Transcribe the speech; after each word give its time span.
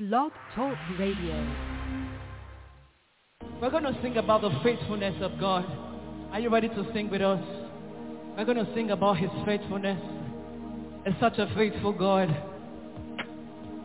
Blog 0.00 0.32
Talk 0.56 0.78
Radio. 0.98 1.46
We're 3.60 3.68
going 3.68 3.82
to 3.82 3.94
sing 4.00 4.16
about 4.16 4.40
the 4.40 4.48
faithfulness 4.64 5.14
of 5.20 5.38
God. 5.38 5.66
Are 6.32 6.40
you 6.40 6.48
ready 6.48 6.68
to 6.68 6.86
sing 6.94 7.10
with 7.10 7.20
us? 7.20 7.44
We're 8.34 8.46
going 8.46 8.64
to 8.64 8.74
sing 8.74 8.92
about 8.92 9.18
his 9.18 9.28
faithfulness. 9.44 10.00
It's 11.04 11.20
such 11.20 11.36
a 11.36 11.52
faithful 11.54 11.92
God. 11.92 12.34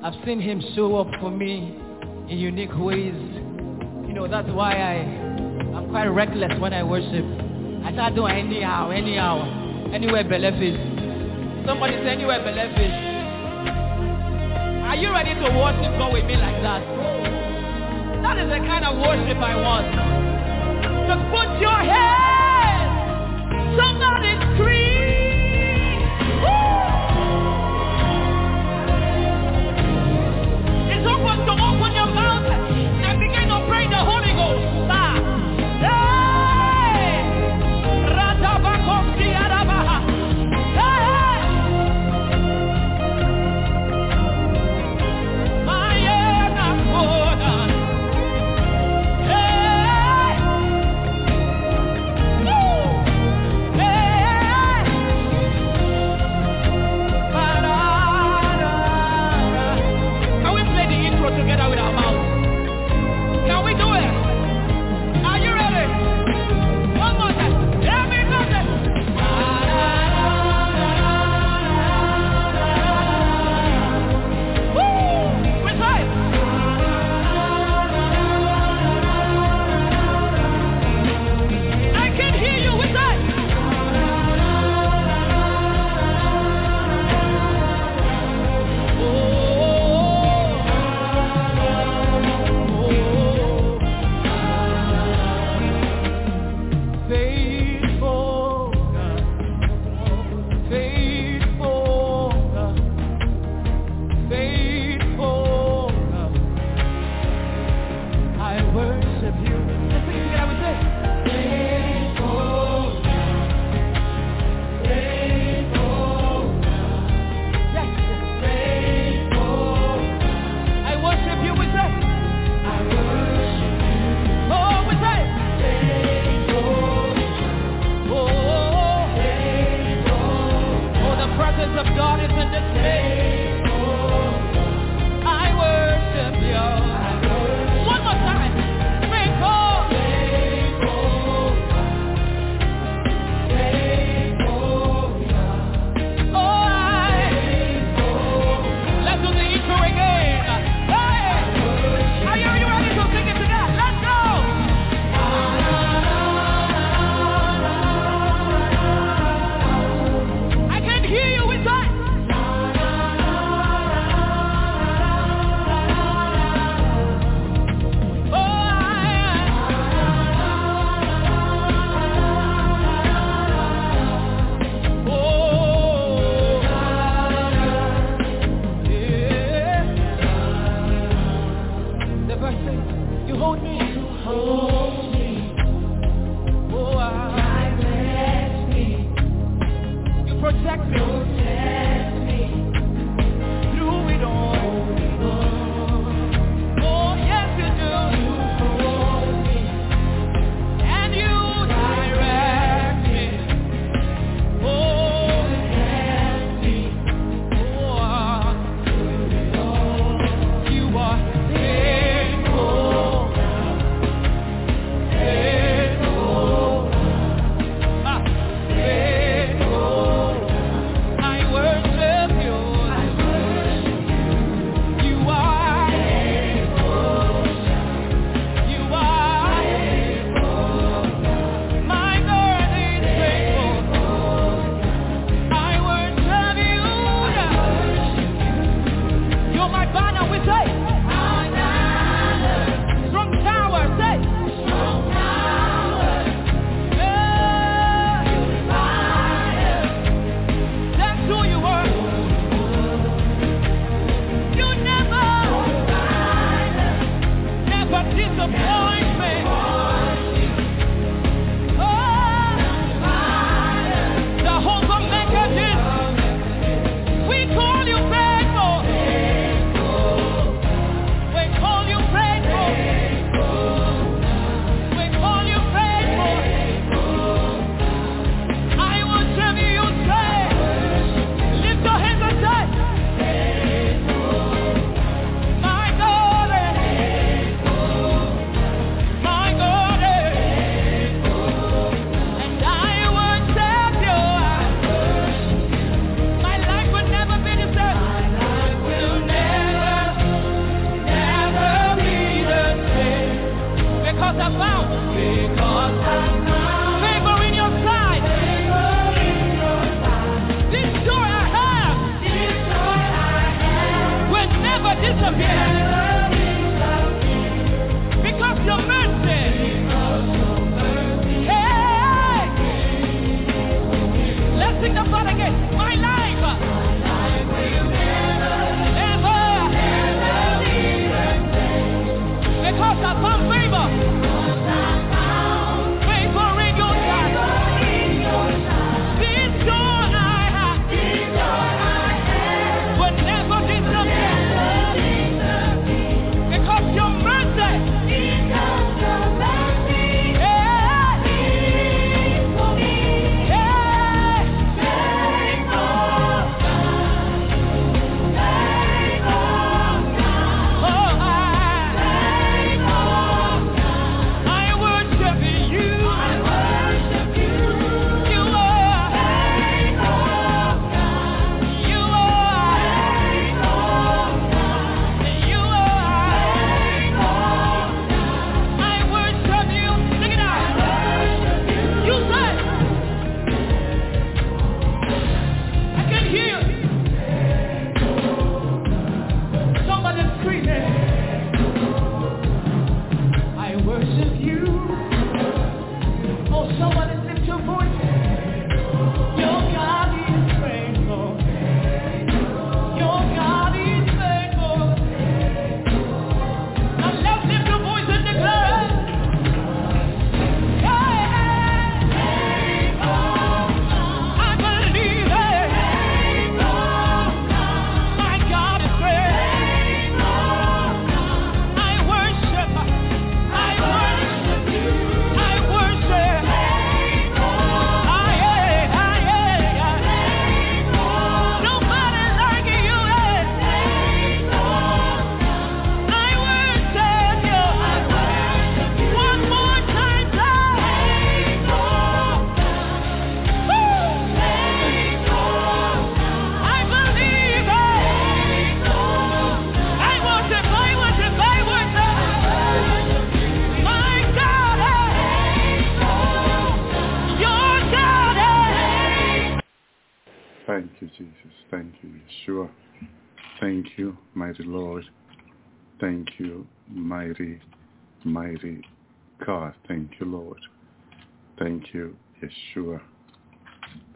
I've 0.01 0.13
seen 0.25 0.39
him 0.39 0.63
show 0.73 0.95
up 0.95 1.07
for 1.19 1.29
me 1.29 1.77
in 2.29 2.37
unique 2.37 2.77
ways. 2.77 3.13
You 4.07 4.13
know, 4.13 4.29
that's 4.29 4.47
why 4.51 4.71
I, 4.71 4.93
I'm 5.75 5.89
quite 5.89 6.05
reckless 6.05 6.57
when 6.61 6.73
I 6.73 6.83
worship. 6.83 7.25
I 7.83 7.91
start 7.91 8.15
doing 8.15 8.33
anyhow, 8.33 8.89
anyhow, 8.89 9.91
anywhere 9.93 10.23
benefits. 10.23 10.77
Somebody 11.67 11.97
say 11.97 12.07
anywhere 12.07 12.41
benefits. 12.41 13.04
Are 14.95 14.97
you 14.97 15.11
ready 15.11 15.33
to 15.35 15.41
worship 15.59 15.91
God 15.99 16.13
with 16.13 16.23
me 16.23 16.37
like 16.37 16.55
that? 16.63 16.79
That 18.23 18.37
is 18.39 18.47
the 18.47 18.63
kind 18.63 18.85
of 18.85 18.95
worship 18.95 19.37
I 19.43 19.53
want. 19.59 19.91
Just 21.03 21.23
put 21.35 21.59
your 21.59 21.83
hands. 21.83 23.75
Somebody 23.75 24.55
scream. 24.55 24.84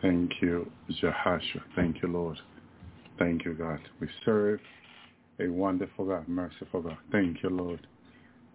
Thank 0.02 0.32
you, 0.42 0.70
Jehoshua. 1.02 1.62
Thank 1.76 2.02
you, 2.02 2.10
Lord. 2.10 2.38
Thank 3.18 3.44
you, 3.44 3.54
God. 3.54 3.80
We 4.00 4.08
serve 4.24 4.60
a 5.40 5.48
wonderful 5.48 6.06
God, 6.06 6.28
merciful 6.28 6.82
God. 6.82 6.98
Thank 7.12 7.44
you, 7.44 7.50
Lord. 7.50 7.86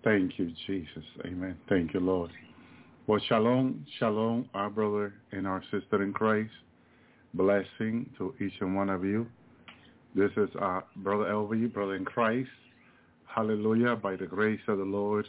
Thank 0.02 0.38
you, 0.38 0.52
Jesus. 0.66 1.04
Amen. 1.24 1.56
Thank 1.68 1.94
you, 1.94 2.00
Lord. 2.00 2.30
Well, 3.06 3.20
shalom, 3.28 3.84
shalom, 3.98 4.48
our 4.54 4.70
brother 4.70 5.12
and 5.32 5.46
our 5.46 5.62
sister 5.70 6.02
in 6.02 6.12
Christ. 6.14 6.52
Blessing 7.34 8.08
to 8.16 8.34
each 8.40 8.54
and 8.60 8.74
one 8.74 8.88
of 8.88 9.04
you. 9.04 9.26
This 10.14 10.30
is 10.36 10.48
our 10.58 10.84
brother 10.96 11.24
Elvi, 11.24 11.70
brother 11.72 11.96
in 11.96 12.04
Christ. 12.04 12.48
Hallelujah. 13.26 13.96
By 13.96 14.16
the 14.16 14.26
grace 14.26 14.60
of 14.68 14.78
the 14.78 14.84
Lord, 14.84 15.28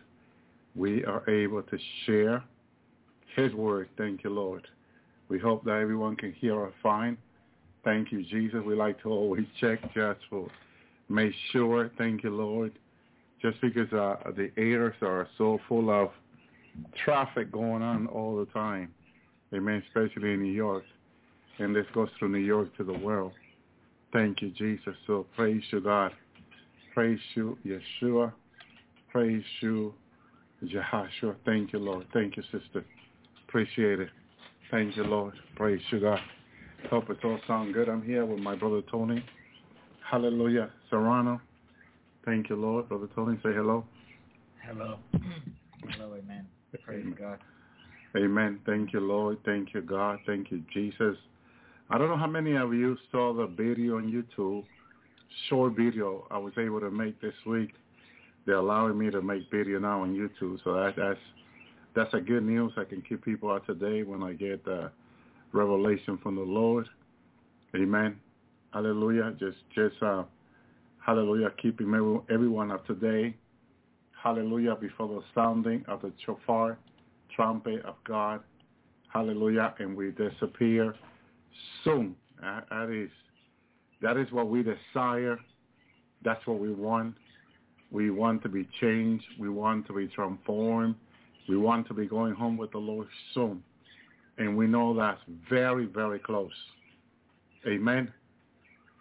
we 0.76 1.04
are 1.04 1.30
able 1.30 1.64
to 1.64 1.78
share 2.06 2.44
his 3.36 3.54
word. 3.54 3.90
Thank 3.98 4.24
you, 4.24 4.30
Lord. 4.30 4.68
We 5.30 5.40
hope 5.40 5.64
that 5.66 5.80
everyone 5.80 6.16
can 6.16 6.34
hear 6.34 6.66
us 6.66 6.74
fine. 6.84 7.18
Thank 7.84 8.12
you, 8.12 8.24
Jesus. 8.24 8.62
We 8.66 8.76
like 8.76 9.02
to 9.04 9.10
always 9.10 9.46
check 9.60 9.82
just 9.94 10.20
for 10.30 10.48
make 11.10 11.34
sure. 11.52 11.92
Thank 11.98 12.24
you, 12.24 12.32
Lord. 12.32 12.74
Just 13.42 13.62
because 13.62 13.92
uh, 13.94 14.16
the 14.36 14.52
airs 14.58 14.96
are 15.02 15.28
so 15.38 15.60
full 15.68 15.90
of 15.90 16.10
traffic 17.04 17.52
going 17.52 17.82
on 17.82 18.08
all 18.08 18.38
the 18.38 18.46
time. 18.48 18.92
Amen. 19.54 19.84
Especially 19.88 20.34
in 20.34 20.42
New 20.42 20.52
York. 20.52 20.84
And 21.60 21.76
this 21.76 21.86
goes 21.94 22.10
through 22.18 22.30
New 22.30 22.40
York 22.40 22.76
to 22.78 22.84
the 22.84 22.94
world. 22.94 23.34
Thank 24.12 24.42
you, 24.42 24.52
Jesus. 24.52 24.96
So 25.08 25.26
praise 25.36 25.62
you, 25.72 25.82
God. 25.82 26.12
Praise 26.94 27.20
you, 27.36 27.58
Yeshua. 27.66 28.32
Praise 29.12 29.44
you, 29.62 29.94
Jehoshua. 30.64 31.36
Thank 31.46 31.74
you, 31.74 31.80
Lord. 31.80 32.06
Thank 32.14 32.38
you, 32.38 32.44
sister. 32.44 32.84
Appreciate 33.48 34.00
it. 34.00 34.10
Thank 34.72 34.98
you, 34.98 35.04
Lord. 35.04 35.34
Praise 35.56 35.82
you, 35.92 36.00
God. 36.00 36.20
Hope 36.90 37.10
it 37.10 37.18
all 37.24 37.40
sound 37.48 37.74
good. 37.74 37.90
I'm 37.90 38.04
here 38.04 38.26
with 38.26 38.40
my 38.40 38.56
brother 38.56 38.82
Tony. 38.92 39.24
Hallelujah. 40.10 40.70
Serrano. 40.90 41.40
Thank 42.26 42.50
you, 42.50 42.56
Lord. 42.56 42.90
Brother 42.90 43.08
Tony, 43.16 43.38
say 43.44 43.54
hello. 43.54 43.86
Hello. 44.68 44.98
hello, 45.90 46.16
amen. 46.16 46.46
Praise 46.84 47.02
amen. 47.02 47.16
God. 47.20 47.40
Amen. 48.18 48.60
Thank 48.66 48.94
you, 48.94 49.00
Lord. 49.00 49.38
Thank 49.46 49.74
you, 49.74 49.82
God. 49.82 50.20
Thank 50.26 50.52
you, 50.52 50.64
Jesus. 50.74 51.16
I 51.90 51.98
don't 51.98 52.10
know 52.10 52.18
how 52.18 52.28
many 52.28 52.56
of 52.56 52.74
you 52.74 52.98
saw 53.12 53.34
the 53.34 53.46
video 53.46 53.98
on 53.98 54.12
YouTube, 54.12 54.64
short 55.50 55.76
video 55.76 56.26
I 56.32 56.38
was 56.38 56.54
able 56.58 56.80
to 56.80 56.90
make 56.90 57.22
this 57.22 57.34
week. 57.46 57.74
They're 58.46 58.56
allowing 58.56 58.98
me 58.98 59.12
to 59.12 59.22
make 59.22 59.50
video 59.52 59.80
now 59.80 60.02
on 60.02 60.16
YouTube, 60.16 60.60
so 60.64 60.74
that, 60.74 60.96
that's 60.98 61.20
that's 61.96 62.14
a 62.14 62.20
good 62.20 62.44
news. 62.44 62.74
I 62.78 62.84
can 62.84 63.02
keep 63.02 63.24
people 63.24 63.52
up 63.52 63.66
today 63.66 64.04
when 64.04 64.22
I 64.22 64.34
get 64.34 64.66
the 64.66 64.92
revelation 65.54 66.20
from 66.22 66.36
the 66.36 66.42
Lord. 66.42 66.88
Amen. 67.76 68.18
Hallelujah. 68.74 69.34
Just, 69.40 69.58
just, 69.74 69.96
uh, 70.04 70.24
hallelujah, 71.06 71.52
keeping 71.62 71.88
everyone 72.30 72.72
up 72.72 72.86
today. 72.86 73.36
Hallelujah. 74.22 74.76
Before 74.76 75.08
the 75.08 75.22
sounding 75.34 75.86
of 75.88 76.02
the 76.02 76.12
shofar, 76.26 76.78
trumpet 77.36 77.86
of 77.86 77.96
God. 78.06 78.42
Hallelujah. 79.14 79.74
And 79.80 79.96
we 79.96 80.12
disappear 80.12 80.96
soon. 81.84 82.16
that 82.42 82.90
is, 82.90 83.10
that 84.02 84.18
is 84.18 84.30
what 84.32 84.50
we 84.50 84.64
desire. 84.64 85.40
That's 86.24 86.46
what 86.46 86.60
we 86.60 86.72
want. 86.72 87.16
We 87.92 88.10
want 88.10 88.44
to 88.44 88.50
be 88.50 88.68
changed. 88.82 89.24
We 89.40 89.48
want 89.48 89.88
to 89.88 89.94
be 89.94 90.08
transformed. 90.08 90.96
We 91.48 91.58
want 91.58 91.88
to 91.88 91.94
be 91.94 92.08
going 92.08 92.34
home 92.34 92.58
with 92.58 92.72
the 92.72 92.78
Lord 92.78 93.08
soon. 93.34 93.64
And 94.38 94.58
we 94.58 94.68
know 94.68 94.96
that's 94.96 95.22
very, 95.50 95.86
very 95.86 96.20
close. 96.20 96.52
Amen. 97.68 98.12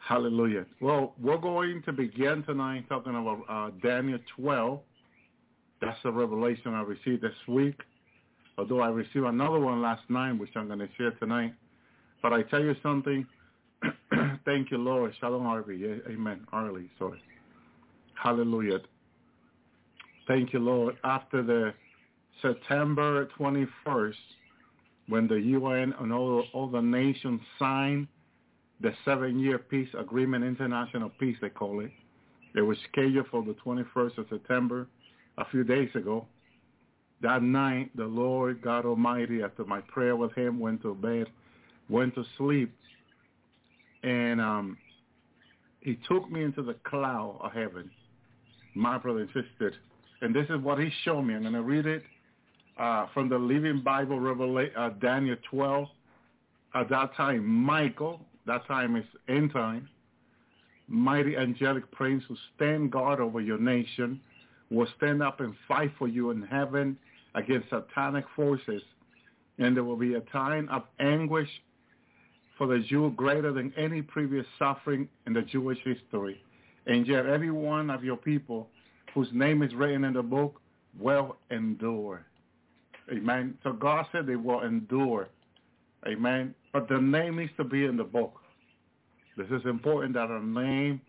Hallelujah. 0.07 0.67
Well, 0.81 1.15
we're 1.21 1.39
going 1.39 1.83
to 1.87 1.93
begin 1.93 2.43
tonight 2.45 2.85
talking 2.89 3.15
about 3.15 3.45
uh, 3.49 3.71
Daniel 3.83 4.19
12. 4.37 4.81
That's 5.81 5.99
the 6.03 6.13
revelation 6.13 6.75
I 6.75 6.83
received 6.83 7.23
this 7.23 7.33
week. 7.49 7.81
Although 8.59 8.81
I 8.81 8.89
received 8.89 9.25
another 9.25 9.59
one 9.59 9.83
last 9.83 10.03
night, 10.09 10.33
which 10.39 10.51
I'm 10.55 10.67
going 10.67 10.79
to 10.79 10.89
share 10.97 11.11
tonight. 11.13 11.55
But 12.23 12.33
I 12.33 12.43
tell 12.43 12.63
you 12.63 12.75
something. 12.83 13.27
Thank 14.45 14.71
you, 14.71 14.79
Lord. 14.79 15.13
Shalom, 15.21 15.47
Arby. 15.47 16.01
Amen. 16.09 16.47
Arlie, 16.53 16.91
sorry. 16.99 17.21
Hallelujah. 18.15 18.79
Thank 20.29 20.53
you, 20.53 20.61
Lord. 20.61 20.97
After 21.05 21.43
the 21.43 21.75
September 22.43 23.29
21st, 23.39 24.15
when 25.09 25.27
the 25.27 25.37
UN 25.37 25.95
and 25.99 26.13
all, 26.13 26.45
all 26.53 26.69
the 26.69 26.81
nations 26.81 27.41
signed 27.59 28.09
the 28.81 28.93
seven-year 29.05 29.59
peace 29.59 29.89
agreement, 29.99 30.45
international 30.45 31.11
peace, 31.19 31.37
they 31.41 31.49
call 31.49 31.81
it. 31.81 31.91
It 32.55 32.63
was 32.63 32.77
scheduled 32.91 33.27
for 33.29 33.43
the 33.43 33.55
21st 33.65 34.19
of 34.19 34.27
September 34.29 34.87
a 35.39 35.45
few 35.51 35.65
days 35.65 35.91
ago. 35.95 36.27
That 37.23 37.43
night, 37.43 37.91
the 37.97 38.05
Lord 38.05 38.61
God 38.63 38.85
Almighty, 38.85 39.43
after 39.43 39.65
my 39.65 39.81
prayer 39.81 40.17
with 40.17 40.33
him, 40.35 40.59
went 40.59 40.83
to 40.83 40.95
bed, 40.95 41.27
went 41.89 42.15
to 42.17 42.25
sleep, 42.37 42.75
and 44.03 44.41
um, 44.41 44.77
he 45.81 45.99
took 46.09 46.31
me 46.31 46.43
into 46.43 46.63
the 46.63 46.75
cloud 46.85 47.39
of 47.41 47.53
heaven, 47.53 47.91
my 48.75 48.99
brother 48.99 49.21
and 49.21 49.29
sister. 49.29 49.73
And 50.21 50.35
this 50.35 50.47
is 50.51 50.61
what 50.61 50.79
he 50.79 50.91
showed 51.05 51.23
me. 51.23 51.35
I'm 51.35 51.43
going 51.43 51.55
to 51.55 51.63
read 51.63 51.87
it 51.87 52.03
uh, 52.79 53.07
from 53.15 53.29
the 53.29 53.39
Living 53.39 53.83
Bible, 53.83 54.21
Revelation, 54.21 54.73
uh, 54.77 54.91
Daniel 55.01 55.37
12. 55.51 55.89
At 56.75 56.89
that 56.91 57.15
time, 57.15 57.47
Michael, 57.47 58.21
that 58.47 58.67
time 58.67 58.97
is 58.97 59.05
end 59.29 59.53
time, 59.53 59.89
mighty 60.89 61.37
angelic 61.37 61.91
prince 61.93 62.25
who 62.29 62.37
stand 62.57 62.91
guard 62.91 63.21
over 63.21 63.41
your 63.41 63.59
nation, 63.59 64.21
will 64.71 64.89
stand 64.97 65.23
up 65.23 65.41
and 65.41 65.55
fight 65.69 65.93
for 65.99 66.09
you 66.09 66.31
in 66.31 66.43
heaven 66.43 66.97
against 67.35 67.71
satanic 67.71 68.25
forces. 68.35 68.83
And 69.59 69.77
there 69.77 69.85
will 69.85 69.97
be 69.97 70.15
a 70.15 70.21
time 70.21 70.69
of 70.69 70.83
anguish 70.99 71.49
for 72.59 72.67
the 72.67 72.81
Jew 72.81 73.13
greater 73.17 73.53
than 73.53 73.73
any 73.77 74.03
previous 74.03 74.47
suffering 74.59 75.09
in 75.27 75.33
the 75.33 75.43
Jewish 75.43 75.79
history. 75.85 76.43
And 76.87 77.07
yet 77.07 77.27
every 77.27 77.51
one 77.51 77.89
of 77.91 78.05
your 78.05 78.17
people 78.17 78.69
whose 79.15 79.29
name 79.33 79.63
is 79.63 79.73
written 79.75 80.05
in 80.05 80.13
the 80.13 80.23
book 80.23 80.61
will 80.99 81.37
endure. 81.51 82.25
Amen. 83.13 83.59
So 83.63 83.73
God 83.73 84.07
said 84.13 84.27
they 84.27 84.37
will 84.37 84.63
endure. 84.63 85.29
Amen. 86.07 86.55
But 86.73 86.89
the 86.89 86.99
name 86.99 87.37
needs 87.37 87.53
to 87.57 87.65
be 87.65 87.85
in 87.85 87.97
the 87.97 88.05
book. 88.05 88.41
This 89.37 89.47
is 89.51 89.65
important 89.65 90.15
that 90.15 90.31
our 90.31 90.43
name 90.43 91.01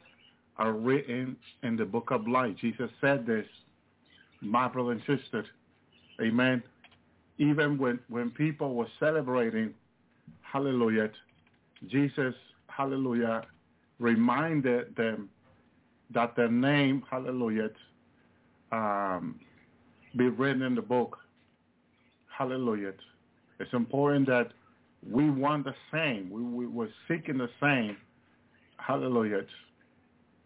are 0.58 0.74
written 0.74 1.36
in 1.64 1.76
the 1.76 1.86
book 1.86 2.12
of 2.12 2.28
life. 2.28 2.56
Jesus 2.60 2.90
said 3.02 3.26
this, 3.26 3.46
my 4.42 4.68
brother 4.68 4.92
and 4.92 5.02
sister. 5.02 5.46
Amen. 6.22 6.64
Even 7.38 7.78
when, 7.78 8.00
when 8.10 8.32
people 8.32 8.74
were 8.74 8.88
celebrating, 9.00 9.74
hallelujah, 10.42 11.10
Jesus, 11.88 12.34
hallelujah, 12.68 13.44
reminded 14.00 14.96
them 14.96 15.30
that 16.12 16.36
their 16.36 16.50
name, 16.50 17.04
hallelujah, 17.10 17.70
um, 18.72 19.40
be 20.16 20.30
written 20.30 20.62
in 20.62 20.76
the 20.76 20.82
book. 20.82 21.18
Hallelujah. 22.38 22.94
It's 23.60 23.74
important 23.74 24.28
that 24.28 24.52
we 25.10 25.30
want 25.30 25.66
the 25.66 25.76
same. 25.92 26.30
We, 26.30 26.42
we 26.42 26.68
were 26.68 26.90
seeking 27.08 27.38
the 27.38 27.50
same. 27.62 27.98
Hallelujah. 28.78 29.44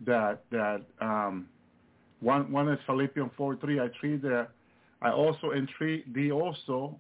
That 0.06 0.44
that 0.52 0.82
um, 1.02 1.48
one 2.20 2.52
one 2.52 2.70
is 2.70 2.80
Philippians 2.86 3.32
four 3.36 3.56
three. 3.58 3.80
I 3.80 3.88
treat 4.00 4.22
there. 4.22 4.50
I 5.02 5.12
also 5.12 5.52
entreat 5.52 6.14
thee 6.14 6.32
also 6.32 7.00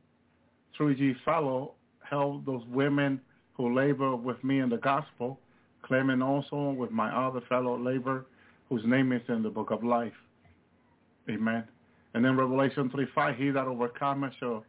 through 0.75 0.91
ye 0.91 1.15
fellow 1.23 1.73
help 2.09 2.45
those 2.45 2.63
women 2.69 3.21
who 3.53 3.75
labor 3.75 4.15
with 4.15 4.41
me 4.43 4.59
in 4.59 4.69
the 4.69 4.77
gospel, 4.77 5.39
Clement 5.83 6.23
also 6.23 6.71
with 6.71 6.91
my 6.91 7.09
other 7.09 7.41
fellow 7.47 7.77
labor 7.77 8.25
whose 8.69 8.81
name 8.85 9.11
is 9.11 9.21
in 9.27 9.43
the 9.43 9.49
book 9.49 9.71
of 9.71 9.83
life. 9.83 10.13
Amen. 11.29 11.63
And 12.13 12.25
then 12.25 12.37
Revelation 12.37 12.89
3, 12.89 13.07
5, 13.13 13.35
he 13.35 13.49
that 13.51 13.67
overcometh 13.67 14.33
shall, 14.39 14.63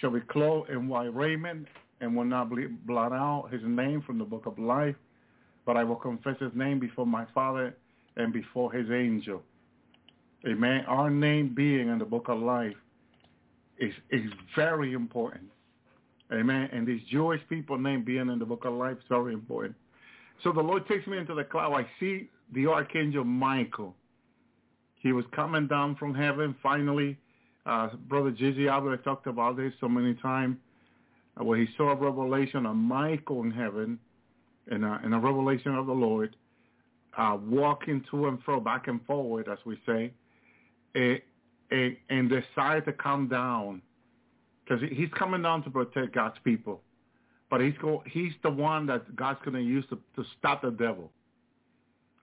shall 0.00 0.10
be 0.10 0.20
clothed 0.20 0.70
in 0.70 0.88
white 0.88 1.14
raiment 1.14 1.66
and 2.00 2.16
will 2.16 2.24
not 2.24 2.50
blot 2.86 3.12
out 3.12 3.48
his 3.52 3.62
name 3.64 4.02
from 4.02 4.18
the 4.18 4.24
book 4.24 4.46
of 4.46 4.58
life, 4.58 4.96
but 5.64 5.76
I 5.76 5.84
will 5.84 5.96
confess 5.96 6.36
his 6.40 6.52
name 6.54 6.80
before 6.80 7.06
my 7.06 7.26
Father 7.32 7.74
and 8.16 8.32
before 8.32 8.72
his 8.72 8.90
angel. 8.90 9.42
Amen. 10.46 10.84
Our 10.88 11.08
name 11.08 11.54
being 11.54 11.88
in 11.88 11.98
the 11.98 12.04
book 12.04 12.28
of 12.28 12.40
life 12.40 12.74
is, 13.78 13.92
is 14.10 14.30
very 14.56 14.92
important. 14.92 15.44
Amen. 16.32 16.68
And 16.72 16.86
these 16.86 17.02
Jewish 17.10 17.40
people 17.48 17.78
name 17.78 18.04
being 18.04 18.28
in 18.28 18.38
the 18.38 18.44
book 18.44 18.64
of 18.64 18.74
life 18.74 18.96
is 18.96 19.04
very 19.08 19.34
important. 19.34 19.76
So 20.42 20.52
the 20.52 20.60
Lord 20.60 20.86
takes 20.88 21.06
me 21.06 21.18
into 21.18 21.34
the 21.34 21.44
cloud. 21.44 21.72
I 21.74 21.86
see 22.00 22.28
the 22.52 22.66
archangel 22.66 23.24
Michael. 23.24 23.94
He 24.96 25.12
was 25.12 25.24
coming 25.34 25.66
down 25.68 25.96
from 25.96 26.14
heaven 26.14 26.54
finally. 26.62 27.18
Uh, 27.64 27.88
Brother 28.08 28.32
Jizzy 28.32 28.68
Albert 28.68 29.04
talked 29.04 29.26
about 29.26 29.56
this 29.56 29.72
so 29.80 29.88
many 29.88 30.14
times, 30.14 30.56
uh, 31.40 31.44
where 31.44 31.58
he 31.58 31.68
saw 31.76 31.90
a 31.90 31.94
revelation 31.94 32.66
of 32.66 32.76
Michael 32.76 33.42
in 33.42 33.50
heaven, 33.50 33.98
and 34.70 34.84
a, 34.84 35.00
in 35.04 35.12
a 35.12 35.18
revelation 35.18 35.74
of 35.74 35.86
the 35.86 35.92
Lord, 35.92 36.36
uh, 37.16 37.36
walking 37.44 38.04
to 38.10 38.28
and 38.28 38.42
fro, 38.42 38.60
back 38.60 38.88
and 38.88 39.04
forward, 39.06 39.48
as 39.48 39.58
we 39.64 39.78
say, 39.86 40.12
and, 40.94 41.20
and, 41.70 41.96
and 42.10 42.30
decided 42.30 42.84
to 42.86 42.92
come 42.92 43.28
down 43.28 43.82
because 44.64 44.82
he's 44.90 45.10
coming 45.18 45.42
down 45.42 45.62
to 45.64 45.70
protect 45.70 46.14
God's 46.14 46.36
people. 46.44 46.80
But 47.50 47.60
he's 47.60 47.74
go, 47.80 48.02
he's 48.06 48.32
the 48.42 48.50
one 48.50 48.86
that 48.86 49.14
God's 49.14 49.40
going 49.44 49.56
to 49.56 49.62
use 49.62 49.84
to, 49.90 49.98
to 50.16 50.24
stop 50.38 50.62
the 50.62 50.70
devil, 50.70 51.10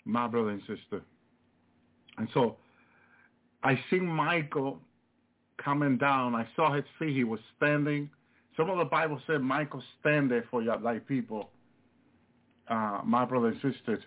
my 0.05 0.27
brother 0.27 0.49
and 0.49 0.61
sister. 0.61 1.01
And 2.17 2.27
so 2.33 2.57
I 3.63 3.79
see 3.89 3.99
Michael 3.99 4.79
coming 5.63 5.97
down. 5.97 6.35
I 6.35 6.47
saw 6.55 6.73
his 6.73 6.85
feet. 6.97 7.15
He 7.15 7.23
was 7.23 7.39
standing. 7.57 8.09
Some 8.57 8.69
of 8.69 8.77
the 8.77 8.85
Bible 8.85 9.21
said 9.27 9.41
Michael 9.41 9.83
stand 9.99 10.31
there 10.31 10.45
for 10.51 10.61
your 10.61 10.77
thy 10.77 10.99
people, 10.99 11.49
uh, 12.67 13.01
my 13.05 13.25
brother 13.25 13.53
and. 13.61 13.99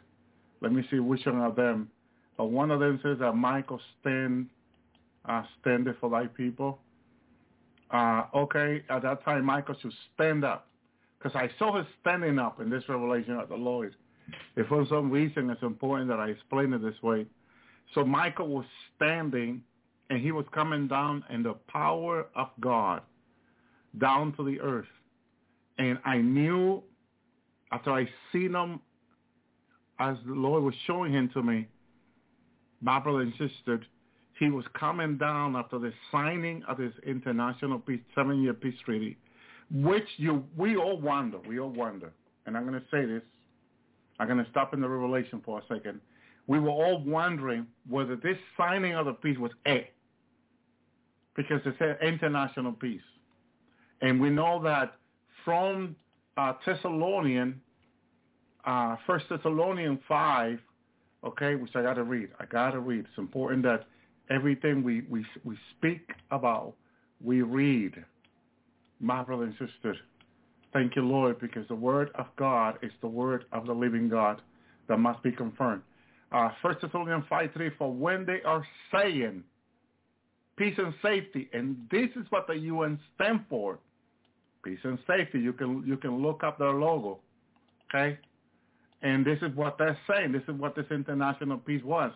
Let 0.61 0.73
me 0.73 0.85
see 0.91 0.99
which 0.99 1.27
one 1.27 1.41
of 1.41 1.57
them. 1.57 1.91
But 2.37 2.47
one 2.47 2.71
of 2.71 2.81
them 2.81 3.01
says 3.03 3.19
that 3.21 3.33
Michael 3.33 3.81
stand 4.01 4.49
uh, 5.25 5.43
stand 5.61 5.87
there 5.87 5.97
for 6.01 6.11
thy 6.11 6.27
people 6.27 6.81
uh, 7.93 8.25
okay, 8.35 8.83
at 8.89 9.03
that 9.03 9.23
time 9.25 9.45
Michael 9.45 9.77
should 9.81 9.93
stand 10.15 10.45
up. 10.45 10.67
Because 11.19 11.37
I 11.37 11.51
saw 11.59 11.79
him 11.79 11.87
standing 12.01 12.39
up 12.39 12.61
in 12.61 12.69
this 12.69 12.83
revelation 12.89 13.35
of 13.35 13.49
the 13.49 13.55
Lord. 13.55 13.95
If 14.57 14.67
for 14.67 14.85
some 14.89 15.11
reason 15.11 15.51
it's 15.51 15.63
important 15.63 16.09
that 16.09 16.19
I 16.19 16.29
explain 16.29 16.73
it 16.73 16.83
this 16.83 17.01
way. 17.03 17.27
So 17.95 18.05
Michael 18.05 18.49
was 18.49 18.65
standing 18.97 19.63
and 20.13 20.21
he 20.21 20.31
was 20.31 20.45
coming 20.53 20.87
down 20.87 21.25
in 21.31 21.43
the 21.43 21.55
power 21.69 22.27
of 22.37 22.49
God 22.61 23.01
down 23.99 24.35
to 24.35 24.45
the 24.45 24.61
earth. 24.61 24.85
And 25.79 25.99
I 26.05 26.19
knew 26.19 26.83
after 27.73 27.93
I 27.93 28.07
seen 28.31 28.55
him 28.55 28.79
as 29.99 30.19
the 30.27 30.35
Lord 30.35 30.65
was 30.65 30.75
showing 30.87 31.15
him 31.15 31.31
to 31.33 31.43
me, 31.43 31.67
my 32.83 33.01
brother 33.01 33.23
and 33.23 33.33
sister, 33.39 33.81
he 34.39 34.51
was 34.51 34.67
coming 34.79 35.17
down 35.17 35.57
after 35.57 35.79
the 35.79 35.95
signing 36.11 36.63
of 36.69 36.77
this 36.77 36.93
international 37.07 37.79
peace, 37.79 38.01
seven-year 38.15 38.53
peace 38.53 38.75
treaty, 38.85 39.17
which 39.71 40.09
you 40.19 40.45
we 40.59 40.77
all 40.77 41.01
wonder, 41.01 41.39
we 41.49 41.59
all 41.59 41.71
wonder, 41.71 42.13
and 42.45 42.55
I'm 42.55 42.67
going 42.67 42.79
to 42.79 42.87
say 42.91 43.07
this, 43.07 43.23
I'm 44.19 44.27
going 44.27 44.45
to 44.45 44.51
stop 44.51 44.75
in 44.75 44.83
the 44.83 44.89
revelation 44.91 45.41
for 45.43 45.61
a 45.61 45.63
second. 45.75 46.03
We 46.49 46.61
were 46.61 46.69
all 46.69 47.03
wondering 47.03 47.67
whether 47.89 48.15
this 48.17 48.37
signing 48.59 48.95
of 48.95 49.07
the 49.07 49.15
peace 49.15 49.39
was 49.39 49.53
A, 49.67 49.89
because 51.37 51.61
it's 51.65 52.01
international 52.03 52.73
peace. 52.73 53.01
And 54.01 54.21
we 54.21 54.31
know 54.31 54.61
that 54.65 54.97
from 55.45 55.97
uh, 56.37 56.55
Thessalonian, 56.67 57.61
uh, 58.65 58.97
First 59.07 59.27
Thessalonian 59.29 59.99
5, 60.09 60.59
okay, 61.25 61.55
which 61.55 61.71
I 61.75 61.83
got 61.83 61.95
to 61.95 62.05
read. 62.05 62.29
I 62.41 62.47
got 62.47 62.73
to 62.73 62.81
read. 62.81 63.01
It's 63.01 63.19
important 63.19 63.63
that 63.65 63.87
everything 64.31 64.83
we, 64.83 65.03
we, 65.09 65.25
we 65.45 65.57
speak 65.77 66.09
about, 66.31 66.75
we 67.23 67.43
read. 67.43 68.05
My 69.01 69.23
brother 69.23 69.45
and 69.45 69.53
sister, 69.53 69.97
thank 70.73 70.97
you, 70.97 71.03
Lord, 71.03 71.41
because 71.41 71.67
the 71.69 71.75
word 71.75 72.11
of 72.15 72.27
God 72.37 72.79
is 72.83 72.93
the 73.01 73.09
word 73.09 73.45
of 73.53 73.67
the 73.67 73.73
living 73.73 74.09
God 74.09 74.41
that 74.89 74.99
must 74.99 75.23
be 75.23 75.33
confirmed. 75.33 75.83
Uh, 76.31 76.51
First 76.63 76.81
Thessalonians 76.81 77.25
5, 77.29 77.51
3, 77.53 77.71
for 77.79 77.93
when 77.93 78.25
they 78.25 78.43
are 78.45 78.65
saying 78.93 79.43
peace 80.57 80.75
and 80.79 80.95
safety, 81.03 81.49
and 81.53 81.77
this 81.91 82.09
is 82.17 82.27
what 82.31 82.47
the 82.47 82.55
UN 82.55 82.99
stand 83.15 83.45
for, 83.49 83.79
peace 84.65 84.79
and 84.85 84.99
safety. 85.07 85.41
You 85.41 85.53
can, 85.53 85.83
you 85.87 85.97
can 85.97 86.23
look 86.23 86.45
up 86.45 86.59
their 86.59 86.73
logo, 86.73 87.21
okay? 87.89 88.19
And 89.03 89.27
this 89.27 89.39
is 89.43 89.55
what 89.57 89.79
they're 89.79 89.99
saying. 90.09 90.33
This 90.33 90.43
is 90.49 90.55
what 90.61 90.77
this 90.77 90.87
international 90.91 91.59
peace 91.59 91.83
was. 91.83 92.13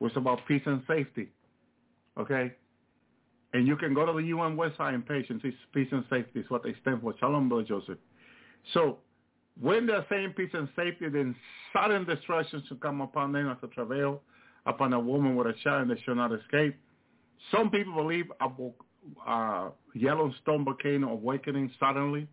It 0.00 0.04
was 0.04 0.12
about 0.16 0.40
peace 0.46 0.62
and 0.66 0.82
safety. 0.86 1.28
Okay? 2.18 2.52
And 3.52 3.66
you 3.66 3.76
can 3.76 3.94
go 3.94 4.06
to 4.06 4.12
the 4.12 4.28
UN 4.28 4.56
website 4.56 4.94
and 4.94 5.04
patience, 5.04 5.42
peace 5.74 5.88
and 5.90 6.04
safety 6.08 6.40
is 6.40 6.46
what 6.48 6.62
they 6.62 6.74
stand 6.82 7.02
for. 7.02 7.14
Shalom, 7.18 7.48
Brother 7.48 7.64
Joseph. 7.64 7.98
So 8.72 8.98
when 9.60 9.86
they're 9.86 10.06
saying 10.08 10.34
peace 10.36 10.50
and 10.52 10.68
safety, 10.76 11.08
then 11.08 11.34
sudden 11.72 12.04
destruction 12.04 12.62
should 12.68 12.80
come 12.80 13.00
upon 13.00 13.32
them 13.32 13.50
as 13.50 13.56
a 13.62 13.66
travail 13.66 14.20
upon 14.66 14.92
a 14.92 15.00
woman 15.00 15.34
with 15.34 15.48
a 15.48 15.54
child 15.64 15.88
and 15.88 15.90
they 15.90 16.00
shall 16.02 16.14
not 16.14 16.32
escape. 16.32 16.76
Some 17.50 17.70
people 17.70 17.94
believe 17.94 18.26
a 18.40 18.48
uh, 19.26 19.70
Yellowstone 19.94 20.64
volcano 20.64 21.10
awakening 21.10 21.70
suddenly, 21.80 22.28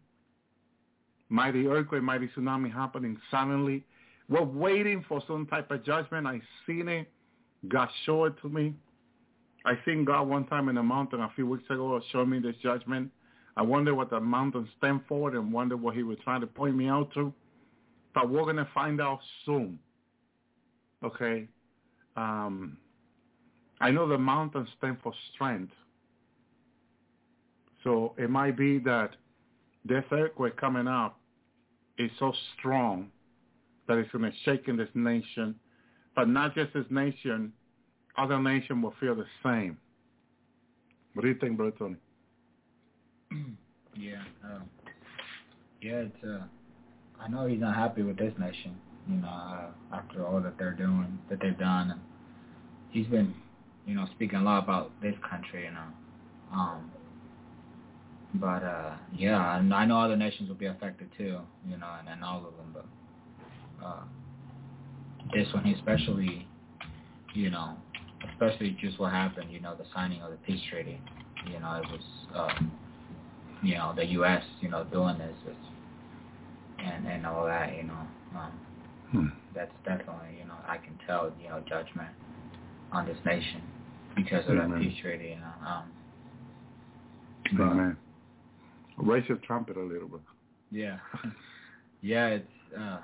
mighty 1.29 1.67
earthquake, 1.67 2.03
mighty 2.03 2.29
tsunami 2.35 2.71
happening 2.71 3.17
suddenly. 3.31 3.83
We're 4.29 4.43
waiting 4.43 5.05
for 5.07 5.21
some 5.27 5.45
type 5.47 5.71
of 5.71 5.85
judgment. 5.85 6.27
I 6.27 6.41
seen 6.65 6.87
it. 6.87 7.09
God 7.67 7.87
showed 8.05 8.25
it 8.25 8.41
to 8.41 8.49
me. 8.49 8.73
I 9.65 9.73
seen 9.85 10.05
God 10.05 10.23
one 10.23 10.45
time 10.45 10.69
in 10.69 10.75
the 10.75 10.83
mountain 10.83 11.21
a 11.21 11.31
few 11.35 11.47
weeks 11.47 11.65
ago 11.69 11.99
showed 12.11 12.27
me 12.27 12.39
this 12.39 12.55
judgment. 12.61 13.11
I 13.55 13.63
wonder 13.63 13.95
what 13.95 14.09
the 14.09 14.19
mountain 14.19 14.67
stand 14.77 15.01
for 15.09 15.33
and 15.35 15.51
wonder 15.51 15.75
what 15.75 15.95
he 15.95 16.03
was 16.03 16.17
trying 16.23 16.41
to 16.41 16.47
point 16.47 16.75
me 16.75 16.87
out 16.87 17.11
to. 17.15 17.33
But 18.13 18.29
we're 18.29 18.43
going 18.43 18.57
to 18.57 18.67
find 18.73 19.01
out 19.01 19.19
soon. 19.45 19.79
Okay? 21.03 21.47
Um, 22.15 22.77
I 23.79 23.91
know 23.91 24.07
the 24.07 24.17
mountains 24.17 24.69
stand 24.77 24.97
for 25.03 25.13
strength. 25.33 25.73
So 27.83 28.13
it 28.17 28.29
might 28.29 28.57
be 28.57 28.79
that 28.79 29.11
this 29.85 30.03
earthquake 30.11 30.57
coming 30.57 30.87
up 30.87 31.19
is 31.97 32.11
so 32.19 32.33
strong 32.57 33.09
that 33.87 33.97
it's 33.97 34.11
going 34.11 34.29
to 34.29 34.37
shake 34.43 34.67
in 34.67 34.77
this 34.77 34.89
nation. 34.93 35.55
But 36.15 36.27
not 36.27 36.55
just 36.55 36.73
this 36.73 36.85
nation, 36.89 37.53
other 38.17 38.39
nations 38.41 38.83
will 38.83 38.93
feel 38.99 39.15
the 39.15 39.25
same. 39.43 39.77
What 41.13 41.21
do 41.23 41.29
you 41.29 41.35
think, 41.35 41.57
Brother 41.57 41.75
Tony? 41.77 41.95
yeah, 43.95 44.21
um, 44.43 44.63
yeah, 45.81 46.03
it's 46.05 46.23
uh, 46.23 46.43
I 47.19 47.27
know 47.27 47.47
he's 47.47 47.59
not 47.59 47.75
happy 47.75 48.03
with 48.03 48.17
this 48.17 48.33
nation, 48.39 48.77
you 49.07 49.17
know, 49.17 49.27
uh, 49.27 49.95
after 49.95 50.25
all 50.25 50.41
that 50.41 50.57
they're 50.57 50.73
doing, 50.73 51.17
that 51.29 51.39
they've 51.41 51.57
done, 51.57 51.91
and 51.91 51.99
he's 52.91 53.07
been, 53.07 53.33
you 53.87 53.95
know, 53.95 54.05
speaking 54.15 54.37
a 54.37 54.43
lot 54.43 54.63
about 54.63 54.91
this 55.01 55.15
country, 55.27 55.63
you 55.63 55.71
know, 55.71 55.87
um, 56.53 56.91
but 58.35 58.61
uh, 58.61 58.97
yeah, 59.15 59.37
I 59.37 59.85
know 59.85 59.99
other 59.99 60.17
nations 60.17 60.49
will 60.49 60.57
be 60.57 60.65
affected 60.65 61.09
too, 61.17 61.39
you 61.67 61.77
know, 61.77 61.89
and, 61.99 62.09
and 62.09 62.23
all 62.23 62.45
of 62.45 62.55
them, 62.57 62.73
but 62.73 63.85
uh, 63.85 64.03
this 65.33 65.47
one 65.53 65.65
especially, 65.67 66.45
you 67.33 67.49
know, 67.49 67.75
especially 68.33 68.77
just 68.81 68.99
what 68.99 69.13
happened, 69.13 69.51
you 69.51 69.61
know, 69.61 69.73
the 69.75 69.85
signing 69.95 70.21
of 70.21 70.31
the 70.31 70.37
peace 70.37 70.61
treaty, 70.69 70.99
you 71.49 71.59
know, 71.59 71.81
it 71.81 71.89
was, 71.89 72.01
uh, 72.35 72.59
you 73.63 73.75
know, 73.75 73.93
the 73.95 74.05
U.S., 74.05 74.43
you 74.59 74.69
know, 74.69 74.83
doing 74.83 75.17
this, 75.17 75.35
and 76.79 77.07
and 77.07 77.25
all 77.25 77.45
that, 77.45 77.75
you 77.75 77.83
know, 77.83 78.07
um, 78.35 78.51
hmm. 79.11 79.27
that's 79.55 79.71
definitely, 79.85 80.37
you 80.39 80.45
know, 80.45 80.55
I 80.67 80.75
can 80.77 80.99
tell, 81.07 81.31
you 81.41 81.47
know, 81.47 81.63
judgment 81.67 82.09
on 82.91 83.05
this 83.05 83.17
nation 83.25 83.61
because 84.17 84.43
of 84.45 84.57
Amen. 84.57 84.71
that 84.71 84.81
peace 84.81 84.97
treaty, 85.01 85.29
you 85.29 85.35
know. 85.35 85.67
Um, 85.67 85.91
Amen. 87.59 87.97
Raise 88.97 89.23
your 89.29 89.37
trumpet 89.37 89.77
a 89.77 89.81
little 89.81 90.07
bit. 90.07 90.21
Yeah, 90.71 90.97
yeah, 92.01 92.27
it's 92.27 92.47
uh, 92.77 92.97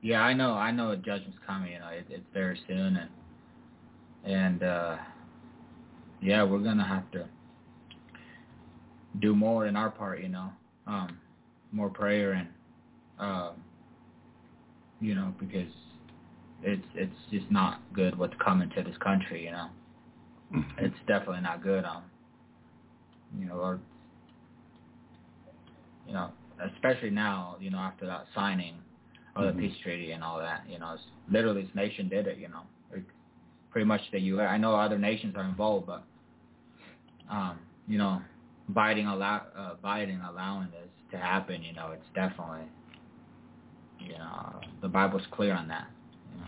yeah. 0.00 0.20
I 0.22 0.32
know, 0.32 0.52
I 0.52 0.70
know, 0.70 0.92
a 0.92 0.96
judgment's 0.96 1.38
coming. 1.46 1.72
You 1.72 1.80
know, 1.80 1.88
it, 1.88 2.06
it's 2.08 2.24
very 2.32 2.58
soon, 2.66 2.96
and 2.96 3.10
and 4.24 4.62
uh, 4.62 4.96
yeah, 6.22 6.42
we're 6.44 6.60
gonna 6.60 6.86
have 6.86 7.10
to 7.10 7.26
do 9.20 9.34
more 9.34 9.66
in 9.66 9.76
our 9.76 9.90
part. 9.90 10.22
You 10.22 10.28
know, 10.28 10.50
um, 10.86 11.18
more 11.72 11.90
prayer 11.90 12.32
and 12.32 12.48
um, 13.18 13.50
you 15.00 15.14
know 15.14 15.34
because 15.38 15.68
it's 16.62 16.86
it's 16.94 17.12
just 17.30 17.50
not 17.50 17.80
good 17.92 18.16
what's 18.16 18.34
coming 18.42 18.70
to 18.70 18.82
this 18.82 18.96
country. 19.02 19.44
You 19.44 19.50
know. 19.50 19.68
It's 20.78 20.96
definitely 21.06 21.42
not 21.42 21.62
good. 21.62 21.84
Um, 21.84 22.02
you 23.38 23.46
know, 23.46 23.60
our 23.60 23.78
you 26.06 26.12
know, 26.12 26.30
especially 26.74 27.10
now, 27.10 27.56
you 27.60 27.70
know, 27.70 27.78
after 27.78 28.06
that 28.06 28.26
signing 28.34 28.74
of 29.34 29.44
the 29.44 29.50
mm-hmm. 29.50 29.60
peace 29.60 29.76
treaty 29.82 30.12
and 30.12 30.22
all 30.22 30.38
that, 30.38 30.62
you 30.68 30.78
know, 30.78 30.92
it's, 30.94 31.02
literally 31.30 31.62
this 31.62 31.74
nation 31.74 32.08
did 32.08 32.26
it, 32.26 32.38
you 32.38 32.48
know, 32.48 32.62
like, 32.92 33.04
pretty 33.70 33.84
much 33.84 34.00
the 34.12 34.20
U.S. 34.20 34.48
I 34.50 34.56
know 34.56 34.74
other 34.74 34.98
nations 34.98 35.34
are 35.36 35.44
involved, 35.44 35.86
but, 35.86 36.04
um, 37.30 37.58
you 37.88 37.98
know, 37.98 38.22
Biden 38.72 39.12
allow 39.12 39.42
uh, 39.56 39.74
Biden 39.84 40.28
allowing 40.28 40.68
this 40.70 40.88
to 41.12 41.18
happen, 41.18 41.62
you 41.62 41.72
know, 41.72 41.90
it's 41.92 42.06
definitely, 42.14 42.66
you 44.00 44.12
know, 44.12 44.60
the 44.82 44.88
Bible's 44.88 45.22
clear 45.30 45.54
on 45.54 45.68
that. 45.68 45.86
You 46.34 46.40
know, 46.40 46.46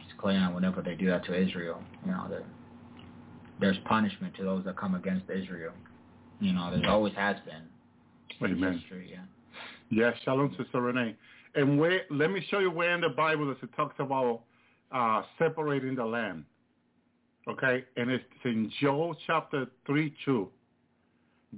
it's 0.00 0.20
clear 0.20 0.38
on 0.38 0.54
whenever 0.54 0.82
they 0.82 0.94
do 0.94 1.06
that 1.08 1.24
to 1.26 1.40
Israel, 1.40 1.82
you 2.04 2.10
know, 2.10 2.26
that 2.30 2.44
there's 3.62 3.78
punishment 3.84 4.34
to 4.34 4.42
those 4.42 4.64
that 4.64 4.76
come 4.76 4.96
against 4.96 5.30
Israel. 5.30 5.72
You 6.40 6.52
know, 6.52 6.76
there 6.76 6.90
always 6.90 7.14
has 7.14 7.36
been. 7.46 8.50
Amen. 8.50 8.78
History, 8.78 9.08
yeah. 9.12 9.20
Yes, 9.88 10.14
shalom, 10.24 10.54
Sister 10.58 10.80
Renee. 10.80 11.14
And 11.54 11.78
where, 11.78 12.02
let 12.10 12.32
me 12.32 12.44
show 12.50 12.58
you 12.58 12.70
where 12.70 12.94
in 12.94 13.00
the 13.00 13.10
Bible 13.10 13.46
that 13.46 13.62
it 13.62 13.70
talks 13.76 13.94
about 14.00 14.40
uh, 14.90 15.22
separating 15.38 15.94
the 15.94 16.04
land. 16.04 16.44
Okay, 17.48 17.84
and 17.96 18.10
it's 18.10 18.24
in 18.44 18.72
Joel 18.80 19.16
chapter 19.26 19.66
3, 19.86 20.12
2. 20.24 20.48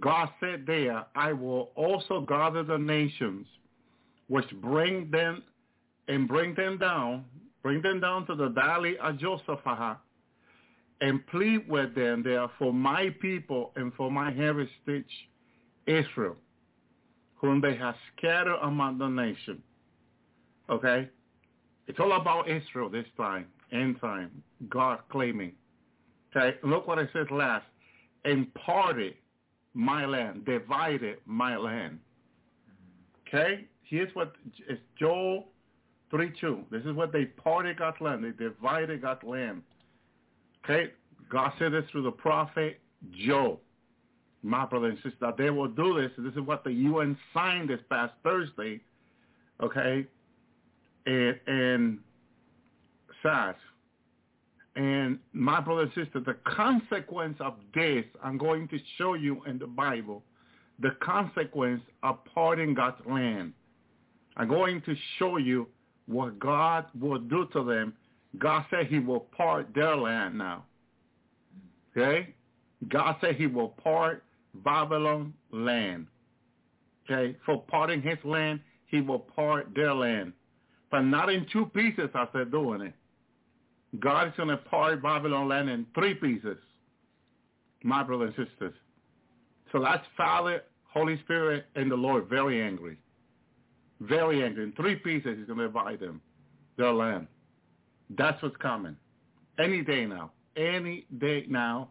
God 0.01 0.29
said 0.41 0.65
there, 0.67 1.07
I 1.15 1.33
will 1.33 1.71
also 1.75 2.21
gather 2.21 2.63
the 2.63 2.79
nations 2.79 3.47
which 4.29 4.51
bring 4.61 5.11
them 5.11 5.43
and 6.09 6.27
bring 6.29 6.55
them 6.55 6.77
down, 6.79 7.25
bring 7.63 7.81
them 7.81 8.01
down 8.01 8.27
to 8.27 8.35
the 8.35 8.49
valley 8.49 8.99
of 8.99 9.17
Josaphat 9.17 9.99
and 11.05 11.27
plead 11.27 11.69
with 11.69 11.95
them 11.95 12.23
there 12.23 12.49
for 12.59 12.73
my 12.73 13.11
people 13.21 13.73
and 13.77 13.93
for 13.93 14.11
my 14.11 14.33
heritage 14.33 15.29
Israel 15.87 16.37
whom 17.35 17.61
they 17.61 17.77
have 17.77 17.95
scattered 18.17 18.59
among 18.63 18.97
the 18.97 19.07
nation. 19.07 19.63
Okay? 20.71 21.11
It's 21.87 22.01
all 22.01 22.13
about 22.13 22.49
Israel 22.49 22.89
this 22.89 23.05
time, 23.19 23.45
end 23.71 24.01
time, 24.01 24.31
God 24.71 25.01
claiming. 25.11 25.53
Okay? 26.35 26.57
Look 26.63 26.89
what 26.89 26.99
it 26.99 27.11
says 27.13 27.27
last. 27.31 27.67
Imparted 28.25 29.13
my 29.75 30.07
land, 30.07 30.47
divided 30.47 31.19
my 31.27 31.55
land. 31.59 31.99
Okay? 33.29 33.67
Here's 33.83 34.15
what 34.15 34.33
it's 34.67 34.81
Joel 34.99 35.49
3.2. 36.11 36.65
This 36.71 36.83
is 36.87 36.95
what 36.95 37.13
they 37.13 37.27
parted 37.27 37.79
God's 37.79 38.01
land. 38.01 38.25
They 38.25 38.43
divided 38.43 39.03
God's 39.03 39.23
land. 39.23 39.61
Okay? 40.65 40.93
God 41.29 41.53
said 41.59 41.73
this 41.73 41.85
through 41.91 42.03
the 42.03 42.11
prophet 42.11 42.81
Joel 43.27 43.61
my 44.45 44.67
brother 44.67 44.89
and 44.89 44.99
sister, 45.03 45.33
they 45.39 45.49
will 45.49 45.69
do 45.69 46.01
this. 46.01 46.11
This 46.19 46.35
is 46.35 46.41
what 46.41 46.65
the 46.65 46.71
UN 46.71 47.17
signed 47.33 47.71
this 47.71 47.81
past 47.89 48.13
Thursday, 48.23 48.81
okay, 49.61 50.07
and, 51.07 51.41
and. 51.47 51.99
And 54.77 55.19
my 55.33 55.63
brother 55.63 55.83
and 55.83 55.93
sister, 55.95 56.21
the 56.21 56.37
consequence 56.45 57.39
of 57.41 57.55
this, 57.75 58.05
I'm 58.23 58.37
going 58.37 58.69
to 58.69 58.79
show 58.99 59.15
you 59.15 59.41
in 59.47 59.59
the 59.59 59.67
Bible, 59.67 60.23
the 60.79 60.91
consequence 61.01 61.81
of 62.03 62.19
parting 62.35 62.75
God's 62.75 63.01
land. 63.09 63.55
I'm 64.37 64.49
going 64.49 64.83
to 64.83 64.95
show 65.19 65.39
you 65.39 65.69
what 66.05 66.39
God 66.39 66.85
will 67.01 67.19
do 67.19 67.49
to 67.55 67.65
them. 67.65 67.95
God 68.39 68.65
said 68.71 68.87
he 68.87 68.99
will 68.99 69.21
part 69.21 69.75
their 69.75 69.97
land 69.97 70.37
now. 70.37 70.65
Okay? 71.97 72.35
God 72.89 73.17
said 73.21 73.37
he 73.37 73.47
will 73.47 73.69
part 73.69 74.25
Babylon 74.65 75.33
land. 75.53 76.07
Okay, 77.05 77.37
for 77.45 77.63
parting 77.69 78.01
his 78.01 78.19
land, 78.25 78.61
he 78.87 79.01
will 79.01 79.19
part 79.19 79.69
their 79.75 79.95
land. 79.95 80.33
But 80.91 81.03
not 81.03 81.29
in 81.29 81.47
two 81.53 81.67
pieces 81.67 82.09
as 82.15 82.29
they're 82.33 82.45
doing 82.45 82.81
it. 82.81 82.95
God 84.01 84.29
is 84.29 84.35
going 84.37 84.49
to 84.49 84.57
part 84.57 85.03
Babylon 85.03 85.49
land 85.49 85.69
in 85.69 85.87
three 85.95 86.15
pieces, 86.15 86.57
my 87.83 88.03
brothers 88.03 88.35
and 88.37 88.47
sisters. 88.49 88.75
So 89.73 89.81
that's 89.83 90.05
Father, 90.17 90.63
Holy 90.85 91.19
Spirit, 91.21 91.67
and 91.75 91.91
the 91.91 91.97
Lord 91.97 92.29
very 92.29 92.63
angry. 92.63 92.97
Very 94.01 94.43
angry. 94.43 94.65
In 94.65 94.73
three 94.73 94.97
pieces, 94.97 95.37
he's 95.39 95.47
going 95.47 95.59
to 95.59 95.67
divide 95.67 96.01
them, 96.01 96.21
their 96.77 96.93
land. 96.93 97.27
That's 98.17 98.41
what's 98.43 98.57
coming. 98.57 98.97
Any 99.59 99.83
day 99.83 100.07
now. 100.07 100.33
Any 100.57 101.07
day 101.19 101.47
now. 101.49 101.89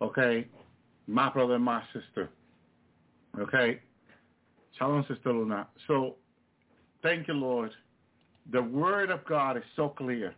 Okay 0.00 0.46
my 1.06 1.30
brother 1.30 1.54
and 1.54 1.64
my 1.64 1.82
sister. 1.92 2.30
Okay? 3.38 3.80
Shalom, 4.78 5.04
Sister 5.08 5.32
Luna. 5.32 5.68
So, 5.86 6.16
thank 7.02 7.28
you, 7.28 7.34
Lord. 7.34 7.70
The 8.52 8.62
word 8.62 9.10
of 9.10 9.24
God 9.24 9.56
is 9.56 9.62
so 9.74 9.88
clear. 9.88 10.34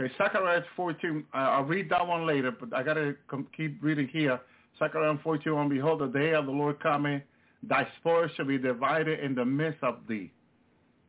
Okay, 0.00 0.12
Zechariah 0.16 0.62
14, 0.74 1.24
uh, 1.34 1.36
I'll 1.36 1.64
read 1.64 1.90
that 1.90 2.06
one 2.06 2.26
later, 2.26 2.50
but 2.50 2.74
I 2.74 2.82
got 2.82 2.94
to 2.94 3.14
keep 3.56 3.82
reading 3.82 4.08
here. 4.08 4.40
Zechariah 4.78 5.18
14, 5.22 5.68
behold, 5.68 6.00
the 6.00 6.06
day 6.06 6.32
of 6.32 6.46
the 6.46 6.52
Lord 6.52 6.80
coming, 6.80 7.22
thy 7.62 7.86
spoil 8.00 8.28
shall 8.34 8.46
be 8.46 8.58
divided 8.58 9.20
in 9.20 9.34
the 9.34 9.44
midst 9.44 9.82
of 9.82 9.98
thee. 10.08 10.32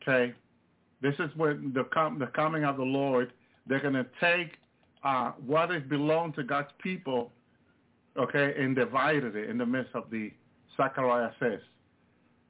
Okay? 0.01 0.33
This 1.03 1.15
is 1.19 1.29
when 1.35 1.73
the, 1.75 1.83
com- 1.93 2.17
the 2.17 2.27
coming 2.27 2.63
of 2.63 2.77
the 2.77 2.83
Lord, 2.83 3.33
They're 3.67 3.81
going 3.81 3.93
to 3.93 4.07
take 4.21 4.53
uh, 5.03 5.33
what 5.45 5.69
is 5.69 5.83
belonged 5.89 6.33
to 6.35 6.43
God's 6.43 6.69
people, 6.81 7.33
okay, 8.17 8.53
and 8.57 8.73
divided 8.73 9.35
it 9.35 9.49
in 9.49 9.57
the 9.57 9.65
midst 9.65 9.93
of 9.93 10.05
the 10.09 10.31
Zechariah 10.77 11.31
says. 11.41 11.59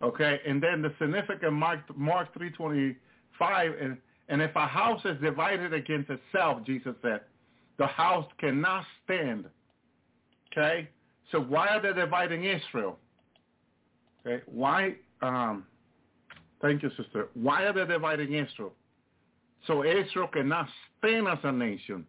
Okay, 0.04 0.40
and 0.46 0.62
then 0.62 0.84
the 0.84 0.94
significant 1.00 1.54
Mark, 1.54 1.80
Mark 1.98 2.32
325, 2.34 3.74
and, 3.82 3.98
and 4.30 4.42
if 4.42 4.56
a 4.56 4.68
house 4.68 5.02
is 5.04 5.20
divided 5.20 5.74
against 5.74 6.12
itself, 6.12 6.64
Jesus 6.64 6.94
said, 7.02 7.22
the 7.80 7.88
house 7.88 8.28
cannot 8.40 8.86
stand. 9.04 9.46
Okay, 10.52 10.88
so 11.32 11.40
why 11.40 11.70
are 11.70 11.82
they 11.82 12.00
dividing 12.00 12.44
Israel? 12.44 13.00
Okay, 14.26 14.44
why, 14.46 14.94
um, 15.24 15.66
thank 16.64 16.82
you, 16.82 16.90
sister. 16.98 17.28
Why 17.36 17.64
are 17.64 17.74
they 17.74 17.86
dividing 17.86 18.34
Israel? 18.34 18.74
So 19.68 19.84
Israel 19.84 20.28
cannot 20.28 20.68
stand 20.98 21.28
as 21.28 21.38
a 21.44 21.52
nation. 21.52 22.06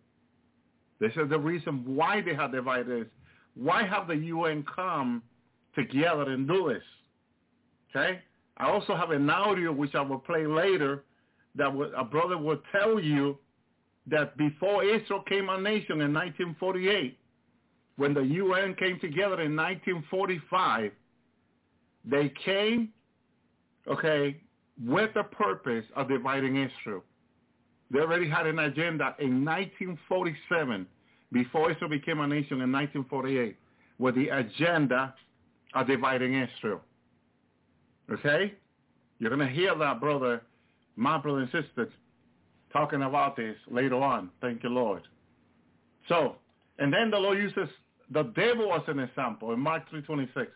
This 1.00 1.12
is 1.16 1.28
the 1.28 1.38
reason 1.38 1.82
why 1.84 2.22
they 2.22 2.34
have 2.34 2.52
divided. 2.52 3.02
Us. 3.02 3.08
Why 3.54 3.84
have 3.86 4.08
the 4.08 4.16
UN 4.16 4.64
come 4.74 5.22
together 5.74 6.30
and 6.30 6.48
do 6.48 6.72
this? 6.72 6.82
Okay? 7.90 8.20
I 8.56 8.70
also 8.70 8.96
have 8.96 9.10
an 9.10 9.28
audio 9.28 9.72
which 9.72 9.94
I 9.94 10.00
will 10.00 10.18
play 10.18 10.46
later 10.46 11.04
that 11.56 11.68
a 11.96 12.04
brother 12.04 12.38
will 12.38 12.60
tell 12.72 12.98
you 12.98 13.38
that 14.06 14.36
before 14.36 14.84
Israel 14.84 15.22
came 15.28 15.48
a 15.48 15.60
nation 15.60 16.00
in 16.00 16.12
1948, 16.12 17.18
when 17.96 18.12
the 18.12 18.22
UN 18.22 18.74
came 18.74 18.98
together 19.00 19.40
in 19.40 19.54
1945, 19.54 20.90
they 22.04 22.32
came, 22.44 22.90
okay, 23.88 24.40
with 24.82 25.12
the 25.14 25.22
purpose 25.22 25.84
of 25.96 26.08
dividing 26.08 26.56
Israel. 26.56 27.02
They 27.90 28.00
already 28.00 28.28
had 28.28 28.46
an 28.46 28.58
agenda 28.58 29.14
in 29.18 29.44
1947, 29.44 30.86
before 31.32 31.70
Israel 31.70 31.90
became 31.90 32.20
a 32.20 32.26
nation 32.26 32.60
in 32.60 32.72
1948, 32.72 33.56
with 33.98 34.14
the 34.14 34.28
agenda 34.28 35.14
of 35.74 35.86
dividing 35.86 36.34
Israel. 36.34 36.80
Okay? 38.10 38.54
You're 39.18 39.34
going 39.34 39.46
to 39.46 39.54
hear 39.54 39.74
that, 39.76 40.00
brother, 40.00 40.42
my 40.96 41.18
brother 41.18 41.40
and 41.40 41.48
sisters, 41.50 41.92
talking 42.72 43.02
about 43.02 43.36
this 43.36 43.56
later 43.70 43.96
on. 43.96 44.30
Thank 44.40 44.62
you, 44.62 44.70
Lord. 44.70 45.02
So, 46.08 46.36
and 46.78 46.92
then 46.92 47.10
the 47.10 47.18
Lord 47.18 47.38
uses 47.38 47.68
the 48.10 48.24
devil 48.36 48.72
as 48.74 48.82
an 48.88 48.98
example 48.98 49.52
in 49.52 49.60
Mark 49.60 49.84
3.26. 49.90 50.46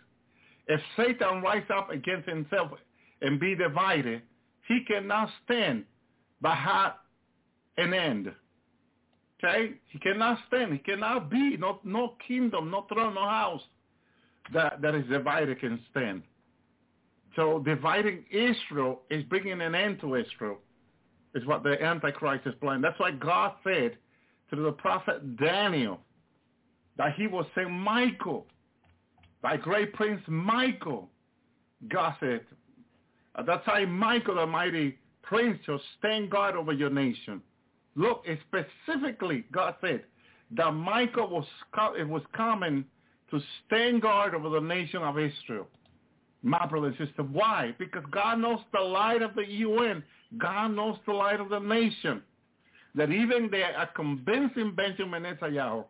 If 0.67 0.81
Satan 0.97 1.41
rise 1.41 1.65
up 1.75 1.91
against 1.91 2.29
himself 2.29 2.73
and 3.23 3.41
be 3.41 3.55
divided, 3.55 4.23
he 4.67 4.81
cannot 4.87 5.31
stand 5.45 5.85
but 6.41 6.57
have 6.57 6.95
an 7.77 7.95
end. 7.95 8.33
Okay? 9.43 9.75
He 9.87 9.99
cannot 9.99 10.39
stand. 10.49 10.73
He 10.73 10.79
cannot 10.79 11.31
be. 11.31 11.57
No, 11.57 11.81
no 11.85 12.15
kingdom, 12.27 12.71
no 12.71 12.87
throne, 12.93 13.15
no 13.15 13.23
house 13.23 13.63
that, 14.53 14.81
that 14.83 14.95
is 14.95 15.07
divided 15.09 15.61
can 15.61 15.81
stand. 15.91 16.23
So 17.37 17.61
dividing 17.65 18.25
Israel 18.31 19.03
is 19.11 19.23
bringing 19.25 19.61
an 19.61 19.75
end 19.75 20.01
to 20.01 20.17
Israel, 20.17 20.59
is 21.35 21.47
what 21.47 21.63
the 21.63 21.83
Antichrist 21.83 22.47
is 22.47 22.55
planning. 22.61 22.83
That's 22.83 22.99
why 22.99 23.13
God 23.13 23.53
said 23.63 23.97
to 24.51 24.57
the 24.57 24.73
prophet 24.73 25.37
Daniel 25.37 26.01
that 26.97 27.15
he 27.15 27.27
will 27.27 27.47
send 27.55 27.71
Michael, 27.71 28.47
thy 29.43 29.57
great 29.57 29.93
prince 29.93 30.21
Michael. 30.27 31.09
God 31.89 32.15
said, 32.19 32.41
at 33.39 33.47
that 33.47 33.65
time, 33.65 33.91
Michael, 33.97 34.37
the 34.37 34.47
mighty 34.47 34.99
prince, 35.23 35.59
shall 35.65 35.81
stand 35.99 36.31
guard 36.31 36.57
over 36.57 36.73
your 36.73 36.91
nation. 36.91 37.41
Look, 37.95 38.25
specifically, 38.49 39.45
God 39.53 39.77
said 39.81 40.05
that 40.57 40.73
Michael 40.73 41.29
was, 41.29 41.45
it 41.99 42.09
was 42.09 42.23
coming 42.37 42.85
to 43.31 43.41
stand 43.67 44.03
guard 44.03 44.35
over 44.35 44.49
the 44.49 44.61
nation 44.61 45.03
of 45.03 45.19
Israel. 45.19 45.67
My 46.43 46.67
brother 46.67 46.89
and 46.89 46.97
sister, 46.97 47.23
why? 47.23 47.75
Because 47.79 48.05
God 48.11 48.39
knows 48.41 48.61
the 48.73 48.81
light 48.81 49.23
of 49.23 49.35
the 49.35 49.47
UN. 49.47 50.03
God 50.39 50.69
knows 50.69 50.97
the 51.07 51.13
light 51.13 51.41
of 51.41 51.49
the 51.49 51.59
nation. 51.59 52.23
That 52.95 53.11
even 53.11 53.49
they 53.51 53.63
are 53.63 53.89
convincing 53.95 54.75
Benjamin 54.75 55.25
Netanyahu 55.25 55.85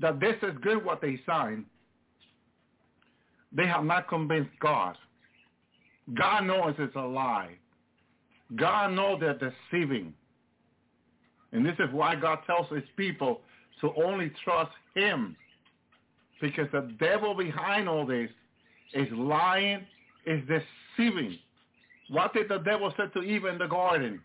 that 0.00 0.20
this 0.20 0.36
is 0.42 0.52
good 0.62 0.84
what 0.84 1.00
they 1.00 1.20
signed. 1.26 1.64
They 3.52 3.66
have 3.66 3.84
not 3.84 4.08
convinced 4.08 4.50
God. 4.60 4.96
God 6.16 6.46
knows 6.46 6.74
it's 6.78 6.96
a 6.96 7.00
lie. 7.00 7.50
God 8.56 8.92
knows 8.92 9.20
they're 9.20 9.38
deceiving. 9.70 10.14
And 11.52 11.64
this 11.64 11.76
is 11.78 11.92
why 11.92 12.14
God 12.14 12.38
tells 12.46 12.68
his 12.70 12.84
people 12.96 13.40
to 13.80 13.92
only 14.02 14.32
trust 14.44 14.72
him. 14.94 15.36
Because 16.40 16.68
the 16.72 16.90
devil 16.98 17.34
behind 17.34 17.88
all 17.88 18.06
this 18.06 18.30
is 18.94 19.08
lying, 19.12 19.86
is 20.26 20.42
deceiving. 20.46 21.38
What 22.08 22.32
did 22.32 22.48
the 22.48 22.58
devil 22.58 22.92
say 22.96 23.04
to 23.14 23.22
Eve 23.22 23.44
in 23.44 23.58
the 23.58 23.66
garden? 23.66 24.20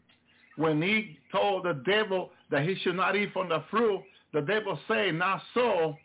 When 0.56 0.82
he 0.82 1.18
told 1.32 1.66
the 1.66 1.82
devil 1.86 2.30
that 2.52 2.64
he 2.64 2.76
should 2.76 2.96
not 2.96 3.16
eat 3.16 3.34
from 3.34 3.50
the 3.50 3.64
fruit, 3.70 4.04
the 4.34 4.42
devil 4.42 4.80
said, 4.88 5.16
not 5.16 5.42
so, 5.54 5.98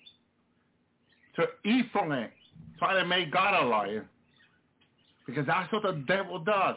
to 1.37 1.47
eat 1.65 1.87
from 1.93 2.13
it. 2.13 2.31
Try 2.79 2.95
to 2.95 3.07
make 3.07 3.33
God 3.33 3.63
a 3.63 3.67
liar. 3.67 4.09
Because 5.29 5.47
that's 5.47 5.71
what 5.71 5.83
the 5.83 6.03
devil 6.09 6.39
does. 6.39 6.77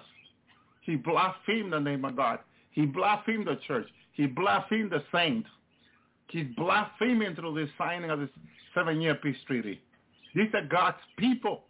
He 0.81 0.97
blasphemed 0.97 1.71
the 1.71 1.79
name 1.79 2.03
of 2.03 2.17
God. 2.17 2.39
He 2.71 2.85
blasphemed 2.85 3.47
the 3.47 3.57
church. 3.65 3.87
He 4.11 4.27
blasphemed 4.27 4.91
the 4.91 5.01
saints. 5.09 5.47
He's 6.27 6.47
blaspheming 6.57 7.33
through 7.35 7.53
the 7.53 7.67
signing 7.77 8.09
of 8.09 8.19
this 8.19 8.29
seven-year 8.75 9.15
peace 9.15 9.37
treaty. 9.47 9.79
These 10.35 10.49
are 10.53 10.65
God's 10.65 10.97
people. 11.17 11.63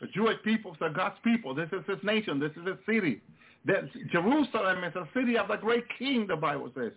The 0.00 0.06
Jewish 0.08 0.38
people 0.44 0.74
are 0.80 0.88
God's 0.88 1.16
people. 1.22 1.54
This 1.54 1.68
is 1.72 1.84
his 1.86 2.02
nation. 2.02 2.40
This 2.40 2.52
is 2.52 2.66
his 2.66 2.76
city. 2.86 3.20
That 3.66 3.84
Jerusalem 4.10 4.84
is 4.84 4.94
a 4.96 5.06
city 5.14 5.36
of 5.36 5.48
the 5.48 5.56
great 5.56 5.84
king, 5.98 6.26
the 6.26 6.36
Bible 6.36 6.72
says. 6.74 6.92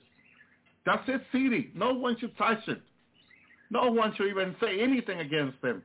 That's 0.86 1.08
his 1.08 1.22
city. 1.34 1.72
No 1.76 1.94
one 1.94 2.18
should 2.18 2.38
touch 2.38 2.66
it. 2.68 2.82
No 3.72 3.92
one 3.92 4.14
should 4.16 4.28
even 4.30 4.56
say 4.62 4.80
anything 4.80 5.20
against 5.20 5.58
him. 5.62 5.84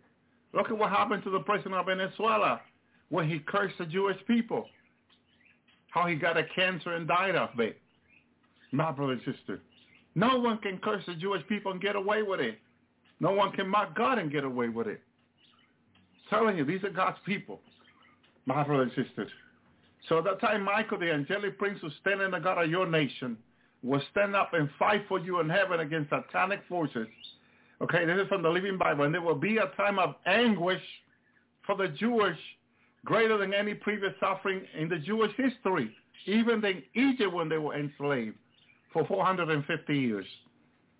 Look 0.53 0.71
at 0.71 0.79
what 0.79 0.91
happened 0.91 1.25
to 1.25 1.31
the 1.31 1.41
president 1.41 1.75
of 1.75 1.87
Venezuela 1.87 2.61
when 3.11 3.29
he 3.29 3.41
cursed 3.41 3.77
the 3.79 3.87
Jewish 3.87 4.17
people. 4.27 4.67
How 5.91 6.07
he 6.07 6.15
got 6.15 6.37
a 6.37 6.45
cancer 6.55 6.95
and 6.95 7.07
died 7.07 7.35
of 7.35 7.59
it. 7.59 7.79
My 8.73 8.93
brother 8.93 9.13
and 9.13 9.23
sister. 9.25 9.61
No 10.15 10.39
one 10.39 10.59
can 10.59 10.79
curse 10.79 11.03
the 11.07 11.15
Jewish 11.15 11.47
people 11.49 11.73
and 11.73 11.81
get 11.81 11.97
away 11.97 12.23
with 12.23 12.41
it. 12.41 12.59
No 13.19 13.33
one 13.33 13.53
can 13.53 13.69
mock 13.69 13.97
God 13.97 14.19
and 14.19 14.31
get 14.31 14.45
away 14.45 14.69
with 14.69 14.87
it. 14.87 15.01
I'm 16.33 16.39
telling 16.39 16.57
you, 16.57 16.65
these 16.65 16.83
are 16.85 16.91
God's 16.91 17.19
people. 17.27 17.61
My 18.47 18.63
brother 18.63 18.85
and 18.85 18.93
sister. 18.93 19.29
So 20.09 20.19
at 20.19 20.25
that 20.25 20.41
time, 20.41 20.63
Michael, 20.63 20.99
the 20.99 21.13
angelic 21.13 21.59
prince 21.59 21.79
who 21.81 21.91
stand 22.01 22.23
in 22.23 22.31
the 22.31 22.39
God 22.39 22.63
of 22.63 22.71
your 22.71 22.87
nation, 22.87 23.37
will 23.83 24.03
stand 24.11 24.37
up 24.37 24.53
and 24.55 24.69
fight 24.79 25.03
for 25.09 25.19
you 25.19 25.41
in 25.41 25.49
heaven 25.49 25.81
against 25.81 26.11
satanic 26.11 26.61
forces. 26.69 27.07
Okay, 27.81 28.05
this 28.05 28.21
is 28.21 28.29
from 28.29 28.43
the 28.43 28.49
Living 28.49 28.77
Bible. 28.77 29.05
And 29.05 29.15
there 29.15 29.23
will 29.23 29.35
be 29.35 29.57
a 29.57 29.67
time 29.77 29.99
of 29.99 30.15
anguish 30.27 30.83
for 31.67 31.77
the 31.77 31.89
Jewish 31.89 32.39
greater 33.05 33.39
than 33.39 33.55
any 33.55 33.75
previous 33.75 34.13
suffering 34.21 34.63
in 34.79 34.89
the 34.89 34.99
Jewish 34.99 35.33
history, 35.37 35.91
even 36.27 36.65
in 36.65 36.83
Egypt 36.95 37.33
when 37.33 37.49
they 37.49 37.59
were 37.59 37.75
enslaved 37.75 38.37
for 38.93 39.05
450 39.07 39.97
years. 39.97 40.27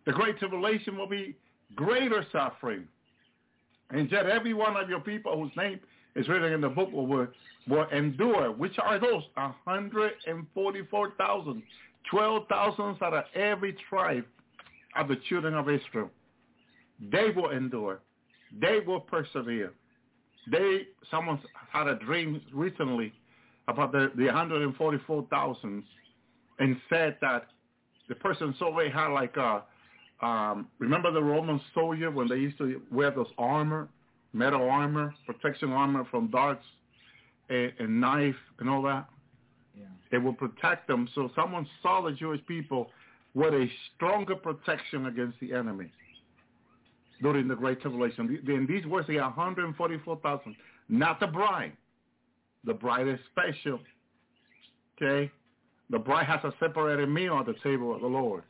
The 0.07 0.13
Great 0.13 0.39
Tribulation 0.39 0.97
will 0.97 1.09
be 1.09 1.37
greater 1.75 2.25
suffering. 2.33 2.85
And 3.91 4.11
yet 4.11 4.25
every 4.27 4.55
one 4.55 4.77
of 4.77 4.89
your 4.89 5.01
people 5.01 5.37
whose 5.37 5.51
name 5.57 5.81
is 6.17 6.27
written 6.29 6.53
in 6.53 6.61
the 6.61 6.69
book 6.69 6.91
will, 6.93 7.29
will 7.69 7.87
endure. 7.93 8.51
Which 8.53 8.79
are 8.79 8.99
those? 8.99 9.23
144,000. 9.35 11.63
12,000 12.11 12.97
out 13.03 13.15
of 13.15 13.25
every 13.35 13.77
tribe 13.89 14.25
of 14.97 15.09
the 15.09 15.17
children 15.29 15.55
of 15.55 15.69
Israel. 15.69 16.11
They 17.13 17.31
will 17.35 17.51
endure. 17.51 18.01
They 18.61 18.81
will 18.87 19.01
persevere. 19.01 19.73
They, 20.51 20.87
someone 21.11 21.41
had 21.73 21.87
a 21.87 21.97
dream 21.97 22.41
recently 22.53 23.13
about 23.69 23.93
the, 23.93 24.11
the 24.17 24.27
144,000 24.27 25.83
and 26.59 26.77
said 26.89 27.17
that 27.21 27.47
the 28.09 28.15
person 28.15 28.55
saw 28.59 28.77
they 28.77 28.91
had 28.91 29.09
like 29.09 29.37
a, 29.37 29.63
um, 30.25 30.69
remember 30.79 31.11
the 31.11 31.23
Roman 31.23 31.61
soldier 31.75 32.11
when 32.11 32.29
they 32.29 32.37
used 32.37 32.59
to 32.59 32.81
wear 32.91 33.11
those 33.11 33.29
armor, 33.39 33.89
metal 34.33 34.69
armor, 34.69 35.15
protection 35.27 35.71
armor 35.73 36.05
from 36.11 36.29
darts 36.31 36.65
and, 37.49 37.73
and 37.79 38.01
knife 38.01 38.37
and 38.59 38.69
all 38.69 38.83
that? 38.83 39.09
Yeah. 39.77 39.85
It 40.11 40.19
will 40.19 40.35
protect 40.35 40.89
them. 40.89 41.09
So 41.15 41.31
someone 41.35 41.67
saw 41.83 42.03
the 42.03 42.13
Jewish 42.13 42.45
people 42.47 42.91
with 43.35 43.55
a 43.55 43.67
stronger 43.95 44.35
protection 44.35 45.07
against 45.07 45.39
the 45.41 45.53
enemy 45.53 45.93
during 47.23 47.49
the 47.49 47.55
Great 47.55 47.81
Tribulation. 47.81 48.41
In 48.47 48.67
these 48.67 48.87
words, 48.87 49.07
the 49.07 49.17
144,000, 49.17 50.57
not 50.89 51.21
the 51.21 51.27
bride. 51.27 51.73
The 52.65 52.75
bride 52.75 53.09
is 53.09 53.19
special. 53.31 53.81
Okay? 54.97 55.31
The 55.91 55.99
bride 55.99 56.27
has 56.27 56.41
a 56.45 56.53
separated 56.61 57.09
meal 57.09 57.39
at 57.39 57.47
the 57.47 57.55
table 57.63 57.95
of 57.95 58.01
the 58.01 58.07
Lord. 58.07 58.43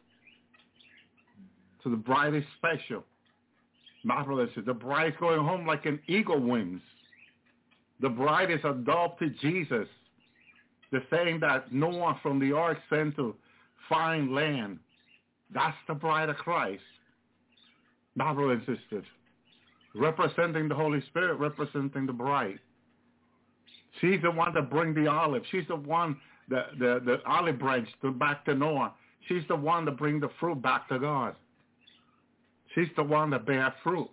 So 1.83 1.91
the 1.91 1.97
bride 1.97 2.35
is 2.35 2.45
special. 2.59 3.05
My 4.05 4.23
brother 4.23 4.49
says 4.55 4.65
the 4.67 4.75
bride 4.75 5.09
is 5.09 5.15
going 5.21 5.41
home 5.41 5.67
like 5.67 5.87
an 5.87 6.01
eagle 6.07 6.41
wings. 6.41 6.81
The 8.01 8.09
bride 8.09 8.51
is 8.51 8.61
adopted 8.65 9.39
Jesus. 9.41 9.87
The 10.91 11.03
saying 11.11 11.41
that 11.41 11.73
Noah 11.73 12.19
from 12.23 12.41
the 12.41 12.53
ark 12.53 12.79
sent 12.89 13.17
to 13.17 13.35
find 13.89 14.35
land. 14.35 14.79
That's 15.53 15.77
the 15.87 15.95
bride 15.95 16.29
of 16.29 16.37
Christ. 16.37 16.83
My 18.17 18.33
insisted. 18.33 19.05
Representing 19.95 20.69
the 20.69 20.75
Holy 20.75 21.01
Spirit, 21.07 21.39
representing 21.39 22.07
the 22.07 22.13
bride. 22.13 22.59
She's 24.01 24.21
the 24.23 24.31
one 24.31 24.55
that 24.55 24.71
bring 24.71 24.95
the 24.95 25.09
olive. 25.09 25.43
She's 25.51 25.67
the 25.69 25.77
one, 25.77 26.17
the, 26.49 26.67
the, 26.79 27.01
the 27.05 27.19
olive 27.27 27.59
branch 27.59 27.89
to 28.03 28.13
back 28.13 28.45
to 28.45 28.55
Noah. 28.55 28.95
She's 29.29 29.43
the 29.49 29.57
one 29.57 29.85
that 29.85 29.97
bring 29.97 30.21
the 30.21 30.31
fruit 30.39 30.63
back 30.63 30.89
to 30.89 30.99
God. 30.99 31.35
She's 32.75 32.89
the 32.97 33.03
one 33.03 33.31
that 33.31 33.47
bear 33.47 33.75
fruit. 33.83 34.09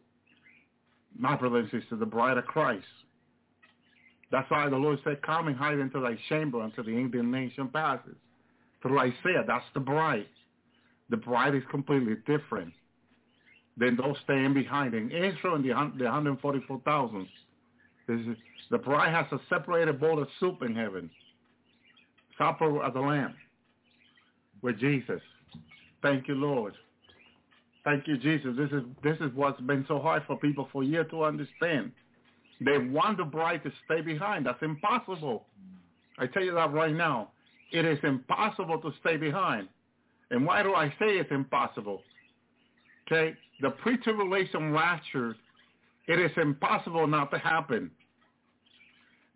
My 1.17 1.36
brother 1.36 1.60
and 1.60 1.69
sister, 1.71 1.95
the 1.95 2.05
bride 2.05 2.38
of 2.38 2.45
Christ. 2.45 2.86
That's 4.31 4.49
why 4.49 4.67
the 4.69 4.75
Lord 4.75 4.99
said, 5.03 5.21
come 5.21 5.47
and 5.47 5.55
hide 5.55 5.79
into 5.79 6.01
thy 6.01 6.17
chamber 6.27 6.62
until 6.62 6.83
the 6.83 6.91
indignation 6.91 7.69
passes. 7.69 8.15
Through 8.81 8.99
Isaiah, 8.99 9.43
that's 9.47 9.65
the 9.73 9.79
bride. 9.79 10.27
The 11.10 11.17
bride 11.17 11.55
is 11.55 11.63
completely 11.71 12.15
different 12.25 12.73
than 13.78 13.96
those 13.96 14.16
staying 14.24 14.54
behind. 14.54 14.94
In 14.94 15.12
Israel, 15.12 15.56
in 15.56 15.62
the, 15.62 15.70
the 15.98 16.06
144,000, 16.06 17.28
the 18.72 18.78
bride 18.78 19.13
has 19.13 19.26
a 19.32 19.42
separated 19.50 20.00
bowl 20.00 20.22
of 20.22 20.28
soup 20.40 20.62
in 20.63 20.76
heaven. 20.76 21.10
Supper 22.38 22.84
of 22.84 22.94
the 22.94 23.00
Lamb 23.00 23.36
with 24.62 24.80
Jesus. 24.80 25.22
Thank 26.02 26.28
you, 26.28 26.36
Lord. 26.36 26.74
Thank 27.84 28.08
you, 28.08 28.18
Jesus. 28.18 28.56
This 28.58 28.70
is 28.72 28.84
this 29.02 29.18
is 29.22 29.34
what's 29.34 29.60
been 29.62 29.86
so 29.88 30.00
hard 30.00 30.24
for 30.28 30.38
people 30.38 30.68
for 30.72 30.84
years 30.84 31.08
to 31.12 31.24
understand. 31.24 31.92
They 32.60 32.78
want 32.78 33.18
the 33.18 33.24
bride 33.24 33.63
to 33.63 33.72
stay 33.86 34.02
behind. 34.02 34.46
That's 34.46 34.62
impossible. 34.62 35.46
I 36.18 36.28
tell 36.28 36.44
you 36.44 36.54
that 36.56 36.74
right 36.74 36.94
now. 36.94 37.30
It 37.72 37.86
is 37.86 38.00
impossible 38.04 38.80
to 38.82 38.92
stay 39.00 39.18
behind. 39.18 39.68
And 40.32 40.46
why 40.46 40.63
do 40.63 40.74
I 40.74 40.90
say 41.00 41.18
it's 41.18 41.32
impossible? 41.32 42.02
Okay? 43.06 43.36
The 43.62 43.72
pre-tribulation 43.72 44.72
rapture, 44.72 45.36
it 46.08 46.20
is 46.20 46.32
impossible 46.38 47.08
not 47.08 47.32
to 47.32 47.39
happen. 47.39 47.91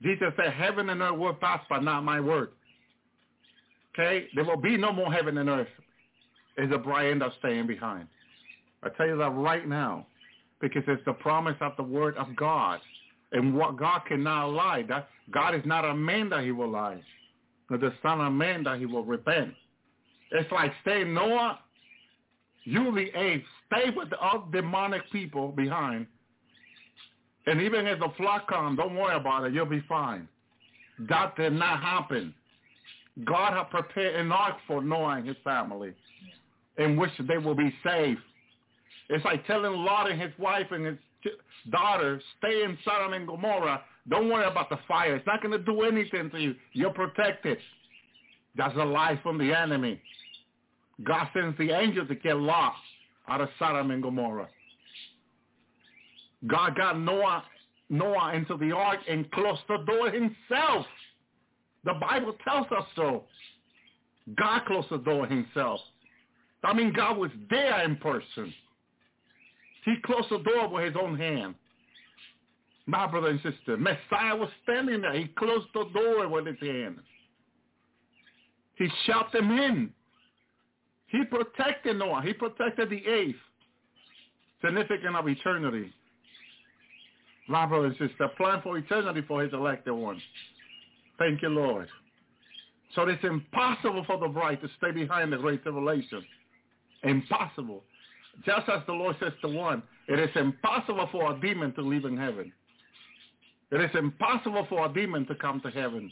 Jesus 0.01 0.33
said, 0.35 0.53
heaven 0.53 0.89
and 0.89 1.01
earth 1.01 1.17
will 1.17 1.33
pass, 1.33 1.61
but 1.69 1.83
not 1.83 2.03
my 2.03 2.19
word. 2.19 2.49
Okay? 3.93 4.27
There 4.35 4.43
will 4.43 4.57
be 4.57 4.77
no 4.77 4.91
more 4.91 5.11
heaven 5.11 5.37
and 5.37 5.49
earth. 5.49 5.67
Is 6.57 6.69
the 6.69 6.77
bride 6.77 7.11
end 7.11 7.23
up 7.23 7.33
staying 7.39 7.65
behind. 7.67 8.07
I 8.83 8.89
tell 8.89 9.07
you 9.07 9.17
that 9.17 9.29
right 9.29 9.67
now 9.67 10.05
because 10.61 10.83
it's 10.87 11.03
the 11.05 11.13
promise 11.13 11.55
of 11.59 11.73
the 11.77 11.83
word 11.83 12.15
of 12.17 12.35
God. 12.35 12.79
And 13.31 13.55
what 13.55 13.77
God 13.77 14.01
cannot 14.07 14.47
lie. 14.47 14.83
That 14.87 15.07
God 15.31 15.55
is 15.55 15.61
not 15.65 15.85
a 15.85 15.95
man 15.95 16.29
that 16.29 16.43
he 16.43 16.51
will 16.51 16.69
lie. 16.69 17.01
But 17.69 17.79
the 17.79 17.93
son 18.01 18.21
of 18.21 18.33
man 18.33 18.63
that 18.65 18.79
he 18.79 18.85
will 18.85 19.05
repent. 19.05 19.53
It's 20.31 20.51
like 20.51 20.71
saying, 20.85 21.13
Noah, 21.13 21.59
you 22.63 22.93
the 22.93 23.07
eighth, 23.17 23.45
stay 23.71 23.89
with 23.95 24.09
all 24.19 24.47
demonic 24.51 25.09
people 25.11 25.49
behind. 25.49 26.07
And 27.47 27.61
even 27.61 27.87
if 27.87 27.99
the 27.99 28.09
flock 28.17 28.47
comes, 28.47 28.77
don't 28.77 28.95
worry 28.95 29.15
about 29.15 29.45
it. 29.45 29.53
You'll 29.53 29.65
be 29.65 29.83
fine. 29.87 30.27
That 31.09 31.35
did 31.35 31.53
not 31.53 31.81
happen. 31.81 32.33
God 33.25 33.53
had 33.53 33.69
prepared 33.69 34.15
an 34.15 34.31
ark 34.31 34.57
for 34.67 34.81
Noah 34.81 35.17
and 35.17 35.27
his 35.27 35.37
family 35.43 35.93
in 36.77 36.97
which 36.97 37.11
they 37.27 37.37
will 37.37 37.55
be 37.55 37.73
safe. 37.83 38.17
It's 39.09 39.25
like 39.25 39.45
telling 39.47 39.73
Lot 39.73 40.09
and 40.09 40.21
his 40.21 40.31
wife 40.37 40.67
and 40.71 40.85
his 40.85 40.97
daughter, 41.69 42.21
stay 42.37 42.63
in 42.63 42.77
Sodom 42.85 43.13
and 43.13 43.27
Gomorrah. 43.27 43.81
Don't 44.09 44.29
worry 44.29 44.45
about 44.45 44.69
the 44.69 44.79
fire. 44.87 45.15
It's 45.15 45.27
not 45.27 45.41
going 45.41 45.51
to 45.51 45.63
do 45.63 45.81
anything 45.81 46.29
to 46.31 46.39
you. 46.39 46.55
You're 46.73 46.93
protected. 46.93 47.57
That's 48.55 48.75
a 48.77 48.85
lie 48.85 49.19
from 49.21 49.37
the 49.37 49.53
enemy. 49.53 50.01
God 51.03 51.27
sends 51.33 51.57
the 51.57 51.71
angels 51.71 52.07
to 52.07 52.15
get 52.15 52.37
Lot 52.37 52.73
out 53.31 53.41
of 53.41 53.49
Sodom 53.57 53.91
and 53.91 54.03
Gomorrah. 54.03 54.49
God 56.47 56.75
got 56.75 56.99
Noah, 56.99 57.43
Noah 57.89 58.33
into 58.33 58.57
the 58.57 58.71
ark 58.71 58.99
and 59.07 59.29
closed 59.31 59.61
the 59.69 59.77
door 59.87 60.09
himself. 60.09 60.85
The 61.85 61.93
Bible 61.93 62.35
tells 62.43 62.67
us 62.77 62.85
so. 62.95 63.23
God 64.37 64.65
closed 64.65 64.89
the 64.91 64.97
door 64.97 65.25
himself. 65.25 65.79
I 66.63 66.73
mean, 66.73 66.93
God 66.93 67.17
was 67.17 67.31
there 67.49 67.83
in 67.83 67.95
person. 67.95 68.53
He 69.85 69.95
closed 70.05 70.29
the 70.29 70.39
door 70.39 70.67
with 70.67 70.85
his 70.85 70.95
own 71.01 71.17
hand. 71.17 71.55
My 72.85 73.07
brother 73.07 73.29
and 73.29 73.41
sister, 73.41 73.77
Messiah 73.77 74.35
was 74.35 74.49
standing 74.63 75.01
there. 75.01 75.13
He 75.13 75.27
closed 75.27 75.67
the 75.73 75.85
door 75.93 76.27
with 76.27 76.45
his 76.47 76.59
hand. 76.59 76.97
He 78.75 78.87
shut 79.05 79.31
them 79.31 79.51
in. 79.51 79.91
He 81.11 81.23
protected 81.25 81.97
Noah. 81.97 82.21
He 82.23 82.33
protected 82.33 82.89
the 82.89 83.05
eighth. 83.05 83.35
Significant 84.63 85.15
of 85.15 85.27
eternity. 85.27 85.91
My 87.47 87.65
brother 87.65 87.87
and 87.87 87.95
sister, 87.97 88.29
plan 88.37 88.61
for 88.61 88.77
eternity 88.77 89.21
for 89.27 89.43
his 89.43 89.51
elected 89.51 89.93
ones. 89.93 90.21
Thank 91.17 91.41
you, 91.41 91.49
Lord. 91.49 91.87
So 92.95 93.07
it's 93.07 93.23
impossible 93.23 94.03
for 94.05 94.19
the 94.19 94.27
bride 94.27 94.61
to 94.61 94.69
stay 94.77 94.91
behind 94.91 95.33
the 95.33 95.37
great 95.37 95.63
tribulation. 95.63 96.23
Impossible. 97.03 97.83
Just 98.45 98.69
as 98.69 98.81
the 98.85 98.93
Lord 98.93 99.15
says 99.19 99.33
to 99.41 99.49
one, 99.49 99.83
it 100.07 100.19
is 100.19 100.29
impossible 100.35 101.09
for 101.11 101.35
a 101.35 101.39
demon 101.39 101.73
to 101.73 101.81
live 101.81 102.05
in 102.05 102.17
heaven. 102.17 102.51
It 103.71 103.81
is 103.81 103.91
impossible 103.95 104.65
for 104.69 104.85
a 104.85 104.93
demon 104.93 105.25
to 105.27 105.35
come 105.35 105.59
to 105.61 105.71
heaven. 105.71 106.11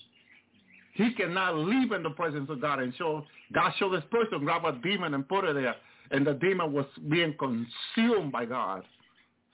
He 0.94 1.14
cannot 1.14 1.56
live 1.56 1.92
in 1.92 2.04
the 2.04 2.10
presence 2.12 2.50
of 2.50 2.62
God 2.62 2.80
and 2.80 2.94
show 2.96 3.26
God 3.54 3.72
show 3.78 3.90
this 3.90 4.04
person, 4.12 4.44
grab 4.44 4.66
a 4.66 4.74
demon 4.74 5.14
and 5.14 5.28
put 5.28 5.46
it 5.46 5.54
there. 5.54 5.76
And 6.12 6.26
the 6.26 6.34
demon 6.34 6.74
was 6.74 6.86
being 7.10 7.36
consumed 7.38 8.32
by 8.32 8.46
God, 8.46 8.84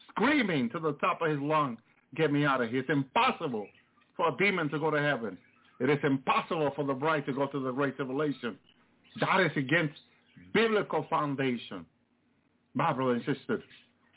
screaming 0.10 0.70
to 0.70 0.80
the 0.80 0.94
top 0.94 1.22
of 1.22 1.30
his 1.30 1.40
lung, 1.40 1.78
get 2.16 2.32
me 2.32 2.46
out 2.46 2.62
of 2.62 2.70
here. 2.70 2.80
It's 2.80 2.90
impossible 2.90 3.68
for 4.16 4.30
a 4.30 4.38
demon 4.38 4.70
to 4.70 4.80
go 4.80 4.90
to 4.90 5.02
heaven. 5.02 5.38
It 5.80 5.90
is 5.90 6.00
impossible 6.04 6.72
for 6.76 6.86
the 6.86 6.94
bride 6.94 7.26
to 7.26 7.34
go 7.34 7.48
to 7.48 7.60
the 7.60 7.72
great 7.72 7.98
tribulation. 7.98 8.58
That 9.20 9.42
is 9.42 9.52
against 9.58 9.96
biblical 10.54 11.06
foundation 11.10 11.86
my 12.76 12.92
brother 12.92 13.14
and 13.14 13.24
sister, 13.26 13.64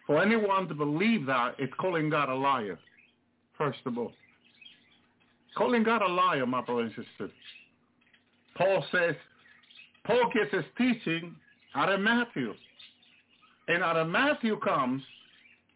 for 0.06 0.20
anyone 0.20 0.68
to 0.68 0.74
believe 0.74 1.26
that, 1.26 1.54
it's 1.58 1.72
calling 1.78 2.10
God 2.10 2.28
a 2.28 2.34
liar, 2.34 2.78
first 3.56 3.78
of 3.86 3.96
all. 3.96 4.12
Calling 5.58 5.82
God 5.82 6.02
a 6.02 6.06
liar, 6.06 6.46
my 6.46 6.60
brother 6.60 6.82
and 6.82 6.90
sister. 6.90 7.32
Paul 8.56 8.84
says, 8.92 9.16
Paul 10.04 10.30
gets 10.32 10.54
his 10.54 10.64
teaching 10.78 11.34
out 11.74 11.92
of 11.92 12.00
Matthew. 12.00 12.54
And 13.66 13.82
out 13.82 13.96
of 13.96 14.06
Matthew 14.06 14.56
comes, 14.60 15.02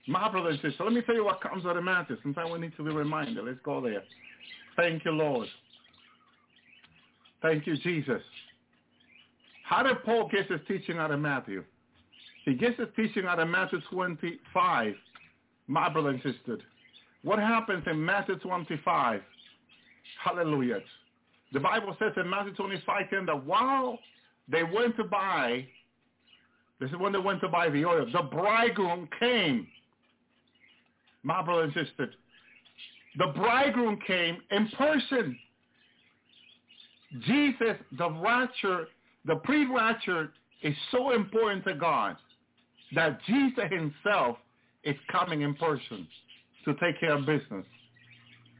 my 0.06 0.30
brother 0.30 0.50
and 0.50 0.60
sister, 0.60 0.84
let 0.84 0.92
me 0.92 1.02
tell 1.02 1.16
you 1.16 1.24
what 1.24 1.40
comes 1.40 1.66
out 1.66 1.76
of 1.76 1.82
Matthew. 1.82 2.16
Sometimes 2.22 2.52
we 2.52 2.60
need 2.60 2.76
to 2.76 2.84
be 2.84 2.90
reminded. 2.92 3.44
Let's 3.44 3.58
go 3.64 3.80
there. 3.80 4.04
Thank 4.76 5.04
you, 5.04 5.10
Lord. 5.10 5.48
Thank 7.42 7.66
you, 7.66 7.76
Jesus. 7.76 8.22
How 9.64 9.82
did 9.82 10.02
Paul 10.04 10.28
get 10.32 10.48
his 10.48 10.60
teaching 10.68 10.98
out 10.98 11.10
of 11.10 11.18
Matthew? 11.18 11.64
He 12.44 12.54
gets 12.54 12.78
his 12.78 12.88
teaching 12.94 13.26
out 13.26 13.40
of 13.40 13.48
Matthew 13.48 13.80
25, 13.90 14.94
my 15.66 15.88
brother 15.88 16.10
and. 16.10 16.62
What 17.22 17.40
happens 17.40 17.82
in 17.88 18.04
Matthew 18.04 18.38
25? 18.38 19.22
Hallelujah. 20.22 20.80
The 21.52 21.60
Bible 21.60 21.96
says 21.98 22.12
in 22.16 22.28
Matthew 22.28 22.54
25 22.54 23.10
10 23.10 23.26
that 23.26 23.44
while 23.44 23.98
they 24.48 24.62
went 24.62 24.96
to 24.96 25.04
buy, 25.04 25.66
this 26.80 26.90
is 26.90 26.96
when 26.96 27.12
they 27.12 27.18
went 27.18 27.40
to 27.42 27.48
buy 27.48 27.68
the 27.68 27.84
oil, 27.84 28.06
the 28.12 28.22
bridegroom 28.22 29.08
came. 29.20 29.66
My 31.22 31.42
brother 31.42 31.64
and 31.64 31.72
sister. 31.74 32.10
The 33.18 33.28
bridegroom 33.36 33.98
came 34.06 34.38
in 34.50 34.68
person. 34.70 35.38
Jesus, 37.20 37.76
the 37.98 38.10
rapture, 38.10 38.88
the 39.26 39.36
pre-rapture 39.36 40.32
is 40.62 40.74
so 40.90 41.12
important 41.12 41.64
to 41.64 41.74
God 41.74 42.16
that 42.94 43.20
Jesus 43.26 43.64
himself 43.70 44.38
is 44.84 44.96
coming 45.10 45.42
in 45.42 45.54
person 45.54 46.06
to 46.64 46.74
take 46.74 46.98
care 47.00 47.16
of 47.16 47.26
business. 47.26 47.64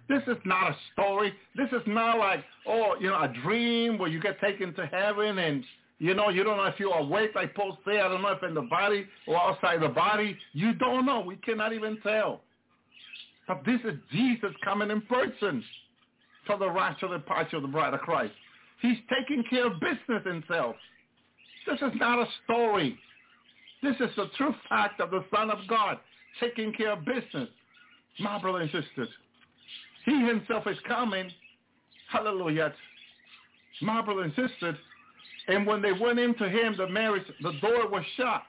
This 0.09 0.23
is 0.27 0.37
not 0.45 0.73
a 0.73 0.77
story. 0.93 1.33
This 1.57 1.69
is 1.73 1.83
not 1.87 2.19
like, 2.19 2.45
oh, 2.67 2.97
you 3.01 3.09
know, 3.09 3.23
a 3.23 3.33
dream 3.43 3.99
where 3.99 4.09
you 4.09 4.21
get 4.21 4.41
taken 4.41 4.75
to 4.75 4.87
heaven 4.87 5.39
and, 5.39 5.65
you 5.99 6.15
know, 6.15 6.29
you 6.29 6.45
don't 6.45 6.57
know 6.57 6.65
if 6.65 6.79
you're 6.79 6.95
awake, 6.95 7.31
like 7.35 7.55
Paul 7.55 7.79
said. 7.85 7.97
I 7.97 8.09
don't 8.09 8.23
know 8.23 8.33
if 8.33 8.43
in 8.43 8.55
the 8.55 8.63
body 8.63 9.07
or 9.27 9.37
outside 9.37 9.81
the 9.81 9.89
body. 9.89 10.37
You 10.53 10.75
don't 10.75 11.07
know. 11.07 11.21
We 11.21 11.37
cannot 11.37 11.73
even 11.73 11.99
tell. 12.03 12.41
But 13.47 13.63
this 13.65 13.81
is 13.85 13.95
Jesus 14.11 14.51
coming 14.65 14.91
in 14.91 15.03
person 15.03 15.65
for 16.47 16.59
the 16.59 16.71
rapture 16.71 17.09
departure 17.09 17.57
of 17.57 17.63
the 17.63 17.69
bride 17.69 17.95
of 17.95 18.01
Christ. 18.01 18.33
He's 18.81 18.99
taking 19.09 19.45
care 19.49 19.67
of 19.67 19.75
business 19.81 20.25
himself. 20.25 20.77
This 21.67 21.81
is 21.81 21.93
not 21.97 22.19
a 22.19 22.27
story. 22.45 22.99
This 23.83 23.95
is 24.01 24.11
the 24.17 24.27
true 24.37 24.55
fact 24.69 25.01
of 25.01 25.11
the 25.11 25.25
Son 25.35 25.51
of 25.51 25.59
God 25.69 25.99
taking 26.41 26.73
care 26.73 26.93
of 26.93 27.05
business. 27.05 27.49
My 28.19 28.41
brothers 28.41 28.71
and 28.73 28.85
sisters, 28.85 29.09
he 30.05 30.27
himself 30.27 30.67
is 30.67 30.77
coming. 30.87 31.31
Hallelujah. 32.11 32.73
My 33.81 34.03
brothers 34.03 34.33
and 34.37 34.77
and 35.49 35.67
when 35.67 35.83
they 35.83 35.93
went 35.93 36.19
into 36.19 36.49
him, 36.49 36.75
the 36.77 36.89
marriage, 36.89 37.27
the 37.43 37.53
door 37.61 37.89
was 37.89 38.05
shut. 38.17 38.43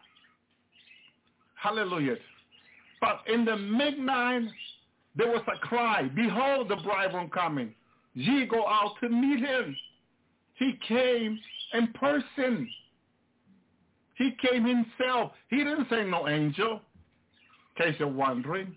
Hallelujah. 1.56 2.18
But 3.02 3.22
in 3.28 3.46
the 3.46 3.58
midnight, 3.58 4.48
there 5.16 5.28
was 5.28 5.42
a 5.48 5.58
cry, 5.60 6.04
behold 6.16 6.70
the 6.70 6.76
bridegroom 6.78 7.30
coming. 7.30 7.74
Ye 8.13 8.46
go 8.46 8.68
out 8.68 8.94
to 9.02 9.10
meet 9.10 9.39
him. 9.39 9.76
He 10.56 10.78
came 10.88 11.39
in 11.74 11.88
person. 11.94 12.70
He 14.16 14.36
came 14.42 14.66
himself. 14.66 15.32
He 15.50 15.58
didn't 15.58 15.88
say 15.89 16.04
no 16.04 16.28
angel, 16.28 16.82
in 17.78 17.86
case 17.86 17.96
you're 18.00 18.08
wondering. 18.08 18.76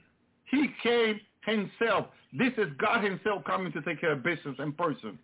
He 0.51 0.69
came 0.83 1.21
himself. 1.47 2.07
This 2.37 2.53
is 2.59 2.67
God 2.79 3.03
himself 3.03 3.45
coming 3.45 3.73
to 3.73 3.81
take 3.83 4.01
care 4.01 4.13
of 4.13 4.23
business 4.23 4.57
in 4.59 4.73
person. 4.73 5.19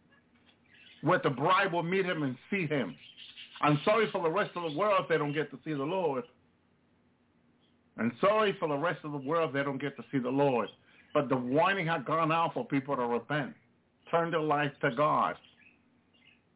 Where 1.03 1.21
the 1.23 1.31
bride 1.31 1.73
will 1.73 1.83
meet 1.83 2.07
him 2.07 2.23
and 2.23 2.37
see 2.51 2.67
him. 2.67 2.95
I'm 3.61 3.81
sorry 3.85 4.11
for 4.11 4.23
the 4.23 4.31
rest 4.31 4.53
of 4.57 4.71
the 4.71 4.79
world 4.79 5.01
if 5.03 5.09
they 5.09 5.19
don't 5.19 5.35
get 5.35 5.51
to 5.51 5.59
see 5.65 5.75
the 5.75 5.83
Lord. 5.83 6.25
And 7.99 8.13
sorry 8.21 8.57
for 8.59 8.69
the 8.69 8.77
rest 8.77 9.01
of 9.05 9.13
the 9.13 9.19
world 9.19 9.51
if 9.51 9.55
they 9.55 9.63
don't 9.63 9.81
get 9.81 9.97
to 9.97 10.05
see 10.11 10.19
the 10.19 10.31
Lord. 10.31 10.69
But 11.13 11.29
the 11.29 11.37
warning 11.37 11.87
had 11.87 12.07
gone 12.07 12.33
out 12.33 12.55
for 12.55 12.65
people 12.65 12.97
to 12.97 13.03
repent. 13.03 13.53
Turn 14.11 14.31
their 14.31 14.41
life 14.41 14.73
to 14.81 14.91
God. 14.93 15.37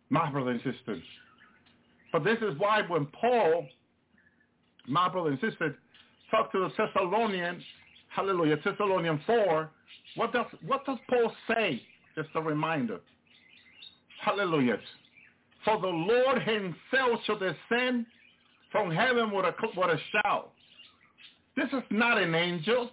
My 0.08 0.30
brothers 0.30 0.60
and 0.64 0.74
sisters. 0.74 1.02
But 2.12 2.24
this 2.24 2.38
is 2.38 2.56
why 2.58 2.82
when 2.86 3.06
Paul, 3.06 3.66
my 4.86 5.08
brother 5.08 5.30
and 5.30 5.40
sister, 5.40 5.76
talked 6.30 6.52
to 6.52 6.60
the 6.60 6.70
Thessalonians, 6.76 7.62
hallelujah, 8.08 8.56
Thessalonians 8.64 9.20
4, 9.26 9.70
what 10.16 10.32
does, 10.32 10.46
what 10.64 10.84
does 10.86 10.98
Paul 11.08 11.32
say? 11.48 11.82
Just 12.14 12.28
a 12.34 12.40
reminder. 12.40 13.00
Hallelujah. 14.22 14.78
For 15.64 15.80
the 15.80 15.88
Lord 15.88 16.42
himself 16.42 17.20
shall 17.26 17.38
descend 17.38 18.06
from 18.72 18.90
heaven 18.90 19.30
with 19.30 19.44
a, 19.44 19.54
with 19.76 19.90
a 19.90 19.98
shout. 20.12 20.52
This 21.56 21.66
is 21.72 21.82
not 21.90 22.18
an 22.18 22.34
angel. 22.34 22.90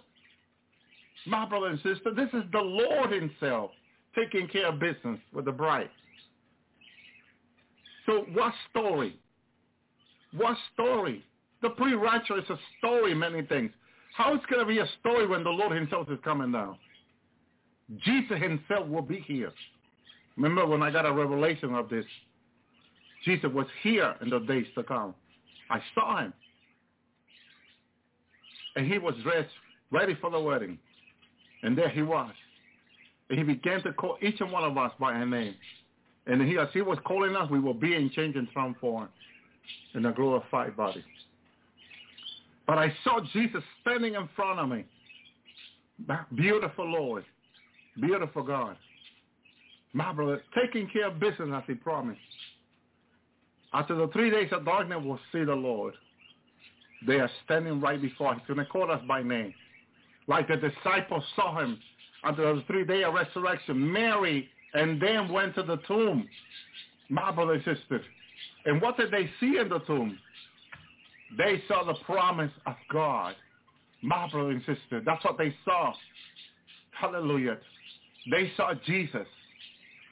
My 1.26 1.46
brother 1.46 1.68
and 1.68 1.78
sister, 1.78 2.12
this 2.14 2.28
is 2.32 2.42
the 2.52 2.60
Lord 2.60 3.12
himself 3.12 3.70
taking 4.14 4.48
care 4.48 4.68
of 4.68 4.78
business 4.78 5.18
with 5.32 5.46
the 5.46 5.52
bride. 5.52 5.90
So 8.06 8.26
what 8.32 8.52
story? 8.70 9.18
What 10.36 10.56
story? 10.72 11.24
The 11.62 11.70
pre-rapture 11.70 12.38
is 12.38 12.44
a 12.50 12.58
story, 12.78 13.14
many 13.14 13.42
things. 13.42 13.70
How 14.14 14.32
is 14.32 14.40
going 14.48 14.60
to 14.60 14.66
be 14.66 14.78
a 14.78 14.86
story 15.00 15.26
when 15.26 15.42
the 15.42 15.50
Lord 15.50 15.76
himself 15.76 16.08
is 16.08 16.18
coming 16.22 16.52
down? 16.52 16.78
Jesus 18.04 18.38
himself 18.40 18.88
will 18.88 19.02
be 19.02 19.18
here. 19.18 19.52
Remember 20.36 20.66
when 20.66 20.82
I 20.82 20.92
got 20.92 21.04
a 21.04 21.12
revelation 21.12 21.74
of 21.74 21.88
this? 21.88 22.04
Jesus 23.24 23.50
was 23.52 23.66
here 23.82 24.14
in 24.22 24.30
the 24.30 24.38
days 24.38 24.66
to 24.76 24.84
come. 24.84 25.14
I 25.68 25.80
saw 25.94 26.20
him. 26.20 26.32
And 28.76 28.90
he 28.90 28.98
was 28.98 29.14
dressed, 29.24 29.50
ready 29.90 30.16
for 30.20 30.30
the 30.30 30.40
wedding. 30.40 30.78
And 31.64 31.76
there 31.76 31.88
he 31.88 32.02
was. 32.02 32.32
And 33.30 33.38
he 33.38 33.44
began 33.44 33.82
to 33.82 33.92
call 33.94 34.18
each 34.22 34.40
and 34.40 34.52
one 34.52 34.62
of 34.62 34.78
us 34.78 34.92
by 35.00 35.12
our 35.14 35.26
name. 35.26 35.54
And 36.28 36.40
he, 36.42 36.56
as 36.56 36.68
he 36.72 36.82
was 36.82 36.98
calling 37.04 37.34
us, 37.34 37.50
we 37.50 37.58
were 37.58 37.74
being 37.74 38.10
changed 38.10 38.38
and 38.38 38.48
transformed 38.52 39.10
in 39.94 40.06
a 40.06 40.12
glorified 40.12 40.76
body. 40.76 41.04
But 42.66 42.78
I 42.78 42.92
saw 43.04 43.20
Jesus 43.32 43.62
standing 43.82 44.14
in 44.14 44.28
front 44.34 44.58
of 44.58 44.68
me. 44.68 44.84
Beautiful 46.34 46.86
Lord. 46.86 47.24
Beautiful 48.00 48.42
God. 48.42 48.76
My 49.92 50.12
brother, 50.12 50.42
taking 50.54 50.88
care 50.88 51.06
of 51.08 51.20
business 51.20 51.50
as 51.52 51.62
he 51.66 51.74
promised. 51.74 52.18
After 53.72 53.94
the 53.94 54.08
three 54.08 54.30
days 54.30 54.48
of 54.52 54.64
darkness, 54.64 55.00
we'll 55.04 55.20
see 55.30 55.44
the 55.44 55.54
Lord. 55.54 55.94
They 57.06 57.20
are 57.20 57.30
standing 57.44 57.80
right 57.80 58.00
before 58.00 58.32
us. 58.32 58.40
He's 58.40 58.54
going 58.54 58.64
to 58.64 58.72
call 58.72 58.90
us 58.90 59.02
by 59.06 59.22
name. 59.22 59.52
Like 60.26 60.48
the 60.48 60.56
disciples 60.56 61.22
saw 61.36 61.60
him 61.60 61.78
after 62.24 62.54
the 62.54 62.62
three-day 62.66 63.04
of 63.04 63.14
resurrection. 63.14 63.92
Mary 63.92 64.48
and 64.72 65.00
them 65.00 65.30
went 65.30 65.54
to 65.56 65.62
the 65.62 65.76
tomb. 65.86 66.26
My 67.10 67.30
brother 67.30 67.54
and 67.54 67.64
sisters. 67.64 68.04
And 68.64 68.80
what 68.80 68.96
did 68.96 69.10
they 69.10 69.28
see 69.38 69.58
in 69.58 69.68
the 69.68 69.80
tomb? 69.80 70.18
They 71.36 71.62
saw 71.68 71.84
the 71.84 71.94
promise 72.04 72.50
of 72.66 72.74
God. 72.92 73.34
My 74.02 74.28
brother 74.30 74.50
and 74.50 74.60
sister. 74.60 75.02
That's 75.04 75.24
what 75.24 75.38
they 75.38 75.54
saw. 75.64 75.94
Hallelujah. 76.92 77.58
They 78.30 78.52
saw 78.56 78.74
Jesus. 78.86 79.26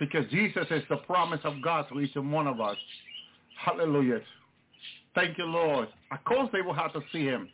Because 0.00 0.28
Jesus 0.30 0.66
is 0.70 0.82
the 0.88 0.96
promise 0.96 1.40
of 1.44 1.62
God 1.62 1.86
to 1.90 2.00
each 2.00 2.16
and 2.16 2.32
one 2.32 2.46
of 2.46 2.60
us. 2.60 2.76
Hallelujah. 3.62 4.20
Thank 5.14 5.38
you, 5.38 5.44
Lord. 5.44 5.88
Of 6.10 6.24
course 6.24 6.48
they 6.52 6.62
will 6.62 6.72
have 6.74 6.92
to 6.94 7.00
see 7.12 7.24
him. 7.24 7.48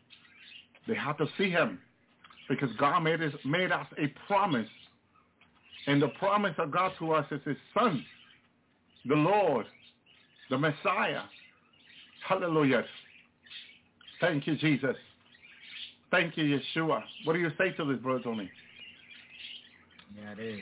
They 0.87 0.95
have 0.95 1.19
to 1.19 1.27
see 1.37 1.51
him. 1.51 1.79
Because 2.49 2.71
God 2.79 3.01
made 3.01 3.21
us, 3.21 3.35
made 3.45 3.73
us 3.73 3.87
a 3.99 4.07
promise 4.27 4.69
and 5.89 6.03
the 6.03 6.09
promise 6.09 6.55
of 6.59 6.71
God 6.71 6.93
to 6.99 7.13
us 7.13 7.25
is 7.31 7.41
his 7.47 7.57
son, 7.73 8.05
the 9.07 9.15
Lord, 9.15 9.65
the 10.51 10.59
Messiah. 10.59 11.23
Hallelujah. 12.29 12.85
Thank 14.21 14.47
you, 14.47 14.57
Jesus. 14.57 14.97
Thank 16.11 16.37
you, 16.37 16.59
Yeshua. 16.59 17.03
What 17.25 17.35
do 17.35 17.39
you 17.39 17.51
say 17.59 17.73
to 17.73 17.85
this, 17.85 17.99
Brother 17.99 18.23
Tony? 18.25 18.51
Yeah, 20.17 20.33
it 20.33 20.39
is. 20.39 20.61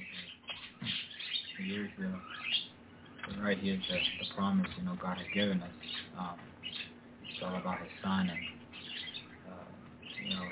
Is 1.58 1.88
uh, 2.00 3.42
right 3.42 3.58
here, 3.58 3.76
the, 3.88 3.94
the 3.94 4.34
promise, 4.36 4.66
you 4.76 4.84
know, 4.84 4.96
God 5.00 5.16
has 5.16 5.26
given 5.32 5.62
us. 5.62 5.70
Um, 6.18 6.34
it's 7.22 7.42
all 7.42 7.56
about 7.56 7.78
his 7.78 7.88
son 8.02 8.28
and, 8.28 8.38
uh, 9.48 9.64
you 10.22 10.36
know, 10.36 10.44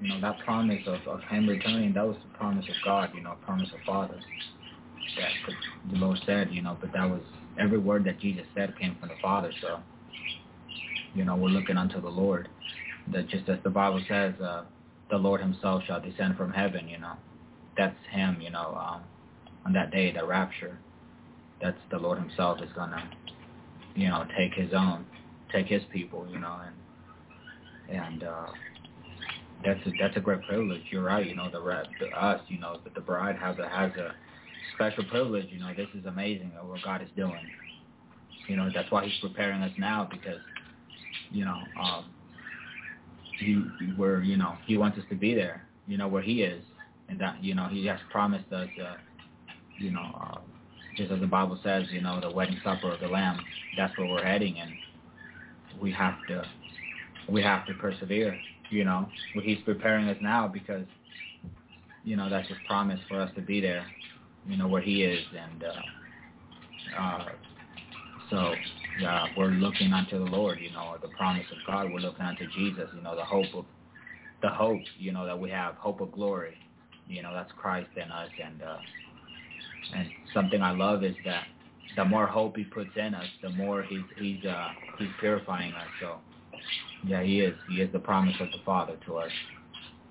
you 0.00 0.08
know, 0.08 0.20
that 0.20 0.44
promise 0.44 0.82
of, 0.86 1.00
of 1.06 1.20
him 1.30 1.48
returning, 1.48 1.94
that 1.94 2.06
was 2.06 2.16
the 2.22 2.36
promise 2.36 2.66
of 2.66 2.74
God, 2.84 3.10
you 3.14 3.22
know, 3.22 3.36
promise 3.44 3.70
of 3.72 3.80
Father. 3.86 4.20
That 5.16 5.90
the 5.90 5.96
Lord 5.98 6.18
said, 6.26 6.50
you 6.50 6.60
know, 6.60 6.76
but 6.80 6.92
that 6.92 7.08
was, 7.08 7.22
every 7.58 7.78
word 7.78 8.04
that 8.04 8.20
Jesus 8.20 8.44
said 8.54 8.74
came 8.78 8.96
from 9.00 9.08
the 9.08 9.14
Father, 9.22 9.52
so, 9.60 9.78
you 11.14 11.24
know, 11.24 11.36
we're 11.36 11.48
looking 11.48 11.76
unto 11.76 12.00
the 12.00 12.08
Lord. 12.08 12.48
That 13.12 13.28
just 13.28 13.48
as 13.48 13.58
the 13.64 13.70
Bible 13.70 14.02
says, 14.08 14.34
uh, 14.40 14.64
the 15.10 15.16
Lord 15.16 15.40
himself 15.40 15.82
shall 15.86 16.00
descend 16.00 16.36
from 16.36 16.52
heaven, 16.52 16.88
you 16.88 16.98
know. 16.98 17.14
That's 17.76 17.96
him, 18.10 18.40
you 18.40 18.50
know, 18.50 18.78
um, 18.80 19.02
on 19.66 19.72
that 19.72 19.90
day, 19.90 20.12
the 20.12 20.24
rapture. 20.24 20.78
That's 21.60 21.78
the 21.90 21.98
Lord 21.98 22.18
himself 22.18 22.60
is 22.62 22.70
going 22.74 22.90
to, 22.90 23.02
you 23.94 24.08
know, 24.08 24.26
take 24.36 24.54
his 24.54 24.72
own, 24.72 25.06
take 25.52 25.66
his 25.66 25.82
people, 25.92 26.26
you 26.30 26.38
know, 26.38 26.60
and, 27.88 27.98
and, 27.98 28.22
uh, 28.24 28.46
that's 29.64 29.80
a, 29.86 29.90
that's 30.00 30.16
a 30.16 30.20
great 30.20 30.42
privilege. 30.42 30.82
You're 30.90 31.04
right. 31.04 31.24
You 31.26 31.36
know, 31.36 31.50
the, 31.50 31.60
the 32.00 32.06
us, 32.16 32.40
you 32.48 32.58
know, 32.58 32.78
the 32.94 33.00
bride 33.00 33.36
has 33.36 33.56
a 33.58 33.68
has 33.68 33.92
a 33.92 34.12
special 34.74 35.04
privilege. 35.04 35.46
You 35.50 35.60
know, 35.60 35.72
this 35.76 35.88
is 35.94 36.04
amazing 36.06 36.52
what 36.64 36.82
God 36.82 37.02
is 37.02 37.08
doing. 37.16 37.46
You 38.48 38.56
know, 38.56 38.70
that's 38.74 38.90
why 38.90 39.04
He's 39.04 39.18
preparing 39.20 39.62
us 39.62 39.72
now 39.78 40.08
because, 40.10 40.40
you 41.32 41.44
know, 41.44 41.68
um, 41.80 42.04
he 43.38 43.54
where 43.96 44.22
you 44.22 44.36
know 44.36 44.56
He 44.66 44.76
wants 44.76 44.98
us 44.98 45.04
to 45.10 45.14
be 45.16 45.34
there. 45.34 45.64
You 45.86 45.96
know 45.98 46.08
where 46.08 46.22
He 46.22 46.42
is, 46.42 46.62
and 47.08 47.20
that 47.20 47.42
you 47.42 47.54
know 47.54 47.66
He 47.68 47.86
has 47.86 47.98
promised 48.10 48.52
us. 48.52 48.68
Uh, 48.80 48.96
you 49.78 49.90
know, 49.90 50.14
uh, 50.20 50.38
just 50.96 51.10
as 51.10 51.20
the 51.20 51.26
Bible 51.26 51.58
says, 51.64 51.86
you 51.90 52.00
know, 52.00 52.20
the 52.20 52.30
wedding 52.30 52.60
supper 52.62 52.92
of 52.92 53.00
the 53.00 53.08
Lamb. 53.08 53.44
That's 53.76 53.96
where 53.96 54.06
we're 54.06 54.22
heading, 54.22 54.58
and 54.58 54.72
we 55.80 55.90
have 55.92 56.24
to 56.28 56.46
we 57.28 57.42
have 57.42 57.66
to 57.66 57.74
persevere 57.74 58.38
you 58.72 58.84
know, 58.84 59.06
he's 59.42 59.58
preparing 59.64 60.08
us 60.08 60.16
now 60.22 60.48
because, 60.48 60.86
you 62.04 62.16
know, 62.16 62.30
that's 62.30 62.48
his 62.48 62.56
promise 62.66 62.98
for 63.06 63.20
us 63.20 63.30
to 63.36 63.42
be 63.42 63.60
there, 63.60 63.86
you 64.48 64.56
know, 64.56 64.66
where 64.66 64.80
he 64.80 65.02
is. 65.04 65.22
And 65.38 65.62
uh, 65.64 66.98
uh, 66.98 67.28
so 68.30 68.54
uh, 69.06 69.26
we're 69.36 69.48
looking 69.48 69.92
unto 69.92 70.18
the 70.18 70.30
Lord, 70.30 70.58
you 70.60 70.70
know, 70.70 70.96
the 71.00 71.08
promise 71.08 71.46
of 71.50 71.58
God. 71.66 71.92
We're 71.92 72.00
looking 72.00 72.24
unto 72.24 72.46
Jesus, 72.50 72.88
you 72.94 73.02
know, 73.02 73.16
the 73.16 73.24
hope 73.24 73.54
of, 73.54 73.64
the 74.42 74.48
hope, 74.48 74.80
you 74.98 75.12
know, 75.12 75.24
that 75.24 75.38
we 75.38 75.50
have, 75.50 75.74
hope 75.76 76.00
of 76.00 76.12
glory. 76.12 76.56
You 77.06 77.22
know, 77.22 77.32
that's 77.32 77.50
Christ 77.56 77.90
in 77.96 78.10
us. 78.10 78.30
And, 78.44 78.62
uh, 78.62 78.78
and 79.94 80.10
something 80.34 80.62
I 80.62 80.72
love 80.72 81.04
is 81.04 81.16
that 81.24 81.44
the 81.96 82.04
more 82.04 82.26
hope 82.26 82.56
he 82.56 82.64
puts 82.64 82.90
in 82.96 83.14
us, 83.14 83.26
the 83.42 83.50
more 83.50 83.82
he's, 83.82 84.04
he's, 84.18 84.44
uh, 84.44 84.68
he's 84.98 85.08
purifying 85.20 85.72
us. 85.72 85.88
So, 86.00 86.16
yeah, 87.06 87.22
he 87.22 87.40
is. 87.40 87.54
He 87.68 87.80
is 87.80 87.92
the 87.92 87.98
promise 87.98 88.36
of 88.40 88.50
the 88.52 88.58
Father 88.64 88.96
to 89.06 89.16
us, 89.16 89.30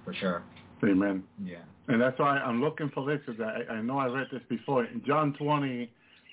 for 0.03 0.13
sure. 0.13 0.43
Amen. 0.83 1.23
Yeah. 1.43 1.57
And 1.87 2.01
that's 2.01 2.17
why 2.19 2.37
I'm 2.37 2.61
looking 2.61 2.89
for 2.93 3.05
this 3.05 3.19
because 3.25 3.41
I, 3.41 3.73
I 3.73 3.81
know 3.81 3.97
I 3.97 4.07
read 4.07 4.27
this 4.31 4.41
before. 4.49 4.85
In 4.85 5.03
John 5.05 5.33
20, 5.33 5.89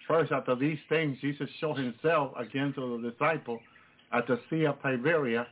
First, 0.08 0.32
after 0.32 0.56
these 0.56 0.78
things, 0.88 1.18
Jesus 1.20 1.48
showed 1.60 1.76
himself 1.76 2.32
again 2.38 2.72
to 2.74 2.98
the 2.98 3.10
disciple 3.10 3.60
at 4.10 4.26
the 4.26 4.40
Sea 4.48 4.64
of 4.64 4.80
Tiberias. 4.82 5.46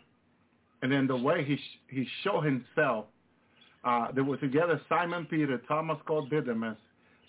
And 0.83 0.91
then 0.91 1.07
the 1.07 1.17
way 1.17 1.45
he, 1.45 1.59
he 1.89 2.09
showed 2.25 2.41
himself, 2.41 3.05
uh, 3.85 4.09
there 4.13 4.25
were 4.25 4.39
together 4.39 4.81
Simon 4.89 5.27
Peter, 5.27 5.61
Thomas 5.69 5.99
called 6.07 6.31
Didymus, 6.31 6.79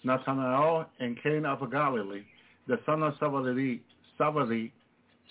Nathanael, 0.03 0.87
and 0.99 1.21
Cana 1.21 1.49
of 1.49 1.69
Galilee, 1.69 2.23
the 2.67 2.79
son 2.85 3.03
of 3.03 3.13
Zebedee, 3.19 3.81
Zebedee, 4.17 4.71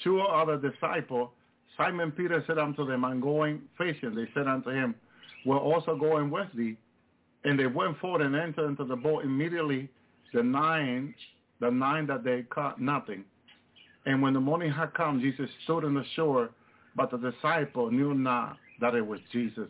two 0.05 0.21
other 0.21 0.59
disciples. 0.59 1.31
Simon 1.79 2.13
Peter 2.13 2.45
said 2.47 2.59
unto 2.59 2.87
them, 2.87 3.05
I'm 3.05 3.21
going 3.21 3.63
fishing. 3.79 4.15
They 4.15 4.29
said 4.35 4.47
unto 4.47 4.71
him, 4.71 4.95
We're 5.45 5.59
also 5.59 5.97
going 5.97 6.31
with 6.31 6.49
thee. 6.55 6.77
And 7.45 7.59
they 7.59 7.67
went 7.67 7.99
forth 7.99 8.23
and 8.23 8.35
entered 8.35 8.69
into 8.69 8.85
the 8.85 8.97
boat 8.97 9.25
immediately. 9.25 9.89
The 10.33 10.43
nine, 10.43 11.15
the 11.61 11.71
nine 11.71 12.07
that 12.07 12.25
they 12.25 12.43
caught 12.43 12.81
nothing. 12.81 13.25
And 14.05 14.23
when 14.23 14.35
the 14.35 14.41
morning 14.41 14.71
had 14.71 14.95
come, 14.95 15.21
Jesus 15.21 15.51
stood 15.65 15.85
on 15.85 15.95
the 15.95 16.05
shore, 16.15 16.51
but 16.95 17.11
the 17.11 17.19
disciple 17.19 17.91
knew 17.91 18.15
not 18.15 18.57
that 18.81 18.95
it 18.95 19.07
was 19.07 19.21
Jesus. 19.33 19.69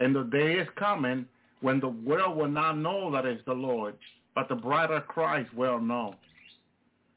And 0.00 0.14
the 0.14 0.24
day 0.24 0.54
is 0.54 0.68
coming 0.76 1.26
when 1.60 1.80
the 1.80 1.88
world 1.88 2.36
will 2.36 2.48
not 2.48 2.78
know 2.78 3.10
that 3.12 3.24
it's 3.24 3.44
the 3.46 3.52
Lord, 3.52 3.94
but 4.34 4.48
the 4.48 4.54
bride 4.54 4.90
of 4.90 5.06
Christ 5.06 5.52
will 5.54 5.80
know. 5.80 6.14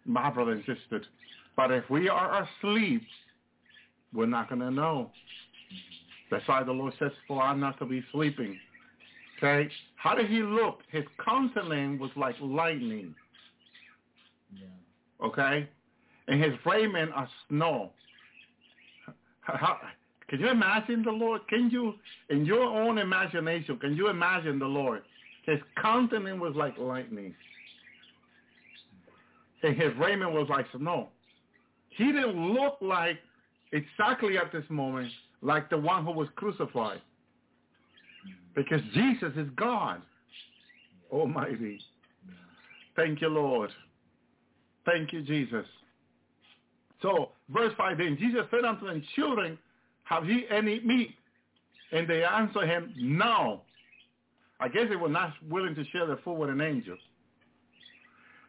My 0.06 0.30
brother 0.30 0.52
and 0.52 0.64
sister. 0.66 1.04
But 1.56 1.72
if 1.72 1.90
we 1.90 2.08
are 2.08 2.48
asleep, 2.48 3.02
we're 4.14 4.26
not 4.26 4.50
going 4.50 4.62
to 4.62 4.72
know. 4.72 5.12
That's 6.30 6.48
why 6.48 6.64
the 6.64 6.72
Lord 6.72 6.94
says 7.00 7.12
for 7.28 7.42
I'm 7.42 7.60
not 7.60 7.80
to 7.80 7.86
be 7.86 8.04
sleeping. 8.12 8.58
Okay? 9.38 9.70
How 9.96 10.16
did 10.16 10.30
he 10.30 10.42
look? 10.42 10.80
His 10.92 11.04
countenance 11.24 12.00
was 12.00 12.12
like 12.16 12.36
lightning. 12.42 13.16
Yeah. 14.56 15.26
Okay? 15.26 15.68
And 16.28 16.44
his 16.44 16.54
raiment 16.66 17.12
as 17.16 17.28
snow. 17.50 17.92
How, 19.42 19.80
can 20.28 20.40
you 20.42 20.50
imagine 20.50 21.04
the 21.04 21.12
Lord? 21.12 21.48
Can 21.48 21.70
you, 21.70 21.94
in 22.30 22.46
your 22.46 22.64
own 22.64 22.98
imagination, 22.98 23.78
can 23.78 23.96
you 23.96 24.10
imagine 24.10 24.60
the 24.60 24.66
Lord? 24.66 25.04
His 25.46 25.60
countenance 25.82 26.40
was 26.42 26.54
like 26.56 26.78
lightning. 26.78 27.34
And 29.64 29.76
his 29.76 29.92
raiment 29.98 30.34
was 30.34 30.48
like 30.50 30.66
snow. 30.76 31.10
He 31.90 32.12
didn't 32.12 32.54
look 32.54 32.78
like, 32.82 33.18
exactly 33.72 34.38
at 34.38 34.52
this 34.52 34.66
moment, 34.70 35.12
like 35.42 35.70
the 35.70 35.78
one 35.78 36.04
who 36.06 36.12
was 36.12 36.28
crucified. 36.36 37.02
Because 38.56 38.82
Jesus 38.94 39.32
is 39.38 39.48
God. 39.56 40.02
Almighty. 41.12 41.80
Thank 42.96 43.22
you, 43.22 43.30
Lord. 43.30 43.70
Thank 44.88 45.12
you, 45.12 45.22
Jesus. 45.22 45.66
So, 47.02 47.30
verse 47.50 47.74
5 47.78 47.98
then, 47.98 48.18
Jesus 48.20 48.42
said 48.50 48.64
unto 48.64 48.88
them, 48.88 49.04
Children, 49.16 49.60
have 50.06 50.26
ye 50.26 50.46
any 50.50 50.80
meat? 50.80 51.14
And 51.92 52.08
they 52.08 52.24
answered 52.24 52.68
him, 52.68 52.94
No. 52.98 53.62
I 54.60 54.70
guess 54.70 54.86
they 54.90 54.96
were 54.96 55.10
not 55.10 55.34
willing 55.48 55.76
to 55.76 55.84
share 55.92 56.08
their 56.08 56.18
food 56.24 56.38
with 56.40 56.50
an 56.50 56.62
angel. 56.62 56.98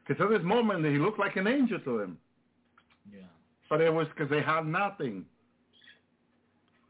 Because 0.06 0.24
at 0.24 0.30
this 0.30 0.46
moment, 0.46 0.86
he 0.86 0.92
looked 0.92 1.18
like 1.18 1.36
an 1.36 1.46
angel 1.46 1.80
to 1.80 1.98
them. 1.98 2.16
Yeah. 3.12 3.24
But 3.68 3.82
it 3.82 3.92
was 3.92 4.06
because 4.08 4.30
they 4.30 4.40
had 4.40 4.64
nothing. 4.66 5.26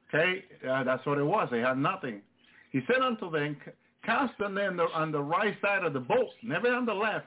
Okay? 0.09 0.45
Uh, 0.69 0.85
that's 0.85 1.05
what 1.05 1.19
it 1.19 1.25
was. 1.25 1.49
They 1.51 1.61
had 1.61 1.79
nothing. 1.79 2.21
He 2.71 2.81
said 2.87 3.03
unto 3.03 3.31
them, 3.31 3.57
cast 4.05 4.35
the 4.39 4.49
net 4.49 4.69
on 4.69 4.77
the, 4.77 4.83
on 4.95 5.13
the 5.13 5.23
right 5.23 5.57
side 5.61 5.85
of 5.85 5.95
the 5.95 6.01
boat, 6.01 6.29
never 6.43 6.69
on 6.69 6.87
the 6.87 6.95
left, 6.95 7.27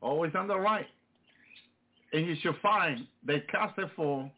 always 0.00 0.32
on 0.34 0.48
the 0.48 0.58
right. 0.58 0.86
And 2.12 2.26
you 2.26 2.36
shall 2.42 2.56
find 2.60 3.06
they 3.26 3.40
cast 3.50 3.76
therefore, 3.76 4.30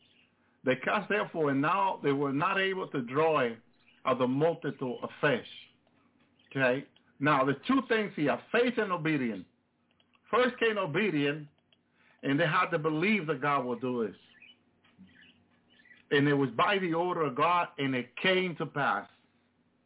they 0.64 0.76
cast 0.76 1.08
therefore, 1.08 1.50
and 1.50 1.60
now 1.60 1.98
they 2.02 2.12
were 2.12 2.32
not 2.32 2.58
able 2.58 2.86
to 2.88 3.02
draw 3.02 3.40
it 3.40 3.58
of 4.04 4.18
the 4.18 4.26
multitude 4.26 4.96
of 5.02 5.08
fish. 5.20 5.46
Okay? 6.50 6.84
Now, 7.20 7.44
the 7.44 7.56
two 7.66 7.80
things 7.88 8.12
here, 8.16 8.38
faith 8.52 8.74
and 8.78 8.92
obedience. 8.92 9.44
First 10.30 10.58
came 10.58 10.78
obedience, 10.78 11.46
and 12.22 12.38
they 12.38 12.46
had 12.46 12.66
to 12.70 12.78
believe 12.78 13.26
that 13.26 13.40
God 13.40 13.64
will 13.64 13.76
do 13.76 14.06
this. 14.06 14.16
And 16.10 16.28
it 16.28 16.34
was 16.34 16.50
by 16.50 16.78
the 16.78 16.94
order 16.94 17.22
of 17.22 17.34
God, 17.34 17.68
and 17.78 17.94
it 17.94 18.14
came 18.16 18.54
to 18.56 18.66
pass, 18.66 19.06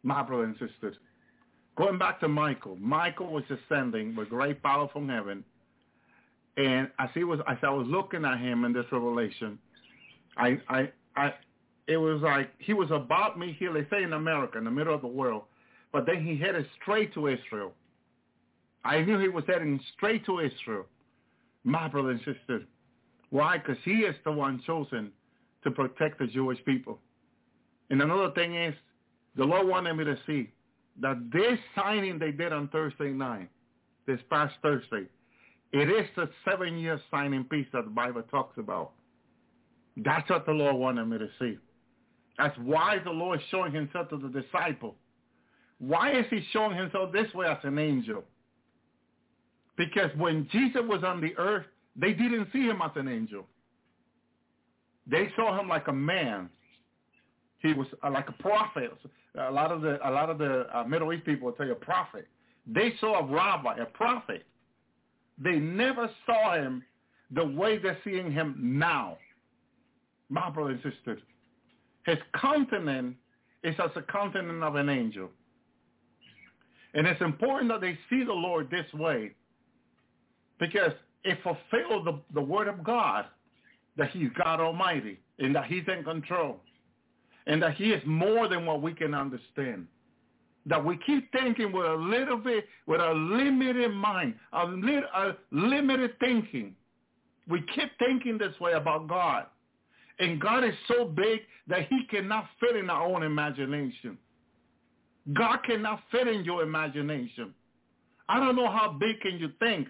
my 0.03 0.23
brother 0.23 0.45
and 0.45 0.55
sisters. 0.55 0.97
Going 1.77 1.99
back 1.99 2.21
to 2.21 2.29
Michael, 2.29 2.77
Michael 2.77 3.31
was 3.31 3.45
ascending 3.51 4.17
with 4.17 4.31
great 4.31 4.63
power 4.63 4.89
from 4.93 5.09
heaven. 5.09 5.45
And 6.59 6.91
as 6.99 7.09
he 7.15 7.23
was, 7.23 7.39
as 7.47 7.57
I 7.63 7.71
was 7.71 7.87
looking 7.87 8.25
at 8.25 8.41
him 8.41 8.65
in 8.65 8.73
this 8.73 8.85
revelation, 8.91 9.61
I, 10.37 10.59
I, 10.69 10.91
I, 11.17 11.35
it 11.87 11.97
was 11.97 12.21
like 12.21 12.51
he 12.59 12.75
was 12.75 12.91
about 12.91 13.39
me 13.39 13.57
here. 13.57 13.73
They 13.73 13.87
say 13.89 14.03
in 14.03 14.13
America, 14.13 14.59
in 14.59 14.65
the 14.65 14.71
middle 14.71 14.93
of 14.93 15.01
the 15.01 15.07
world, 15.07 15.45
but 15.93 16.05
then 16.05 16.21
he 16.23 16.37
headed 16.37 16.67
straight 16.83 17.15
to 17.15 17.29
Israel. 17.29 17.73
I 18.85 19.03
knew 19.03 19.21
he 19.21 19.29
was 19.29 19.45
heading 19.47 19.79
straight 19.97 20.27
to 20.27 20.41
Israel, 20.41 20.87
my 21.63 21.87
brother 21.87 22.11
and 22.11 22.19
sister. 22.21 22.65
Why? 23.31 23.59
Because 23.59 23.77
he 23.85 23.99
is 23.99 24.17
the 24.25 24.33
one 24.33 24.61
chosen 24.67 25.13
to 25.63 25.71
protect 25.71 26.19
the 26.19 26.27
Jewish 26.27 26.59
people. 26.65 26.99
And 27.91 28.03
another 28.03 28.33
thing 28.33 28.57
is, 28.57 28.75
the 29.37 29.45
Lord 29.45 29.69
wanted 29.69 29.95
me 29.95 30.05
to 30.05 30.19
see 30.27 30.51
that 31.01 31.31
this 31.33 31.59
signing 31.77 32.19
they 32.19 32.33
did 32.33 32.53
on 32.53 32.67
Thursday 32.69 33.11
night, 33.11 33.49
this 34.07 34.19
past 34.29 34.55
Thursday, 34.61 35.07
it 35.73 35.91
is 35.91 36.07
the 36.17 36.29
seven-year 36.49 37.01
signing 37.11 37.45
piece 37.45 37.67
that 37.73 37.85
the 37.85 37.91
Bible 37.91 38.23
talks 38.31 38.57
about. 38.59 38.93
That's 39.97 40.29
what 40.31 40.47
the 40.47 40.53
Lord 40.53 40.77
wanted 40.77 41.07
me 41.07 41.19
to 41.19 41.29
see. 41.39 41.59
That's 42.39 42.57
why 42.59 42.99
the 43.05 43.11
Lord 43.11 43.41
is 43.41 43.47
showing 43.51 43.73
himself 43.73 44.09
to 44.11 44.17
the 44.17 44.29
disciple. 44.29 44.95
Why 45.79 46.13
is 46.13 46.27
he 46.31 46.43
showing 46.53 46.77
himself 46.77 47.13
this 47.13 47.33
way 47.35 47.47
as 47.47 47.59
an 47.65 47.79
angel? 47.79 48.25
Because 49.77 50.11
when 50.17 50.49
Jesus 50.51 50.83
was 50.85 51.05
on 51.05 51.21
the 51.21 51.37
earth, 51.37 51.67
they 51.97 52.13
didn't 52.13 52.49
see 52.53 52.63
him 52.63 52.81
as 52.83 52.91
an 52.97 53.09
angel. 53.09 53.47
They 55.07 55.31
saw 55.37 55.59
him 55.59 55.69
like 55.69 55.89
a 55.89 55.93
man. 55.93 56.49
He 57.61 57.73
was 57.73 57.87
uh, 58.05 58.11
like 58.11 58.29
a 58.29 58.43
prophet. 58.43 58.93
A 59.39 59.51
lot 59.51 59.73
of 59.73 59.81
the 59.83 59.99
a 60.07 60.11
lot 60.11 60.31
of 60.31 60.39
the 60.39 60.67
uh, 60.77 60.85
Middle 60.85 61.13
East 61.13 61.25
people 61.25 61.47
will 61.47 61.53
tell 61.55 61.67
you 61.67 61.73
a 61.73 61.77
prophet. 61.77 62.29
They 62.67 62.93
saw 63.01 63.21
a 63.21 63.27
rabbi, 63.27 63.77
a 63.77 63.87
prophet. 63.87 64.45
They 65.43 65.59
never 65.59 66.11
saw 66.27 66.55
him 66.55 66.83
the 67.31 67.45
way 67.45 67.79
they're 67.79 67.99
seeing 68.05 68.33
him 68.33 68.57
now. 68.59 69.19
My 70.29 70.51
brother 70.51 70.71
and 70.71 71.19
his 72.05 72.19
countenance 72.41 73.17
is 73.63 73.75
as 73.79 73.91
a 73.97 74.03
countenance 74.03 74.63
of 74.63 74.77
an 74.77 74.89
angel. 74.89 75.31
And 76.95 77.07
it's 77.07 77.21
important 77.21 77.71
that 77.71 77.81
they 77.81 77.99
see 78.09 78.25
the 78.25 78.33
Lord 78.33 78.71
this 78.71 78.91
way 78.95 79.35
because 80.59 80.93
it 81.25 81.39
fulfills 81.43 82.05
the, 82.05 82.19
the 82.35 82.41
word 82.41 82.69
of 82.69 82.83
God 82.83 83.27
that 83.97 84.11
he's 84.11 84.31
God 84.43 84.61
Almighty 84.61 85.19
and 85.39 85.55
that 85.55 85.67
he's 85.67 85.85
in 85.87 86.03
control 86.03 86.61
and 87.47 87.63
that 87.63 87.75
he 87.75 87.93
is 87.93 88.03
more 88.07 88.49
than 88.49 88.65
what 88.65 88.81
we 88.81 88.95
can 88.95 89.15
understand. 89.15 89.87
That 90.69 90.85
we 90.85 90.99
keep 90.99 91.33
thinking 91.33 91.73
with 91.73 91.87
a 91.87 91.95
little 91.95 92.37
bit, 92.37 92.67
with 92.87 93.01
a 93.01 93.13
limited 93.13 93.93
mind, 93.93 94.35
a, 94.53 94.67
little, 94.67 95.09
a 95.15 95.37
limited 95.51 96.19
thinking. 96.21 96.75
We 97.49 97.63
keep 97.75 97.91
thinking 97.99 98.39
this 98.39 98.59
way 98.61 98.73
about 98.73 99.09
God. 99.09 99.47
And 100.19 100.41
God 100.41 100.65
is 100.65 100.75
so 100.87 101.05
big 101.05 101.41
that 101.69 101.87
he 101.89 102.05
cannot 102.11 102.47
fit 102.61 102.77
in 102.77 102.91
our 102.91 103.07
own 103.07 103.23
imagination. 103.23 104.19
God 105.35 105.59
cannot 105.65 106.01
fit 106.11 106.27
in 106.27 106.45
your 106.45 106.63
imagination. 106.63 107.55
I 108.29 108.41
don't 108.41 108.57
know 108.57 108.71
how 108.71 108.97
big 108.99 109.21
can 109.21 109.39
you 109.39 109.51
think, 109.59 109.89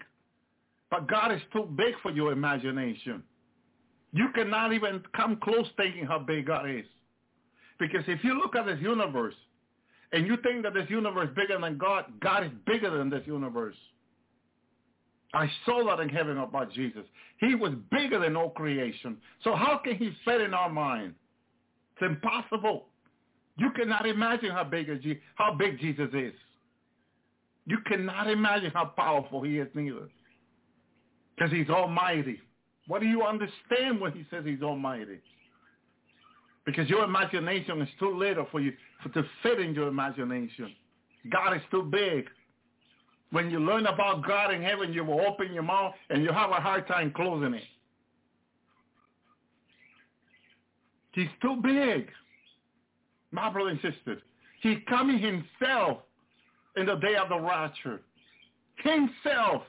but 0.89 1.07
God 1.07 1.31
is 1.31 1.41
too 1.51 1.67
big 1.75 1.95
for 2.01 2.11
your 2.11 2.31
imagination. 2.31 3.23
You 4.11 4.29
cannot 4.33 4.73
even 4.73 5.03
come 5.15 5.37
close 5.37 5.67
thinking 5.77 6.05
how 6.05 6.19
big 6.19 6.47
God 6.47 6.69
is. 6.69 6.85
Because 7.79 8.03
if 8.07 8.23
you 8.23 8.37
look 8.37 8.55
at 8.55 8.65
this 8.65 8.79
universe 8.81 9.35
and 10.11 10.25
you 10.25 10.37
think 10.37 10.63
that 10.63 10.73
this 10.73 10.89
universe 10.89 11.29
is 11.29 11.35
bigger 11.35 11.59
than 11.59 11.77
God, 11.77 12.05
God 12.19 12.43
is 12.45 12.51
bigger 12.65 12.89
than 12.97 13.09
this 13.09 13.21
universe. 13.25 13.75
I 15.33 15.47
saw 15.65 15.85
that 15.85 15.99
in 16.01 16.09
heaven 16.09 16.39
about 16.39 16.73
Jesus. 16.73 17.03
He 17.39 17.53
was 17.53 17.73
bigger 17.91 18.19
than 18.19 18.35
all 18.35 18.49
creation. 18.49 19.17
So 19.43 19.55
how 19.55 19.79
can 19.83 19.95
he 19.95 20.11
fit 20.25 20.41
in 20.41 20.53
our 20.53 20.69
mind? 20.69 21.13
It's 21.95 22.05
impossible. 22.09 22.85
You 23.57 23.69
cannot 23.71 24.07
imagine 24.07 24.49
how 24.51 24.63
big, 24.63 24.87
how 25.35 25.53
big 25.53 25.79
Jesus 25.79 26.09
is. 26.13 26.33
You 27.67 27.77
cannot 27.85 28.27
imagine 28.29 28.71
how 28.73 28.85
powerful 28.85 29.43
he 29.43 29.59
is 29.59 29.67
neither. 29.75 30.09
Because 31.35 31.51
he's 31.51 31.69
almighty. 31.69 32.39
What 32.87 33.01
do 33.01 33.07
you 33.07 33.21
understand 33.21 34.01
when 34.01 34.13
he 34.13 34.25
says 34.31 34.43
he's 34.45 34.63
almighty? 34.63 35.19
Because 36.69 36.87
your 36.87 37.03
imagination 37.03 37.81
is 37.81 37.89
too 37.97 38.15
little 38.15 38.45
for 38.51 38.59
you 38.59 38.73
for, 39.01 39.09
to 39.09 39.23
fit 39.41 39.59
in 39.59 39.73
your 39.73 39.87
imagination. 39.87 40.71
God 41.31 41.55
is 41.55 41.63
too 41.71 41.81
big. 41.81 42.27
When 43.31 43.49
you 43.49 43.59
learn 43.59 43.87
about 43.87 44.23
God 44.25 44.53
in 44.53 44.61
heaven, 44.61 44.93
you 44.93 45.03
will 45.03 45.19
open 45.21 45.51
your 45.51 45.63
mouth 45.63 45.95
and 46.11 46.23
you 46.23 46.31
have 46.31 46.51
a 46.51 46.61
hard 46.61 46.87
time 46.87 47.11
closing 47.11 47.55
it. 47.55 47.63
He's 51.13 51.29
too 51.41 51.55
big. 51.63 52.09
My 53.31 53.49
brother 53.49 53.69
and 53.69 53.79
sisters, 53.81 54.21
he's 54.61 54.77
coming 54.87 55.17
himself 55.17 55.99
in 56.77 56.85
the 56.85 56.95
day 56.95 57.15
of 57.15 57.29
the 57.29 57.39
rapture. 57.39 58.01
Himself. 58.83 59.63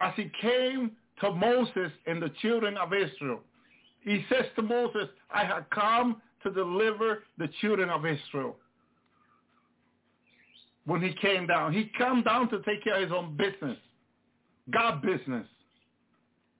As 0.00 0.12
he 0.16 0.28
came 0.40 0.90
to 1.20 1.30
Moses 1.30 1.92
and 2.06 2.20
the 2.20 2.32
children 2.40 2.76
of 2.76 2.92
Israel. 2.92 3.40
He 4.04 4.24
says 4.28 4.46
to 4.56 4.62
Moses, 4.62 5.08
I 5.32 5.44
have 5.44 5.64
come 5.70 6.20
to 6.42 6.50
deliver 6.50 7.22
the 7.38 7.48
children 7.60 7.88
of 7.88 8.04
Israel. 8.04 8.56
When 10.84 11.00
he 11.00 11.12
came 11.14 11.46
down, 11.46 11.72
he 11.72 11.90
came 11.96 12.22
down 12.22 12.50
to 12.50 12.60
take 12.62 12.82
care 12.82 12.96
of 12.96 13.02
his 13.02 13.12
own 13.12 13.36
business. 13.36 13.78
God 14.70 15.02
business. 15.02 15.46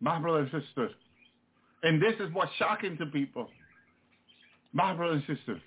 My 0.01 0.21
brother 0.21 0.41
and 0.41 0.63
sister. 0.63 0.91
And 1.83 2.01
this 2.01 2.15
is 2.21 2.33
what's 2.33 2.53
shocking 2.59 2.97
to 2.99 3.07
people. 3.07 3.49
My 4.73 4.95
brother 4.95 5.15
and 5.15 5.25
sister. 5.27 5.61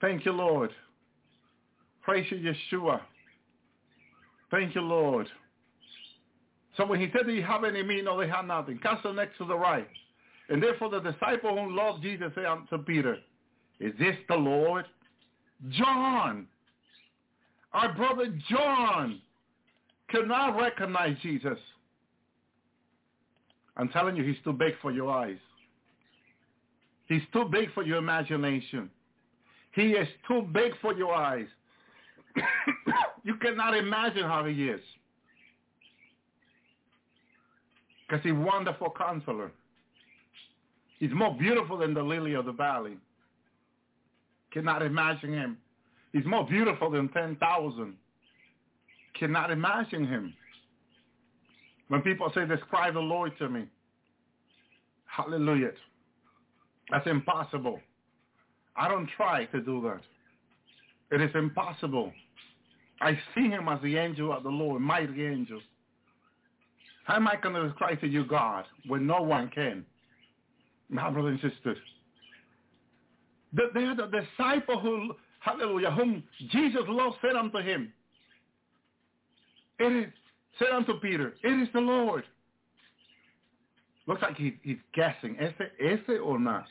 Thank 0.00 0.26
you, 0.26 0.32
Lord. 0.32 0.70
Praise 2.02 2.26
you, 2.30 2.52
Yeshua. 2.72 3.00
Thank 4.50 4.74
you, 4.74 4.82
Lord. 4.82 5.28
So 6.76 6.84
when 6.86 7.00
he 7.00 7.08
said, 7.12 7.26
do 7.26 7.32
you 7.32 7.42
have 7.42 7.64
any 7.64 7.82
meat? 7.82 8.04
No, 8.04 8.18
they 8.18 8.28
had 8.28 8.42
nothing. 8.42 8.78
Cast 8.82 9.02
the 9.02 9.12
next 9.12 9.38
to 9.38 9.46
the 9.46 9.56
right. 9.56 9.88
And 10.52 10.62
therefore 10.62 10.90
the 10.90 11.00
disciple 11.00 11.56
who 11.56 11.74
loved 11.74 12.02
Jesus 12.02 12.30
said 12.34 12.44
unto 12.44 12.76
Peter, 12.76 13.16
is 13.80 13.94
this 13.98 14.14
the 14.28 14.34
Lord? 14.34 14.84
John, 15.70 16.46
our 17.72 17.94
brother 17.94 18.26
John, 18.50 19.22
could 20.10 20.28
not 20.28 20.60
recognize 20.60 21.16
Jesus. 21.22 21.56
I'm 23.78 23.88
telling 23.88 24.14
you, 24.14 24.24
he's 24.24 24.36
too 24.44 24.52
big 24.52 24.74
for 24.82 24.92
your 24.92 25.10
eyes. 25.10 25.38
He's 27.06 27.22
too 27.32 27.46
big 27.46 27.72
for 27.72 27.82
your 27.82 27.96
imagination. 27.96 28.90
He 29.74 29.92
is 29.92 30.08
too 30.28 30.42
big 30.52 30.72
for 30.82 30.92
your 30.92 31.14
eyes. 31.14 31.46
you 33.24 33.36
cannot 33.36 33.74
imagine 33.74 34.24
how 34.24 34.44
he 34.44 34.68
is. 34.68 34.82
Because 38.06 38.22
he's 38.22 38.34
wonderful 38.34 38.92
counselor. 38.98 39.50
He's 41.02 41.10
more 41.12 41.34
beautiful 41.34 41.78
than 41.78 41.94
the 41.94 42.02
lily 42.02 42.34
of 42.34 42.44
the 42.44 42.52
valley. 42.52 42.96
Cannot 44.52 44.82
imagine 44.82 45.32
him. 45.32 45.58
He's 46.12 46.24
more 46.24 46.46
beautiful 46.46 46.92
than 46.92 47.08
10,000. 47.08 47.96
Cannot 49.18 49.50
imagine 49.50 50.06
him. 50.06 50.32
When 51.88 52.02
people 52.02 52.30
say, 52.32 52.46
describe 52.46 52.94
the 52.94 53.00
Lord 53.00 53.36
to 53.38 53.48
me. 53.48 53.64
Hallelujah. 55.06 55.72
That's 56.92 57.08
impossible. 57.08 57.80
I 58.76 58.86
don't 58.86 59.08
try 59.16 59.46
to 59.46 59.60
do 59.60 59.82
that. 59.82 60.02
It 61.16 61.20
is 61.20 61.34
impossible. 61.34 62.12
I 63.00 63.18
see 63.34 63.48
him 63.48 63.66
as 63.68 63.82
the 63.82 63.96
angel 63.96 64.32
of 64.32 64.44
the 64.44 64.50
Lord, 64.50 64.80
mighty 64.80 65.26
angel. 65.26 65.60
How 67.02 67.16
am 67.16 67.26
I 67.26 67.34
going 67.42 67.56
to 67.56 67.66
describe 67.68 68.00
to 68.02 68.06
you 68.06 68.24
God 68.24 68.66
when 68.86 69.04
no 69.04 69.20
one 69.20 69.50
can? 69.52 69.84
My 70.92 71.10
brothers 71.10 71.40
and 71.42 71.52
sisters. 71.52 71.78
They 73.54 73.80
are 73.80 73.96
the 73.96 74.06
disciple 74.06 74.78
who, 74.78 75.14
hallelujah, 75.40 75.90
whom 75.90 76.22
Jesus 76.50 76.82
loved 76.86 77.16
said 77.22 77.34
unto 77.34 77.58
him, 77.58 77.92
it 79.78 80.06
is, 80.06 80.12
said 80.58 80.68
unto 80.68 81.00
Peter, 81.00 81.34
it 81.42 81.62
is 81.62 81.68
the 81.72 81.80
Lord. 81.80 82.24
Looks 84.06 84.22
like 84.22 84.36
he, 84.36 84.58
he's 84.62 84.78
guessing, 84.94 85.36
ese, 85.40 85.68
ese 85.80 86.18
or 86.22 86.38
not? 86.38 86.66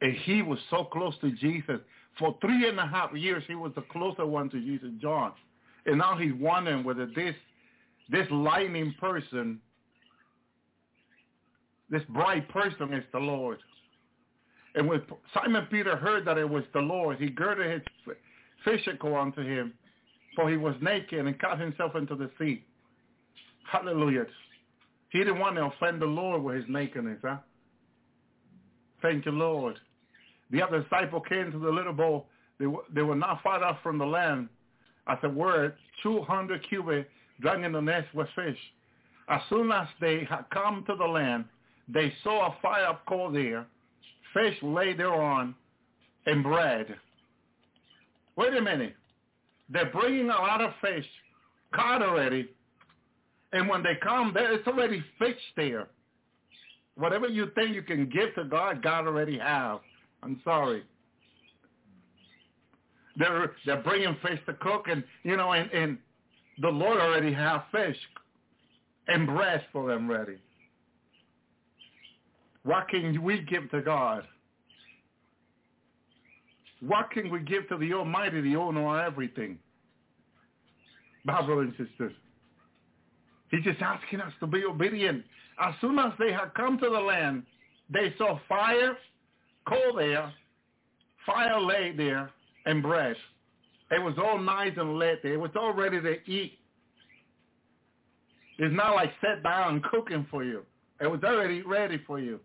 And 0.00 0.14
he 0.24 0.42
was 0.42 0.58
so 0.70 0.84
close 0.84 1.14
to 1.22 1.30
Jesus. 1.32 1.80
For 2.18 2.36
three 2.40 2.68
and 2.68 2.78
a 2.78 2.86
half 2.86 3.14
years, 3.14 3.42
he 3.48 3.54
was 3.54 3.72
the 3.74 3.82
closer 3.82 4.26
one 4.26 4.50
to 4.50 4.60
Jesus, 4.60 4.90
John. 5.00 5.32
And 5.86 5.98
now 5.98 6.16
he's 6.16 6.34
wondering 6.38 6.84
whether 6.84 7.06
this 7.06 7.34
this 8.10 8.26
lightning 8.30 8.94
person, 9.00 9.60
this 11.94 12.02
bright 12.08 12.48
person 12.48 12.92
is 12.92 13.04
the 13.12 13.18
Lord. 13.18 13.58
And 14.74 14.88
when 14.88 15.02
Simon 15.32 15.66
Peter 15.70 15.96
heard 15.96 16.24
that 16.26 16.38
it 16.38 16.48
was 16.48 16.64
the 16.72 16.80
Lord, 16.80 17.18
he 17.18 17.28
girded 17.28 17.82
his 18.06 18.16
fishicle 18.64 19.14
unto 19.14 19.42
him, 19.42 19.72
for 20.34 20.50
he 20.50 20.56
was 20.56 20.74
naked 20.80 21.24
and 21.24 21.38
cast 21.38 21.60
himself 21.60 21.94
into 21.94 22.16
the 22.16 22.30
sea. 22.38 22.64
Hallelujah. 23.70 24.26
He 25.10 25.18
didn't 25.20 25.38
want 25.38 25.56
to 25.56 25.66
offend 25.66 26.02
the 26.02 26.06
Lord 26.06 26.42
with 26.42 26.56
his 26.56 26.64
nakedness, 26.68 27.20
huh? 27.22 27.36
Thank 29.00 29.26
you, 29.26 29.32
Lord. 29.32 29.78
The 30.50 30.62
other 30.62 30.82
disciple 30.82 31.20
came 31.20 31.52
to 31.52 31.58
the 31.58 31.70
little 31.70 31.92
boat. 31.92 32.26
They 32.58 32.66
were, 32.66 32.82
they 32.92 33.02
were 33.02 33.14
not 33.14 33.42
far 33.42 33.62
off 33.62 33.78
from 33.82 33.98
the 33.98 34.06
land. 34.06 34.48
As 35.06 35.18
it 35.22 35.32
word, 35.32 35.74
200 36.02 36.66
cubits 36.68 37.08
dragging 37.40 37.72
the 37.72 37.80
nets 37.80 38.08
with 38.14 38.28
fish. 38.34 38.58
As 39.28 39.40
soon 39.48 39.70
as 39.70 39.86
they 40.00 40.26
had 40.28 40.44
come 40.50 40.84
to 40.86 40.96
the 40.96 41.04
land, 41.04 41.44
they 41.88 42.12
saw 42.22 42.48
a 42.48 42.56
fire 42.62 42.86
of 42.86 42.96
coal 43.06 43.30
there, 43.30 43.66
fish 44.32 44.56
lay 44.62 44.94
thereon, 44.94 45.54
and 46.26 46.42
bread. 46.42 46.94
Wait 48.36 48.54
a 48.54 48.60
minute. 48.60 48.94
They're 49.68 49.90
bringing 49.90 50.30
a 50.30 50.34
lot 50.34 50.60
of 50.60 50.72
fish, 50.80 51.06
caught 51.74 52.02
already, 52.02 52.48
and 53.52 53.68
when 53.68 53.82
they 53.82 53.96
come, 54.02 54.32
there 54.34 54.52
it's 54.52 54.66
already 54.66 55.02
fish 55.18 55.38
there. 55.56 55.88
Whatever 56.96 57.28
you 57.28 57.50
think 57.54 57.74
you 57.74 57.82
can 57.82 58.08
give 58.08 58.34
to 58.36 58.44
God, 58.44 58.82
God 58.82 59.06
already 59.06 59.38
have. 59.38 59.80
I'm 60.22 60.40
sorry. 60.44 60.82
They're 63.16 63.52
they're 63.64 63.82
bringing 63.82 64.16
fish 64.22 64.40
to 64.46 64.54
cook, 64.54 64.86
and 64.88 65.04
you 65.22 65.36
know, 65.36 65.52
and, 65.52 65.70
and 65.70 65.98
the 66.60 66.68
Lord 66.68 67.00
already 67.00 67.32
have 67.32 67.64
fish 67.70 67.96
and 69.06 69.26
bread 69.26 69.64
for 69.72 69.88
them 69.88 70.10
ready. 70.10 70.38
What 72.64 72.88
can 72.88 73.22
we 73.22 73.42
give 73.42 73.70
to 73.70 73.82
God? 73.82 74.24
What 76.80 77.10
can 77.10 77.30
we 77.30 77.40
give 77.40 77.68
to 77.68 77.78
the 77.78 77.92
Almighty, 77.94 78.40
the 78.40 78.56
owner 78.56 78.98
of 78.98 79.12
everything? 79.12 79.58
Brothers 81.24 81.72
and 81.78 81.88
sisters. 81.88 82.12
He's 83.50 83.64
just 83.64 83.80
asking 83.80 84.20
us 84.20 84.32
to 84.40 84.46
be 84.46 84.64
obedient. 84.64 85.24
As 85.60 85.74
soon 85.80 85.98
as 85.98 86.12
they 86.18 86.32
had 86.32 86.52
come 86.54 86.78
to 86.78 86.90
the 86.90 87.00
land, 87.00 87.44
they 87.90 88.14
saw 88.18 88.38
fire, 88.48 88.96
coal 89.66 89.94
there, 89.96 90.32
fire 91.24 91.60
lay 91.60 91.94
there, 91.96 92.30
and 92.66 92.82
bread. 92.82 93.16
It 93.90 94.02
was 94.02 94.14
all 94.18 94.38
nice 94.38 94.72
and 94.76 94.98
lit. 94.98 95.20
There. 95.22 95.34
It 95.34 95.40
was 95.40 95.50
all 95.54 95.72
ready 95.72 96.00
to 96.00 96.30
eat. 96.30 96.58
It's 98.58 98.74
not 98.74 98.94
like 98.94 99.12
set 99.20 99.42
down 99.42 99.82
cooking 99.90 100.26
for 100.30 100.44
you. 100.44 100.64
It 101.00 101.06
was 101.06 101.22
already 101.22 101.62
ready 101.62 102.02
for 102.06 102.18
you. 102.18 102.40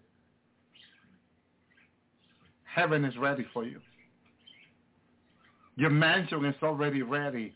Heaven 2.73 3.03
is 3.03 3.17
ready 3.17 3.45
for 3.53 3.65
you. 3.65 3.79
Your 5.75 5.89
mansion 5.89 6.45
is 6.45 6.55
already 6.61 7.01
ready. 7.01 7.53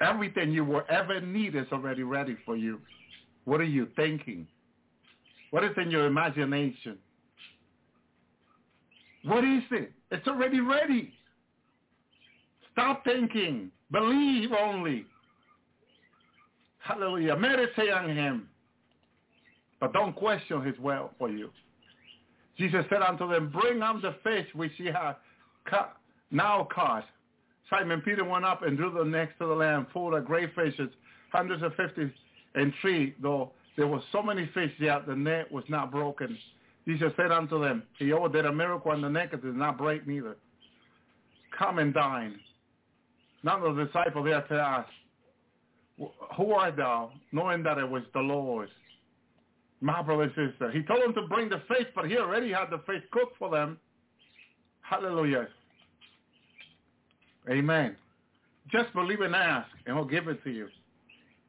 Everything 0.00 0.50
you 0.52 0.64
will 0.64 0.82
ever 0.88 1.20
need 1.20 1.54
is 1.54 1.66
already 1.72 2.02
ready 2.02 2.36
for 2.44 2.56
you. 2.56 2.80
What 3.44 3.60
are 3.60 3.64
you 3.64 3.88
thinking? 3.96 4.46
What 5.50 5.64
is 5.64 5.70
in 5.76 5.90
your 5.90 6.06
imagination? 6.06 6.98
What 9.24 9.44
is 9.44 9.62
it? 9.70 9.92
It's 10.10 10.26
already 10.26 10.60
ready. 10.60 11.12
Stop 12.72 13.04
thinking. 13.04 13.70
Believe 13.90 14.50
only. 14.52 15.06
Hallelujah. 16.78 17.36
Meditate 17.36 17.90
on 17.90 18.14
him. 18.14 18.48
But 19.80 19.92
don't 19.92 20.14
question 20.14 20.62
his 20.62 20.78
will 20.78 21.10
for 21.18 21.30
you. 21.30 21.50
Jesus 22.58 22.84
said 22.88 23.02
unto 23.02 23.30
them, 23.30 23.50
bring 23.50 23.82
up 23.82 24.00
the 24.00 24.14
fish 24.22 24.46
which 24.54 24.72
ye 24.78 24.86
have 24.86 25.16
ca- 25.68 25.92
now 26.30 26.66
caught. 26.74 27.04
Simon 27.68 28.00
Peter 28.00 28.24
went 28.24 28.44
up 28.44 28.62
and 28.62 28.76
drew 28.76 28.92
the 28.92 29.04
next 29.04 29.38
to 29.38 29.46
the 29.46 29.54
land 29.54 29.86
full 29.92 30.14
of 30.14 30.24
great 30.24 30.54
fishes, 30.54 30.88
hundreds 31.32 31.62
of 31.62 31.74
fifty 31.74 32.12
and 32.54 32.72
three, 32.80 33.14
though 33.20 33.52
there 33.76 33.86
were 33.86 34.00
so 34.12 34.22
many 34.22 34.48
fish 34.54 34.72
yet 34.78 35.06
the 35.06 35.14
net 35.14 35.50
was 35.50 35.64
not 35.68 35.90
broken. 35.90 36.36
Jesus 36.86 37.12
said 37.16 37.32
unto 37.32 37.60
them, 37.60 37.82
He 37.98 38.06
did 38.06 38.46
a 38.46 38.52
miracle 38.52 38.92
and 38.92 39.02
the 39.02 39.08
net 39.08 39.30
did 39.30 39.44
not 39.56 39.76
break 39.76 40.06
neither. 40.06 40.36
Come 41.58 41.78
and 41.78 41.92
dine. 41.92 42.38
None 43.42 43.62
of 43.62 43.76
the 43.76 43.84
disciples 43.84 44.24
there 44.24 44.40
to 44.42 44.54
ask, 44.54 44.88
who 46.36 46.52
art 46.52 46.76
thou? 46.76 47.10
Knowing 47.32 47.62
that 47.62 47.78
it 47.78 47.88
was 47.88 48.02
the 48.12 48.20
Lord. 48.20 48.68
My 49.80 50.02
brother 50.02 50.22
and 50.22 50.32
sister. 50.52 50.70
He 50.70 50.82
told 50.82 51.02
them 51.02 51.14
to 51.14 51.28
bring 51.28 51.48
the 51.48 51.62
fish, 51.68 51.86
but 51.94 52.06
he 52.06 52.16
already 52.16 52.52
had 52.52 52.70
the 52.70 52.78
fish 52.86 53.02
cooked 53.10 53.36
for 53.38 53.50
them. 53.50 53.78
Hallelujah. 54.80 55.48
Amen. 57.50 57.96
Just 58.70 58.92
believe 58.94 59.20
and 59.20 59.34
ask, 59.34 59.68
and 59.86 59.96
he'll 59.96 60.04
give 60.04 60.28
it 60.28 60.42
to 60.44 60.50
you. 60.50 60.68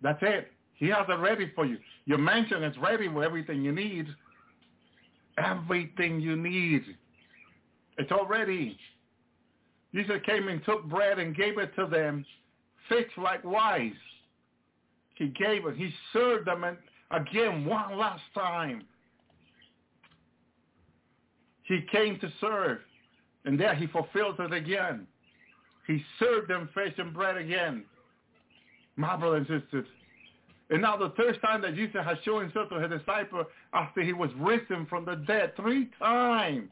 That's 0.01 0.19
it. 0.21 0.51
He 0.75 0.87
has 0.87 1.05
it 1.09 1.19
ready 1.19 1.51
for 1.55 1.65
you. 1.65 1.77
Your 2.05 2.19
mansion 2.19 2.63
is 2.63 2.75
ready 2.77 3.07
with 3.07 3.23
everything 3.23 3.63
you 3.63 3.71
need. 3.71 4.07
Everything 5.37 6.19
you 6.19 6.35
need. 6.35 6.83
It's 7.97 8.11
already. 8.11 8.77
Jesus 9.93 10.17
came 10.25 10.47
and 10.47 10.63
took 10.65 10.83
bread 10.85 11.17
and 11.17 11.35
gave 11.35 11.57
it 11.57 11.75
to 11.75 11.87
them, 11.87 12.25
fixed 12.89 13.17
likewise. 13.17 13.93
He 15.15 15.29
gave 15.29 15.65
it. 15.65 15.75
He 15.75 15.89
served 16.13 16.47
them 16.47 16.63
again 17.11 17.65
one 17.65 17.97
last 17.97 18.23
time. 18.33 18.83
He 21.63 21.81
came 21.91 22.19
to 22.19 22.31
serve, 22.39 22.79
and 23.45 23.59
there 23.59 23.75
he 23.75 23.87
fulfilled 23.87 24.39
it 24.39 24.53
again. 24.53 25.05
He 25.85 26.03
served 26.19 26.49
them 26.49 26.69
fish 26.73 26.93
and 26.97 27.13
bread 27.13 27.37
again. 27.37 27.83
My 28.95 29.15
brothers 29.15 29.47
and 29.49 29.61
sisters. 29.61 29.87
And 30.69 30.81
now 30.81 30.97
the 30.97 31.13
third 31.17 31.39
time 31.41 31.61
that 31.61 31.75
Jesus 31.75 32.01
has 32.03 32.17
shown 32.25 32.41
himself 32.41 32.69
to 32.69 32.79
his 32.79 32.99
disciple 32.99 33.45
after 33.73 34.01
he 34.01 34.11
was 34.11 34.29
risen 34.37 34.85
from 34.87 35.05
the 35.05 35.15
dead. 35.15 35.53
Three 35.55 35.89
times. 35.97 36.69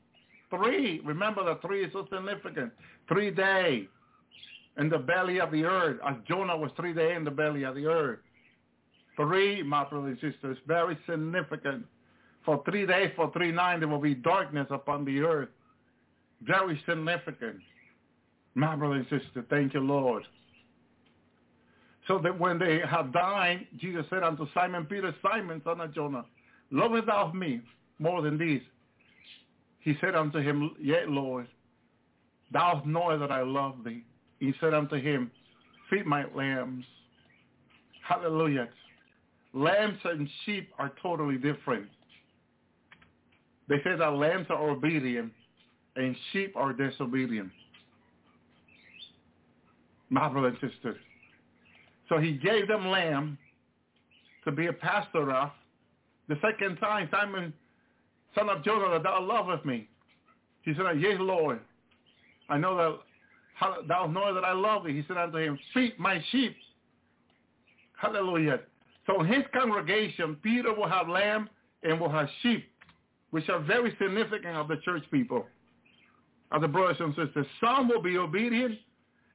Three. 0.50 1.02
Remember 1.06 1.46
that 1.46 1.62
three 1.62 1.84
is 1.84 1.94
so 1.94 2.08
significant. 2.12 2.72
Three 3.08 3.32
days 3.32 3.88
in 4.78 4.90
the 4.90 4.98
belly 4.98 5.40
of 5.40 5.52
the 5.52 5.64
earth, 5.64 6.00
as 6.06 6.16
Jonah 6.28 6.58
was 6.58 6.72
three 6.76 6.94
days 6.94 7.16
in 7.16 7.24
the 7.24 7.32
belly 7.32 7.64
of 7.64 7.76
the 7.76 7.86
earth. 7.86 8.20
Three, 9.16 9.64
my 9.64 9.86
brothers 9.86 10.18
and 10.22 10.34
sisters, 10.34 10.58
very 10.68 10.98
significant. 11.10 11.86
For 12.44 12.62
three 12.70 12.86
days, 12.86 13.12
for 13.16 13.32
three 13.32 13.52
nights, 13.52 13.80
there 13.80 13.88
will 13.88 14.00
be 14.00 14.14
darkness 14.16 14.68
upon 14.70 15.06
the 15.06 15.22
earth. 15.22 15.50
Very 16.42 16.80
significant. 16.88 17.58
My 18.54 18.76
brother 18.76 18.96
and 18.96 19.06
sister, 19.06 19.46
thank 19.50 19.74
you, 19.74 19.80
Lord. 19.80 20.24
So 22.08 22.20
that 22.20 22.40
when 22.40 22.60
they 22.60 22.80
had 22.88 23.12
died, 23.12 23.68
Jesus 23.78 24.06
said 24.10 24.24
unto 24.24 24.46
Simon 24.54 24.86
Peter, 24.86 25.14
Simon, 25.24 25.62
son 25.64 25.82
of 25.82 25.94
Jonah, 25.94 26.26
lovest 26.72 27.08
thou 27.08 27.32
me 27.32 27.62
more 28.00 28.22
than 28.22 28.38
these? 28.38 28.62
He 29.80 29.96
said 30.02 30.16
unto 30.16 30.40
him, 30.40 30.72
Yea, 30.80 31.06
Lord, 31.08 31.48
thou 32.52 32.84
knowest 32.86 33.22
that 33.22 33.32
I 33.32 33.42
love 33.42 33.84
thee. 33.84 34.04
He 34.40 34.54
said 34.60 34.74
unto 34.74 34.96
him, 34.96 35.32
Feed 35.90 36.06
my 36.06 36.26
lambs. 36.34 36.86
Hallelujah. 38.08 38.70
Lambs 39.56 39.98
and 40.04 40.30
sheep 40.46 40.70
are 40.78 40.92
totally 41.02 41.38
different. 41.38 41.88
They 43.68 43.78
say 43.84 43.96
that 43.98 44.14
lambs 44.14 44.48
are 44.50 44.70
obedient 44.70 45.32
and 45.96 46.16
sheep 46.32 46.56
are 46.56 46.74
disobedient 46.74 47.52
my 50.10 50.30
brother 50.30 50.48
and 50.48 50.58
sister. 50.72 50.98
So 52.10 52.18
he 52.20 52.34
gave 52.34 52.68
them 52.68 52.88
lamb 52.88 53.38
to 54.44 54.52
be 54.52 54.68
a 54.68 54.74
pastor 54.74 55.32
of. 55.32 55.50
The 56.28 56.38
second 56.42 56.78
time, 56.78 57.10
Simon, 57.12 57.54
son 58.34 58.50
of 58.50 58.64
Jonah, 58.64 58.92
that 58.92 59.04
thou 59.04 59.22
lovest 59.22 59.66
me. 59.66 59.88
He 60.64 60.74
said, 60.76 61.00
Yes, 61.00 61.18
Lord. 61.20 61.60
I 62.50 62.58
know 62.58 62.78
that 63.62 63.88
thou 63.88 64.08
knowest 64.08 64.36
that 64.36 64.46
I 64.46 64.54
love 64.54 64.86
thee. 64.86 64.94
He 64.94 65.04
said 65.08 65.18
unto 65.18 65.38
him, 65.38 65.58
Feed 65.74 65.94
my 66.00 66.24
sheep. 66.32 66.56
Hallelujah. 68.00 68.60
So 69.08 69.22
in 69.22 69.28
his 69.28 69.44
congregation, 69.54 70.38
Peter 70.42 70.74
will 70.74 70.90
have 70.90 71.08
lamb 71.08 71.50
and 71.84 72.00
will 72.00 72.10
have 72.10 72.28
sheep, 72.42 72.68
which 73.32 73.50
are 73.50 73.60
very 73.60 73.96
significant 74.02 74.56
of 74.56 74.68
the 74.68 74.78
church 74.84 75.04
people, 75.12 75.46
of 76.52 76.62
the 76.62 76.68
brothers 76.68 76.98
and 77.00 77.16
sisters. 77.16 77.46
Some 77.64 77.88
will 77.88 78.02
be 78.02 78.18
obedient 78.18 78.78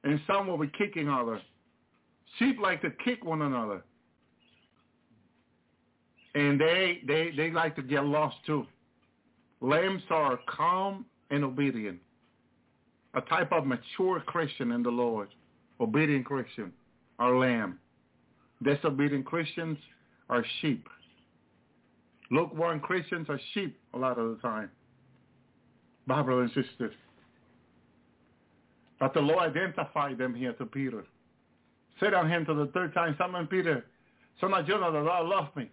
and 0.03 0.19
some 0.27 0.47
will 0.47 0.57
be 0.57 0.69
kicking 0.77 1.07
others. 1.07 1.41
Sheep 2.39 2.59
like 2.59 2.81
to 2.81 2.91
kick 3.03 3.23
one 3.23 3.41
another. 3.41 3.83
And 6.33 6.59
they, 6.59 7.01
they, 7.07 7.31
they 7.35 7.51
like 7.51 7.75
to 7.75 7.81
get 7.81 8.05
lost 8.05 8.37
too. 8.45 8.65
Lambs 9.59 10.01
are 10.09 10.39
calm 10.47 11.05
and 11.29 11.43
obedient. 11.43 11.99
A 13.13 13.21
type 13.21 13.51
of 13.51 13.65
mature 13.65 14.21
Christian 14.21 14.71
in 14.71 14.81
the 14.81 14.89
Lord. 14.89 15.27
Obedient 15.79 16.25
Christian 16.25 16.71
are 17.19 17.37
lamb. 17.37 17.77
Disobedient 18.63 19.25
Christians 19.25 19.77
are 20.29 20.45
sheep. 20.61 20.87
Lukewarm 22.29 22.79
Christians 22.79 23.27
are 23.29 23.39
sheep 23.53 23.77
a 23.93 23.97
lot 23.97 24.17
of 24.17 24.29
the 24.29 24.41
time. 24.41 24.69
My 26.05 26.21
and 26.21 26.49
sisters. 26.49 26.93
But 28.99 29.13
the 29.13 29.19
Lord 29.19 29.49
identified 29.49 30.17
them 30.17 30.33
here 30.33 30.53
to 30.53 30.65
Peter. 30.65 31.03
Said 31.99 32.13
on 32.13 32.29
him 32.29 32.45
to 32.45 32.53
the 32.53 32.67
third 32.67 32.93
time, 32.93 33.15
Simon 33.17 33.47
Peter, 33.47 33.85
son 34.39 34.53
of 34.53 34.65
Jonah, 34.65 34.91
thou 34.91 35.27
love 35.27 35.55
me. 35.55 35.69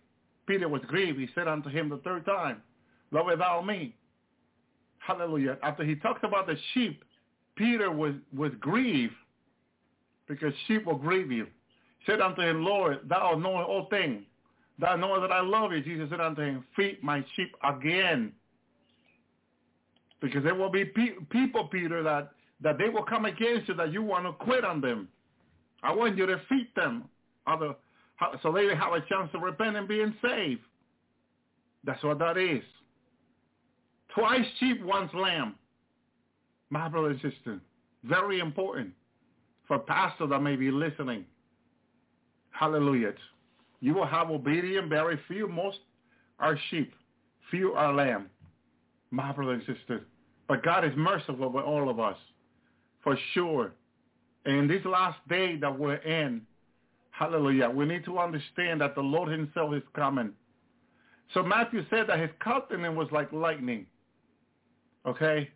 Peter 0.47 0.69
was 0.69 0.83
grieved. 0.87 1.19
He 1.19 1.29
said 1.35 1.47
unto 1.47 1.69
him 1.69 1.89
the 1.89 1.99
third 1.99 2.25
time, 2.25 2.63
Lovest 3.11 3.39
thou 3.39 3.61
me? 3.61 3.95
Hallelujah. 4.99 5.59
After 5.63 5.85
he 5.85 5.95
talked 5.97 6.25
about 6.25 6.47
the 6.47 6.57
sheep, 6.75 7.05
Peter 7.55 7.91
was, 7.91 8.15
was 8.35 8.53
grieved 8.61 9.15
because 10.27 10.53
sheep 10.67 10.87
will 10.87 10.97
grieve 10.97 11.31
you. 11.31 11.47
Said 12.07 12.21
unto 12.21 12.43
him, 12.43 12.65
Lord, 12.65 13.01
thou 13.09 13.35
knowest 13.35 13.69
all 13.69 13.87
things. 13.91 14.23
Thou 14.79 14.97
knowest 14.97 15.23
that 15.23 15.33
I 15.33 15.41
love 15.41 15.73
you. 15.73 15.83
Jesus 15.83 16.09
said 16.11 16.21
unto 16.21 16.43
him, 16.43 16.65
feed 16.77 16.99
my 17.03 17.25
sheep 17.35 17.55
again. 17.65 18.33
Because 20.21 20.43
there 20.45 20.55
will 20.55 20.71
be 20.71 20.85
pe- 20.85 21.19
people, 21.31 21.65
Peter, 21.65 22.03
that 22.03 22.33
that 22.61 22.77
they 22.79 22.89
will 22.89 23.05
come 23.05 23.25
against 23.25 23.69
you 23.69 23.75
that 23.75 23.93
you 23.93 24.03
want 24.03 24.27
to 24.27 24.33
quit 24.33 24.65
on 24.65 24.81
them. 24.81 25.09
I 25.83 25.95
want 25.95 26.17
you 26.17 26.27
to 26.27 26.41
feed 26.49 26.69
them 26.75 27.05
other, 27.47 27.75
so 28.43 28.51
they 28.53 28.67
have 28.75 28.93
a 28.93 29.01
chance 29.09 29.31
to 29.33 29.39
repent 29.39 29.77
and 29.77 29.87
being 29.87 30.15
saved. 30.21 30.61
That's 31.85 32.03
what 32.03 32.19
that 32.19 32.37
is. 32.37 32.63
Twice 34.15 34.45
sheep, 34.59 34.83
once 34.83 35.13
lamb. 35.15 35.55
My 36.71 36.89
brother 36.89 37.11
and 37.11 37.21
sister, 37.21 37.61
very 38.05 38.41
important 38.41 38.93
for 39.67 39.79
pastors 39.79 40.31
that 40.31 40.41
may 40.41 40.57
be 40.57 40.71
listening. 40.71 41.25
Hallelujah. 42.59 43.13
You 43.81 43.95
will 43.95 44.07
have 44.07 44.31
obedient, 44.31 44.89
very 44.89 45.19
few. 45.29 45.47
Most 45.47 45.79
are 46.41 46.59
sheep. 46.71 46.93
Few 47.53 47.73
are 47.73 47.95
lamb. 47.95 48.27
My 49.13 49.31
brother 49.31 49.53
and 49.53 49.63
sister. 49.63 50.07
But 50.49 50.65
God 50.65 50.85
is 50.85 50.91
merciful 50.97 51.51
with 51.51 51.65
all 51.65 51.89
of 51.89 52.01
us 52.01 52.17
for 53.05 53.17
sure. 53.33 53.73
And 54.45 54.69
this 54.69 54.85
last 54.85 55.19
day 55.29 55.57
that 55.57 55.79
we're 55.79 55.97
in, 55.97 56.43
hallelujah, 57.11 57.71
we 57.71 57.85
need 57.85 58.05
to 58.07 58.19
understand 58.19 58.81
that 58.81 58.97
the 58.97 59.03
Lord 59.03 59.31
himself 59.31 59.73
is 59.75 59.83
coming. 59.95 60.33
So 61.35 61.45
Matthew 61.45 61.85
said 61.91 62.09
that 62.09 62.19
his 62.19 62.31
countenance 62.43 62.97
was 62.97 63.09
like 63.13 63.33
lightning. 63.33 63.87
Okay? 65.07 65.49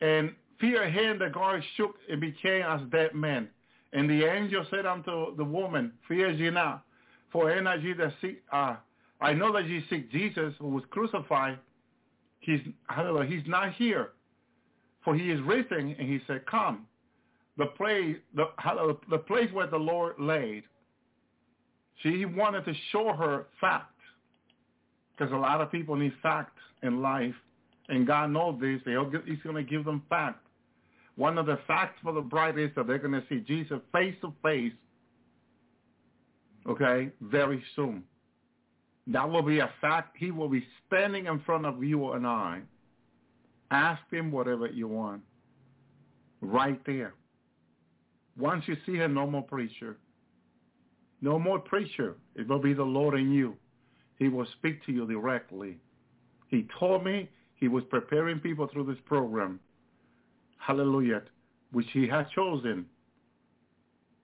And 0.00 0.32
fear 0.60 0.90
him 0.90 1.20
the 1.20 1.28
guard 1.28 1.62
shook 1.76 1.94
and 2.10 2.20
became 2.20 2.62
as 2.62 2.80
dead 2.90 3.14
men. 3.14 3.48
And 3.96 4.10
the 4.10 4.26
angel 4.30 4.62
said 4.70 4.84
unto 4.84 5.34
the 5.36 5.44
woman, 5.44 5.90
Fear 6.06 6.32
ye 6.32 6.50
not, 6.50 6.84
for 7.32 7.50
in 7.50 7.64
ye 7.82 7.94
that 7.94 8.12
seek, 8.20 8.42
uh, 8.52 8.76
I 9.22 9.32
know 9.32 9.50
that 9.54 9.66
ye 9.66 9.82
seek 9.88 10.12
Jesus 10.12 10.52
who 10.58 10.68
was 10.68 10.84
crucified. 10.90 11.58
He's, 12.40 12.60
hallelujah, 12.90 13.26
he's 13.26 13.48
not 13.48 13.72
here. 13.72 14.10
For 15.02 15.16
he 15.16 15.30
is 15.30 15.40
risen, 15.40 15.96
and 15.98 16.08
he 16.08 16.20
said, 16.26 16.44
come. 16.44 16.84
The 17.56 17.66
place, 17.66 18.16
the, 18.34 18.48
the 19.08 19.16
place 19.16 19.50
where 19.54 19.66
the 19.66 19.78
Lord 19.78 20.16
laid. 20.18 20.64
She 22.02 22.26
wanted 22.26 22.66
to 22.66 22.74
show 22.92 23.14
her 23.14 23.46
fact. 23.62 23.94
Because 25.16 25.32
a 25.32 25.36
lot 25.36 25.62
of 25.62 25.72
people 25.72 25.96
need 25.96 26.12
fact 26.22 26.58
in 26.82 27.00
life. 27.00 27.34
And 27.88 28.06
God 28.06 28.30
knows 28.30 28.60
this. 28.60 28.82
He's 28.84 29.38
going 29.42 29.56
to 29.56 29.62
give 29.62 29.86
them 29.86 30.02
fact. 30.10 30.45
One 31.16 31.38
of 31.38 31.46
the 31.46 31.58
facts 31.66 31.98
for 32.02 32.12
the 32.12 32.20
bride 32.20 32.58
is 32.58 32.70
that 32.76 32.86
they're 32.86 32.98
going 32.98 33.12
to 33.12 33.24
see 33.28 33.40
Jesus 33.40 33.80
face 33.92 34.14
to 34.20 34.32
face, 34.42 34.72
okay, 36.68 37.10
very 37.20 37.62
soon. 37.74 38.02
That 39.06 39.28
will 39.30 39.42
be 39.42 39.60
a 39.60 39.70
fact. 39.80 40.16
He 40.18 40.30
will 40.30 40.48
be 40.48 40.64
standing 40.86 41.26
in 41.26 41.40
front 41.40 41.64
of 41.64 41.82
you 41.82 42.12
and 42.12 42.26
I. 42.26 42.60
Ask 43.70 44.02
him 44.10 44.30
whatever 44.30 44.66
you 44.66 44.88
want. 44.88 45.22
Right 46.40 46.80
there. 46.84 47.14
Once 48.38 48.64
you 48.66 48.76
see 48.84 48.96
him, 48.96 49.14
no 49.14 49.26
more 49.26 49.42
preacher. 49.42 49.96
No 51.22 51.38
more 51.38 51.58
preacher. 51.58 52.16
It 52.34 52.46
will 52.48 52.58
be 52.58 52.74
the 52.74 52.82
Lord 52.82 53.18
in 53.18 53.32
you. 53.32 53.56
He 54.18 54.28
will 54.28 54.46
speak 54.58 54.84
to 54.86 54.92
you 54.92 55.06
directly. 55.06 55.78
He 56.48 56.66
told 56.78 57.04
me 57.04 57.28
he 57.54 57.68
was 57.68 57.84
preparing 57.90 58.38
people 58.38 58.68
through 58.72 58.86
this 58.86 59.02
program. 59.06 59.60
Hallelujah. 60.58 61.22
Which 61.72 61.86
he 61.92 62.06
has 62.08 62.26
chosen. 62.34 62.86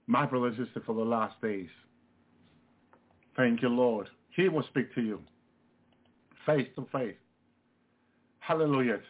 My 0.07 0.27
brother 0.27 0.49
and 0.49 0.57
sister 0.57 0.83
for 0.85 0.95
the 0.95 1.05
last 1.05 1.41
days. 1.41 1.69
Thank 3.37 3.63
you, 3.63 3.69
Lord. 3.69 4.09
He 4.31 4.49
will 4.49 4.65
speak 4.65 4.95
to 4.95 5.03
you 5.03 5.21
face 6.47 6.69
to 6.77 6.87
face. 6.93 7.17
Hallelujah. 8.41 9.01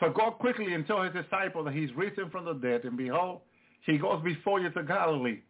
So 0.00 0.10
go 0.10 0.30
quickly 0.30 0.74
and 0.74 0.86
tell 0.86 1.02
his 1.02 1.12
disciples 1.12 1.66
that 1.66 1.74
he's 1.74 1.92
risen 1.94 2.30
from 2.30 2.44
the 2.44 2.54
dead, 2.54 2.84
and 2.84 2.96
behold, 2.96 3.40
He 3.82 3.98
goes 3.98 4.22
before 4.22 4.60
you 4.60 4.70
to 4.70 4.82
Galilee. 4.82 5.40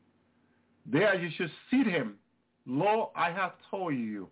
There 0.84 1.14
you 1.14 1.30
should 1.36 1.50
seat 1.70 1.86
him. 1.86 2.14
Lord, 2.66 3.10
I 3.16 3.30
have 3.30 3.52
told 3.70 3.94
you. 3.94 4.28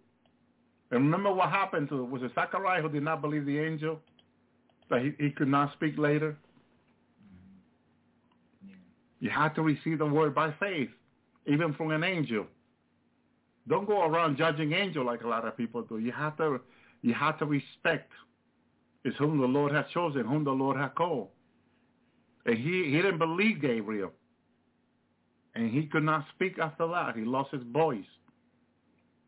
And 0.91 1.05
remember 1.05 1.33
what 1.33 1.51
happened 1.51 1.89
to 1.89 2.05
was 2.05 2.23
it 2.23 2.33
Zachariah 2.35 2.83
who 2.83 2.89
did 2.89 3.03
not 3.03 3.23
believe 3.23 3.47
the 3.47 3.59
angel? 3.59 4.01
That 4.91 5.03
he, 5.03 5.13
he 5.19 5.31
could 5.31 5.49
not 5.49 5.73
speak 5.73 5.99
later? 5.99 6.37
You 9.21 9.31
have 9.31 9.55
to 9.55 9.63
receive 9.63 9.99
the 9.99 10.07
word 10.07 10.35
by 10.35 10.53
faith, 10.61 10.91
even 11.47 11.73
from 11.75 11.91
an 11.91 12.05
angel. 12.05 12.47
Don't 13.67 13.87
go 13.87 14.05
around 14.05 14.37
judging 14.37 14.73
angel 14.73 15.05
like 15.05 15.23
a 15.23 15.29
lot 15.29 15.47
of 15.47 15.57
people 15.57 15.83
do. 15.83 15.99
You 15.99 16.13
have 16.13 16.37
to 16.37 16.61
you 17.01 17.15
have 17.15 17.39
to 17.39 17.47
respect 17.47 18.13
is 19.05 19.15
whom 19.19 19.39
the 19.39 19.47
Lord 19.47 19.73
has 19.73 19.85
chosen, 19.93 20.25
whom 20.25 20.45
the 20.45 20.51
Lord 20.51 20.79
has 20.79 20.91
called. 20.97 21.29
And 22.47 22.57
he, 22.57 22.85
he 22.87 22.97
didn't 22.97 23.19
believe 23.19 23.61
Gabriel. 23.61 24.13
And 25.55 25.71
he 25.71 25.87
could 25.87 26.03
not 26.03 26.25
speak 26.35 26.59
after 26.59 26.87
that. 26.89 27.17
He 27.17 27.25
lost 27.25 27.51
his 27.53 27.63
voice. 27.73 28.05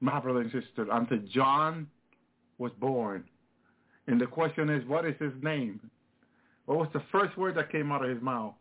My 0.00 0.18
brother 0.20 0.40
and 0.40 0.50
sister, 0.50 0.86
until 0.90 1.18
John 1.32 1.86
was 2.58 2.72
born. 2.78 3.24
And 4.06 4.20
the 4.20 4.26
question 4.26 4.70
is, 4.70 4.86
what 4.86 5.04
is 5.04 5.14
his 5.18 5.32
name? 5.42 5.80
What 6.66 6.78
was 6.78 6.88
the 6.92 7.02
first 7.12 7.36
word 7.36 7.56
that 7.56 7.70
came 7.72 7.90
out 7.90 8.04
of 8.04 8.10
his 8.10 8.22
mouth? 8.22 8.54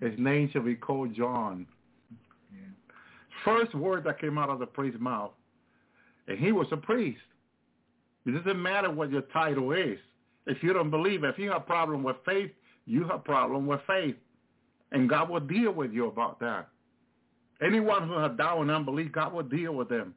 His 0.00 0.18
name 0.18 0.50
shall 0.52 0.62
be 0.62 0.74
called 0.74 1.14
John. 1.14 1.66
Yeah. 2.52 2.68
First 3.44 3.74
word 3.74 4.04
that 4.04 4.20
came 4.20 4.36
out 4.36 4.50
of 4.50 4.58
the 4.58 4.66
priest's 4.66 5.00
mouth. 5.00 5.30
And 6.26 6.38
he 6.38 6.52
was 6.52 6.66
a 6.72 6.76
priest. 6.76 7.20
It 8.26 8.32
doesn't 8.32 8.60
matter 8.60 8.90
what 8.90 9.10
your 9.10 9.22
title 9.22 9.72
is. 9.72 9.98
If 10.46 10.62
you 10.62 10.72
don't 10.72 10.90
believe, 10.90 11.24
if 11.24 11.38
you 11.38 11.50
have 11.50 11.62
a 11.62 11.64
problem 11.64 12.02
with 12.02 12.16
faith, 12.24 12.50
you 12.86 13.02
have 13.02 13.10
a 13.10 13.18
problem 13.18 13.66
with 13.66 13.80
faith. 13.86 14.16
And 14.90 15.08
God 15.08 15.30
will 15.30 15.40
deal 15.40 15.72
with 15.72 15.92
you 15.92 16.06
about 16.06 16.40
that. 16.40 16.68
Anyone 17.64 18.08
who 18.08 18.18
has 18.18 18.36
doubt 18.36 18.60
and 18.60 18.70
unbelief, 18.70 19.12
God 19.12 19.32
will 19.32 19.44
deal 19.44 19.72
with 19.74 19.88
them. 19.88 20.14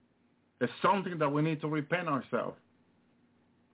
It's 0.62 0.72
something 0.82 1.18
that 1.20 1.32
we 1.32 1.42
need 1.42 1.62
to 1.62 1.68
repent 1.68 2.08
ourselves. 2.08 2.58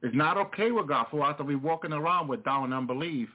It's 0.04 0.16
not 0.16 0.38
okay 0.38 0.72
with 0.72 0.88
God 0.88 1.08
for 1.12 1.24
us 1.26 1.38
to 1.38 1.44
be 1.44 1.56
walking 1.56 1.94
around 1.94 2.28
with 2.28 2.44
doubt 2.44 2.66
and 2.66 2.74
unbelief. 2.74 3.30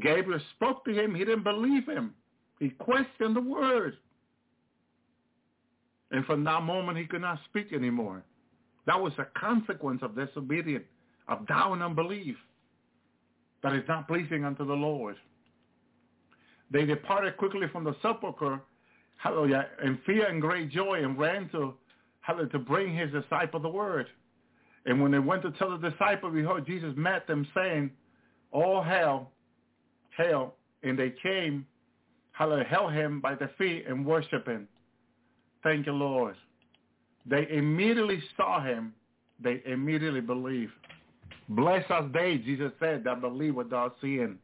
Gabriel 0.00 0.40
spoke 0.56 0.84
to 0.84 0.92
him. 0.92 1.14
He 1.14 1.24
didn't 1.24 1.44
believe 1.44 1.86
him. 1.86 2.14
He 2.58 2.70
questioned 2.70 3.36
the 3.36 3.40
word. 3.40 3.96
And 6.10 6.24
from 6.24 6.42
that 6.44 6.62
moment, 6.62 6.98
he 6.98 7.04
could 7.04 7.20
not 7.20 7.38
speak 7.48 7.72
anymore. 7.72 8.22
That 8.86 9.00
was 9.00 9.12
a 9.18 9.26
consequence 9.38 10.00
of 10.02 10.16
disobedience, 10.16 10.86
of 11.28 11.46
doubt 11.46 11.74
and 11.74 11.82
unbelief. 11.82 12.36
That 13.62 13.74
is 13.74 13.82
not 13.86 14.08
pleasing 14.08 14.44
unto 14.44 14.66
the 14.66 14.74
Lord. 14.74 15.16
They 16.70 16.84
departed 16.84 17.36
quickly 17.36 17.66
from 17.70 17.84
the 17.84 17.94
sepulchre, 18.02 18.60
hallelujah, 19.16 19.66
in 19.84 19.98
fear 20.06 20.26
and 20.26 20.40
great 20.40 20.70
joy 20.70 21.02
and 21.02 21.18
ran 21.18 21.48
to, 21.50 21.74
hallelujah, 22.20 22.50
to 22.50 22.58
bring 22.58 22.96
his 22.96 23.10
disciple 23.12 23.60
the 23.60 23.68
word. 23.68 24.06
And 24.86 25.02
when 25.02 25.12
they 25.12 25.18
went 25.18 25.42
to 25.42 25.50
tell 25.52 25.76
the 25.76 25.90
disciple, 25.90 26.30
behold, 26.30 26.66
Jesus 26.66 26.92
met 26.96 27.26
them 27.26 27.46
saying, 27.54 27.90
all 28.52 28.82
hail, 28.82 29.30
hail. 30.16 30.54
And 30.82 30.98
they 30.98 31.12
came, 31.22 31.66
hallelujah, 32.32 32.64
held 32.64 32.92
him 32.92 33.20
by 33.20 33.34
the 33.34 33.50
feet 33.58 33.84
and 33.88 34.06
worshiped 34.06 34.48
him. 34.48 34.68
Thank 35.62 35.86
you, 35.86 35.92
Lord. 35.92 36.36
They 37.26 37.46
immediately 37.50 38.22
saw 38.36 38.62
him. 38.62 38.94
They 39.42 39.62
immediately 39.66 40.20
believed. 40.20 40.72
Bless 41.50 41.88
us 41.90 42.04
they, 42.12 42.38
Jesus 42.38 42.72
said, 42.78 43.04
that 43.04 43.20
believe 43.20 43.54
without 43.54 43.96
seeing. 44.00 44.38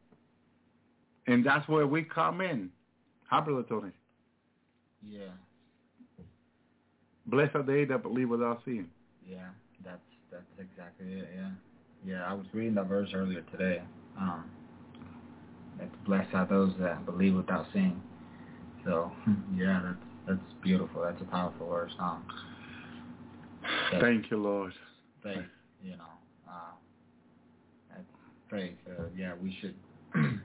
And 1.27 1.45
that's 1.45 1.67
where 1.67 1.87
we 1.87 2.03
come 2.03 2.41
in. 2.41 2.69
Brother 3.29 3.63
Tony? 3.67 3.91
Yeah. 5.07 5.23
Bless 7.27 7.49
are 7.55 7.63
they 7.63 7.85
that 7.85 8.03
believe 8.03 8.29
without 8.29 8.61
seeing. 8.65 8.87
Yeah. 9.27 9.49
That's 9.83 9.99
that's 10.35 10.69
exactly 10.69 11.13
it. 11.13 11.29
Yeah. 11.35 11.49
Yeah. 12.05 12.25
I 12.25 12.33
was 12.33 12.45
reading 12.53 12.75
that 12.75 12.87
verse 12.87 13.09
earlier 13.13 13.41
today. 13.51 13.81
Um, 14.19 14.45
that's 15.77 15.95
blessed 16.05 16.33
are 16.33 16.45
those 16.45 16.73
that 16.79 17.05
believe 17.05 17.35
without 17.35 17.65
seeing. 17.73 18.01
So 18.83 19.11
yeah, 19.55 19.81
that's 19.83 19.97
that's 20.27 20.53
beautiful. 20.63 21.01
That's 21.01 21.21
a 21.21 21.25
powerful 21.25 21.67
verse. 21.67 21.91
Um, 21.99 22.25
Thank 23.99 24.31
you, 24.31 24.37
Lord. 24.37 24.73
faith, 25.23 25.37
you 25.83 25.91
You 25.91 25.97
know, 25.97 26.03
uh, 26.49 26.73
that's 27.89 28.03
faith. 28.49 28.77
Uh, 28.87 29.03
yeah, 29.15 29.33
we 29.41 29.55
should. 29.61 29.75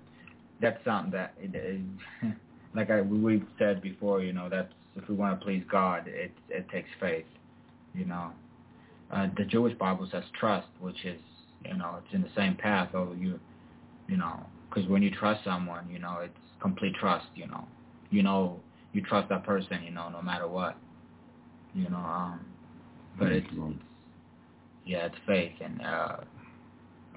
that's 0.61 0.82
something 0.84 1.12
that, 1.12 1.34
it, 1.38 1.55
it, 1.55 1.80
like 2.74 2.91
I 2.91 3.03
we've 3.03 3.47
said 3.59 3.82
before, 3.82 4.22
you 4.22 4.32
know, 4.32 4.49
that's 4.49 4.72
if 4.97 5.09
we 5.09 5.14
want 5.14 5.38
to 5.38 5.45
please 5.45 5.64
God, 5.70 6.07
it 6.07 6.32
it 6.49 6.68
takes 6.70 6.88
faith. 6.99 7.26
You 7.95 8.05
know, 8.05 8.30
uh, 9.12 9.28
the 9.36 9.44
Jewish 9.44 9.76
Bible 9.78 10.08
says 10.11 10.24
trust, 10.38 10.68
which 10.80 11.04
is 11.04 11.20
you 11.64 11.76
know 11.76 11.98
it's 12.04 12.14
in 12.14 12.22
the 12.22 12.30
same 12.36 12.56
path. 12.56 12.90
Although 12.94 13.12
you, 13.12 13.38
you 14.08 14.16
know, 14.16 14.40
because 14.68 14.88
when 14.88 15.02
you 15.02 15.11
trust 15.11 15.44
someone, 15.44 15.88
you 15.90 15.98
know, 15.98 16.18
it's 16.22 16.34
complete 16.61 16.94
trust. 16.94 17.26
You 17.34 17.46
know, 17.46 17.66
you 18.11 18.22
know, 18.22 18.61
you 18.92 19.02
trust 19.02 19.28
that 19.30 19.44
person. 19.44 19.82
You 19.84 19.90
know, 19.90 20.08
no 20.08 20.22
matter 20.22 20.48
what. 20.48 20.76
You 21.74 21.88
know, 21.88 21.98
um, 21.98 22.40
but 23.18 23.30
it's, 23.30 23.46
it's 23.52 23.78
yeah, 24.84 25.06
it's 25.06 25.14
faith 25.26 25.52
and 25.61 25.80
uh, 25.82 26.16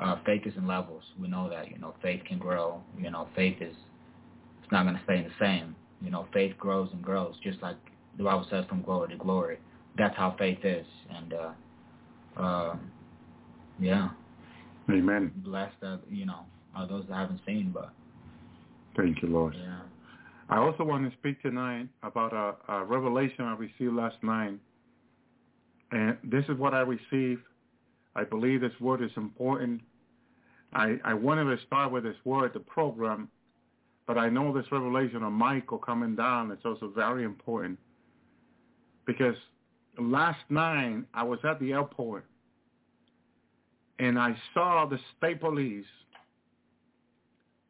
uh, 0.01 0.15
faith 0.25 0.43
is 0.45 0.53
in 0.57 0.67
levels. 0.67 1.03
We 1.19 1.27
know 1.27 1.49
that. 1.49 1.71
You 1.71 1.79
know, 1.79 1.95
faith 2.01 2.21
can 2.27 2.37
grow. 2.37 2.81
You 2.99 3.09
know, 3.09 3.27
faith 3.35 3.57
is 3.61 3.75
it's 4.61 4.71
not 4.71 4.83
going 4.83 4.95
to 4.95 5.03
stay 5.03 5.23
the 5.23 5.33
same. 5.43 5.75
You 6.01 6.11
know, 6.11 6.27
faith 6.33 6.55
grows 6.57 6.89
and 6.91 7.01
grows, 7.01 7.35
just 7.43 7.61
like 7.61 7.77
the 8.17 8.23
Bible 8.23 8.45
says, 8.49 8.65
from 8.67 8.81
glory 8.81 9.09
to 9.09 9.15
glory. 9.15 9.57
That's 9.97 10.15
how 10.17 10.35
faith 10.37 10.59
is, 10.63 10.85
and 11.15 11.33
uh, 11.33 11.51
uh, 12.37 12.75
yeah, 13.79 14.09
Amen. 14.89 15.31
blessed 15.37 15.75
that 15.81 16.01
you 16.09 16.25
know 16.25 16.39
are 16.75 16.87
those 16.87 17.05
that 17.09 17.15
haven't 17.15 17.41
seen, 17.45 17.71
but 17.73 17.91
Thank 18.95 19.21
you, 19.21 19.29
Lord. 19.29 19.55
yeah, 19.55 19.79
I 20.49 20.57
also 20.57 20.83
want 20.83 21.09
to 21.09 21.17
speak 21.17 21.41
tonight 21.41 21.87
about 22.03 22.33
a, 22.33 22.71
a 22.71 22.83
revelation 22.85 23.45
I 23.45 23.55
received 23.55 23.93
last 23.93 24.17
night. 24.21 24.59
And 25.91 26.17
this 26.23 26.43
is 26.49 26.57
what 26.57 26.73
I 26.73 26.81
received. 26.81 27.41
I 28.15 28.23
believe 28.23 28.61
this 28.61 28.79
word 28.79 29.01
is 29.01 29.11
important. 29.15 29.81
I, 30.73 30.99
I 31.03 31.13
wanted 31.13 31.55
to 31.55 31.63
start 31.65 31.91
with 31.91 32.03
this 32.03 32.15
word, 32.25 32.51
the 32.53 32.59
program, 32.59 33.29
but 34.07 34.17
I 34.17 34.29
know 34.29 34.53
this 34.53 34.65
revelation 34.71 35.23
of 35.23 35.31
Michael 35.31 35.77
coming 35.77 36.15
down 36.15 36.51
is 36.51 36.59
also 36.65 36.91
very 36.95 37.23
important. 37.23 37.79
Because 39.05 39.35
last 39.99 40.39
night 40.49 41.03
I 41.13 41.23
was 41.23 41.39
at 41.43 41.59
the 41.59 41.73
airport 41.73 42.25
and 43.99 44.17
I 44.19 44.35
saw 44.53 44.85
the 44.85 44.99
state 45.17 45.39
police 45.39 45.85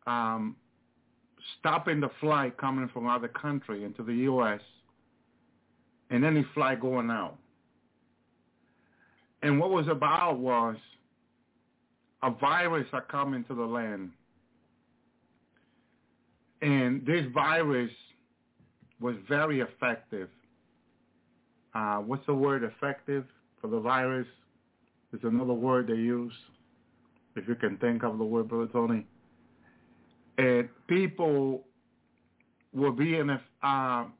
um, 0.07 0.55
stopping 1.59 1.99
the 1.99 2.09
flight 2.19 2.57
coming 2.57 2.89
from 2.93 3.07
other 3.07 3.28
country 3.28 3.84
into 3.84 4.03
the 4.03 4.13
U.S. 4.13 4.61
and 6.09 6.24
any 6.24 6.45
flight 6.53 6.80
going 6.80 7.09
out. 7.09 7.38
And 9.41 9.59
what 9.59 9.71
was 9.71 9.88
about 9.88 10.39
was 10.39 10.78
a 12.21 12.32
virus 12.32 12.88
that 12.93 13.09
come 13.09 13.34
into 13.34 13.53
the 13.53 13.65
land. 13.65 14.11
And 16.61 17.05
this 17.05 17.26
virus 17.34 17.91
was 19.01 19.15
very 19.28 19.59
effective. 19.59 20.30
Uh, 21.74 21.97
what's 21.97 22.26
the 22.26 22.34
word 22.34 22.63
effective 22.63 23.26
for 23.59 23.67
the 23.67 23.80
virus? 23.80 24.28
There's 25.11 25.24
another 25.24 25.53
word 25.53 25.88
they 25.88 25.93
use. 25.93 26.34
If 27.36 27.47
you 27.47 27.55
can 27.55 27.78
think 27.78 28.03
of 28.03 28.17
the 28.17 28.24
word, 28.24 28.47
Brother 28.47 28.69
Tony. 28.71 29.05
And 30.38 30.69
people 30.88 31.63
will 32.74 32.91
be 32.91 33.17
in 33.17 33.30
a 33.30 33.41
um 33.61 34.13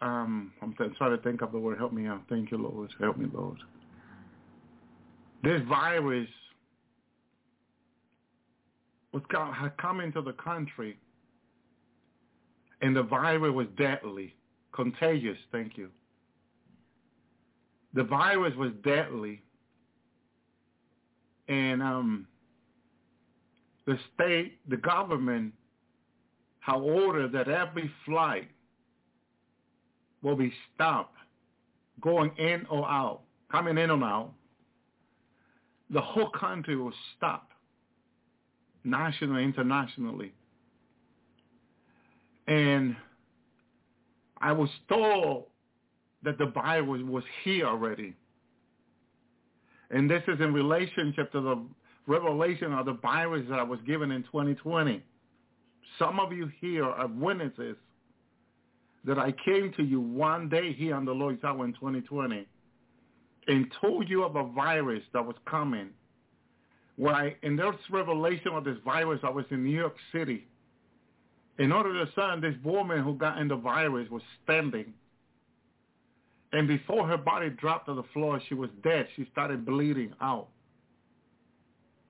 um 0.00 0.52
I'm 0.62 0.74
trying 0.74 1.16
to 1.16 1.22
think 1.22 1.42
of 1.42 1.52
the 1.52 1.58
word. 1.58 1.78
Help 1.78 1.92
me 1.92 2.06
out. 2.06 2.22
Thank 2.28 2.50
you 2.50 2.58
Lord. 2.58 2.90
Help 2.98 3.16
me 3.16 3.26
Lord. 3.32 3.58
This 5.42 5.62
virus 5.68 6.28
was 9.12 9.22
come, 9.30 9.52
had 9.52 9.76
come 9.78 10.00
into 10.00 10.20
the 10.22 10.34
country 10.34 10.98
and 12.82 12.94
the 12.94 13.02
virus 13.02 13.52
was 13.52 13.66
deadly 13.76 14.34
contagious 14.72 15.38
thank 15.52 15.76
you 15.76 15.88
the 17.94 18.04
virus 18.04 18.54
was 18.56 18.72
deadly 18.84 19.42
and 21.48 21.82
um 21.82 22.26
the 23.86 23.98
state, 24.14 24.58
the 24.68 24.76
government 24.76 25.52
have 26.60 26.82
ordered 26.82 27.32
that 27.32 27.48
every 27.48 27.90
flight 28.04 28.48
will 30.22 30.36
be 30.36 30.52
stopped 30.74 31.16
going 32.00 32.30
in 32.38 32.66
or 32.70 32.88
out, 32.88 33.22
coming 33.50 33.78
in 33.78 33.90
or 33.90 34.04
out. 34.04 34.32
The 35.90 36.00
whole 36.00 36.30
country 36.30 36.76
will 36.76 36.92
stop. 37.16 37.48
nationally, 38.84 39.44
internationally. 39.44 40.32
And 42.46 42.96
I 44.40 44.52
was 44.52 44.70
told 44.88 45.46
that 46.22 46.38
the 46.38 46.46
virus 46.46 47.02
was 47.04 47.24
here 47.44 47.66
already. 47.66 48.14
And 49.90 50.08
this 50.08 50.22
is 50.28 50.40
in 50.40 50.52
relationship 50.52 51.32
to 51.32 51.40
the 51.40 51.62
revelation 52.06 52.72
of 52.72 52.86
the 52.86 52.94
virus 52.94 53.46
that 53.50 53.58
I 53.58 53.62
was 53.62 53.80
given 53.86 54.10
in 54.10 54.22
2020. 54.24 55.02
Some 55.98 56.20
of 56.20 56.32
you 56.32 56.50
here 56.60 56.84
are 56.84 57.08
witnesses 57.08 57.76
that 59.04 59.18
I 59.18 59.32
came 59.44 59.72
to 59.76 59.82
you 59.82 60.00
one 60.00 60.48
day 60.48 60.72
here 60.72 60.94
on 60.94 61.04
the 61.04 61.12
Lord's 61.12 61.42
Hour 61.42 61.64
in 61.64 61.72
2020 61.72 62.46
and 63.48 63.72
told 63.80 64.08
you 64.08 64.22
of 64.24 64.36
a 64.36 64.44
virus 64.52 65.02
that 65.12 65.24
was 65.24 65.36
coming. 65.46 65.90
I, 67.04 67.34
in 67.42 67.56
this 67.56 67.74
revelation 67.90 68.52
of 68.52 68.64
this 68.64 68.76
virus, 68.84 69.20
I 69.22 69.30
was 69.30 69.46
in 69.50 69.64
New 69.64 69.76
York 69.76 69.96
City. 70.12 70.46
In 71.60 71.72
order 71.72 71.92
to 71.92 72.10
sudden, 72.14 72.40
this 72.40 72.54
woman 72.64 73.04
who 73.04 73.14
got 73.14 73.36
in 73.36 73.46
the 73.46 73.54
virus 73.54 74.08
was 74.10 74.22
standing. 74.42 74.94
And 76.54 76.66
before 76.66 77.06
her 77.06 77.18
body 77.18 77.50
dropped 77.50 77.84
to 77.86 77.94
the 77.94 78.02
floor, 78.14 78.40
she 78.48 78.54
was 78.54 78.70
dead. 78.82 79.06
She 79.14 79.28
started 79.30 79.66
bleeding 79.66 80.14
out 80.22 80.48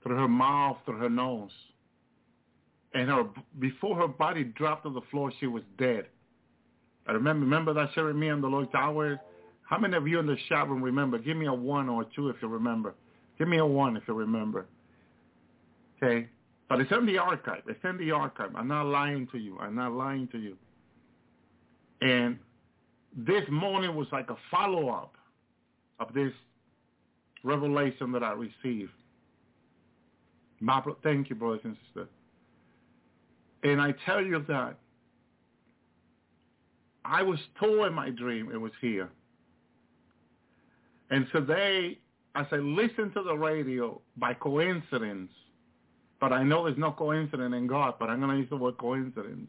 through 0.05 0.17
her 0.17 0.29
mouth, 0.29 0.77
through 0.85 0.99
her 0.99 1.11
nose. 1.11 1.51
And 2.95 3.11
her, 3.11 3.25
before 3.59 3.97
her 3.97 4.07
body 4.07 4.45
dropped 4.45 4.85
to 4.85 4.91
the 4.91 5.03
floor, 5.11 5.33
she 5.41 5.49
was 5.49 5.65
dead. 5.77 6.07
I 7.09 7.13
remember, 7.13 7.45
remember 7.45 7.75
that 7.75 7.91
sharing 7.93 8.21
me 8.21 8.31
on 8.31 8.41
the 8.41 8.47
Lord's 8.47 8.73
Hour? 8.73 9.21
How 9.63 9.79
many 9.79 9.97
of 9.97 10.07
you 10.07 10.21
in 10.21 10.27
the 10.27 10.37
chat 10.49 10.69
room 10.69 10.81
remember? 10.81 11.19
Give 11.19 11.37
me 11.37 11.47
a 11.47 11.53
one 11.53 11.89
or 11.89 12.03
a 12.03 12.07
two 12.15 12.29
if 12.29 12.37
you 12.41 12.47
remember. 12.47 12.95
Give 13.37 13.49
me 13.49 13.59
a 13.59 13.67
one 13.67 13.97
if 13.97 14.05
you 14.07 14.15
remember. 14.15 14.67
Okay? 16.01 16.29
But 16.71 16.81
it's 16.81 16.93
in 16.93 17.05
the 17.05 17.19
archive. 17.19 17.63
It's 17.67 17.85
in 17.85 17.99
the 17.99 18.13
archive. 18.13 18.55
I'm 18.55 18.69
not 18.69 18.87
lying 18.87 19.27
to 19.33 19.39
you. 19.39 19.59
I'm 19.59 19.75
not 19.75 19.91
lying 19.93 20.29
to 20.29 20.39
you. 20.39 20.57
And 22.01 22.39
this 23.17 23.43
morning 23.51 23.97
was 23.97 24.07
like 24.13 24.31
a 24.31 24.37
follow-up 24.53 25.17
of 25.99 26.15
this 26.15 26.33
revelation 27.43 28.13
that 28.13 28.23
I 28.23 28.35
received. 28.35 28.93
My, 30.61 30.81
thank 31.03 31.29
you, 31.29 31.35
brothers 31.35 31.63
and 31.65 31.77
sisters. 31.87 32.09
And 33.65 33.81
I 33.81 33.93
tell 34.07 34.25
you 34.25 34.45
that 34.47 34.77
I 37.05 37.23
was 37.23 37.41
told 37.59 37.85
in 37.85 37.95
my 37.95 38.11
dream 38.11 38.49
it 38.55 38.59
was 38.59 38.73
here. 38.81 39.11
And 41.11 41.27
today, 41.33 41.99
as 42.37 42.47
I 42.53 42.57
listen 42.57 43.11
to 43.15 43.25
the 43.25 43.35
radio 43.35 44.01
by 44.17 44.35
coincidence, 44.35 45.33
but 46.21 46.33
I 46.33 46.43
know 46.43 46.65
there's 46.65 46.79
no 46.79 46.93
coincidence 46.93 47.55
in 47.55 47.67
God, 47.67 47.95
but 47.99 48.11
I'm 48.11 48.21
going 48.21 48.33
to 48.33 48.39
use 48.39 48.51
the 48.51 48.57
word 48.57 48.77
coincidence. 48.77 49.49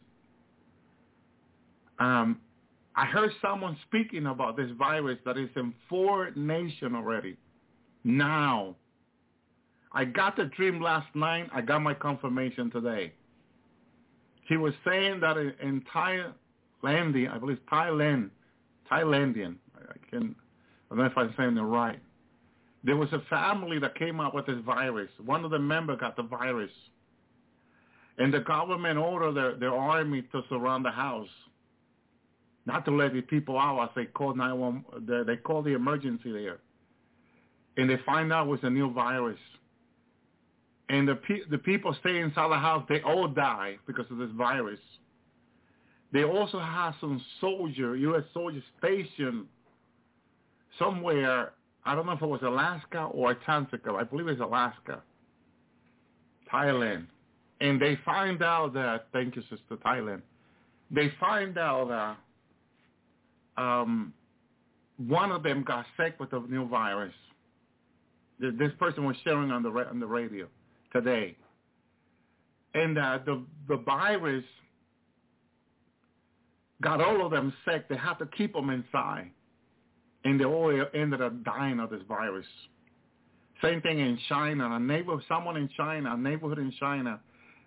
Um, 1.98 2.40
I 2.96 3.04
heard 3.04 3.30
someone 3.40 3.76
speaking 3.86 4.26
about 4.26 4.56
this 4.56 4.70
virus 4.78 5.18
that 5.24 5.38
is 5.38 5.50
in 5.56 5.72
four 5.88 6.30
nations 6.34 6.94
already. 6.94 7.36
Now, 8.04 8.74
I 9.92 10.04
got 10.04 10.36
the 10.36 10.44
dream 10.44 10.80
last 10.80 11.14
night. 11.14 11.48
I 11.54 11.60
got 11.60 11.82
my 11.82 11.94
confirmation 11.94 12.70
today. 12.70 13.12
He 14.48 14.56
was 14.56 14.72
saying 14.84 15.20
that 15.20 15.36
in 15.36 15.82
Thailand, 15.94 16.34
I 16.84 17.38
believe 17.38 17.58
Thailand, 17.70 18.30
Thailandian, 18.90 19.56
I 19.76 20.10
can, 20.10 20.34
I 20.90 20.94
don't 20.94 20.98
know 20.98 21.04
if 21.04 21.16
I'm 21.16 21.34
saying 21.36 21.56
it 21.56 21.60
right. 21.60 22.00
There 22.84 22.96
was 22.96 23.12
a 23.12 23.20
family 23.30 23.78
that 23.78 23.96
came 23.96 24.20
up 24.20 24.34
with 24.34 24.46
this 24.46 24.58
virus. 24.64 25.10
One 25.24 25.44
of 25.44 25.50
the 25.50 25.58
members 25.58 26.00
got 26.00 26.16
the 26.16 26.24
virus. 26.24 26.70
And 28.18 28.34
the 28.34 28.40
government 28.40 28.98
ordered 28.98 29.32
their, 29.34 29.54
their 29.56 29.74
army 29.74 30.22
to 30.32 30.42
surround 30.48 30.84
the 30.84 30.90
house. 30.90 31.28
Not 32.66 32.84
to 32.84 32.90
let 32.90 33.12
the 33.12 33.20
people 33.22 33.58
out 33.58 33.82
as 33.82 33.90
they 33.94 34.04
called 34.06 34.36
911. 34.36 35.26
They 35.26 35.36
called 35.36 35.64
the 35.64 35.74
emergency 35.74 36.32
there. 36.32 36.58
And 37.76 37.88
they 37.88 37.96
find 38.04 38.32
out 38.32 38.46
it 38.46 38.50
was 38.50 38.60
a 38.62 38.70
new 38.70 38.92
virus. 38.92 39.38
And 40.88 41.08
the, 41.08 41.14
pe- 41.14 41.48
the 41.50 41.58
people 41.58 41.96
stay 42.00 42.20
inside 42.20 42.50
the 42.50 42.58
house, 42.58 42.84
they 42.88 43.00
all 43.00 43.28
die 43.28 43.78
because 43.86 44.04
of 44.10 44.18
this 44.18 44.30
virus. 44.36 44.78
They 46.12 46.24
also 46.24 46.58
have 46.58 46.94
some 47.00 47.24
soldier, 47.40 47.96
U.S. 47.96 48.24
soldiers 48.34 48.62
stationed 48.78 49.46
somewhere. 50.78 51.52
I 51.84 51.94
don't 51.94 52.06
know 52.06 52.12
if 52.12 52.22
it 52.22 52.26
was 52.26 52.42
Alaska 52.42 53.04
or 53.04 53.34
Tanzania. 53.34 53.96
I 53.98 54.04
believe 54.04 54.28
it's 54.28 54.40
Alaska, 54.40 55.02
Thailand. 56.52 57.06
And 57.60 57.80
they 57.80 57.98
find 58.04 58.42
out 58.42 58.74
that, 58.74 59.06
thank 59.12 59.36
you, 59.36 59.42
Sister 59.42 59.76
Thailand. 59.84 60.22
They 60.90 61.12
find 61.18 61.56
out 61.58 62.18
that 63.56 63.62
um, 63.62 64.12
one 64.96 65.32
of 65.32 65.42
them 65.42 65.64
got 65.64 65.86
sick 65.96 66.18
with 66.20 66.30
the 66.30 66.40
new 66.48 66.68
virus. 66.68 67.14
This 68.38 68.72
person 68.78 69.04
was 69.04 69.16
sharing 69.22 69.50
on 69.50 69.62
the 69.62 69.70
on 69.70 70.00
the 70.00 70.06
radio 70.06 70.48
today. 70.92 71.36
And 72.74 72.98
uh, 72.98 73.18
the, 73.24 73.44
the 73.68 73.76
virus 73.76 74.44
got 76.82 77.00
all 77.00 77.24
of 77.24 77.30
them 77.30 77.52
sick. 77.64 77.88
They 77.88 77.96
had 77.96 78.14
to 78.14 78.26
keep 78.26 78.52
them 78.52 78.70
inside. 78.70 79.30
And 80.24 80.38
they 80.38 80.44
all 80.44 80.70
ended 80.94 81.20
up 81.20 81.44
dying 81.44 81.80
of 81.80 81.90
this 81.90 82.02
virus. 82.08 82.46
Same 83.62 83.80
thing 83.80 83.98
in 84.00 84.18
China. 84.28 84.70
A 84.72 84.80
neighbor, 84.80 85.20
someone 85.28 85.56
in 85.56 85.68
China, 85.76 86.14
a 86.14 86.16
neighborhood 86.16 86.58
in 86.58 86.72
China, 86.78 87.20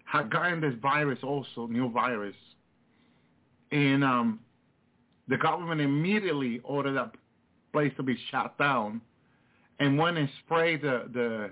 had 0.06 0.30
gotten 0.30 0.62
this 0.62 0.74
virus 0.82 1.20
also, 1.24 1.68
new 1.68 1.89
virus. 1.91 2.36
And 3.72 4.03
um, 4.03 4.39
the 5.28 5.38
government 5.38 5.82
immediately 5.82 6.62
ordered 6.64 6.93
that 6.93 7.12
place 7.74 7.91
to 7.97 8.03
be 8.03 8.18
shut 8.32 8.58
down 8.58 9.01
and 9.80 9.97
went 9.97 10.18
and 10.18 10.30
sprayed 10.45 10.82
the, 10.82 11.10
the 11.14 11.51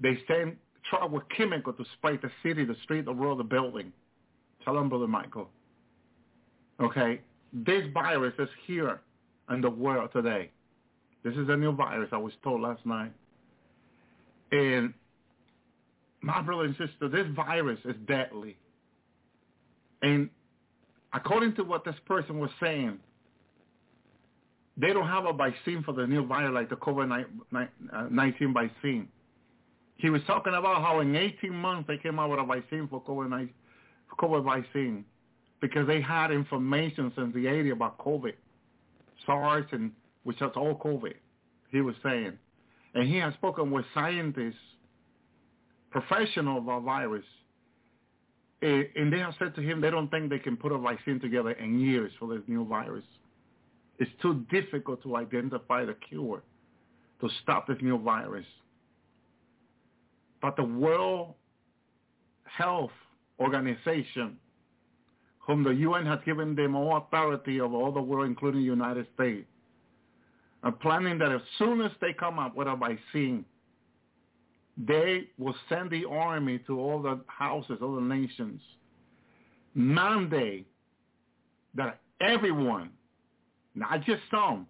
they 0.00 0.18
send 0.28 0.56
truck 0.88 1.10
with 1.10 1.22
chemical 1.34 1.72
to 1.72 1.84
spray 1.96 2.16
the 2.16 2.30
city, 2.42 2.64
the 2.64 2.76
street, 2.84 3.04
the 3.04 3.14
road, 3.14 3.38
the 3.38 3.44
building. 3.44 3.92
Tell 4.64 4.74
them, 4.74 4.88
Brother 4.88 5.08
Michael. 5.08 5.48
Okay? 6.80 7.20
This 7.52 7.84
virus 7.94 8.34
is 8.38 8.48
here 8.66 9.00
in 9.50 9.60
the 9.60 9.70
world 9.70 10.10
today. 10.12 10.50
This 11.24 11.34
is 11.34 11.48
a 11.48 11.56
new 11.56 11.72
virus 11.72 12.10
I 12.12 12.18
was 12.18 12.32
told 12.44 12.60
last 12.60 12.84
night. 12.84 13.12
And 14.52 14.92
my 16.20 16.42
brother 16.42 16.64
and 16.64 16.76
sister, 16.76 17.08
this 17.08 17.26
virus 17.34 17.78
is 17.84 17.96
deadly. 18.06 18.56
And 20.02 20.30
according 21.12 21.54
to 21.56 21.64
what 21.64 21.84
this 21.84 21.96
person 22.06 22.38
was 22.38 22.50
saying, 22.60 22.98
they 24.76 24.92
don't 24.92 25.08
have 25.08 25.24
a 25.24 25.32
vaccine 25.32 25.82
for 25.82 25.92
the 25.92 26.06
new 26.06 26.24
virus 26.26 26.52
like 26.54 26.70
the 26.70 26.76
COVID-19 26.76 28.54
vaccine. 28.54 29.08
He 29.96 30.10
was 30.10 30.22
talking 30.26 30.54
about 30.54 30.82
how 30.82 31.00
in 31.00 31.16
18 31.16 31.52
months 31.52 31.88
they 31.88 31.96
came 31.96 32.20
out 32.20 32.30
with 32.30 32.38
a 32.38 32.44
vaccine 32.44 32.86
for 32.88 33.02
COVID-19. 33.02 33.48
COVID 34.18 34.44
vaccine 34.44 35.04
because 35.60 35.86
they 35.86 36.00
had 36.00 36.30
information 36.30 37.12
since 37.16 37.34
the 37.34 37.46
80s 37.46 37.72
about 37.72 37.98
COVID, 37.98 38.34
SARS, 39.26 39.66
and 39.72 39.92
which 40.22 40.40
is 40.40 40.50
all 40.56 40.78
COVID, 40.78 41.14
he 41.70 41.80
was 41.80 41.94
saying. 42.02 42.38
And 42.94 43.08
he 43.08 43.16
has 43.18 43.34
spoken 43.34 43.70
with 43.70 43.84
scientists, 43.94 44.54
professional 45.90 46.58
about 46.58 46.82
virus, 46.82 47.24
and 48.60 49.12
they 49.12 49.18
have 49.18 49.34
said 49.38 49.54
to 49.54 49.60
him 49.60 49.80
they 49.80 49.90
don't 49.90 50.10
think 50.10 50.30
they 50.30 50.38
can 50.38 50.56
put 50.56 50.72
a 50.72 50.78
vaccine 50.78 51.20
together 51.20 51.52
in 51.52 51.78
years 51.78 52.12
for 52.18 52.28
this 52.28 52.42
new 52.48 52.64
virus. 52.64 53.04
It's 53.98 54.10
too 54.22 54.44
difficult 54.50 55.02
to 55.02 55.16
identify 55.16 55.84
the 55.84 55.94
cure 56.08 56.42
to 57.20 57.28
stop 57.42 57.66
this 57.66 57.78
new 57.82 57.98
virus. 57.98 58.46
But 60.40 60.56
the 60.56 60.64
World 60.64 61.34
Health 62.44 62.92
Organization, 63.40 64.38
whom 65.48 65.64
the 65.64 65.70
UN 65.70 66.04
has 66.04 66.18
given 66.26 66.54
them 66.54 66.76
all 66.76 66.98
authority 66.98 67.58
of 67.58 67.72
all 67.72 67.90
the 67.90 68.00
world, 68.00 68.26
including 68.26 68.60
the 68.60 68.66
United 68.66 69.06
States, 69.14 69.46
are 70.62 70.72
planning 70.72 71.18
that 71.18 71.32
as 71.32 71.40
soon 71.58 71.80
as 71.80 71.90
they 72.02 72.12
come 72.12 72.38
up 72.38 72.54
with 72.54 72.68
a 72.68 72.76
vaccine, 72.76 73.44
they 74.76 75.24
will 75.38 75.54
send 75.70 75.90
the 75.90 76.04
army 76.04 76.58
to 76.66 76.78
all 76.78 77.00
the 77.00 77.18
houses, 77.28 77.78
all 77.80 77.94
the 77.94 78.02
nations, 78.02 78.60
mandate 79.74 80.66
that 81.74 81.98
everyone, 82.20 82.90
not 83.74 84.04
just 84.04 84.20
some, 84.30 84.66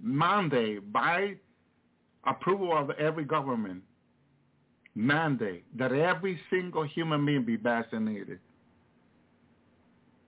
mandate 0.00 0.92
by 0.92 1.34
approval 2.24 2.76
of 2.76 2.90
every 2.92 3.24
government, 3.24 3.82
mandate 4.94 5.64
that 5.76 5.92
every 5.92 6.40
single 6.48 6.84
human 6.84 7.26
being 7.26 7.44
be 7.44 7.56
vaccinated. 7.56 8.38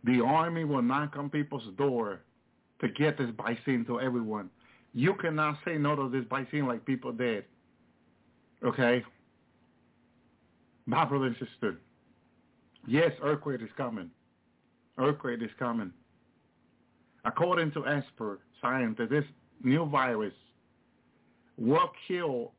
The 0.04 0.20
army 0.20 0.64
will 0.64 0.82
knock 0.82 1.16
on 1.16 1.30
people's 1.30 1.64
door 1.76 2.20
to 2.80 2.88
get 2.88 3.18
this 3.18 3.30
vaccine 3.36 3.84
to 3.86 4.00
everyone. 4.00 4.50
You 4.94 5.14
cannot 5.14 5.58
say 5.64 5.76
no 5.76 5.96
to 5.96 6.08
this 6.08 6.24
vaccine 6.30 6.66
like 6.66 6.84
people 6.84 7.12
did. 7.12 7.44
Okay? 8.64 9.04
My 10.86 11.04
brother 11.04 11.26
and 11.26 11.36
sister, 11.36 11.78
yes, 12.86 13.12
earthquake 13.22 13.60
is 13.60 13.68
coming. 13.76 14.10
Earthquake 14.96 15.42
is 15.42 15.50
coming. 15.58 15.92
According 17.24 17.72
to 17.72 17.86
expert 17.86 18.40
scientists, 18.60 19.10
this 19.10 19.24
new 19.62 19.84
virus 19.86 20.32
will 21.58 21.90
kill 22.06 22.52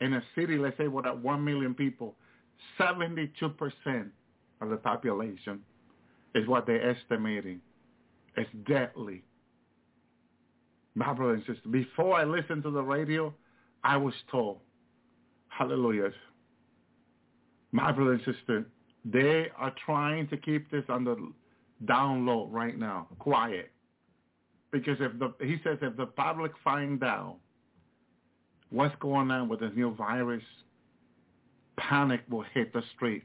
in 0.00 0.14
a 0.14 0.22
city, 0.34 0.58
let's 0.58 0.76
say 0.76 0.88
with 0.88 1.06
1 1.06 1.44
million 1.44 1.74
people, 1.74 2.16
72% 2.78 3.30
of 4.60 4.70
the 4.70 4.76
population 4.76 5.60
is 6.34 6.46
what 6.48 6.66
they're 6.66 6.90
estimating. 6.90 7.60
It's 8.36 8.50
deadly. 8.66 9.22
My 10.94 11.12
brother 11.12 11.34
and 11.34 11.42
sister, 11.46 11.68
before 11.70 12.16
I 12.16 12.24
listened 12.24 12.62
to 12.64 12.70
the 12.70 12.82
radio, 12.82 13.34
I 13.82 13.96
was 13.96 14.14
told, 14.30 14.58
hallelujah, 15.48 16.10
my 17.72 17.92
brother 17.92 18.12
and 18.12 18.22
sister, 18.24 18.66
they 19.04 19.48
are 19.56 19.74
trying 19.84 20.28
to 20.28 20.36
keep 20.36 20.70
this 20.70 20.84
on 20.88 21.04
the 21.04 21.16
down 21.86 22.24
low 22.24 22.46
right 22.46 22.78
now, 22.78 23.08
quiet. 23.18 23.70
Because 24.70 24.96
if 25.00 25.18
the 25.18 25.32
he 25.44 25.56
says 25.62 25.78
if 25.82 25.96
the 25.96 26.06
public 26.06 26.52
find 26.62 27.02
out 27.04 27.36
what's 28.70 28.94
going 29.00 29.30
on 29.30 29.48
with 29.48 29.60
this 29.60 29.70
new 29.76 29.94
virus, 29.94 30.42
panic 31.76 32.22
will 32.28 32.44
hit 32.54 32.72
the 32.72 32.82
street. 32.94 33.24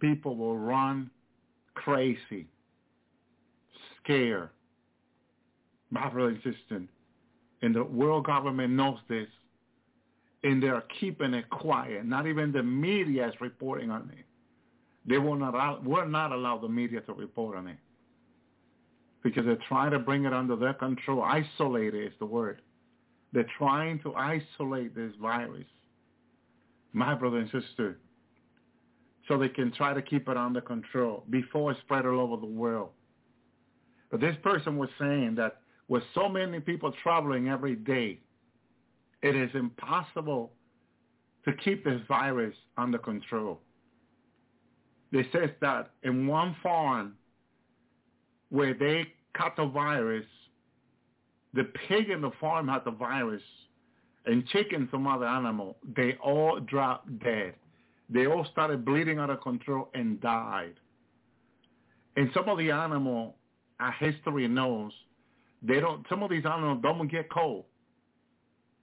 People 0.00 0.36
will 0.36 0.58
run 0.58 1.10
crazy, 1.84 2.46
scared. 4.02 4.50
My 5.90 6.08
brother 6.08 6.38
and 7.62 7.74
the 7.74 7.84
world 7.84 8.26
government 8.26 8.72
knows 8.72 8.98
this, 9.08 9.28
and 10.44 10.62
they're 10.62 10.84
keeping 11.00 11.34
it 11.34 11.50
quiet. 11.50 12.06
Not 12.06 12.26
even 12.26 12.52
the 12.52 12.62
media 12.62 13.28
is 13.28 13.34
reporting 13.40 13.90
on 13.90 14.10
it. 14.16 14.24
They 15.06 15.18
will 15.18 15.36
not 15.36 15.54
allow, 15.54 15.80
will 15.84 16.06
not 16.06 16.32
allow 16.32 16.58
the 16.58 16.68
media 16.68 17.00
to 17.02 17.12
report 17.12 17.56
on 17.56 17.66
it 17.66 17.78
because 19.22 19.44
they're 19.44 19.58
trying 19.68 19.90
to 19.90 19.98
bring 19.98 20.24
it 20.24 20.32
under 20.32 20.56
their 20.56 20.74
control. 20.74 21.22
Isolate 21.22 21.94
it 21.94 22.06
is 22.06 22.12
the 22.18 22.26
word. 22.26 22.62
They're 23.32 23.46
trying 23.58 24.00
to 24.00 24.14
isolate 24.14 24.94
this 24.94 25.12
virus, 25.20 25.66
my 26.92 27.14
brother 27.14 27.38
and 27.38 27.50
sister, 27.50 27.98
so 29.30 29.38
they 29.38 29.48
can 29.48 29.70
try 29.70 29.94
to 29.94 30.02
keep 30.02 30.28
it 30.28 30.36
under 30.36 30.60
control 30.60 31.22
before 31.30 31.70
it 31.70 31.78
spread 31.84 32.04
all 32.04 32.18
over 32.18 32.36
the 32.36 32.52
world. 32.52 32.88
But 34.10 34.20
this 34.20 34.34
person 34.42 34.76
was 34.76 34.88
saying 34.98 35.36
that 35.36 35.58
with 35.86 36.02
so 36.16 36.28
many 36.28 36.58
people 36.58 36.92
traveling 37.00 37.48
every 37.48 37.76
day, 37.76 38.18
it 39.22 39.36
is 39.36 39.50
impossible 39.54 40.50
to 41.44 41.52
keep 41.52 41.84
this 41.84 42.00
virus 42.08 42.56
under 42.76 42.98
control. 42.98 43.60
They 45.12 45.22
says 45.32 45.50
that 45.60 45.92
in 46.02 46.26
one 46.26 46.56
farm 46.60 47.14
where 48.48 48.74
they 48.74 49.12
caught 49.36 49.54
the 49.54 49.66
virus, 49.66 50.26
the 51.54 51.68
pig 51.88 52.10
in 52.10 52.20
the 52.20 52.32
farm 52.40 52.66
had 52.66 52.84
the 52.84 52.90
virus, 52.90 53.42
and 54.26 54.44
chicken, 54.48 54.88
some 54.90 55.06
other 55.06 55.26
animal, 55.26 55.76
they 55.96 56.16
all 56.20 56.58
dropped 56.58 57.16
dead. 57.20 57.54
They 58.12 58.26
all 58.26 58.46
started 58.50 58.84
bleeding 58.84 59.18
out 59.18 59.30
of 59.30 59.40
control 59.40 59.88
and 59.94 60.20
died. 60.20 60.74
And 62.16 62.30
some 62.34 62.48
of 62.48 62.58
the 62.58 62.70
animal, 62.70 63.36
our 63.78 63.92
history 63.92 64.48
knows, 64.48 64.92
they 65.62 65.78
don't. 65.78 66.04
Some 66.08 66.22
of 66.22 66.30
these 66.30 66.44
animals 66.44 66.80
don't 66.82 67.08
get 67.08 67.30
cold. 67.30 67.64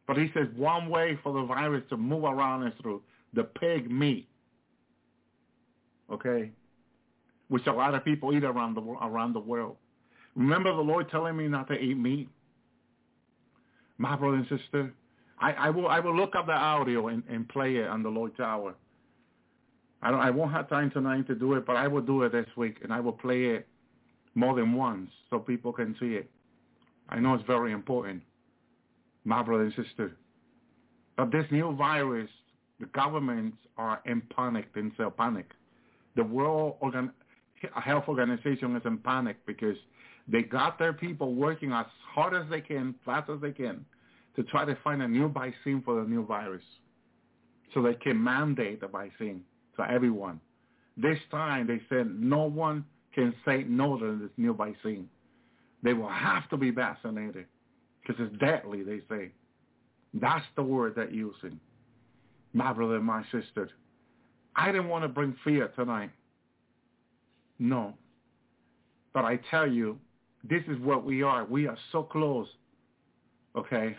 But 0.05 0.17
he 0.17 0.29
says 0.33 0.47
one 0.55 0.89
way 0.89 1.19
for 1.21 1.33
the 1.33 1.43
virus 1.45 1.83
to 1.89 1.97
move 1.97 2.23
around 2.23 2.65
is 2.67 2.73
through 2.81 3.01
the 3.33 3.43
pig 3.43 3.91
meat. 3.91 4.29
Okay, 6.11 6.51
which 7.49 7.67
a 7.67 7.73
lot 7.73 7.93
of 7.93 8.05
people 8.05 8.33
eat 8.35 8.43
around 8.43 8.75
the 8.75 8.81
around 8.81 9.33
the 9.33 9.39
world. 9.39 9.75
Remember 10.35 10.73
the 10.73 10.81
Lord 10.81 11.09
telling 11.09 11.35
me 11.35 11.47
not 11.47 11.67
to 11.67 11.73
eat 11.73 11.97
meat. 11.97 12.29
My 13.97 14.15
brother 14.15 14.37
and 14.37 14.47
sister, 14.47 14.93
I, 15.39 15.53
I 15.53 15.69
will 15.71 15.87
I 15.87 15.99
will 15.99 16.15
look 16.15 16.35
up 16.35 16.45
the 16.45 16.53
audio 16.53 17.07
and, 17.07 17.23
and 17.27 17.49
play 17.49 17.77
it 17.77 17.87
on 17.87 18.03
the 18.03 18.09
Lord's 18.09 18.39
hour. 18.39 18.75
I 20.01 20.11
don't 20.11 20.19
I 20.19 20.29
won't 20.29 20.51
have 20.51 20.69
time 20.69 20.91
tonight 20.91 21.27
to 21.27 21.35
do 21.35 21.53
it, 21.55 21.65
but 21.65 21.75
I 21.75 21.87
will 21.87 22.01
do 22.01 22.23
it 22.23 22.31
this 22.31 22.47
week 22.55 22.77
and 22.83 22.93
I 22.93 22.99
will 22.99 23.13
play 23.13 23.45
it 23.45 23.67
more 24.35 24.55
than 24.55 24.73
once 24.73 25.09
so 25.29 25.39
people 25.39 25.73
can 25.73 25.95
see 25.99 26.13
it. 26.13 26.29
I 27.09 27.19
know 27.19 27.33
it's 27.33 27.45
very 27.47 27.71
important 27.71 28.21
my 29.27 29.43
brother 29.43 29.63
and 29.63 29.73
sister. 29.85 30.15
But 31.17 31.31
this 31.31 31.45
new 31.51 31.75
virus, 31.75 32.29
the 32.79 32.85
governments 32.87 33.57
are 33.77 34.01
in 34.05 34.21
panic, 34.35 34.67
self 34.95 35.17
panic. 35.17 35.51
The 36.15 36.23
World 36.23 36.77
Organ- 36.79 37.11
Health 37.75 38.05
Organization 38.07 38.75
is 38.75 38.83
in 38.85 38.99
panic 38.99 39.37
because 39.45 39.75
they 40.27 40.43
got 40.43 40.79
their 40.79 40.93
people 40.93 41.35
working 41.35 41.73
as 41.73 41.85
hard 42.13 42.33
as 42.33 42.49
they 42.49 42.61
can, 42.61 42.95
fast 43.05 43.29
as 43.29 43.41
they 43.41 43.51
can, 43.51 43.85
to 44.35 44.43
try 44.43 44.63
to 44.63 44.77
find 44.83 45.01
a 45.01 45.07
new 45.07 45.27
vaccine 45.27 45.81
for 45.83 46.01
the 46.01 46.07
new 46.07 46.25
virus, 46.25 46.63
so 47.73 47.81
they 47.81 47.95
can 47.95 48.23
mandate 48.23 48.79
the 48.81 48.87
vaccine 48.87 49.43
to 49.77 49.89
everyone. 49.89 50.39
This 50.97 51.19
time 51.31 51.67
they 51.67 51.81
said 51.89 52.19
no 52.19 52.43
one 52.43 52.85
can 53.13 53.33
say 53.45 53.65
no 53.67 53.97
to 53.97 54.17
this 54.19 54.29
new 54.37 54.53
vaccine. 54.53 55.09
They 55.83 55.93
will 55.93 56.09
have 56.09 56.49
to 56.49 56.57
be 56.57 56.71
vaccinated 56.71 57.45
because 58.01 58.23
it's 58.25 58.37
deadly, 58.39 58.83
they 58.83 59.01
say. 59.09 59.31
That's 60.13 60.45
the 60.55 60.63
word 60.63 60.93
they're 60.95 61.09
using. 61.09 61.59
My 62.53 62.73
brother 62.73 62.95
and 62.95 63.05
my 63.05 63.23
sister. 63.31 63.69
I 64.55 64.71
didn't 64.71 64.87
want 64.87 65.03
to 65.03 65.07
bring 65.07 65.35
fear 65.43 65.67
tonight. 65.75 66.09
No. 67.59 67.93
But 69.13 69.25
I 69.25 69.39
tell 69.51 69.67
you, 69.67 69.97
this 70.43 70.63
is 70.67 70.79
what 70.79 71.03
we 71.03 71.23
are. 71.23 71.45
We 71.45 71.67
are 71.67 71.77
so 71.91 72.03
close. 72.03 72.47
Okay? 73.55 73.95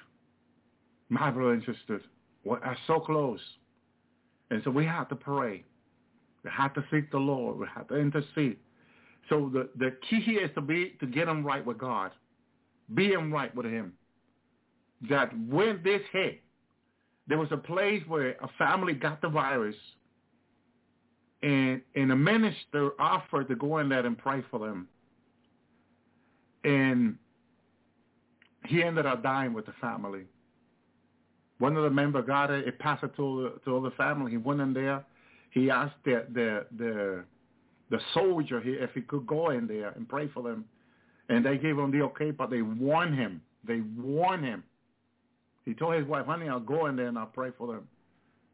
My 1.08 1.30
brother 1.30 1.52
and 1.52 1.64
sister, 1.64 2.00
we 2.44 2.52
are 2.52 2.76
so 2.86 3.00
close. 3.00 3.40
And 4.50 4.62
so 4.64 4.70
we 4.70 4.84
have 4.84 5.08
to 5.10 5.16
pray. 5.16 5.64
We 6.44 6.50
have 6.50 6.74
to 6.74 6.84
seek 6.90 7.10
the 7.10 7.18
Lord. 7.18 7.58
We 7.58 7.66
have 7.74 7.88
to 7.88 7.96
intercede. 7.96 8.56
So 9.28 9.50
the, 9.52 9.68
the 9.76 9.96
key 10.08 10.20
here 10.20 10.44
is 10.44 10.50
to 10.54 10.60
be 10.60 10.96
to 11.00 11.06
get 11.06 11.26
them 11.26 11.44
right 11.44 11.64
with 11.64 11.78
God. 11.78 12.12
Being 12.94 13.30
right 13.30 13.54
with 13.54 13.66
him 13.66 13.92
that 15.08 15.30
when 15.48 15.80
this 15.84 16.00
hit, 16.12 16.40
there 17.26 17.38
was 17.38 17.48
a 17.52 17.56
place 17.56 18.02
where 18.08 18.30
a 18.42 18.48
family 18.56 18.94
got 18.94 19.20
the 19.20 19.28
virus 19.28 19.76
and, 21.42 21.80
and 21.94 22.10
a 22.10 22.16
minister 22.16 22.92
offered 22.98 23.48
to 23.48 23.54
go 23.54 23.78
in 23.78 23.88
there 23.88 24.04
and 24.04 24.16
pray 24.16 24.42
for 24.50 24.58
them. 24.58 24.88
And 26.64 27.16
he 28.66 28.82
ended 28.82 29.06
up 29.06 29.22
dying 29.22 29.52
with 29.52 29.66
the 29.66 29.72
family. 29.80 30.22
One 31.58 31.76
of 31.76 31.84
the 31.84 31.90
members 31.90 32.26
got 32.26 32.50
it. 32.50 32.66
It 32.66 32.78
passed 32.78 33.04
it 33.04 33.14
to 33.16 33.60
to 33.64 33.70
all 33.72 33.80
the 33.80 33.90
family. 33.92 34.30
He 34.30 34.36
went 34.36 34.60
in 34.60 34.72
there. 34.72 35.04
He 35.50 35.70
asked 35.70 35.96
the 36.04 36.26
the 36.32 36.66
the, 36.76 37.24
the 37.90 38.00
soldier 38.14 38.62
if 38.64 38.90
he 38.94 39.02
could 39.02 39.26
go 39.26 39.50
in 39.50 39.66
there 39.66 39.90
and 39.90 40.08
pray 40.08 40.28
for 40.28 40.42
them, 40.42 40.64
and 41.28 41.44
they 41.44 41.56
gave 41.56 41.78
him 41.78 41.90
the 41.90 42.02
okay. 42.02 42.30
But 42.30 42.50
they 42.50 42.62
warned 42.62 43.14
him. 43.14 43.40
They 43.64 43.80
warned 43.96 44.44
him 44.44 44.62
he 45.68 45.74
told 45.74 45.96
his 45.96 46.06
wife, 46.06 46.24
honey, 46.24 46.48
I'll 46.48 46.60
go 46.60 46.86
in 46.86 46.96
there 46.96 47.08
and 47.08 47.18
I'll 47.18 47.26
pray 47.26 47.50
for 47.58 47.66
them. 47.66 47.86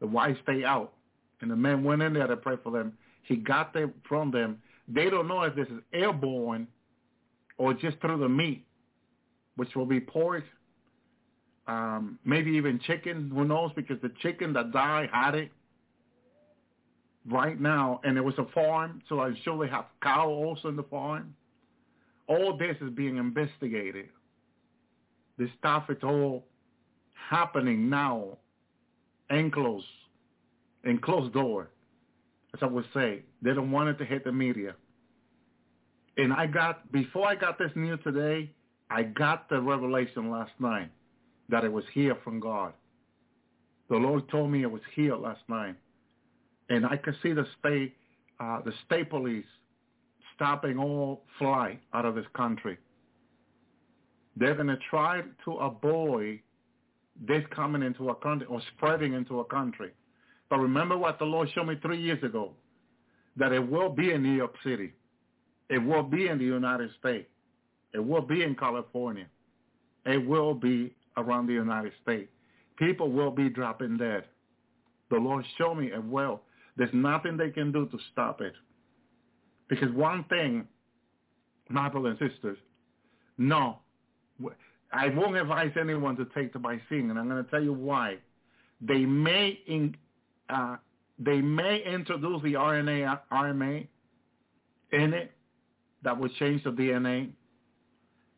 The 0.01 0.07
wife 0.07 0.35
stayed 0.43 0.65
out. 0.65 0.91
And 1.39 1.49
the 1.49 1.55
men 1.55 1.81
went 1.81 2.01
in 2.01 2.11
there 2.11 2.27
to 2.27 2.35
pray 2.35 2.57
for 2.61 2.73
them. 2.73 2.91
He 3.23 3.37
got 3.37 3.73
them 3.73 3.93
from 4.05 4.31
them. 4.31 4.61
They 4.89 5.09
don't 5.09 5.25
know 5.25 5.43
if 5.43 5.55
this 5.55 5.69
is 5.69 5.79
airborne 5.93 6.67
or 7.57 7.73
just 7.73 8.01
through 8.01 8.19
the 8.19 8.27
meat, 8.27 8.65
which 9.55 9.77
will 9.77 9.85
be 9.85 10.01
pork, 10.01 10.43
um, 11.67 12.19
maybe 12.25 12.51
even 12.51 12.81
chicken. 12.85 13.31
Who 13.33 13.45
knows? 13.45 13.71
Because 13.77 14.01
the 14.01 14.11
chicken 14.21 14.51
that 14.51 14.73
died 14.73 15.09
had 15.13 15.35
it 15.35 15.51
right 17.29 17.59
now, 17.59 18.01
and 18.03 18.17
it 18.17 18.21
was 18.21 18.35
a 18.37 18.45
farm, 18.53 19.01
so 19.09 19.19
I'm 19.19 19.37
sure 19.43 19.63
they 19.63 19.71
have 19.71 19.85
cow 20.01 20.29
also 20.29 20.69
in 20.69 20.75
the 20.75 20.83
farm. 20.83 21.35
All 22.27 22.57
this 22.57 22.75
is 22.81 22.89
being 22.91 23.17
investigated. 23.17 24.09
This 25.37 25.49
stuff 25.59 25.89
is 25.89 25.97
all 26.03 26.45
happening 27.13 27.89
now 27.89 28.37
enclosed, 29.29 29.85
in 30.83 30.99
closed 30.99 31.33
door, 31.33 31.69
as 32.53 32.59
I 32.61 32.67
would 32.67 32.85
say. 32.93 33.23
They 33.41 33.53
don't 33.53 33.71
want 33.71 33.89
it 33.89 33.97
to 33.97 34.05
hit 34.05 34.23
the 34.23 34.31
media. 34.31 34.75
And 36.17 36.31
I 36.31 36.47
got, 36.47 36.91
before 36.91 37.27
I 37.27 37.35
got 37.35 37.57
this 37.57 37.71
news 37.75 37.99
today, 38.03 38.49
I 38.89 39.03
got 39.03 39.49
the 39.49 39.59
revelation 39.59 40.31
last 40.31 40.53
night 40.59 40.89
that 41.49 41.63
it 41.63 41.71
was 41.71 41.83
here 41.93 42.15
from 42.23 42.39
God. 42.39 42.73
The 43.89 43.97
Lord 43.97 44.29
told 44.29 44.51
me 44.51 44.63
it 44.63 44.71
was 44.71 44.81
here 44.95 45.15
last 45.15 45.41
night. 45.47 45.75
And 46.69 46.85
I 46.85 46.97
could 46.97 47.15
see 47.21 47.33
the 47.33 47.45
state, 47.59 47.95
uh, 48.39 48.61
the 48.61 48.73
state 48.85 49.09
police 49.09 49.45
stopping 50.35 50.77
all 50.77 51.23
flight 51.39 51.79
out 51.93 52.05
of 52.05 52.15
this 52.15 52.25
country. 52.35 52.77
They're 54.35 54.55
going 54.55 54.67
to 54.67 54.77
try 54.89 55.21
to 55.45 55.51
avoid 55.53 56.39
this 57.27 57.43
coming 57.55 57.81
into 57.81 58.09
a 58.09 58.15
country 58.15 58.47
or 58.47 58.61
spreading 58.75 59.13
into 59.13 59.39
a 59.39 59.45
country. 59.45 59.91
But 60.49 60.59
remember 60.59 60.97
what 60.97 61.19
the 61.19 61.25
Lord 61.25 61.49
showed 61.55 61.67
me 61.67 61.75
three 61.81 62.01
years 62.01 62.21
ago, 62.23 62.51
that 63.37 63.51
it 63.53 63.59
will 63.59 63.89
be 63.89 64.11
in 64.11 64.23
New 64.23 64.35
York 64.35 64.55
City. 64.63 64.93
It 65.69 65.79
will 65.79 66.03
be 66.03 66.27
in 66.27 66.37
the 66.37 66.43
United 66.43 66.89
States. 66.99 67.27
It 67.93 68.05
will 68.05 68.21
be 68.21 68.43
in 68.43 68.55
California. 68.55 69.27
It 70.05 70.25
will 70.25 70.53
be 70.53 70.93
around 71.17 71.47
the 71.47 71.53
United 71.53 71.93
States. 72.03 72.29
People 72.77 73.11
will 73.11 73.31
be 73.31 73.49
dropping 73.49 73.97
dead. 73.97 74.25
The 75.09 75.17
Lord 75.17 75.45
showed 75.57 75.75
me 75.75 75.87
it 75.87 76.03
will. 76.03 76.41
There's 76.77 76.93
nothing 76.93 77.37
they 77.37 77.51
can 77.51 77.71
do 77.71 77.87
to 77.87 77.97
stop 78.11 78.41
it. 78.41 78.53
Because 79.67 79.91
one 79.93 80.25
thing, 80.25 80.67
my 81.69 81.89
brothers 81.89 82.17
and 82.19 82.31
sisters, 82.31 82.57
no, 83.37 83.79
I 84.91 85.09
won't 85.09 85.35
advise 85.35 85.71
anyone 85.79 86.15
to 86.17 86.25
take 86.35 86.53
the 86.53 86.59
vaccine, 86.59 87.09
and 87.09 87.19
I'm 87.19 87.27
going 87.27 87.43
to 87.43 87.49
tell 87.49 87.63
you 87.63 87.73
why. 87.73 88.17
They 88.81 89.05
may 89.05 89.59
in, 89.67 89.95
uh, 90.49 90.77
they 91.17 91.41
may 91.41 91.81
introduce 91.85 92.41
the 92.43 92.53
RNA 92.53 93.19
RNA 93.31 93.87
in 94.91 95.13
it 95.13 95.31
that 96.03 96.17
will 96.17 96.29
change 96.29 96.63
the 96.63 96.71
DNA. 96.71 97.31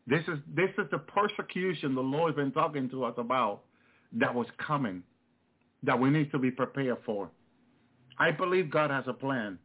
This 0.05 0.21
is 0.27 0.39
this 0.55 0.69
is 0.77 0.85
the 0.89 0.99
persecution 0.99 1.95
the 1.95 2.01
Lord's 2.01 2.35
been 2.35 2.51
talking 2.51 2.89
to 2.91 3.03
us 3.03 3.15
about 3.17 3.63
that 4.13 4.33
was 4.33 4.47
coming, 4.65 5.03
that 5.83 5.99
we 5.99 6.09
need 6.09 6.31
to 6.31 6.39
be 6.39 6.49
prepared 6.49 6.97
for. 7.05 7.29
I 8.19 8.31
believe 8.31 8.69
God 8.71 8.89
has 8.89 9.05
a 9.07 9.13
plan. 9.13 9.59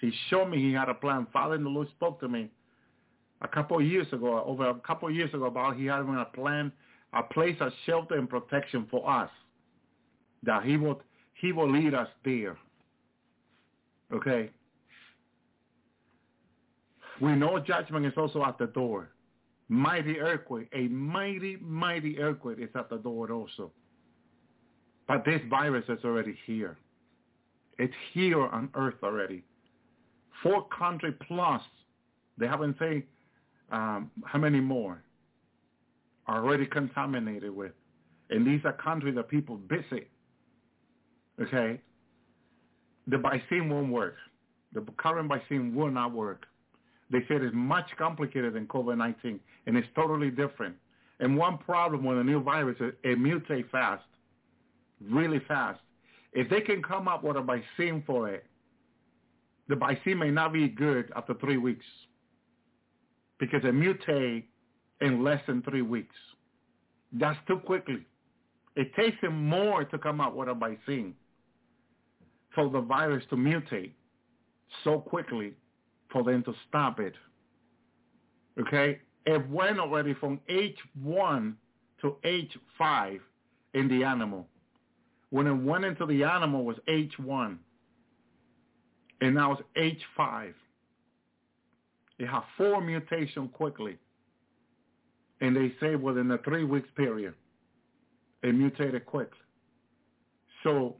He 0.00 0.12
showed 0.28 0.46
me 0.46 0.58
he 0.58 0.72
had 0.72 0.88
a 0.88 0.94
plan. 0.94 1.26
Father 1.32 1.54
in 1.54 1.64
the 1.64 1.70
Lord 1.70 1.88
spoke 1.90 2.20
to 2.20 2.28
me 2.28 2.50
a 3.40 3.48
couple 3.48 3.78
of 3.78 3.84
years 3.84 4.06
ago, 4.12 4.42
over 4.44 4.68
a 4.68 4.74
couple 4.74 5.08
of 5.08 5.14
years 5.14 5.32
ago, 5.32 5.46
about 5.46 5.76
he 5.76 5.86
having 5.86 6.16
a 6.16 6.24
plan, 6.24 6.72
a 7.12 7.22
place 7.22 7.56
of 7.60 7.72
shelter 7.86 8.16
and 8.16 8.28
protection 8.28 8.86
for 8.90 9.08
us. 9.08 9.30
That 10.42 10.64
he 10.64 10.76
will 10.76 11.02
he 11.34 11.52
will 11.52 11.70
lead 11.70 11.94
us 11.94 12.08
there. 12.24 12.56
Okay. 14.12 14.50
We 17.20 17.32
know 17.32 17.58
judgment 17.58 18.06
is 18.06 18.12
also 18.16 18.44
at 18.44 18.58
the 18.58 18.66
door. 18.66 19.10
Mighty 19.68 20.18
earthquake, 20.18 20.68
a 20.72 20.88
mighty, 20.88 21.58
mighty 21.60 22.18
earthquake 22.18 22.58
is 22.60 22.70
at 22.74 22.88
the 22.88 22.96
door 22.96 23.30
also. 23.30 23.70
But 25.06 25.24
this 25.24 25.40
virus 25.50 25.84
is 25.88 25.98
already 26.04 26.38
here. 26.46 26.78
It's 27.78 27.94
here 28.12 28.42
on 28.42 28.70
earth 28.74 28.96
already. 29.02 29.44
Four 30.42 30.66
country 30.68 31.12
plus, 31.26 31.62
they 32.36 32.46
haven't 32.46 32.76
said 32.78 33.02
um, 33.70 34.10
how 34.24 34.38
many 34.38 34.60
more 34.60 35.02
are 36.26 36.44
already 36.44 36.66
contaminated 36.66 37.54
with. 37.54 37.72
And 38.30 38.46
these 38.46 38.60
are 38.64 38.72
countries 38.72 39.14
that 39.14 39.28
people 39.28 39.58
visit. 39.68 40.08
Okay? 41.40 41.80
The 43.06 43.18
vaccine 43.18 43.70
won't 43.70 43.90
work. 43.90 44.16
The 44.74 44.82
current 44.98 45.28
vaccine 45.28 45.74
will 45.74 45.90
not 45.90 46.12
work. 46.12 46.46
They 47.10 47.20
said 47.26 47.42
it's 47.42 47.54
much 47.54 47.86
complicated 47.96 48.52
than 48.52 48.66
COVID-19, 48.66 49.38
and 49.66 49.76
it's 49.76 49.88
totally 49.94 50.30
different. 50.30 50.76
And 51.20 51.36
one 51.36 51.56
problem 51.58 52.04
with 52.04 52.18
a 52.18 52.24
new 52.24 52.42
virus 52.42 52.76
is 52.80 52.92
it 53.02 53.18
mutates 53.18 53.70
fast, 53.70 54.04
really 55.00 55.40
fast. 55.48 55.80
If 56.32 56.50
they 56.50 56.60
can 56.60 56.82
come 56.82 57.08
up 57.08 57.24
with 57.24 57.36
a 57.36 57.42
vaccine 57.42 58.02
for 58.06 58.28
it, 58.28 58.44
the 59.68 59.76
vaccine 59.76 60.18
may 60.18 60.30
not 60.30 60.52
be 60.52 60.68
good 60.68 61.12
after 61.16 61.34
three 61.34 61.56
weeks 61.56 61.84
because 63.38 63.60
it 63.64 63.74
mutates 63.74 64.44
in 65.00 65.22
less 65.22 65.40
than 65.46 65.62
three 65.62 65.82
weeks. 65.82 66.16
That's 67.12 67.38
too 67.46 67.58
quickly. 67.58 68.04
It 68.76 68.94
takes 68.94 69.20
them 69.20 69.46
more 69.46 69.84
to 69.84 69.98
come 69.98 70.20
up 70.20 70.34
with 70.34 70.48
a 70.48 70.54
vaccine 70.54 71.14
for 72.54 72.68
the 72.70 72.80
virus 72.80 73.24
to 73.30 73.36
mutate 73.36 73.92
so 74.84 74.98
quickly 74.98 75.54
for 76.12 76.22
them 76.24 76.42
to 76.44 76.54
stop 76.68 77.00
it. 77.00 77.14
Okay? 78.60 79.00
It 79.26 79.48
went 79.50 79.78
already 79.78 80.14
from 80.14 80.40
H1 80.48 81.54
to 82.02 82.16
H5 82.24 83.20
in 83.74 83.88
the 83.88 84.04
animal. 84.04 84.46
When 85.30 85.46
it 85.46 85.54
went 85.54 85.84
into 85.84 86.06
the 86.06 86.24
animal 86.24 86.64
was 86.64 86.76
H1. 86.88 87.58
And 89.20 89.34
now 89.34 89.52
it's 89.52 89.96
H5. 90.18 90.54
It 92.18 92.26
had 92.26 92.42
four 92.56 92.80
mutations 92.80 93.50
quickly. 93.52 93.98
And 95.40 95.54
they 95.54 95.72
say 95.80 95.94
within 95.96 96.30
a 96.30 96.38
three 96.38 96.64
weeks 96.64 96.88
period, 96.96 97.34
it 98.42 98.54
mutated 98.54 99.06
quickly. 99.06 99.38
So 100.62 100.96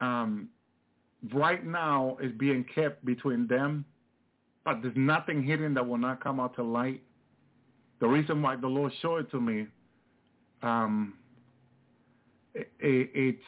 um, 0.00 0.48
right 1.32 1.64
now 1.64 2.16
is 2.22 2.32
being 2.38 2.64
kept 2.74 3.04
between 3.04 3.46
them, 3.46 3.84
but 4.64 4.82
there's 4.82 4.96
nothing 4.96 5.42
hidden 5.42 5.74
that 5.74 5.86
will 5.86 5.98
not 5.98 6.22
come 6.22 6.40
out 6.40 6.54
to 6.56 6.62
light. 6.62 7.02
The 8.00 8.08
reason 8.08 8.42
why 8.42 8.56
the 8.56 8.66
Lord 8.66 8.92
showed 9.00 9.20
it 9.26 9.30
to 9.30 9.40
me, 9.40 9.66
um, 10.62 11.14
it, 12.54 12.70
it, 12.80 13.10
it's 13.14 13.42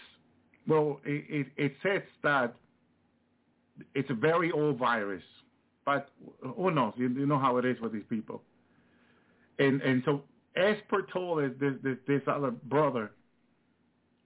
well, 0.66 1.00
it, 1.04 1.46
it 1.56 1.74
says 1.82 2.02
that 2.22 2.54
it's 3.94 4.10
a 4.10 4.14
very 4.14 4.52
old 4.52 4.78
virus, 4.78 5.22
but 5.84 6.10
who 6.56 6.70
knows? 6.70 6.92
You, 6.96 7.08
you 7.08 7.26
know 7.26 7.38
how 7.38 7.56
it 7.56 7.64
is 7.64 7.80
with 7.80 7.92
these 7.92 8.04
people. 8.08 8.42
And 9.58 9.80
and 9.82 10.02
so 10.04 10.22
Esper 10.56 11.06
told 11.12 11.58
this 11.58 11.74
this 11.82 11.96
this 12.06 12.22
other 12.26 12.50
brother, 12.50 13.10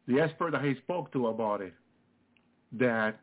the 0.06 0.20
expert 0.20 0.52
that 0.52 0.64
he 0.64 0.74
spoke 0.76 1.12
to 1.12 1.28
about 1.28 1.60
it, 1.60 1.74
that 2.72 3.20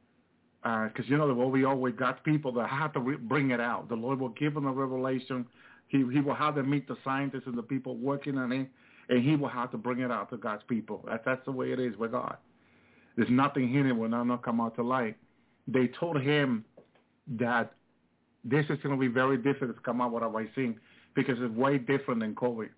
because 0.62 1.06
uh, 1.06 1.08
you 1.08 1.18
know 1.18 1.34
well 1.34 1.52
we 1.52 1.66
always 1.66 1.96
got 1.96 2.24
people 2.24 2.52
that 2.54 2.70
have 2.70 2.94
to 2.94 3.00
re- 3.00 3.18
bring 3.18 3.52
it 3.52 3.60
out. 3.60 3.90
The 3.90 3.96
Lord 3.96 4.20
will 4.20 4.30
give 4.30 4.54
them 4.54 4.66
a 4.66 4.72
revelation. 4.72 5.46
He 5.88 6.04
he 6.12 6.20
will 6.20 6.36
have 6.36 6.56
them 6.56 6.70
meet 6.70 6.88
the 6.88 6.98
scientists 7.04 7.44
and 7.46 7.58
the 7.58 7.64
people 7.64 7.98
working 7.98 8.38
on 8.38 8.52
it, 8.52 8.68
and 9.10 9.24
he 9.24 9.36
will 9.36 9.50
have 9.50 9.72
to 9.72 9.78
bring 9.78 10.00
it 10.00 10.12
out 10.12 10.30
to 10.32 10.38
God's 10.38 10.64
people. 10.68 11.04
That, 11.08 11.24
that's 11.26 11.44
the 11.46 11.52
way 11.52 11.72
it 11.72 11.80
is 11.80 11.96
with 11.98 12.12
God. 12.12 12.38
There's 13.16 13.30
nothing 13.30 13.72
hidden 13.72 13.98
will 13.98 14.10
not, 14.10 14.44
come 14.44 14.60
out 14.60 14.76
to 14.76 14.84
light. 14.84 15.16
They 15.68 15.88
told 16.00 16.22
him 16.22 16.66
that 17.38 17.74
this 18.44 18.66
is 18.66 18.78
going 18.82 18.96
to 18.96 19.00
be 19.00 19.08
very 19.08 19.38
difficult 19.38 19.76
to 19.76 19.82
come 19.84 20.02
out 20.02 20.12
with 20.12 20.24
a 20.24 20.30
vaccine 20.30 20.80
because 21.16 21.38
it's 21.40 21.54
way 21.54 21.78
different 21.78 22.22
than 22.22 22.36
COVID. 22.36 22.70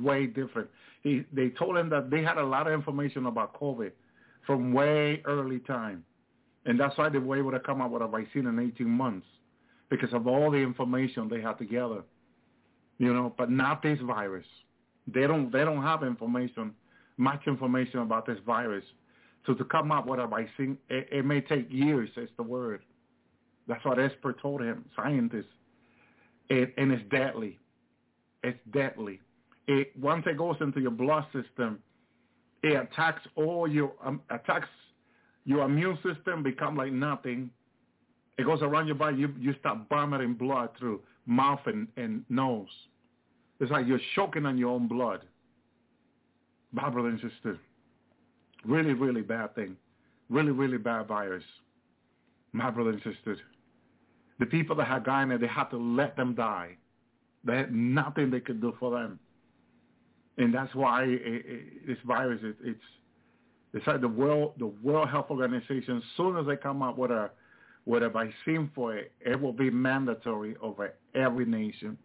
Way 0.00 0.26
different. 0.26 0.68
He, 1.02 1.24
they 1.32 1.50
told 1.50 1.76
him 1.76 1.88
that 1.90 2.10
they 2.10 2.22
had 2.22 2.36
a 2.36 2.44
lot 2.44 2.66
of 2.66 2.72
information 2.72 3.26
about 3.26 3.58
COVID 3.58 3.92
from 4.46 4.72
way 4.72 5.22
early 5.24 5.60
time 5.60 6.04
and 6.66 6.78
that's 6.78 6.98
why 6.98 7.08
they 7.08 7.18
were 7.18 7.38
able 7.38 7.52
to 7.52 7.60
come 7.60 7.80
up 7.80 7.92
with 7.92 8.02
a 8.02 8.08
vaccine 8.08 8.46
in 8.46 8.58
18 8.58 8.88
months 8.88 9.26
because 9.88 10.12
of 10.12 10.26
all 10.26 10.50
the 10.50 10.58
information 10.58 11.28
they 11.28 11.40
had 11.40 11.56
together. 11.58 12.02
You 12.98 13.14
know, 13.14 13.32
but 13.38 13.50
not 13.50 13.82
this 13.82 13.98
virus. 14.00 14.46
They 15.06 15.26
don't 15.26 15.52
they 15.52 15.64
don't 15.64 15.82
have 15.82 16.02
information, 16.02 16.72
much 17.16 17.42
information 17.46 18.00
about 18.00 18.26
this 18.26 18.38
virus. 18.46 18.84
So 19.46 19.54
to 19.54 19.64
come 19.64 19.92
up 19.92 20.06
with 20.06 20.18
a 20.18 20.26
vaccine, 20.26 20.76
it, 20.90 21.08
it 21.12 21.24
may 21.24 21.40
take 21.40 21.68
years. 21.70 22.10
Is 22.16 22.28
the 22.36 22.42
word. 22.42 22.82
That's 23.68 23.84
what 23.84 23.98
expert 23.98 24.40
told 24.40 24.60
him, 24.60 24.84
scientists. 24.94 25.44
It, 26.48 26.72
and 26.76 26.92
it's 26.92 27.02
deadly. 27.10 27.58
It's 28.44 28.58
deadly. 28.72 29.20
It 29.66 29.92
once 29.98 30.24
it 30.26 30.38
goes 30.38 30.56
into 30.60 30.80
your 30.80 30.92
blood 30.92 31.24
system, 31.32 31.80
it 32.62 32.74
attacks 32.74 33.22
all 33.36 33.68
your 33.68 33.92
um, 34.04 34.20
attacks 34.30 34.68
your 35.46 35.64
immune 35.64 35.96
system 36.02 36.42
become 36.42 36.76
like 36.76 36.92
nothing. 36.92 37.50
It 38.36 38.44
goes 38.44 38.58
around 38.62 38.86
your 38.86 38.96
body. 38.96 39.18
You, 39.18 39.32
you 39.38 39.54
start 39.60 39.78
vomiting 39.88 40.34
blood 40.34 40.70
through 40.78 41.00
mouth 41.24 41.60
and, 41.66 41.86
and 41.96 42.24
nose. 42.28 42.68
It's 43.60 43.70
like 43.70 43.86
you're 43.86 44.00
choking 44.14 44.46
on 44.46 44.58
your 44.58 44.70
own 44.70 44.86
blood. 44.88 45.20
My 46.72 46.90
brother 46.90 47.08
and 47.08 47.20
sister, 47.20 47.58
really, 48.64 48.92
really 48.92 49.22
bad 49.22 49.54
thing. 49.54 49.76
Really, 50.28 50.50
really 50.50 50.78
bad 50.78 51.06
virus. 51.06 51.44
My 52.52 52.70
brother 52.70 52.90
and 52.90 53.02
sister, 53.02 53.38
the 54.38 54.46
people 54.46 54.76
that 54.76 54.86
had 54.86 55.04
gotten 55.04 55.30
it, 55.30 55.40
they 55.40 55.46
had 55.46 55.64
to 55.70 55.76
let 55.76 56.16
them 56.16 56.34
die. 56.34 56.76
They 57.44 57.56
had 57.56 57.74
nothing 57.74 58.30
they 58.30 58.40
could 58.40 58.60
do 58.60 58.74
for 58.78 58.90
them. 58.90 59.18
And 60.38 60.52
that's 60.52 60.74
why 60.74 61.04
it, 61.04 61.20
it, 61.24 61.86
this 61.86 61.98
virus, 62.04 62.40
it, 62.42 62.56
it's 62.62 62.80
it's 63.72 63.86
like 63.86 64.00
the 64.00 64.08
World 64.08 64.54
the 64.58 64.66
World 64.66 65.08
Health 65.08 65.26
Organization. 65.30 65.98
As 65.98 66.02
soon 66.16 66.36
as 66.36 66.46
they 66.46 66.56
come 66.56 66.82
up 66.82 66.98
with 66.98 67.10
a 67.10 67.30
with 67.84 68.02
a 68.02 68.08
vaccine 68.08 68.70
for 68.74 68.96
it, 68.96 69.12
it 69.20 69.40
will 69.40 69.52
be 69.52 69.70
mandatory 69.70 70.56
over 70.60 70.94
every 71.14 71.44
nation. 71.44 71.96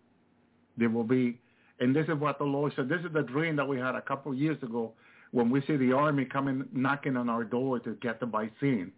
There 0.81 0.89
will 0.89 1.03
be, 1.03 1.37
and 1.79 1.95
this 1.95 2.07
is 2.07 2.15
what 2.15 2.39
the 2.39 2.43
Lord 2.43 2.73
said. 2.75 2.89
This 2.89 3.01
is 3.05 3.13
the 3.13 3.21
dream 3.21 3.55
that 3.57 3.67
we 3.67 3.77
had 3.77 3.93
a 3.93 4.01
couple 4.01 4.31
of 4.31 4.37
years 4.39 4.61
ago 4.63 4.93
when 5.29 5.51
we 5.51 5.61
see 5.67 5.77
the 5.77 5.91
army 5.93 6.25
coming 6.25 6.65
knocking 6.73 7.15
on 7.15 7.29
our 7.29 7.43
door 7.43 7.79
to 7.81 7.91
get 8.01 8.19
the 8.19 8.25
vaccine. 8.25 8.91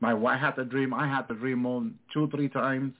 My 0.00 0.14
wife 0.14 0.40
had 0.40 0.56
the 0.56 0.64
dream. 0.64 0.94
I 0.94 1.06
had 1.06 1.28
the 1.28 1.34
dream 1.34 1.66
on 1.66 1.94
two, 2.12 2.28
three 2.30 2.48
times. 2.48 2.94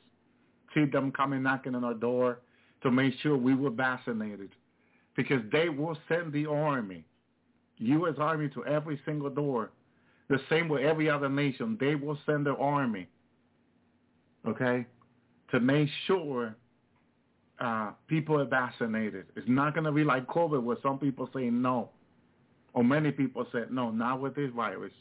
See 0.74 0.84
them 0.84 1.12
coming 1.12 1.42
knocking 1.42 1.74
on 1.74 1.82
our 1.82 1.94
door 1.94 2.40
to 2.82 2.90
make 2.90 3.14
sure 3.22 3.38
we 3.38 3.54
were 3.54 3.70
vaccinated, 3.70 4.50
because 5.16 5.40
they 5.50 5.70
will 5.70 5.96
send 6.06 6.30
the 6.34 6.44
army 6.44 7.06
U.S. 7.78 8.16
Army 8.18 8.50
to 8.50 8.66
every 8.66 9.00
single 9.06 9.30
door 9.30 9.70
the 10.28 10.38
same 10.50 10.68
with 10.68 10.82
every 10.82 11.08
other 11.08 11.30
nation. 11.30 11.78
They 11.80 11.94
will 11.94 12.18
send 12.26 12.46
their 12.46 12.60
army, 12.60 13.08
okay, 14.46 14.86
to 15.52 15.60
make 15.60 15.88
sure 16.06 16.54
uh, 17.64 17.92
people 18.08 18.38
are 18.38 18.44
vaccinated. 18.44 19.24
It's 19.36 19.48
not 19.48 19.72
going 19.74 19.84
to 19.84 19.92
be 19.92 20.04
like 20.04 20.26
COVID 20.26 20.62
where 20.62 20.76
some 20.82 20.98
people 20.98 21.30
say 21.34 21.44
no, 21.44 21.88
or 22.74 22.84
many 22.84 23.10
people 23.10 23.46
said 23.52 23.70
no, 23.70 23.90
not 23.90 24.20
with 24.20 24.34
this 24.36 24.50
virus. 24.54 24.92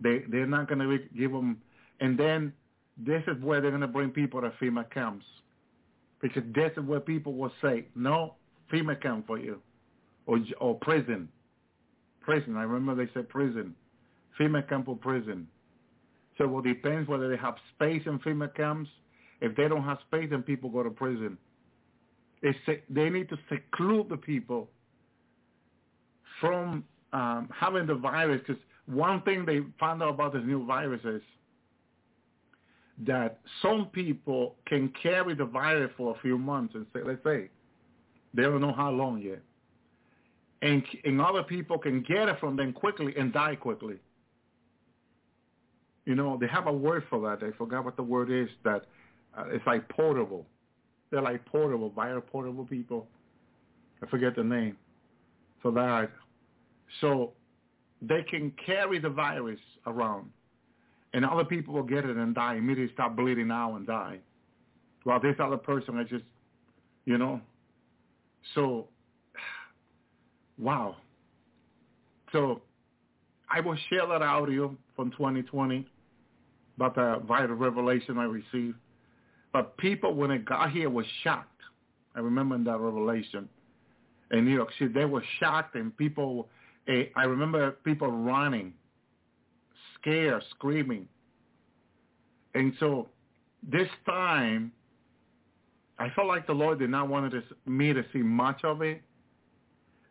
They 0.00 0.22
they're 0.30 0.46
not 0.46 0.68
going 0.68 0.78
to 0.78 0.98
give 1.16 1.30
them, 1.30 1.60
and 2.00 2.18
then 2.18 2.54
this 2.96 3.22
is 3.26 3.42
where 3.42 3.60
they're 3.60 3.70
going 3.70 3.82
to 3.82 3.86
bring 3.86 4.10
people 4.10 4.40
to 4.40 4.50
FEMA 4.62 4.90
camps, 4.90 5.26
because 6.22 6.42
this 6.54 6.72
is 6.76 6.84
where 6.84 7.00
people 7.00 7.34
will 7.34 7.52
say 7.60 7.84
no 7.94 8.34
FEMA 8.72 9.00
camp 9.02 9.26
for 9.26 9.38
you, 9.38 9.60
or 10.26 10.38
or 10.60 10.74
prison, 10.76 11.28
prison. 12.22 12.56
I 12.56 12.62
remember 12.62 13.04
they 13.04 13.12
said 13.12 13.28
prison, 13.28 13.74
FEMA 14.40 14.66
camp 14.66 14.88
or 14.88 14.96
prison. 14.96 15.46
So 16.38 16.58
it 16.60 16.64
depends 16.64 17.08
whether 17.08 17.28
they 17.28 17.36
have 17.36 17.56
space 17.74 18.02
in 18.06 18.20
FEMA 18.20 18.54
camps. 18.54 18.88
If 19.40 19.54
they 19.56 19.68
don't 19.68 19.84
have 19.84 19.98
space, 20.06 20.28
then 20.30 20.42
people 20.42 20.70
go 20.70 20.82
to 20.82 20.90
prison. 20.90 21.36
They, 22.42 22.54
they 22.88 23.10
need 23.10 23.28
to 23.30 23.38
seclude 23.48 24.08
the 24.08 24.16
people 24.16 24.68
from 26.40 26.84
um, 27.12 27.48
having 27.52 27.86
the 27.86 27.94
virus 27.94 28.40
because 28.46 28.62
one 28.86 29.22
thing 29.22 29.44
they 29.44 29.60
found 29.78 30.02
out 30.02 30.10
about 30.10 30.32
this 30.32 30.42
new 30.44 30.64
virus 30.64 31.00
is 31.04 31.22
that 33.06 33.40
some 33.62 33.86
people 33.92 34.56
can 34.66 34.92
carry 35.00 35.34
the 35.34 35.44
virus 35.44 35.90
for 35.96 36.16
a 36.16 36.20
few 36.20 36.38
months 36.38 36.74
and 36.74 36.86
say, 36.92 37.00
let's 37.04 37.22
say, 37.22 37.48
they 38.34 38.42
don't 38.42 38.60
know 38.60 38.72
how 38.72 38.90
long 38.90 39.20
yet. 39.20 39.40
And, 40.62 40.82
and 41.04 41.20
other 41.20 41.42
people 41.42 41.78
can 41.78 42.02
get 42.02 42.28
it 42.28 42.40
from 42.40 42.56
them 42.56 42.72
quickly 42.72 43.14
and 43.16 43.32
die 43.32 43.54
quickly. 43.54 43.96
You 46.04 46.14
know, 46.14 46.36
they 46.40 46.48
have 46.48 46.66
a 46.66 46.72
word 46.72 47.04
for 47.08 47.20
that. 47.28 47.46
I 47.46 47.56
forgot 47.56 47.84
what 47.84 47.96
the 47.96 48.02
word 48.02 48.30
is 48.30 48.48
that 48.64 48.86
uh, 49.36 49.44
it's 49.50 49.66
like 49.66 49.88
portable. 49.88 50.46
They're 51.10 51.22
like 51.22 51.44
portable, 51.46 51.90
bioportable 51.90 52.68
people. 52.68 53.06
I 54.02 54.06
forget 54.06 54.36
the 54.36 54.44
name. 54.44 54.76
So 55.62 55.70
that, 55.72 56.10
so 57.00 57.32
they 58.00 58.22
can 58.22 58.52
carry 58.64 58.98
the 58.98 59.08
virus 59.08 59.58
around, 59.86 60.30
and 61.14 61.24
other 61.24 61.44
people 61.44 61.74
will 61.74 61.82
get 61.82 62.04
it 62.04 62.16
and 62.16 62.34
die 62.34 62.56
immediately, 62.56 62.92
stop 62.94 63.16
bleeding 63.16 63.50
out 63.50 63.76
and 63.76 63.86
die. 63.86 64.18
While 65.04 65.20
this 65.20 65.36
other 65.40 65.56
person 65.56 65.98
is 65.98 66.08
just, 66.08 66.24
you 67.06 67.18
know. 67.18 67.40
So, 68.54 68.88
wow. 70.58 70.96
So, 72.32 72.62
I 73.50 73.60
will 73.60 73.76
share 73.88 74.06
that 74.06 74.22
audio 74.22 74.76
from 74.94 75.10
2020 75.12 75.86
about 76.76 76.94
the 76.94 77.22
vital 77.26 77.56
revelation 77.56 78.18
I 78.18 78.24
received. 78.24 78.76
But 79.58 79.76
people, 79.76 80.14
when 80.14 80.30
it 80.30 80.44
got 80.44 80.70
here, 80.70 80.88
were 80.88 81.04
shocked. 81.24 81.62
I 82.14 82.20
remember 82.20 82.54
in 82.54 82.62
that 82.62 82.78
revelation 82.78 83.48
in 84.30 84.44
New 84.44 84.54
York 84.54 84.68
City, 84.78 84.92
they 84.92 85.04
were 85.04 85.24
shocked, 85.40 85.74
and 85.74 85.96
people. 85.96 86.48
Eh, 86.86 87.06
I 87.16 87.24
remember 87.24 87.72
people 87.82 88.06
running, 88.08 88.72
scared, 89.94 90.44
screaming. 90.50 91.08
And 92.54 92.72
so 92.78 93.08
this 93.68 93.88
time, 94.06 94.70
I 95.98 96.08
felt 96.10 96.28
like 96.28 96.46
the 96.46 96.52
Lord 96.52 96.78
did 96.78 96.90
not 96.90 97.08
want 97.08 97.34
me 97.66 97.92
to 97.92 98.04
see 98.12 98.22
much 98.22 98.62
of 98.62 98.80
it. 98.82 99.02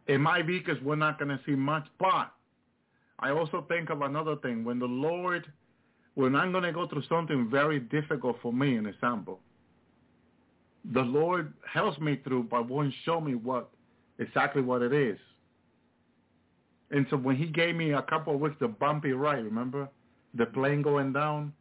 It 0.07 0.17
might 0.19 0.45
be 0.45 0.59
because 0.59 0.81
we're 0.83 0.97
not 0.97 1.19
going 1.19 1.29
to 1.29 1.39
see 1.45 1.55
much, 1.55 1.87
but 1.99 2.33
I 3.19 3.29
also 3.29 3.65
think 3.69 3.91
of 3.91 4.01
another 4.01 4.35
thing. 4.35 4.65
When 4.65 4.77
the 4.77 4.87
Lord 4.87 5.49
when 6.17 6.35
I'm 6.35 6.51
going 6.51 6.63
to 6.63 6.71
go 6.71 6.87
through 6.87 7.03
something 7.07 7.47
very 7.47 7.79
difficult 7.79 8.37
for 8.41 8.51
me, 8.51 8.75
an 8.75 8.87
example, 8.87 9.39
the 10.91 11.01
Lord 11.01 11.53
helps 11.71 11.99
me 11.99 12.19
through 12.23 12.47
but 12.49 12.67
won't 12.67 12.91
show 13.05 13.21
me 13.21 13.35
what 13.35 13.69
exactly 14.17 14.63
what 14.63 14.81
it 14.81 14.91
is. 14.91 15.19
And 16.89 17.05
so 17.11 17.17
when 17.17 17.35
he 17.35 17.45
gave 17.45 17.75
me 17.75 17.91
a 17.91 18.01
couple 18.01 18.33
of 18.33 18.39
weeks 18.39 18.55
the 18.59 18.67
bumpy 18.67 19.11
ride, 19.11 19.43
remember? 19.43 19.89
The 20.33 20.47
plane 20.47 20.81
going 20.81 21.13
down, 21.13 21.53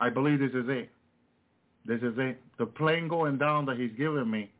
I 0.00 0.10
believe 0.10 0.40
this 0.40 0.50
is 0.50 0.68
it. 0.68 0.90
This 1.86 2.02
is 2.02 2.12
it. 2.18 2.38
The 2.58 2.66
plane 2.66 3.08
going 3.08 3.38
down 3.38 3.64
that 3.66 3.78
he's 3.78 3.92
giving 3.96 4.30
me, 4.30 4.50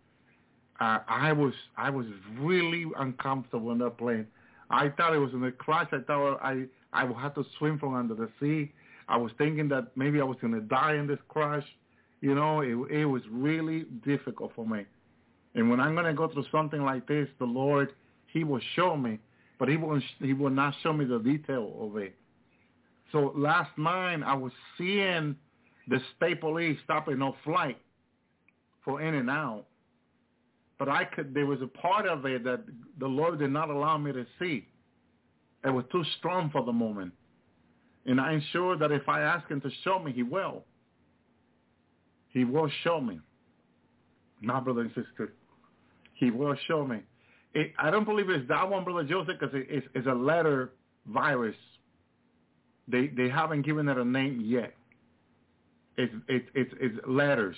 uh, 0.81 1.01
I 1.07 1.35
was 1.35 1.53
I 1.77 1.91
was 1.91 2.07
really 2.39 2.87
uncomfortable 2.99 3.73
in 3.73 3.79
that 3.79 3.99
plane. 3.99 4.27
I 4.71 4.89
thought 4.89 5.13
it 5.13 5.19
was 5.19 5.35
in 5.35 5.45
a 5.45 5.53
crash. 5.53 5.89
I 5.93 5.99
thought 5.99 6.39
I 6.43 6.65
I 6.95 7.05
would 7.05 7.19
have 7.19 7.35
to 7.35 7.45
swim 7.59 7.79
from 7.79 7.95
under 7.95 8.15
the 8.15 8.31
sea. 8.41 8.73
I 9.13 9.19
was 9.19 9.31
thinking 9.37 9.69
that 9.69 9.95
maybe 9.95 10.23
I 10.23 10.25
was 10.25 10.39
going 10.41 10.55
to 10.55 10.63
die 10.63 10.95
in 10.95 11.07
this 11.07 11.19
crash. 11.29 11.65
You 12.23 12.35
know, 12.35 12.63
it, 12.63 12.75
it 12.91 13.05
was 13.05 13.21
really 13.31 13.85
difficult 14.07 14.53
for 14.57 14.67
me. 14.67 14.87
And 15.55 15.69
when 15.69 15.81
I'm 15.81 15.93
going 15.93 16.07
to 16.07 16.15
go 16.15 16.29
through 16.29 16.47
something 16.51 16.83
like 16.83 17.07
this, 17.07 17.29
the 17.39 17.45
Lord, 17.45 17.93
he 18.29 18.43
will 18.43 18.63
show 18.75 18.97
me, 18.97 19.19
but 19.59 19.69
he 19.69 19.77
will, 19.77 20.01
he 20.19 20.33
will 20.33 20.51
not 20.51 20.75
show 20.83 20.95
me 20.95 21.05
the 21.05 21.19
detail 21.19 21.77
of 21.79 21.99
it. 21.99 22.15
So 23.13 23.35
last 23.37 23.77
night, 23.77 24.23
I 24.25 24.33
was 24.33 24.53
seeing 24.79 25.37
the 25.89 25.99
state 26.17 26.41
police 26.41 26.79
stopping 26.85 27.19
no 27.19 27.37
flight 27.45 27.77
for 28.83 29.03
in 29.03 29.15
and 29.15 29.29
out. 29.29 29.67
But 30.79 30.89
I 30.89 31.05
could, 31.05 31.35
there 31.35 31.45
was 31.45 31.61
a 31.61 31.67
part 31.67 32.07
of 32.07 32.25
it 32.25 32.45
that 32.45 32.65
the 32.99 33.07
Lord 33.07 33.41
did 33.41 33.51
not 33.51 33.69
allow 33.69 33.99
me 33.99 34.13
to 34.13 34.25
see. 34.39 34.67
It 35.65 35.71
was 35.71 35.85
too 35.93 36.03
strong 36.19 36.49
for 36.49 36.65
the 36.65 36.73
moment. 36.73 37.13
And 38.07 38.21
I'm 38.21 38.43
sure 38.53 38.77
that 38.77 38.91
if 38.91 39.09
I 39.09 39.21
ask 39.21 39.49
him 39.49 39.61
to 39.61 39.71
show 39.85 39.99
me, 39.99 40.13
he 40.13 40.23
will. 40.23 40.65
He 42.31 42.45
will 42.45 42.71
show 42.83 43.01
me. 43.01 43.21
My 44.41 44.59
brother 44.59 44.81
and 44.81 44.91
sister, 44.91 45.35
he 46.15 46.31
will 46.31 46.57
show 46.67 46.85
me. 46.85 46.99
It, 47.55 47.73
I 47.79 47.91
don't 47.91 48.05
believe 48.05 48.29
it's 48.29 48.49
that 48.49 48.69
one, 48.69 48.83
Brother 48.83 49.05
Joseph, 49.05 49.37
because 49.39 49.55
it, 49.55 49.67
it's, 49.71 49.87
it's 49.95 50.07
a 50.07 50.15
letter 50.15 50.73
virus. 51.07 51.55
They 52.89 53.07
they 53.09 53.29
haven't 53.29 53.63
given 53.63 53.89
it 53.89 53.97
a 53.97 54.05
name 54.05 54.43
yet. 54.45 54.75
It's 55.97 56.13
it's 56.29 56.49
it's, 56.55 56.75
it's 56.81 56.97
letters, 57.07 57.57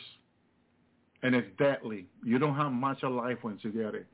and 1.22 1.34
it's 1.34 1.48
deadly. 1.58 2.06
You 2.22 2.38
don't 2.38 2.56
have 2.56 2.72
much 2.72 3.02
of 3.02 3.12
life 3.12 3.38
once 3.42 3.60
you 3.62 3.70
get 3.70 3.94
it. 3.94 4.06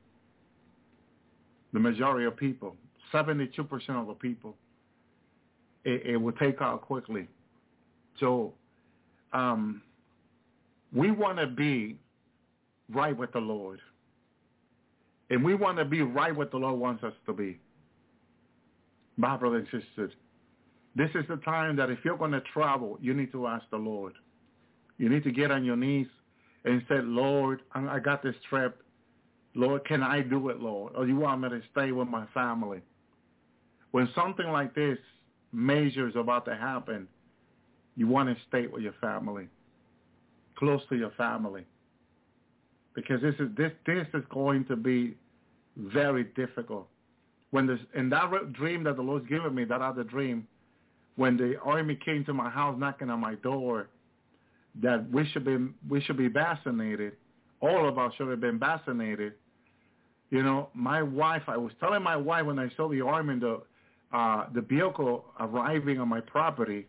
The 1.73 1.79
majority 1.79 2.25
of 2.25 2.37
people, 2.37 2.75
seventy-two 3.11 3.65
percent 3.65 3.97
of 3.97 4.07
the 4.07 4.13
people, 4.13 4.55
it, 5.83 6.05
it 6.05 6.17
will 6.17 6.33
take 6.33 6.61
out 6.61 6.81
quickly. 6.81 7.27
So 8.19 8.53
um, 9.33 9.81
we 10.93 11.11
want 11.11 11.37
to 11.39 11.47
be 11.47 11.97
right 12.89 13.15
with 13.15 13.31
the 13.31 13.39
Lord. 13.39 13.79
And 15.29 15.43
we 15.43 15.55
want 15.55 15.77
to 15.77 15.85
be 15.85 16.01
right 16.01 16.35
what 16.35 16.51
the 16.51 16.57
Lord 16.57 16.79
wants 16.79 17.03
us 17.03 17.13
to 17.25 17.33
be. 17.33 17.59
My 19.17 19.37
brothers 19.37 19.67
and 19.71 19.83
sisters, 19.83 20.11
this 20.95 21.09
is 21.15 21.23
the 21.29 21.37
time 21.37 21.75
that 21.77 21.89
if 21.89 21.99
you're 22.03 22.17
going 22.17 22.31
to 22.31 22.41
travel, 22.53 22.97
you 23.01 23.13
need 23.13 23.31
to 23.31 23.47
ask 23.47 23.63
the 23.71 23.77
Lord. 23.77 24.13
You 24.97 25.09
need 25.09 25.23
to 25.23 25.31
get 25.31 25.51
on 25.51 25.63
your 25.63 25.77
knees 25.77 26.07
and 26.65 26.81
say, 26.89 26.95
Lord, 27.01 27.61
I 27.73 27.99
got 27.99 28.21
this 28.21 28.35
trip. 28.49 28.83
Lord, 29.55 29.85
can 29.85 30.03
I 30.03 30.21
do 30.21 30.49
it, 30.49 30.59
Lord? 30.59 30.93
Or 30.95 31.07
you 31.07 31.15
want 31.15 31.41
me 31.41 31.49
to 31.49 31.61
stay 31.71 31.91
with 31.91 32.07
my 32.07 32.25
family? 32.33 32.81
When 33.91 34.09
something 34.15 34.47
like 34.47 34.75
this 34.75 34.97
Measures 35.53 36.13
about 36.15 36.45
to 36.45 36.55
happen, 36.55 37.07
you 37.95 38.07
want 38.07 38.29
to 38.29 38.35
stay 38.47 38.67
with 38.67 38.81
your 38.83 38.93
family, 39.01 39.47
close 40.55 40.81
to 40.89 40.95
your 40.95 41.11
family, 41.11 41.65
because 42.95 43.21
this 43.21 43.35
is 43.39 43.49
this 43.57 43.71
this 43.85 44.07
is 44.13 44.23
going 44.29 44.65
to 44.65 44.75
be 44.75 45.15
very 45.75 46.23
difficult. 46.35 46.87
When 47.51 47.67
this 47.67 47.79
in 47.95 48.09
that 48.11 48.53
dream 48.53 48.83
that 48.85 48.95
the 48.95 49.01
Lord's 49.01 49.27
given 49.27 49.53
me, 49.53 49.65
that 49.65 49.81
other 49.81 50.03
dream, 50.03 50.47
when 51.15 51.35
the 51.35 51.59
army 51.63 51.95
came 52.03 52.23
to 52.25 52.33
my 52.33 52.49
house 52.49 52.79
knocking 52.79 53.09
on 53.09 53.19
my 53.19 53.35
door, 53.35 53.89
that 54.81 55.09
we 55.11 55.27
should 55.27 55.45
be 55.45 55.57
we 55.89 56.01
should 56.01 56.17
be 56.17 56.27
vaccinated, 56.29 57.13
all 57.59 57.87
of 57.87 57.97
us 57.97 58.13
should 58.17 58.29
have 58.29 58.41
been 58.41 58.59
vaccinated. 58.59 59.33
You 60.29 60.43
know, 60.43 60.69
my 60.73 61.03
wife, 61.03 61.43
I 61.47 61.57
was 61.57 61.73
telling 61.81 62.01
my 62.03 62.15
wife 62.15 62.45
when 62.45 62.57
I 62.57 62.69
saw 62.77 62.87
the 62.87 63.01
army 63.01 63.33
in 63.33 63.39
the 63.41 63.61
uh, 64.13 64.45
the 64.53 64.61
vehicle 64.61 65.25
arriving 65.39 65.99
on 65.99 66.07
my 66.07 66.19
property, 66.19 66.87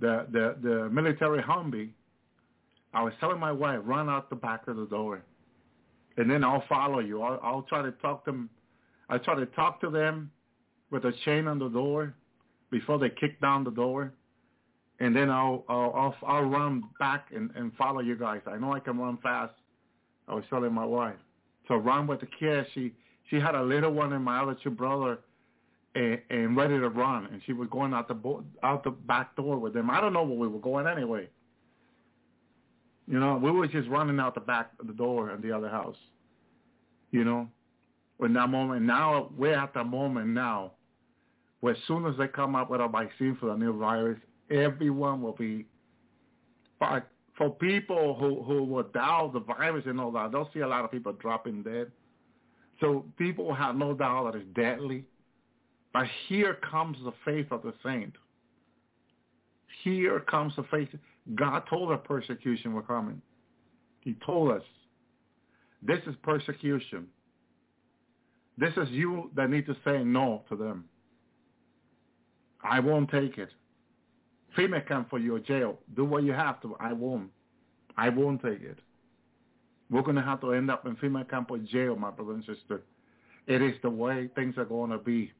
the, 0.00 0.26
the, 0.32 0.56
the 0.62 0.88
military 0.90 1.42
Humvee, 1.42 1.90
I 2.94 3.02
was 3.02 3.12
telling 3.20 3.38
my 3.38 3.52
wife, 3.52 3.80
run 3.84 4.08
out 4.08 4.30
the 4.30 4.36
back 4.36 4.66
of 4.68 4.76
the 4.76 4.86
door. 4.86 5.22
And 6.16 6.30
then 6.30 6.42
I'll 6.42 6.64
follow 6.68 7.00
you. 7.00 7.22
I'll, 7.22 7.38
I'll 7.42 7.62
try 7.62 7.82
to 7.82 7.92
talk 7.92 8.24
them. 8.24 8.48
I 9.08 9.18
try 9.18 9.34
to 9.34 9.46
talk 9.46 9.80
to 9.82 9.90
them 9.90 10.30
with 10.90 11.04
a 11.04 11.12
chain 11.24 11.46
on 11.46 11.58
the 11.58 11.68
door 11.68 12.14
before 12.70 12.98
they 12.98 13.10
kick 13.10 13.40
down 13.40 13.64
the 13.64 13.70
door. 13.70 14.12
And 15.00 15.14
then 15.14 15.30
I'll, 15.30 15.64
I'll, 15.68 15.92
I'll, 15.94 16.16
I'll 16.26 16.44
run 16.44 16.82
back 16.98 17.28
and, 17.34 17.50
and 17.54 17.72
follow 17.76 18.00
you 18.00 18.16
guys. 18.16 18.40
I 18.46 18.56
know 18.56 18.72
I 18.72 18.80
can 18.80 18.98
run 18.98 19.18
fast. 19.22 19.54
I 20.26 20.34
was 20.34 20.44
telling 20.50 20.72
my 20.72 20.84
wife. 20.84 21.16
So 21.68 21.76
run 21.76 22.06
with 22.06 22.20
the 22.20 22.28
kids. 22.40 22.66
She, 22.74 22.92
she 23.30 23.36
had 23.36 23.54
a 23.54 23.62
little 23.62 23.92
one 23.92 24.12
and 24.12 24.24
my 24.24 24.40
other 24.40 24.56
two 24.62 24.70
brother 24.70 25.18
and, 25.98 26.20
and 26.30 26.56
ready 26.56 26.78
to 26.78 26.88
run, 26.88 27.26
and 27.26 27.42
she 27.44 27.52
was 27.52 27.68
going 27.70 27.92
out 27.92 28.06
the 28.06 28.14
bo- 28.14 28.44
out 28.62 28.84
the 28.84 28.90
back 28.90 29.34
door 29.34 29.58
with 29.58 29.74
them. 29.74 29.90
I 29.90 30.00
don't 30.00 30.12
know 30.12 30.22
where 30.22 30.38
we 30.38 30.48
were 30.48 30.60
going 30.60 30.86
anyway. 30.86 31.28
You 33.08 33.18
know, 33.18 33.36
we 33.36 33.50
were 33.50 33.66
just 33.66 33.88
running 33.88 34.20
out 34.20 34.34
the 34.34 34.40
back 34.40 34.70
of 34.78 34.86
the 34.86 34.92
door 34.92 35.32
in 35.32 35.40
the 35.40 35.50
other 35.50 35.68
house. 35.68 35.96
You 37.10 37.24
know, 37.24 37.48
in 38.20 38.32
that 38.34 38.48
moment, 38.48 38.82
now 38.82 39.30
we're 39.36 39.58
at 39.58 39.74
the 39.74 39.82
moment 39.82 40.28
now 40.28 40.72
where 41.60 41.74
as 41.74 41.80
soon 41.88 42.06
as 42.06 42.16
they 42.16 42.28
come 42.28 42.54
up 42.54 42.70
with 42.70 42.80
a 42.80 42.88
vaccine 42.88 43.36
for 43.40 43.46
the 43.46 43.56
new 43.56 43.76
virus, 43.76 44.18
everyone 44.50 45.20
will 45.20 45.32
be. 45.32 45.66
But 46.78 47.08
for 47.36 47.50
people 47.50 48.14
who 48.14 48.42
who 48.42 48.62
will 48.62 48.84
doubt 48.84 49.32
the 49.32 49.40
virus 49.40 49.84
and 49.86 50.00
all 50.00 50.12
that, 50.12 50.30
they'll 50.30 50.50
see 50.54 50.60
a 50.60 50.68
lot 50.68 50.84
of 50.84 50.92
people 50.92 51.12
dropping 51.14 51.64
dead. 51.64 51.90
So 52.78 53.04
people 53.16 53.52
have 53.52 53.74
no 53.74 53.94
doubt 53.94 54.32
that 54.32 54.38
it's 54.38 54.46
deadly. 54.54 55.04
But 55.92 56.06
here 56.28 56.54
comes 56.54 56.98
the 57.02 57.12
faith 57.24 57.46
of 57.50 57.62
the 57.62 57.72
saint. 57.84 58.14
Here 59.82 60.20
comes 60.20 60.54
the 60.56 60.64
faith. 60.64 60.88
God 61.34 61.62
told 61.68 61.92
us 61.92 62.00
persecution 62.04 62.74
was 62.74 62.84
coming. 62.86 63.20
He 64.00 64.14
told 64.24 64.52
us. 64.52 64.62
This 65.82 66.00
is 66.06 66.14
persecution. 66.22 67.06
This 68.56 68.72
is 68.76 68.88
you 68.90 69.30
that 69.36 69.50
need 69.50 69.66
to 69.66 69.76
say 69.84 70.02
no 70.02 70.42
to 70.48 70.56
them. 70.56 70.84
I 72.62 72.80
won't 72.80 73.10
take 73.10 73.38
it. 73.38 73.50
FEMA 74.56 74.86
come 74.86 75.06
for 75.08 75.18
your 75.18 75.38
jail. 75.38 75.78
Do 75.94 76.04
what 76.04 76.24
you 76.24 76.32
have 76.32 76.60
to. 76.62 76.76
I 76.80 76.92
won't. 76.92 77.30
I 77.96 78.08
won't 78.08 78.42
take 78.42 78.62
it. 78.62 78.78
We're 79.90 80.02
going 80.02 80.16
to 80.16 80.22
have 80.22 80.40
to 80.40 80.52
end 80.52 80.70
up 80.70 80.86
in 80.86 80.96
FEMA 80.96 81.28
camp 81.30 81.50
or 81.50 81.58
jail, 81.58 81.96
my 81.96 82.10
brother 82.10 82.32
and 82.32 82.44
sister. 82.44 82.82
It 83.46 83.62
is 83.62 83.74
the 83.82 83.90
way 83.90 84.28
things 84.34 84.58
are 84.58 84.64
going 84.64 84.90
to 84.90 84.98
be. 84.98 85.32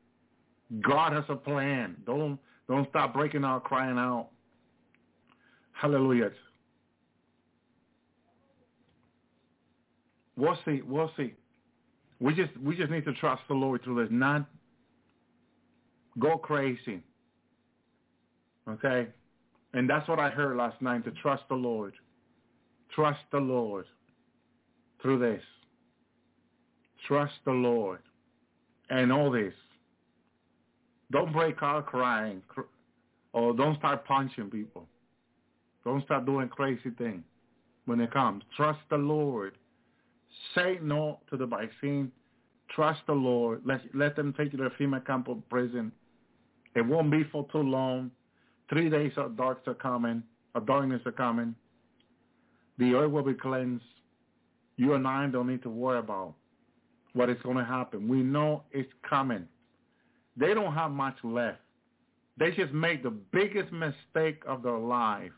God 0.80 1.12
has 1.12 1.24
a 1.28 1.36
plan. 1.36 1.96
Don't 2.06 2.38
don't 2.68 2.88
stop 2.90 3.14
breaking 3.14 3.44
out, 3.44 3.64
crying 3.64 3.98
out. 3.98 4.28
Hallelujah. 5.72 6.30
We'll 10.36 10.58
see. 10.64 10.82
We'll 10.86 11.10
see. 11.16 11.34
We 12.20 12.34
just 12.34 12.56
we 12.58 12.76
just 12.76 12.90
need 12.90 13.04
to 13.06 13.12
trust 13.14 13.42
the 13.48 13.54
Lord 13.54 13.82
through 13.82 14.02
this. 14.02 14.08
Not 14.10 14.46
go 16.18 16.36
crazy. 16.36 17.02
Okay? 18.68 19.08
And 19.74 19.88
that's 19.88 20.08
what 20.08 20.18
I 20.18 20.30
heard 20.30 20.56
last 20.56 20.80
night, 20.82 21.04
to 21.04 21.10
trust 21.10 21.42
the 21.48 21.54
Lord. 21.54 21.94
Trust 22.94 23.20
the 23.30 23.38
Lord 23.38 23.86
through 25.02 25.18
this. 25.18 25.42
Trust 27.06 27.34
the 27.44 27.52
Lord. 27.52 28.00
And 28.90 29.12
all 29.12 29.30
this. 29.30 29.52
Don't 31.10 31.32
break 31.32 31.62
out 31.62 31.86
crying 31.86 32.42
or 33.32 33.54
don't 33.54 33.78
start 33.78 34.04
punching 34.04 34.50
people. 34.50 34.86
Don't 35.84 36.04
start 36.04 36.26
doing 36.26 36.48
crazy 36.48 36.90
things 36.98 37.22
when 37.86 38.00
it 38.00 38.12
comes. 38.12 38.42
Trust 38.56 38.80
the 38.90 38.96
Lord. 38.96 39.56
Say 40.54 40.78
no 40.82 41.20
to 41.30 41.36
the 41.36 41.46
vaccine. 41.46 42.12
Trust 42.74 43.00
the 43.06 43.14
Lord. 43.14 43.62
Let, 43.64 43.80
let 43.94 44.16
them 44.16 44.34
take 44.36 44.52
you 44.52 44.58
to 44.58 44.64
the 44.64 44.84
FEMA 44.84 45.04
camp 45.06 45.28
or 45.28 45.42
prison. 45.48 45.92
It 46.74 46.82
won't 46.82 47.10
be 47.10 47.24
for 47.24 47.46
too 47.50 47.58
long. 47.58 48.10
Three 48.68 48.90
days 48.90 49.12
of 49.16 49.36
darks 49.36 49.66
are 49.66 49.74
coming, 49.74 50.22
of 50.54 50.66
darkness 50.66 51.00
are 51.06 51.12
coming. 51.12 51.54
The 52.76 52.94
earth 52.94 53.10
will 53.10 53.22
be 53.22 53.34
cleansed. 53.34 53.82
You 54.76 54.92
and 54.92 55.08
I 55.08 55.26
don't 55.26 55.48
need 55.48 55.62
to 55.62 55.70
worry 55.70 55.98
about 55.98 56.34
what 57.14 57.30
is 57.30 57.38
going 57.42 57.56
to 57.56 57.64
happen. 57.64 58.06
We 58.06 58.18
know 58.18 58.62
it's 58.70 58.92
coming. 59.08 59.48
They 60.38 60.54
don't 60.54 60.74
have 60.74 60.90
much 60.90 61.16
left. 61.24 61.58
They 62.38 62.52
just 62.52 62.72
made 62.72 63.02
the 63.02 63.10
biggest 63.10 63.72
mistake 63.72 64.42
of 64.46 64.62
their 64.62 64.78
life. 64.78 65.32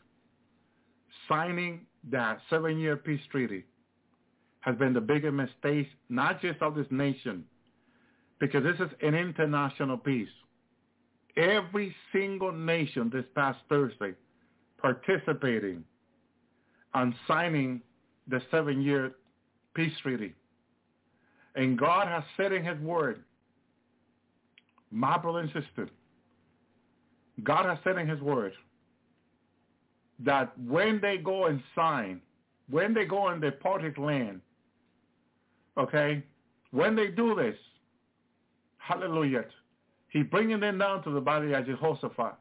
Signing 1.27 1.81
that 2.11 2.39
seven-year 2.49 2.97
peace 2.97 3.21
treaty 3.31 3.65
has 4.59 4.75
been 4.75 4.93
the 4.93 5.01
biggest 5.01 5.33
mistake, 5.33 5.87
not 6.09 6.41
just 6.41 6.61
of 6.61 6.75
this 6.75 6.85
nation, 6.91 7.43
because 8.39 8.63
this 8.63 8.75
is 8.79 8.93
an 9.01 9.15
international 9.15 9.97
peace. 9.97 10.29
Every 11.35 11.95
single 12.11 12.51
nation 12.51 13.09
this 13.11 13.25
past 13.33 13.59
Thursday 13.69 14.13
participating 14.79 15.83
on 16.93 17.15
signing 17.27 17.81
the 18.27 18.41
seven-year 18.51 19.13
peace 19.73 19.93
treaty. 20.01 20.35
And 21.55 21.77
God 21.77 22.07
has 22.07 22.23
said 22.37 22.51
in 22.51 22.63
his 22.63 22.79
word 22.79 23.23
my 24.91 25.17
brother 25.17 25.39
and 25.39 25.49
sister, 25.51 25.89
God 27.43 27.65
has 27.65 27.77
said 27.83 27.97
in 27.97 28.07
his 28.07 28.19
word 28.19 28.53
that 30.19 30.57
when 30.59 30.99
they 31.01 31.17
go 31.17 31.45
and 31.45 31.61
sign, 31.75 32.21
when 32.69 32.93
they 32.93 33.05
go 33.05 33.31
in 33.31 33.39
the 33.39 33.51
party's 33.51 33.97
land, 33.97 34.41
okay, 35.77 36.23
when 36.71 36.95
they 36.95 37.07
do 37.07 37.35
this, 37.35 37.55
hallelujah, 38.77 39.45
he's 40.09 40.25
bringing 40.27 40.59
them 40.59 40.77
down 40.77 41.03
to 41.03 41.11
the 41.11 41.21
body 41.21 41.53
of 41.53 41.65
Jehoshaphat. 41.65 42.35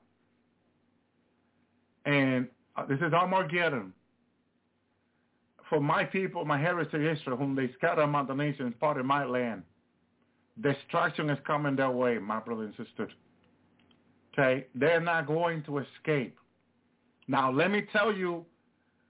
And 2.04 2.48
uh, 2.76 2.86
this 2.86 2.98
is 3.00 3.12
Armageddon. 3.12 3.92
For 5.68 5.80
my 5.80 6.04
people, 6.04 6.44
my 6.44 6.58
heritage 6.58 7.18
Israel, 7.18 7.36
whom 7.36 7.54
they 7.54 7.70
scatter 7.78 8.00
among 8.02 8.26
the 8.26 8.34
nations, 8.34 8.74
part 8.80 8.98
of 8.98 9.06
my 9.06 9.24
land. 9.24 9.62
Destruction 10.60 11.30
is 11.30 11.38
coming 11.46 11.76
their 11.76 11.90
way, 11.90 12.18
my 12.18 12.40
brother 12.40 12.64
and 12.64 12.74
sister. 12.76 13.08
Okay? 14.32 14.66
They're 14.74 15.00
not 15.00 15.26
going 15.26 15.62
to 15.64 15.78
escape. 15.78 16.36
Now, 17.28 17.50
let 17.50 17.70
me 17.70 17.82
tell 17.92 18.12
you 18.12 18.44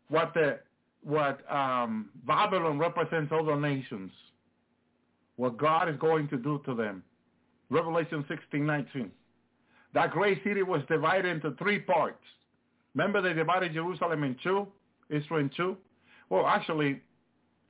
what 0.08 0.34
the 0.34 0.60
what 1.02 1.40
um, 1.50 2.10
Babylon 2.26 2.78
represents 2.78 3.32
other 3.32 3.58
nations. 3.58 4.12
What 5.36 5.56
God 5.56 5.88
is 5.88 5.96
going 5.96 6.28
to 6.28 6.36
do 6.36 6.60
to 6.66 6.74
them. 6.74 7.02
Revelation 7.70 8.24
16, 8.28 8.66
19. 8.66 9.10
That 9.94 10.10
great 10.10 10.42
city 10.44 10.62
was 10.62 10.82
divided 10.88 11.30
into 11.30 11.56
three 11.56 11.78
parts. 11.78 12.22
Remember 12.94 13.22
they 13.22 13.32
divided 13.32 13.72
Jerusalem 13.72 14.24
in 14.24 14.36
two, 14.42 14.66
Israel 15.08 15.40
in 15.40 15.50
two? 15.56 15.76
Well, 16.28 16.46
actually, 16.46 17.00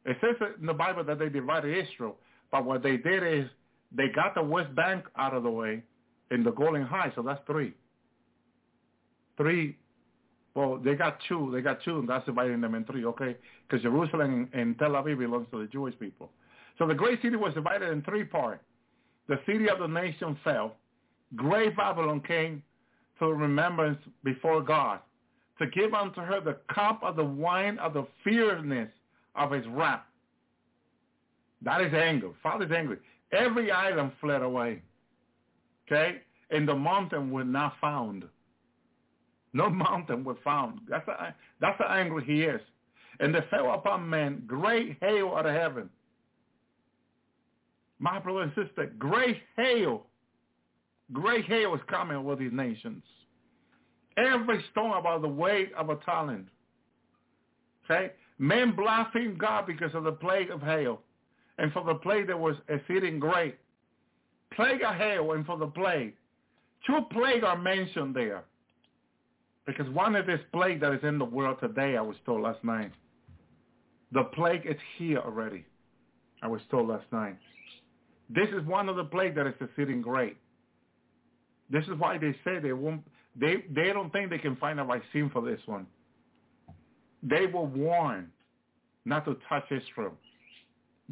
it 0.05 0.17
says 0.21 0.35
in 0.59 0.67
the 0.67 0.75
Bible 0.75 1.05
that 1.05 1.19
they 1.19 1.29
divided 1.29 1.77
Israel, 1.77 2.17
but 2.51 2.65
what 2.65 2.83
they 2.83 2.97
did 2.97 3.23
is 3.23 3.49
they 3.93 4.09
got 4.09 4.35
the 4.35 4.43
West 4.43 4.75
Bank 4.75 5.05
out 5.17 5.35
of 5.35 5.43
the 5.43 5.51
way 5.51 5.83
in 6.31 6.45
the 6.45 6.53
Golan 6.53 6.83
Heights, 6.83 7.15
so 7.17 7.23
that's 7.23 7.41
three. 7.47 7.75
Three. 9.37 9.77
Well, 10.55 10.79
they 10.79 10.95
got 10.95 11.19
two. 11.29 11.51
They 11.53 11.61
got 11.61 11.83
two, 11.85 11.99
and 11.99 12.09
that's 12.09 12.27
dividing 12.27 12.61
them 12.61 12.75
in 12.75 12.85
three, 12.85 13.05
okay? 13.05 13.37
Because 13.67 13.83
Jerusalem 13.83 14.49
and 14.53 14.79
Tel 14.79 14.91
Aviv 14.91 15.19
belongs 15.19 15.47
to 15.53 15.61
the 15.61 15.67
Jewish 15.67 15.99
people. 15.99 16.31
So 16.79 16.87
the 16.87 16.95
great 16.95 17.21
city 17.23 17.37
was 17.37 17.55
divided 17.55 17.91
in 17.91 18.03
three 18.03 18.25
parts. 18.25 18.63
The 19.29 19.39
city 19.47 19.69
of 19.69 19.79
the 19.79 19.87
nation 19.87 20.37
fell. 20.43 20.77
Great 21.37 21.77
Babylon 21.77 22.21
came 22.27 22.63
to 23.19 23.27
remembrance 23.27 23.99
before 24.25 24.63
God 24.63 25.01
to 25.59 25.67
give 25.67 25.95
unto 25.95 26.21
her 26.21 26.41
the 26.41 26.57
cup 26.75 27.01
of 27.03 27.17
the 27.17 27.25
wine 27.25 27.79
of 27.79 27.93
the 27.93 28.07
fierceness 28.25 28.89
of 29.37 29.53
his 29.53 29.65
wrath. 29.69 30.01
That 31.63 31.83
is 31.83 31.93
anger. 31.93 32.31
Father's 32.43 32.73
angry. 32.73 32.97
Every 33.33 33.73
item 33.73 34.13
fled 34.21 34.43
away. 34.43 34.83
Okay? 35.87 36.23
And 36.51 36.69
the 36.69 36.75
mountain 36.75 37.31
was 37.31 37.47
not 37.47 37.75
found. 37.81 38.25
No 39.53 39.71
mountain 39.71 40.25
was 40.25 40.37
found. 40.45 40.81
That's 40.89 41.07
a, 41.09 41.35
that's 41.61 41.79
how 41.79 41.89
angry 41.89 42.25
he 42.25 42.43
is. 42.43 42.61
And 43.21 43.35
there 43.35 43.47
fell 43.51 43.73
upon 43.73 44.09
men 44.09 44.45
great 44.47 44.97
hail 45.01 45.35
out 45.37 45.47
of 45.47 45.55
heaven. 45.55 45.91
My 47.99 48.19
brother 48.19 48.43
and 48.43 48.53
sister, 48.55 48.93
great 48.99 49.39
hail. 49.57 50.07
Great 51.13 51.45
hail 51.45 51.75
is 51.75 51.81
coming 51.89 52.25
with 52.25 52.39
these 52.39 52.53
nations. 52.53 53.03
Every 54.17 54.65
stone 54.73 54.97
about 54.97 55.23
the 55.23 55.29
weight 55.29 55.73
of 55.77 55.91
a 55.91 55.97
talent. 55.97 56.47
Okay? 57.85 58.13
Men 58.39 58.75
blaspheme 58.75 59.37
God 59.39 59.67
because 59.67 59.95
of 59.95 60.05
the 60.05 60.13
plague 60.13 60.51
of 60.51 60.63
hail 60.63 61.01
and 61.61 61.71
for 61.73 61.85
the 61.85 61.95
plague 61.95 62.27
that 62.27 62.41
was 62.41 62.57
exceeding 62.69 63.21
great. 63.21 63.57
Plague 64.57 64.83
of 64.83 64.95
hail 64.97 65.33
and 65.33 65.45
for 65.45 65.59
the 65.59 65.67
plague. 65.67 66.15
Two 66.87 67.01
plagues 67.13 67.45
are 67.45 67.57
mentioned 67.57 68.17
there. 68.17 68.45
Because 69.67 69.89
one 69.91 70.17
is 70.17 70.27
this 70.27 70.41
plague 70.53 70.81
that 70.81 70.93
is 70.95 71.05
in 71.05 71.19
the 71.19 71.25
world 71.25 71.59
today, 71.61 71.97
I 71.99 72.01
was 72.01 72.17
told 72.25 72.41
last 72.41 72.65
night. 72.65 72.93
The 74.13 74.25
plague 74.35 74.63
is 74.65 74.79
here 74.97 75.19
already, 75.19 75.65
I 76.43 76.49
was 76.49 76.63
told 76.71 76.89
last 76.89 77.05
night. 77.13 77.37
This 78.31 78.49
is 78.49 78.67
one 78.67 78.89
of 78.89 78.97
the 78.97 79.05
plague 79.05 79.35
that 79.37 79.47
is 79.47 79.55
exceeding 79.61 80.01
great. 80.01 80.39
This 81.69 81.85
is 81.85 81.99
why 81.99 82.17
they 82.17 82.35
say 82.43 82.59
they 82.59 82.73
won't, 82.73 83.03
they, 83.39 83.65
they 83.71 83.93
don't 83.93 84.11
think 84.13 84.31
they 84.31 84.39
can 84.39 84.57
find 84.57 84.81
a 84.81 84.85
vaccine 84.85 85.31
for 85.31 85.43
this 85.43 85.61
one. 85.67 85.87
They 87.23 87.47
were 87.47 87.67
warned 87.67 88.29
not 89.05 89.27
to 89.27 89.37
touch 89.49 89.65
Israel. 89.71 90.15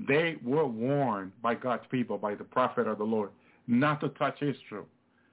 They 0.07 0.37
were 0.45 0.67
warned 0.67 1.33
by 1.43 1.55
God's 1.55 1.85
people, 1.91 2.19
by 2.19 2.35
the 2.35 2.45
prophet 2.45 2.87
of 2.87 2.99
the 2.99 3.05
Lord, 3.05 3.31
not 3.67 4.01
to 4.01 4.11
touch 4.11 4.37
Israel. 4.43 4.87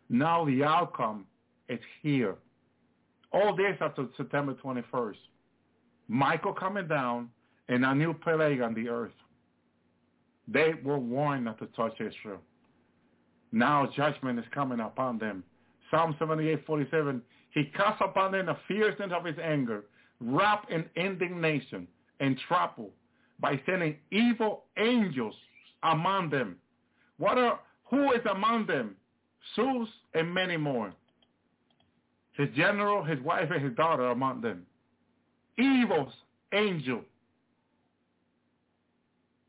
Now 0.10 0.46
the 0.46 0.64
outcome 0.64 1.26
is 1.70 1.80
here. 2.02 2.36
All 3.32 3.56
this 3.56 3.76
after 3.80 4.08
September 4.18 4.54
21st. 4.54 5.18
Michael 6.08 6.54
coming 6.54 6.88
down 6.88 7.30
and 7.68 7.86
a 7.86 7.94
new 7.94 8.14
plague 8.14 8.62
on 8.62 8.74
the 8.74 8.90
earth. 8.90 9.12
They 10.48 10.74
were 10.84 11.00
warned 11.00 11.46
not 11.46 11.60
to 11.60 11.66
touch 11.68 12.00
Israel. 12.00 12.40
Now 13.52 13.90
judgment 13.96 14.40
is 14.40 14.46
coming 14.54 14.80
upon 14.80 15.18
them. 15.18 15.44
Psalm 15.92 16.16
78, 16.20 16.66
47, 16.66 17.22
he 17.52 17.66
casts 17.76 18.02
upon 18.04 18.32
them 18.32 18.48
the 18.48 18.58
fierceness 18.68 19.12
of 19.16 19.26
his 19.26 19.38
anger, 19.42 19.86
wrapped 20.20 20.72
in 20.72 20.86
indignation 20.96 21.88
and 22.20 22.38
trouble 22.48 22.92
by 23.40 23.60
sending 23.66 23.98
evil 24.12 24.64
angels 24.78 25.36
among 25.84 26.30
them. 26.30 26.56
What 27.18 27.38
are, 27.38 27.60
who 27.86 28.12
is 28.14 28.22
among 28.30 28.68
them? 28.68 28.95
Zeus 29.56 29.90
and 30.14 30.34
many 30.34 30.57
more. 30.57 30.94
His 32.34 32.49
general, 32.56 33.03
his 33.03 33.20
wife, 33.22 33.49
and 33.52 33.64
his 33.64 33.76
daughter 33.76 34.07
among 34.07 34.41
them. 34.41 34.66
Evil's 35.57 36.14
angel. 36.53 37.02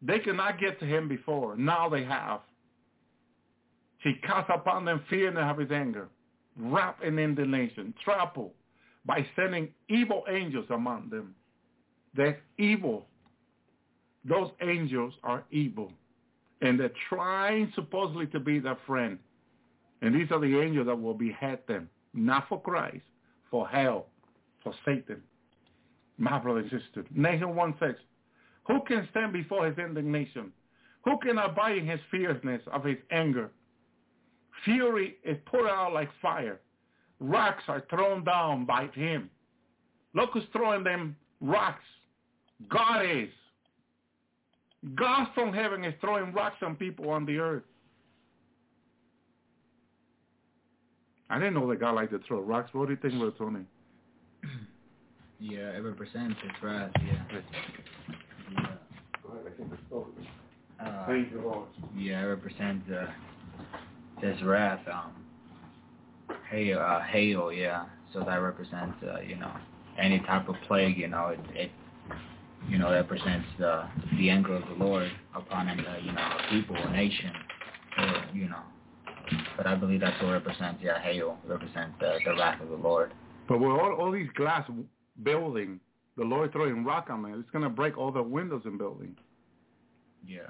They 0.02 0.20
could 0.20 0.36
not 0.36 0.60
get 0.60 0.78
to 0.80 0.86
him 0.86 1.08
before. 1.08 1.56
Now 1.56 1.88
they 1.88 2.04
have. 2.04 2.40
He 4.02 4.14
casts 4.22 4.50
upon 4.54 4.84
them 4.84 5.02
fear 5.10 5.28
and 5.28 5.38
of 5.38 5.58
his 5.58 5.70
anger, 5.72 6.08
wrath 6.56 6.96
and 7.02 7.18
indignation, 7.18 7.92
trouble 8.04 8.52
by 9.04 9.26
sending 9.34 9.68
evil 9.88 10.24
angels 10.28 10.66
among 10.70 11.10
them. 11.10 11.34
They're 12.14 12.40
evil. 12.58 13.06
Those 14.28 14.50
angels 14.62 15.14
are 15.22 15.44
evil. 15.50 15.92
And 16.62 16.80
they're 16.80 16.92
trying 17.08 17.70
supposedly 17.74 18.26
to 18.28 18.40
be 18.40 18.58
their 18.58 18.78
friend. 18.86 19.18
And 20.02 20.14
these 20.14 20.30
are 20.30 20.40
the 20.40 20.60
angels 20.60 20.86
that 20.86 21.00
will 21.00 21.14
behead 21.14 21.60
them, 21.68 21.88
not 22.14 22.48
for 22.48 22.60
Christ, 22.60 23.04
for 23.50 23.68
hell, 23.68 24.06
for 24.62 24.74
Satan. 24.84 25.22
My 26.18 26.38
brother 26.38 26.60
and 26.60 26.70
sister. 26.70 27.04
Nahum 27.14 27.54
1 27.54 27.74
6. 27.78 27.98
Who 28.68 28.80
can 28.86 29.06
stand 29.10 29.32
before 29.32 29.66
his 29.66 29.78
indignation? 29.78 30.52
Who 31.04 31.18
can 31.18 31.38
abide 31.38 31.78
in 31.78 31.86
his 31.86 32.00
fierceness 32.10 32.62
of 32.72 32.84
his 32.84 32.96
anger? 33.10 33.50
Fury 34.64 35.16
is 35.24 35.36
poured 35.46 35.68
out 35.68 35.92
like 35.92 36.08
fire. 36.20 36.60
Rocks 37.20 37.62
are 37.68 37.84
thrown 37.88 38.24
down 38.24 38.64
by 38.64 38.88
him. 38.94 39.30
Who's 40.12 40.44
throwing 40.52 40.82
them 40.82 41.16
rocks. 41.40 41.84
God 42.68 43.04
is. 43.04 43.28
God 44.94 45.26
from 45.34 45.52
heaven 45.52 45.84
is 45.84 45.94
throwing 46.00 46.32
rocks 46.32 46.56
on 46.62 46.76
people 46.76 47.10
on 47.10 47.26
the 47.26 47.38
earth. 47.38 47.64
I 51.28 51.38
didn't 51.38 51.54
know 51.54 51.68
that 51.68 51.80
God 51.80 51.96
liked 51.96 52.12
to 52.12 52.20
throw 52.26 52.40
rocks. 52.40 52.70
What 52.72 52.86
do 52.86 52.92
you 52.92 52.98
think 53.00 53.14
about 53.14 53.36
Tony? 53.38 53.64
Yeah, 55.38 55.76
it 55.76 55.80
represents 55.84 56.34
his 56.40 56.50
wrath, 56.62 56.90
yeah. 57.04 57.24
yeah. 58.54 58.66
Uh, 60.80 61.06
Thank 61.06 61.30
you, 61.30 61.42
Lord. 61.42 61.68
Yeah, 61.94 62.22
it 62.22 62.24
represents 62.24 62.90
uh, 62.90 63.06
his 64.20 64.42
wrath. 64.42 64.80
Um, 64.90 65.12
hail, 66.50 66.78
uh, 66.78 67.02
hail, 67.02 67.52
yeah. 67.52 67.84
So 68.14 68.20
that 68.20 68.36
represents, 68.36 68.96
uh, 69.02 69.20
you 69.20 69.36
know, 69.36 69.52
any 69.98 70.20
type 70.20 70.48
of 70.48 70.54
plague. 70.66 70.96
You 70.96 71.08
know, 71.08 71.28
it, 71.28 71.40
it 71.54 71.70
you 72.68 72.78
know, 72.78 72.90
that 72.90 73.08
represents 73.08 73.46
the 73.58 73.84
the 74.18 74.30
anger 74.30 74.56
of 74.56 74.62
the 74.68 74.84
Lord 74.84 75.10
upon 75.34 75.68
uh, 75.68 75.74
you 76.02 76.12
know 76.12 76.20
a 76.20 76.50
people, 76.50 76.76
a 76.76 76.90
nation, 76.92 77.30
or 77.98 78.24
you 78.34 78.48
know. 78.48 78.62
But 79.56 79.66
I 79.66 79.74
believe 79.74 80.00
that's 80.00 80.20
what 80.22 80.32
represents. 80.32 80.80
Yeah, 80.82 81.00
hail 81.00 81.38
represents 81.46 81.94
the 82.00 82.18
the 82.24 82.32
wrath 82.32 82.60
of 82.60 82.68
the 82.68 82.76
Lord. 82.76 83.12
But 83.48 83.60
with 83.60 83.70
all, 83.70 83.92
all 83.98 84.10
these 84.10 84.28
glass 84.34 84.68
building, 85.22 85.80
the 86.16 86.24
Lord 86.24 86.52
throwing 86.52 86.84
rock 86.84 87.08
on 87.10 87.24
it, 87.26 87.38
it's 87.38 87.50
going 87.50 87.62
to 87.62 87.70
break 87.70 87.96
all 87.96 88.10
the 88.10 88.22
windows 88.22 88.62
in 88.64 88.76
building. 88.76 89.16
Yeah. 90.26 90.40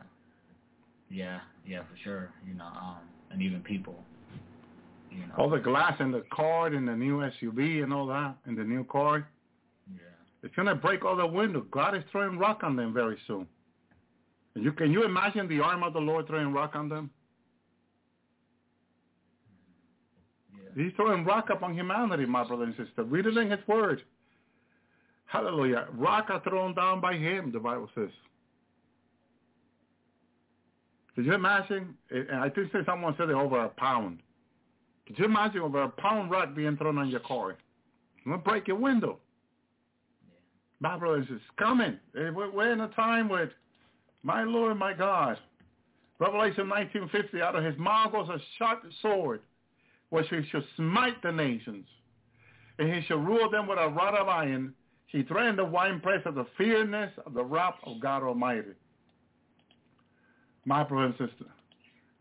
Yeah, 1.11 1.41
yeah, 1.67 1.81
for 1.81 1.97
sure. 2.03 2.31
You 2.47 2.55
know, 2.55 2.65
um, 2.65 2.99
and 3.31 3.43
even 3.43 3.61
people. 3.61 3.95
You 5.11 5.27
know. 5.27 5.35
All 5.39 5.51
the 5.51 5.59
glass 5.59 5.95
in 6.01 6.11
the 6.11 6.25
car 6.31 6.69
and 6.69 6.89
the 6.89 6.97
new 6.97 7.19
SUV 7.19 7.83
and 7.83 7.93
all 7.93 8.07
that, 8.07 8.37
and 8.45 8.57
the 8.57 8.65
new 8.65 8.85
car. 8.85 9.29
Going 10.55 10.68
to 10.68 10.74
break 10.74 11.05
all 11.05 11.16
the 11.16 11.27
windows. 11.27 11.66
God 11.70 11.97
is 11.97 12.05
throwing 12.12 12.39
rock 12.39 12.60
on 12.62 12.77
them 12.77 12.93
very 12.93 13.16
soon. 13.27 13.47
And 14.55 14.64
you 14.64 14.73
Can 14.73 14.90
you 14.90 15.05
imagine 15.05 15.48
the 15.48 15.60
arm 15.60 15.82
of 15.82 15.93
the 15.93 15.98
Lord 16.01 16.27
throwing 16.27 16.52
rock 16.52 16.73
on 16.74 16.89
them? 16.89 17.10
Yeah. 20.52 20.85
He's 20.85 20.93
throwing 20.97 21.24
rock 21.24 21.51
upon 21.51 21.74
humanity, 21.74 22.27
my 22.27 22.44
brother 22.44 22.64
and 22.64 22.74
sister. 22.77 23.05
Read 23.05 23.27
it 23.27 23.36
in 23.36 23.51
his 23.51 23.60
word. 23.66 24.02
Hallelujah. 25.27 25.89
Rock 25.93 26.27
are 26.31 26.40
thrown 26.43 26.74
down 26.74 27.01
by 27.01 27.14
him, 27.14 27.51
the 27.52 27.59
Bible 27.59 27.90
says. 27.94 28.10
Could 31.14 31.27
you 31.27 31.35
imagine? 31.35 31.94
And 32.10 32.31
I 32.31 32.51
think 32.51 32.70
someone 32.85 33.14
said 33.18 33.31
it 33.31 33.35
over 33.35 33.59
a 33.64 33.68
pound. 33.70 34.20
Could 35.06 35.18
you 35.18 35.24
imagine 35.24 35.62
over 35.62 35.82
a 35.82 35.89
pound 35.89 36.31
rock 36.31 36.55
being 36.55 36.77
thrown 36.77 36.98
on 36.98 37.09
your 37.09 37.20
car? 37.20 37.52
It's 37.52 37.60
going 38.24 38.39
to 38.39 38.44
break 38.44 38.68
your 38.68 38.77
window. 38.77 39.18
My 40.81 40.98
brothers, 40.98 41.27
it's 41.31 41.43
coming. 41.59 41.98
Eh, 42.16 42.31
We're 42.31 42.51
we're 42.51 42.73
in 42.73 42.81
a 42.81 42.89
time 42.89 43.28
with, 43.28 43.51
my 44.23 44.43
Lord, 44.44 44.78
my 44.78 44.93
God. 44.93 45.39
Revelation 46.19 46.69
1950, 46.69 47.43
out 47.43 47.57
of 47.57 47.65
his 47.65 47.77
mouth 47.78 48.12
goes 48.12 48.28
a 48.28 48.39
sharp 48.59 48.82
sword, 49.03 49.40
which 50.11 50.27
he 50.28 50.40
shall 50.51 50.65
smite 50.77 51.20
the 51.23 51.32
nations. 51.32 51.86
And 52.78 52.93
he 52.93 53.03
shall 53.03 53.19
rule 53.19 53.51
them 53.51 53.66
with 53.66 53.78
a 53.78 53.89
rod 53.89 54.15
of 54.15 54.28
iron. 54.28 54.74
He 55.07 55.23
threatened 55.23 55.59
the 55.59 55.65
winepress 55.65 56.23
of 56.27 56.35
the 56.35 56.47
fierceness 56.59 57.12
of 57.24 57.32
the 57.35 57.44
wrath 57.44 57.77
of 57.85 58.01
God 58.01 58.23
Almighty. 58.23 58.73
My 60.65 60.82
brother 60.82 61.07
and 61.07 61.15
sister, 61.15 61.51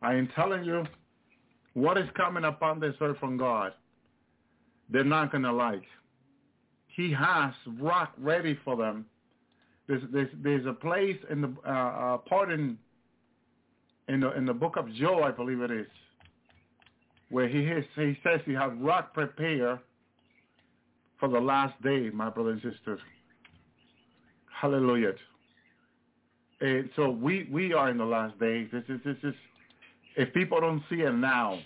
I 0.02 0.14
am 0.14 0.30
telling 0.36 0.64
you, 0.64 0.86
what 1.73 1.98
is 1.98 2.07
coming 2.15 2.45
upon 2.45 2.80
this 2.80 2.95
earth 3.02 3.18
from 3.18 3.38
God, 3.38 3.73
they're 4.90 5.03
not 5.03 5.32
going 5.32 5.44
to 5.44 5.52
like. 5.52 5.84
He 6.96 7.12
has 7.12 7.54
rock 7.80 8.14
ready 8.18 8.58
for 8.64 8.76
them. 8.78 9.06
There's, 9.88 10.04
there's, 10.12 10.30
there's 10.42 10.66
a 10.66 10.74
place 10.74 11.18
in 11.30 11.42
the 11.42 11.54
uh, 11.68 11.72
uh, 11.72 12.18
part 12.20 12.52
in 12.52 12.78
in 14.08 14.20
the 14.20 14.36
in 14.38 14.46
the 14.46 14.54
book 14.54 14.78
of 14.78 14.92
Job, 14.94 15.24
I 15.24 15.32
believe 15.32 15.62
it 15.62 15.72
is, 15.72 15.88
where 17.30 17.48
he 17.48 17.60
is, 17.60 17.84
he 17.96 18.18
says 18.24 18.40
he 18.46 18.54
has 18.54 18.72
rock 18.80 19.14
prepared 19.14 19.80
for 21.20 21.30
the 21.30 21.40
last 21.40 21.80
day, 21.82 22.10
my 22.14 22.30
brothers 22.30 22.62
and 22.64 22.74
sisters. 22.74 23.00
Hallelujah. 24.62 25.14
And 26.62 26.90
so 26.96 27.10
we 27.10 27.48
we 27.52 27.74
are 27.74 27.90
in 27.90 27.98
the 27.98 28.06
last 28.06 28.40
days. 28.40 28.70
This 28.72 28.84
is 28.90 29.00
this 29.04 29.18
is 29.24 29.34
if 30.16 30.34
people 30.34 30.62
don't 30.62 30.84
see 30.90 31.02
it 31.02 31.12
now, 31.14 31.60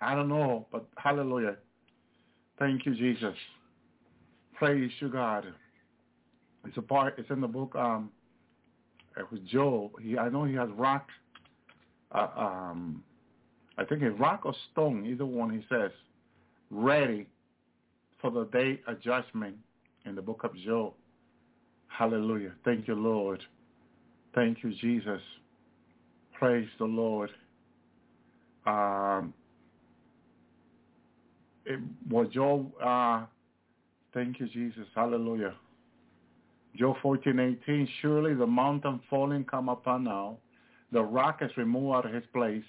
I 0.00 0.14
don't 0.14 0.28
know, 0.28 0.66
but 0.72 0.86
hallelujah. 0.96 1.56
Thank 2.58 2.86
you, 2.86 2.94
Jesus. 2.94 3.34
Praise 4.58 4.90
you, 4.98 5.08
God. 5.08 5.46
It's 6.66 6.76
a 6.76 6.82
part. 6.82 7.14
It's 7.16 7.30
in 7.30 7.40
the 7.40 7.46
book. 7.46 7.76
Um, 7.76 8.10
it 9.16 9.30
was 9.30 9.40
Job. 9.42 9.92
He, 10.02 10.18
I 10.18 10.28
know 10.28 10.44
he 10.44 10.54
has 10.54 10.68
rock. 10.76 11.06
Uh, 12.12 12.26
um, 12.36 13.04
I 13.76 13.84
think 13.84 14.02
it's 14.02 14.18
rock 14.18 14.42
or 14.44 14.54
stone. 14.72 15.06
Either 15.06 15.24
one. 15.24 15.50
He 15.50 15.64
says, 15.68 15.92
ready 16.70 17.28
for 18.20 18.32
the 18.32 18.46
day 18.46 18.80
of 18.88 19.00
judgment 19.00 19.56
in 20.04 20.16
the 20.16 20.22
book 20.22 20.42
of 20.42 20.56
Job. 20.56 20.94
Hallelujah. 21.86 22.52
Thank 22.64 22.88
you, 22.88 22.94
Lord. 22.94 23.40
Thank 24.34 24.64
you, 24.64 24.72
Jesus. 24.80 25.22
Praise 26.32 26.68
the 26.78 26.84
Lord. 26.84 27.30
Um, 28.66 29.32
it 31.64 31.78
was 32.10 32.26
Job. 32.32 32.72
Uh, 32.82 33.26
thank 34.12 34.40
you, 34.40 34.48
Jesus. 34.48 34.86
Hallelujah. 34.94 35.54
Job 36.76 36.96
14, 37.02 37.58
18, 37.66 37.88
surely 38.00 38.34
the 38.34 38.46
mountain 38.46 39.00
falling 39.10 39.44
come 39.44 39.68
upon 39.68 40.04
now. 40.04 40.38
The 40.92 41.02
rock 41.02 41.40
is 41.42 41.50
removed 41.56 41.94
out 41.94 42.06
of 42.06 42.14
his 42.14 42.24
place. 42.32 42.62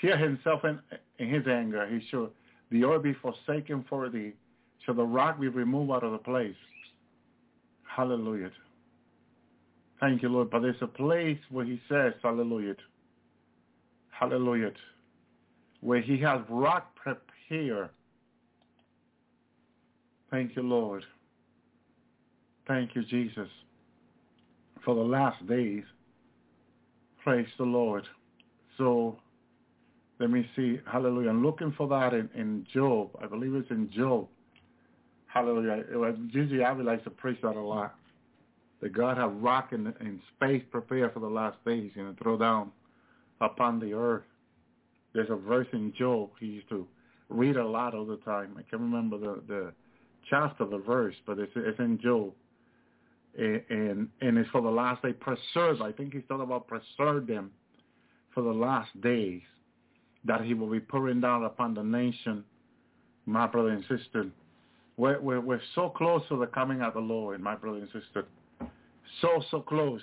Tear 0.00 0.16
himself 0.16 0.64
in, 0.64 0.78
in 1.18 1.32
his 1.32 1.46
anger. 1.46 1.86
He 1.86 2.06
shall, 2.10 2.30
the 2.70 2.84
earth 2.84 3.02
be 3.02 3.14
forsaken 3.14 3.84
for 3.88 4.08
thee. 4.08 4.32
Shall 4.84 4.94
the 4.94 5.04
rock 5.04 5.40
be 5.40 5.48
removed 5.48 5.90
out 5.90 6.04
of 6.04 6.12
the 6.12 6.18
place. 6.18 6.54
Hallelujah. 7.84 8.50
Thank 10.00 10.22
you, 10.22 10.28
Lord. 10.28 10.50
But 10.50 10.60
there's 10.60 10.76
a 10.80 10.86
place 10.86 11.38
where 11.50 11.64
he 11.64 11.80
says, 11.88 12.12
hallelujah. 12.22 12.74
Hallelujah. 14.10 14.72
Where 15.80 16.00
he 16.00 16.18
has 16.20 16.40
rock 16.48 16.94
prepared. 16.96 17.90
Thank 20.34 20.56
you, 20.56 20.62
Lord. 20.62 21.04
Thank 22.66 22.96
you, 22.96 23.04
Jesus, 23.04 23.46
for 24.84 24.96
the 24.96 25.00
last 25.00 25.46
days. 25.46 25.84
Praise 27.22 27.46
the 27.56 27.62
Lord. 27.62 28.02
So 28.76 29.16
let 30.18 30.30
me 30.30 30.44
see, 30.56 30.80
hallelujah. 30.90 31.30
I'm 31.30 31.44
looking 31.44 31.72
for 31.78 31.86
that 31.86 32.14
in, 32.14 32.28
in 32.34 32.66
Job. 32.74 33.10
I 33.22 33.28
believe 33.28 33.54
it's 33.54 33.70
in 33.70 33.88
Job. 33.92 34.26
Hallelujah. 35.26 35.84
Usually 36.32 36.64
I 36.64 36.72
would 36.72 36.84
like 36.84 37.04
to 37.04 37.10
preach 37.10 37.40
that 37.42 37.54
a 37.54 37.60
lot. 37.60 37.94
That 38.80 38.92
God 38.92 39.16
have 39.16 39.36
rock 39.36 39.68
in, 39.70 39.86
in 40.00 40.20
space 40.34 40.64
prepared 40.68 41.14
for 41.14 41.20
the 41.20 41.28
last 41.28 41.64
days, 41.64 41.92
know, 41.94 42.12
throw 42.20 42.36
down 42.36 42.72
upon 43.40 43.78
the 43.78 43.92
earth. 43.92 44.24
There's 45.12 45.30
a 45.30 45.36
verse 45.36 45.68
in 45.72 45.94
Job 45.96 46.30
he 46.40 46.46
used 46.46 46.68
to 46.70 46.88
read 47.28 47.56
a 47.56 47.64
lot 47.64 47.94
all 47.94 48.04
the 48.04 48.16
time. 48.16 48.56
I 48.58 48.62
can't 48.62 48.82
remember 48.82 49.16
the, 49.16 49.40
the 49.46 49.72
chapter, 50.28 50.64
the 50.64 50.78
verse, 50.78 51.14
but 51.26 51.38
it's, 51.38 51.52
it's 51.56 51.78
in 51.78 51.98
Job. 52.00 52.32
And, 53.36 53.62
and, 53.68 54.08
and 54.20 54.38
it's 54.38 54.50
for 54.50 54.62
the 54.62 54.70
last 54.70 55.02
day. 55.02 55.12
Preserve. 55.12 55.82
I 55.82 55.92
think 55.92 56.12
he's 56.12 56.22
talking 56.28 56.44
about 56.44 56.68
preserve 56.68 57.26
them 57.26 57.50
for 58.32 58.42
the 58.42 58.52
last 58.52 59.00
days 59.00 59.42
that 60.24 60.42
he 60.42 60.54
will 60.54 60.70
be 60.70 60.80
pouring 60.80 61.20
down 61.20 61.44
upon 61.44 61.74
the 61.74 61.82
nation, 61.82 62.44
my 63.26 63.46
brother 63.46 63.70
and 63.70 63.82
sister. 63.82 64.26
We're, 64.96 65.20
we're, 65.20 65.40
we're 65.40 65.60
so 65.74 65.88
close 65.88 66.22
to 66.28 66.38
the 66.38 66.46
coming 66.46 66.80
of 66.80 66.94
the 66.94 67.00
Lord, 67.00 67.40
my 67.40 67.56
brother 67.56 67.78
and 67.78 67.88
sister. 67.88 68.24
So, 69.20 69.42
so 69.50 69.60
close. 69.60 70.00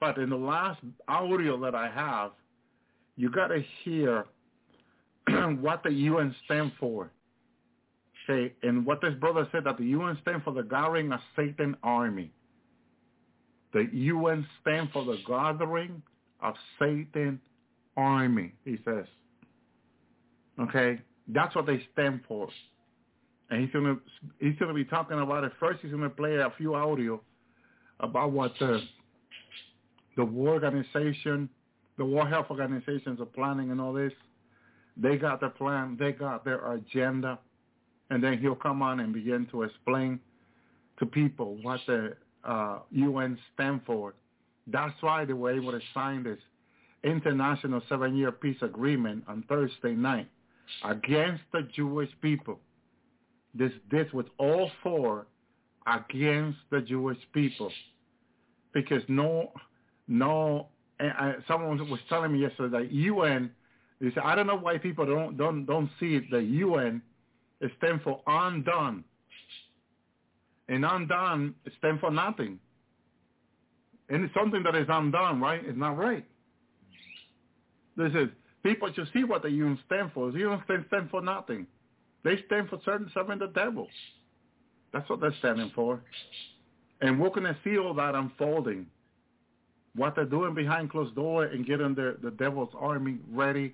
But 0.00 0.18
in 0.18 0.30
the 0.30 0.36
last 0.36 0.80
audio 1.08 1.58
that 1.60 1.74
I 1.74 1.90
have, 1.90 2.32
you 3.16 3.30
got 3.30 3.48
to 3.48 3.62
hear 3.82 4.26
what 5.60 5.82
the 5.82 5.92
UN 5.92 6.34
stand 6.44 6.72
for. 6.78 7.10
Okay, 8.28 8.52
and 8.62 8.84
what 8.84 9.00
this 9.00 9.14
brother 9.14 9.46
said 9.52 9.64
that 9.64 9.78
the 9.78 9.84
UN 9.84 10.18
stand 10.22 10.42
for 10.42 10.52
the 10.52 10.62
gathering 10.62 11.12
of 11.12 11.20
Satan 11.36 11.76
army. 11.82 12.32
The 13.72 13.88
UN 13.92 14.46
stand 14.60 14.90
for 14.92 15.04
the 15.04 15.18
gathering 15.26 16.02
of 16.40 16.54
Satan 16.78 17.40
army, 17.96 18.52
he 18.64 18.78
says. 18.84 19.06
Okay, 20.58 21.00
that's 21.28 21.54
what 21.54 21.66
they 21.66 21.86
stand 21.92 22.20
for. 22.26 22.48
And 23.50 23.60
he's 23.60 23.70
gonna 23.70 23.96
he's 24.40 24.56
gonna 24.58 24.74
be 24.74 24.84
talking 24.84 25.20
about 25.20 25.44
it. 25.44 25.52
First, 25.60 25.80
he's 25.82 25.92
gonna 25.92 26.10
play 26.10 26.34
a 26.36 26.52
few 26.56 26.74
audio 26.74 27.20
about 28.00 28.32
what 28.32 28.54
the 28.58 28.80
the 30.16 30.24
war 30.24 30.54
organization, 30.54 31.48
the 31.96 32.04
World 32.04 32.28
Health 32.28 32.46
Organizations 32.50 33.20
are 33.20 33.26
planning 33.26 33.70
and 33.70 33.80
all 33.80 33.92
this. 33.92 34.12
They 34.96 35.16
got 35.16 35.40
the 35.40 35.50
plan. 35.50 35.96
They 36.00 36.12
got 36.12 36.44
their 36.44 36.72
agenda, 36.72 37.38
and 38.10 38.22
then 38.22 38.38
he'll 38.38 38.54
come 38.54 38.82
on 38.82 39.00
and 39.00 39.12
begin 39.12 39.46
to 39.50 39.62
explain 39.62 40.20
to 40.98 41.06
people 41.06 41.58
what 41.62 41.80
the 41.86 42.16
uh, 42.44 42.80
UN 42.90 43.38
stand 43.54 43.80
for. 43.86 44.14
That's 44.66 44.94
why 45.00 45.24
they 45.24 45.32
were 45.32 45.52
able 45.52 45.72
to 45.72 45.80
sign 45.94 46.22
this 46.22 46.38
international 47.04 47.82
seven-year 47.88 48.32
peace 48.32 48.56
agreement 48.62 49.24
on 49.28 49.44
Thursday 49.48 49.92
night 49.92 50.28
against 50.84 51.42
the 51.52 51.62
Jewish 51.74 52.10
people. 52.20 52.58
This 53.54 53.72
this 53.90 54.06
was 54.12 54.26
all 54.38 54.70
for 54.82 55.26
against 55.86 56.58
the 56.70 56.80
Jewish 56.80 57.18
people 57.32 57.70
because 58.74 59.02
no 59.08 59.52
no 60.08 60.68
I, 61.00 61.34
someone 61.46 61.78
was 61.88 62.00
telling 62.08 62.32
me 62.32 62.40
yesterday 62.40 62.78
that 62.78 62.92
UN 62.92 63.50
they 64.00 64.08
said 64.08 64.22
I 64.24 64.34
don't 64.34 64.46
know 64.46 64.58
why 64.58 64.78
people 64.78 65.06
don't 65.06 65.36
don't 65.36 65.64
don't 65.64 65.88
see 65.98 66.16
it 66.16 66.30
the 66.30 66.42
UN 66.42 67.00
stands 67.78 68.02
for 68.02 68.20
undone 68.26 69.04
and 70.68 70.84
undone 70.84 71.54
stands 71.78 72.00
for 72.00 72.10
nothing 72.10 72.58
and 74.08 74.24
it's 74.24 74.34
something 74.34 74.62
that 74.62 74.74
is 74.74 74.86
undone 74.88 75.40
right 75.40 75.62
it's 75.64 75.78
not 75.78 75.96
right 75.96 76.24
this 77.96 78.12
is 78.12 78.28
People 78.66 78.92
should 78.92 79.06
see 79.12 79.22
what 79.22 79.42
the 79.42 79.48
UN 79.48 79.78
stand 79.86 80.10
for. 80.12 80.32
The 80.32 80.40
UN 80.40 80.60
stand, 80.64 80.84
stand 80.88 81.08
for 81.08 81.22
nothing. 81.22 81.68
They 82.24 82.42
stand 82.46 82.68
for 82.68 82.80
certain 82.84 83.08
serving 83.14 83.38
the 83.38 83.46
devil. 83.46 83.86
That's 84.92 85.08
what 85.08 85.20
they're 85.20 85.34
standing 85.38 85.70
for. 85.72 86.00
And 87.00 87.20
we're 87.20 87.30
to 87.30 87.56
see 87.62 87.78
all 87.78 87.94
that 87.94 88.16
unfolding. 88.16 88.86
What 89.94 90.16
they're 90.16 90.24
doing 90.24 90.52
behind 90.52 90.90
closed 90.90 91.14
door 91.14 91.44
and 91.44 91.64
getting 91.64 91.94
the, 91.94 92.16
the 92.20 92.32
devil's 92.32 92.74
army 92.76 93.18
ready 93.30 93.72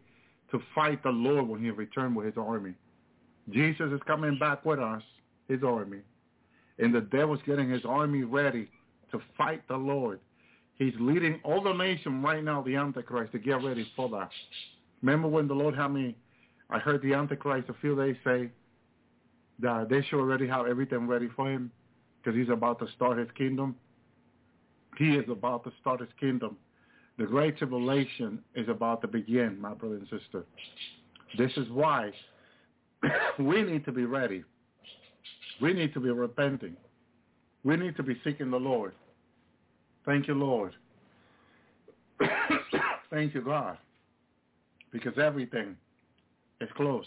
to 0.50 0.60
fight 0.74 1.02
the 1.02 1.08
Lord 1.08 1.48
when 1.48 1.64
he 1.64 1.70
returns 1.70 2.14
with 2.14 2.26
his 2.26 2.36
army. 2.36 2.74
Jesus 3.50 3.92
is 3.92 4.00
coming 4.06 4.38
back 4.38 4.64
with 4.64 4.78
us, 4.78 5.02
his 5.48 5.62
army. 5.62 5.98
And 6.78 6.94
the 6.94 7.00
devil's 7.00 7.40
getting 7.46 7.70
his 7.70 7.84
army 7.84 8.22
ready 8.22 8.68
to 9.10 9.20
fight 9.36 9.66
the 9.68 9.76
Lord. 9.76 10.20
He's 10.76 10.94
leading 10.98 11.40
all 11.44 11.62
the 11.62 11.72
nation 11.72 12.22
right 12.22 12.42
now, 12.42 12.62
the 12.62 12.76
Antichrist, 12.76 13.32
to 13.32 13.38
get 13.38 13.62
ready 13.62 13.86
for 13.94 14.08
that. 14.10 14.30
Remember 15.02 15.28
when 15.28 15.46
the 15.48 15.54
Lord 15.54 15.76
had 15.76 15.88
me, 15.88 16.16
I 16.70 16.78
heard 16.78 17.02
the 17.02 17.14
Antichrist 17.14 17.68
a 17.68 17.74
few 17.74 17.94
days 17.94 18.16
say 18.24 18.50
that 19.58 19.88
they 19.88 20.02
should 20.02 20.18
already 20.18 20.46
have 20.46 20.66
everything 20.66 21.06
ready 21.06 21.28
for 21.36 21.50
him 21.50 21.70
because 22.22 22.38
he's 22.38 22.48
about 22.48 22.78
to 22.78 22.86
start 22.96 23.18
his 23.18 23.28
kingdom. 23.36 23.76
He 24.96 25.16
is 25.16 25.28
about 25.28 25.64
to 25.64 25.72
start 25.80 26.00
his 26.00 26.08
kingdom. 26.18 26.56
The 27.18 27.26
great 27.26 27.58
tribulation 27.58 28.40
is 28.54 28.68
about 28.68 29.02
to 29.02 29.08
begin, 29.08 29.60
my 29.60 29.74
brother 29.74 29.96
and 29.96 30.08
sister. 30.08 30.44
This 31.36 31.52
is 31.56 31.68
why 31.70 32.12
we 33.38 33.62
need 33.62 33.84
to 33.84 33.92
be 33.92 34.04
ready. 34.04 34.44
We 35.60 35.72
need 35.72 35.94
to 35.94 36.00
be 36.00 36.10
repenting. 36.10 36.76
We 37.64 37.76
need 37.76 37.96
to 37.96 38.02
be 38.02 38.20
seeking 38.24 38.50
the 38.50 38.58
Lord. 38.58 38.92
Thank 40.04 40.26
you, 40.26 40.34
Lord. 40.34 40.74
Thank 43.10 43.34
you, 43.34 43.42
God 43.42 43.78
because 44.92 45.18
everything 45.18 45.76
is 46.60 46.68
close. 46.76 47.06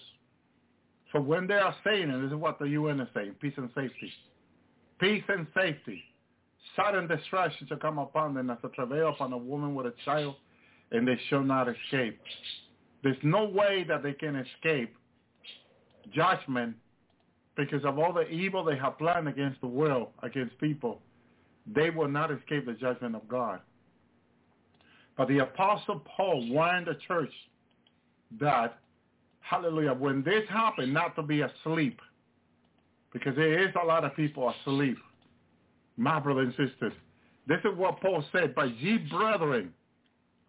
So 1.13 1.22
when 1.22 1.47
they 1.47 1.53
are 1.53 1.76
saying, 1.85 2.09
and 2.09 2.23
this 2.23 2.31
is 2.31 2.38
what 2.38 2.59
the 2.59 2.65
UN 2.65 2.99
is 2.99 3.07
saying, 3.13 3.35
peace 3.39 3.53
and 3.55 3.69
safety. 3.76 4.11
Peace 4.99 5.23
and 5.30 5.47
safety. 5.55 6.03
Sudden 6.76 7.07
destruction 7.07 7.67
shall 7.67 7.77
come 7.77 7.99
upon 7.99 8.34
them 8.34 8.49
as 8.49 8.57
a 8.63 8.69
travail 8.69 9.09
upon 9.09 9.31
a 9.31 9.38
woman 9.38 9.76
with 9.76 9.85
a 9.85 9.93
child, 10.03 10.35
and 10.91 11.07
they 11.07 11.17
shall 11.30 11.43
not 11.43 11.69
escape. 11.69 12.19
There's 13.03 13.17
no 13.23 13.45
way 13.45 13.85
that 13.88 14.03
they 14.03 14.13
can 14.13 14.35
escape 14.35 14.95
judgment 16.14 16.76
because 17.56 17.86
of 17.86 17.98
all 17.98 18.14
the 18.14 18.27
evil 18.27 18.64
they 18.64 18.77
have 18.77 18.98
planned 18.98 19.27
against 19.27 19.61
the 19.61 19.68
world, 19.68 20.10
against 20.23 20.57
people. 20.60 21.02
They 21.73 21.90
will 21.90 22.10
not 22.10 22.32
escape 22.32 22.65
the 22.65 22.73
judgment 22.73 23.15
of 23.15 23.27
God. 23.27 23.60
But 25.18 25.30
the 25.30 25.40
Apostle 25.40 26.02
Paul 26.15 26.48
warned 26.49 26.88
the 26.88 26.98
church 27.07 27.32
that, 28.40 28.80
hallelujah, 29.40 29.94
when 29.94 30.22
this 30.23 30.44
happened, 30.49 30.94
not 30.94 31.15
to 31.15 31.23
be 31.23 31.41
asleep, 31.41 31.99
because 33.14 33.36
there 33.36 33.65
is 33.65 33.73
a 33.82 33.86
lot 33.86 34.03
of 34.03 34.15
people 34.15 34.53
asleep. 34.61 34.98
My 35.95 36.19
brothers 36.19 36.53
and 36.57 36.69
sisters, 36.69 36.91
this 37.48 37.60
is 37.60 37.77
what 37.77 38.02
Paul 38.02 38.23
said, 38.34 38.53
but 38.53 38.77
ye 38.77 38.98
brethren 38.98 39.73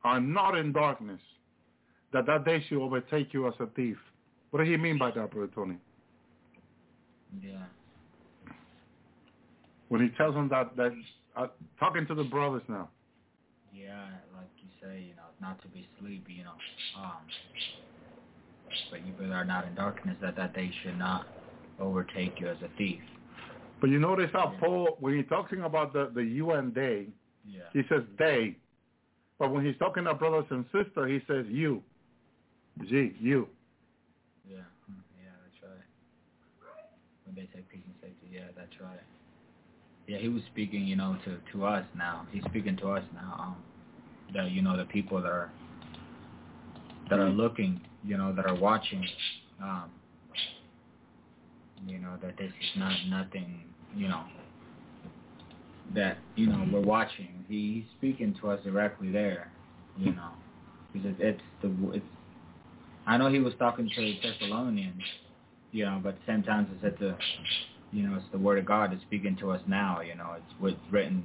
are 0.02 0.20
not 0.20 0.56
in 0.56 0.72
darkness, 0.72 1.20
that 2.12 2.26
that 2.26 2.44
day 2.44 2.64
should 2.68 2.82
overtake 2.82 3.32
you 3.32 3.46
as 3.46 3.54
a 3.60 3.66
thief. 3.66 3.96
What 4.56 4.64
do 4.64 4.70
he 4.70 4.78
mean 4.78 4.96
by 4.96 5.10
that, 5.10 5.30
Brother 5.32 5.52
Tony? 5.54 5.76
Yeah. 7.42 7.64
When 9.90 10.00
he 10.00 10.08
tells 10.16 10.34
them 10.34 10.48
that, 10.48 10.74
that 10.78 10.92
uh, 11.36 11.48
talking 11.78 12.06
to 12.06 12.14
the 12.14 12.24
brothers 12.24 12.62
now. 12.66 12.88
Yeah, 13.74 14.06
like 14.34 14.48
you 14.56 14.70
say, 14.80 15.00
you 15.00 15.14
know, 15.14 15.28
not 15.42 15.60
to 15.60 15.68
be 15.68 15.86
sleepy, 16.00 16.32
you 16.32 16.44
know. 16.44 16.54
Um, 16.98 17.18
but 18.90 19.06
you 19.06 19.12
really 19.20 19.34
are 19.34 19.44
not 19.44 19.66
in 19.66 19.74
darkness, 19.74 20.16
that 20.22 20.36
that 20.36 20.54
day 20.54 20.70
should 20.82 20.98
not 20.98 21.26
overtake 21.78 22.40
you 22.40 22.48
as 22.48 22.56
a 22.64 22.74
thief. 22.78 23.00
But 23.82 23.90
you 23.90 23.98
notice 23.98 24.30
how 24.32 24.52
yeah. 24.54 24.60
Paul, 24.60 24.96
when 25.00 25.18
he's 25.18 25.28
talking 25.28 25.64
about 25.64 25.92
the, 25.92 26.10
the 26.14 26.22
UN 26.22 26.70
day, 26.70 27.08
yeah. 27.46 27.60
he 27.74 27.82
says 27.90 28.04
they. 28.18 28.56
But 29.38 29.52
when 29.52 29.66
he's 29.66 29.76
talking 29.78 30.04
about 30.04 30.18
brothers 30.18 30.46
and 30.48 30.64
sisters, 30.72 31.10
he 31.10 31.20
says 31.30 31.44
you. 31.50 31.82
G, 32.88 33.12
you. 33.20 33.48
Yeah, 34.48 34.62
hmm, 34.86 35.02
yeah, 35.18 35.34
that's 35.42 35.58
right. 35.66 35.82
When 37.26 37.34
they 37.34 37.48
say 37.52 37.62
peace 37.70 37.82
and 37.84 37.94
safety, 38.00 38.28
yeah, 38.32 38.48
that's 38.56 38.72
right. 38.80 39.00
Yeah, 40.06 40.18
he 40.18 40.28
was 40.28 40.42
speaking, 40.52 40.86
you 40.86 40.96
know, 40.96 41.16
to 41.24 41.38
to 41.52 41.66
us 41.66 41.84
now. 41.96 42.26
He's 42.30 42.44
speaking 42.44 42.76
to 42.78 42.90
us 42.90 43.04
now. 43.12 43.36
Um, 43.38 43.56
that 44.34 44.50
you 44.50 44.62
know 44.62 44.76
the 44.76 44.84
people 44.84 45.20
that 45.20 45.28
are 45.28 45.50
that 47.10 47.18
are 47.18 47.30
looking, 47.30 47.80
you 48.04 48.16
know, 48.16 48.32
that 48.32 48.46
are 48.46 48.54
watching, 48.54 49.06
um, 49.62 49.90
you 51.86 51.98
know, 51.98 52.16
that 52.22 52.36
this 52.36 52.48
is 52.50 52.78
not 52.78 52.92
nothing, 53.08 53.60
you 53.94 54.08
know, 54.08 54.24
that 55.94 56.18
you 56.34 56.46
know 56.46 56.66
we're 56.72 56.80
watching. 56.80 57.44
He, 57.48 57.74
he's 57.74 57.84
speaking 57.98 58.34
to 58.40 58.50
us 58.50 58.60
directly 58.64 59.10
there, 59.10 59.50
you 59.96 60.12
know, 60.12 60.30
because 60.92 61.14
it's 61.18 61.40
the 61.62 61.72
it's. 61.92 62.04
I 63.06 63.16
know 63.16 63.30
he 63.30 63.38
was 63.38 63.54
talking 63.58 63.88
to 63.88 64.00
the 64.00 64.18
Thessalonians, 64.20 65.02
you 65.72 65.84
know, 65.84 66.00
but 66.02 66.10
at 66.10 66.14
the 66.26 66.32
same 66.32 66.42
time 66.42 66.68
it's 66.74 66.84
at 66.84 66.98
the, 66.98 67.16
you 67.92 68.06
know, 68.06 68.16
it's 68.16 68.24
the 68.32 68.38
word 68.38 68.58
of 68.58 68.66
God 68.66 68.92
that's 68.92 69.02
speaking 69.02 69.36
to 69.40 69.50
us 69.50 69.60
now. 69.66 70.00
You 70.00 70.14
know, 70.14 70.34
it's 70.36 70.52
what's 70.58 70.76
written 70.90 71.24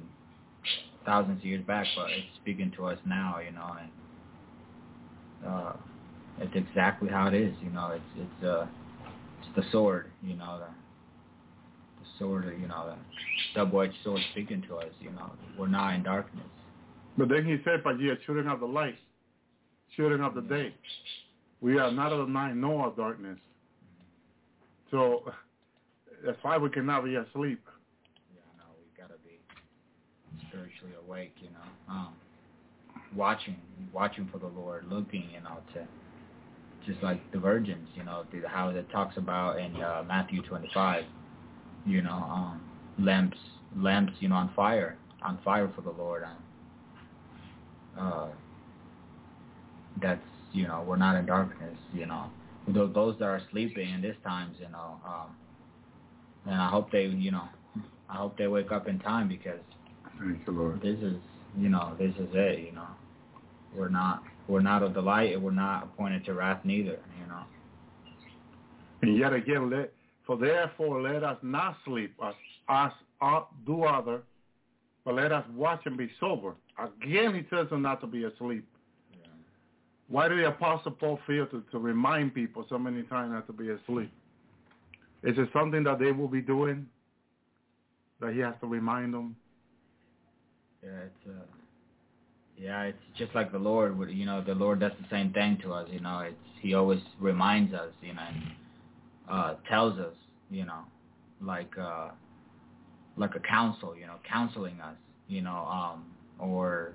thousands 1.04 1.40
of 1.40 1.44
years 1.44 1.64
back, 1.64 1.86
but 1.96 2.10
it's 2.10 2.26
speaking 2.40 2.72
to 2.76 2.86
us 2.86 2.98
now, 3.06 3.38
you 3.44 3.52
know, 3.52 3.76
and 3.80 5.50
uh, 5.50 5.72
it's 6.40 6.54
exactly 6.54 7.08
how 7.08 7.28
it 7.28 7.34
is. 7.34 7.54
You 7.62 7.70
know, 7.70 7.92
it's 7.92 8.04
it's 8.16 8.44
uh 8.44 8.66
it's 9.40 9.56
the 9.56 9.64
sword. 9.72 10.10
You 10.22 10.36
know, 10.36 10.58
the 10.58 10.66
the 12.00 12.08
sword. 12.18 12.44
You 12.60 12.68
know, 12.68 12.94
the 12.94 12.96
double-edged 13.54 13.94
sword 14.04 14.20
speaking 14.32 14.62
to 14.68 14.76
us. 14.76 14.92
You 15.00 15.10
know, 15.10 15.30
we're 15.58 15.66
not 15.68 15.94
in 15.94 16.02
darkness. 16.02 16.46
But 17.18 17.28
then 17.28 17.44
he 17.44 17.58
said, 17.64 17.82
but 17.84 18.00
ye 18.00 18.08
are 18.08 18.16
children 18.16 18.48
of 18.48 18.60
the 18.60 18.66
light, 18.66 18.96
children 19.96 20.22
of 20.22 20.34
the 20.34 20.40
day. 20.40 20.74
We 21.60 21.78
are 21.78 21.92
not 21.92 22.12
of 22.12 22.26
the 22.26 22.32
night 22.32 22.56
nor 22.56 22.86
of 22.86 22.96
darkness. 22.96 23.38
So 24.92 25.22
that's 26.24 26.38
why 26.42 26.58
we 26.58 26.68
cannot 26.68 27.04
be 27.04 27.16
asleep. 27.16 27.60
Yeah, 28.32 28.42
no, 28.58 28.64
we 28.76 29.02
gotta 29.02 29.18
be 29.24 29.40
spiritually 30.46 30.92
awake. 31.04 31.34
You 31.40 31.48
know, 31.48 31.92
um, 31.92 32.14
watching, 33.16 33.56
watching 33.92 34.28
for 34.30 34.38
the 34.38 34.46
Lord, 34.46 34.84
looking. 34.88 35.28
You 35.32 35.40
know, 35.40 35.56
to 35.74 35.88
just 36.86 37.02
like 37.02 37.20
the 37.32 37.38
virgins. 37.38 37.88
You 37.94 38.04
know, 38.04 38.24
how 38.46 38.68
it 38.68 38.88
talks 38.90 39.16
about 39.16 39.58
in 39.58 39.74
uh, 39.82 40.04
Matthew 40.06 40.42
25. 40.42 41.04
You 41.86 42.02
know, 42.02 42.10
um, 42.12 42.60
lamps, 42.98 43.38
lamps. 43.76 44.12
You 44.20 44.28
know, 44.28 44.36
on 44.36 44.52
fire, 44.54 44.98
on 45.22 45.38
fire 45.42 45.72
for 45.74 45.80
the 45.80 45.90
Lord. 45.90 46.24
Um, 46.24 46.36
uh, 47.98 48.28
that's 50.00 50.20
you 50.52 50.66
know 50.66 50.84
we're 50.86 50.96
not 50.96 51.16
in 51.16 51.26
darkness 51.26 51.76
you 51.92 52.06
know 52.06 52.26
those 52.68 52.94
those 52.94 53.18
that 53.18 53.24
are 53.26 53.42
sleeping 53.50 53.90
in 53.90 54.02
these 54.02 54.14
times 54.24 54.56
you 54.60 54.68
know 54.68 55.00
um 55.06 55.34
and 56.46 56.54
i 56.60 56.68
hope 56.68 56.90
they 56.92 57.06
you 57.06 57.30
know 57.30 57.48
i 58.08 58.14
hope 58.16 58.36
they 58.38 58.46
wake 58.46 58.70
up 58.72 58.88
in 58.88 58.98
time 59.00 59.28
because 59.28 59.58
Thank 60.18 60.46
you, 60.46 60.52
Lord. 60.52 60.80
this 60.82 60.98
is 61.00 61.16
you 61.58 61.68
know 61.68 61.94
this 61.98 62.12
is 62.18 62.28
it 62.32 62.60
you 62.60 62.72
know 62.72 62.86
we're 63.76 63.88
not 63.88 64.22
we're 64.48 64.60
not 64.60 64.82
of 64.82 64.94
the 64.94 65.00
light 65.02 65.32
and 65.32 65.42
we're 65.42 65.50
not 65.50 65.84
appointed 65.84 66.24
to 66.24 66.34
wrath 66.34 66.60
neither 66.64 66.98
you 67.20 67.26
know 67.28 67.42
And 69.02 69.18
yet 69.18 69.32
again, 69.32 69.70
let 69.70 69.92
for 70.26 70.36
therefore 70.36 71.02
let 71.02 71.24
us 71.24 71.38
not 71.42 71.76
sleep 71.84 72.14
as 72.24 72.34
as 72.68 72.92
uh, 73.20 73.42
do 73.66 73.82
other, 73.84 74.22
but 75.04 75.14
let 75.14 75.32
us 75.32 75.44
watch 75.54 75.80
and 75.86 75.96
be 75.96 76.08
sober. 76.20 76.54
Again, 76.78 77.34
he 77.34 77.42
tells 77.42 77.68
them 77.70 77.82
not 77.82 78.00
to 78.00 78.06
be 78.06 78.24
asleep. 78.24 78.66
Why 80.12 80.28
did 80.28 80.38
the 80.38 80.48
Apostle 80.48 80.92
Paul 80.92 81.18
feel 81.26 81.46
to, 81.46 81.62
to 81.72 81.78
remind 81.78 82.34
people 82.34 82.66
so 82.68 82.78
many 82.78 83.02
times 83.04 83.32
not 83.32 83.46
to 83.46 83.52
be 83.52 83.70
asleep? 83.70 84.12
Is 85.22 85.38
it 85.38 85.48
something 85.52 85.82
that 85.84 85.98
they 85.98 86.12
will 86.12 86.28
be 86.28 86.42
doing 86.42 86.86
that 88.20 88.34
he 88.34 88.40
has 88.40 88.54
to 88.60 88.66
remind 88.66 89.14
them? 89.14 89.36
yeah 90.82 90.90
it's 91.04 91.28
uh 91.28 91.44
yeah 92.58 92.82
it's 92.82 92.98
just 93.16 93.34
like 93.34 93.52
the 93.52 93.58
lord 93.58 93.96
would 93.96 94.10
you 94.10 94.26
know 94.26 94.42
the 94.42 94.54
lord 94.54 94.80
does 94.80 94.92
the 95.00 95.06
same 95.10 95.32
thing 95.32 95.58
to 95.62 95.72
us 95.72 95.88
you 95.90 96.00
know 96.00 96.20
it's 96.20 96.36
he 96.60 96.74
always 96.74 97.00
reminds 97.20 97.72
us 97.72 97.90
you 98.00 98.12
know 98.14 98.22
and, 98.28 98.42
uh 99.30 99.54
tells 99.68 99.98
us 99.98 100.14
you 100.50 100.64
know 100.64 100.80
like 101.40 101.70
uh 101.80 102.08
like 103.16 103.34
a 103.34 103.40
counsel 103.40 103.96
you 103.96 104.06
know 104.06 104.16
counseling 104.28 104.80
us 104.80 104.96
you 105.28 105.40
know 105.40 105.66
um 105.70 106.04
or 106.38 106.94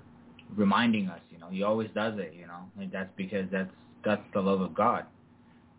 reminding 0.56 1.08
us 1.08 1.20
you 1.30 1.38
know 1.38 1.48
he 1.48 1.62
always 1.62 1.88
does 1.94 2.18
it 2.18 2.34
you 2.34 2.46
know 2.46 2.60
and 2.80 2.90
that's 2.90 3.10
because 3.16 3.46
that's 3.50 3.70
that's 4.04 4.22
the 4.34 4.40
love 4.40 4.60
of 4.60 4.74
god 4.74 5.04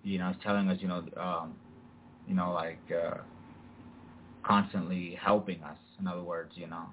you 0.04 0.18
know 0.18 0.30
it's 0.30 0.44
telling 0.44 0.70
us 0.70 0.78
you 0.82 0.88
know 0.88 1.04
um 1.18 1.56
you 2.28 2.36
know 2.36 2.52
like 2.52 2.80
uh 2.92 3.18
constantly 4.44 5.18
helping 5.22 5.62
us 5.64 5.78
in 6.00 6.08
other 6.08 6.24
words 6.24 6.52
you 6.56 6.68
know 6.68 6.86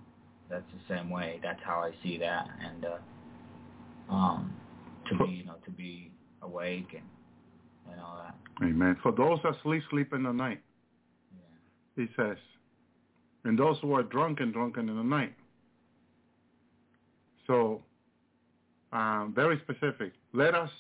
that's 0.51 0.65
the 0.73 0.95
same 0.95 1.11
way 1.11 1.41
that's 1.43 1.61
how 1.65 1.81
i 1.81 1.91
see 2.03 2.19
that 2.19 2.49
and 2.65 2.85
uh 2.87 4.13
um 4.13 4.53
to 5.09 5.17
be 5.25 5.31
you 5.33 5.45
know 5.45 5.57
to 5.65 5.71
be 5.71 6.11
awake 6.43 6.89
and 6.95 7.05
and 7.93 8.01
all 8.01 8.19
that 8.23 8.35
Amen. 8.63 8.97
For 9.03 9.13
those 9.13 9.39
that 9.45 9.55
sleep, 9.63 9.83
sleep 9.91 10.13
in 10.15 10.23
the 10.23 10.33
night, 10.33 10.61
yeah 11.35 12.05
he 12.05 12.09
says. 12.17 12.39
And 13.45 13.59
those 13.59 13.77
who 13.81 13.93
are 13.95 14.03
drunken, 14.03 14.51
drunken 14.51 14.89
in 14.89 14.97
the 14.97 15.03
night. 15.03 15.35
So, 17.47 17.83
um, 18.93 19.33
very 19.35 19.61
specific. 19.61 20.13
Let 20.33 20.55
us, 20.55 20.71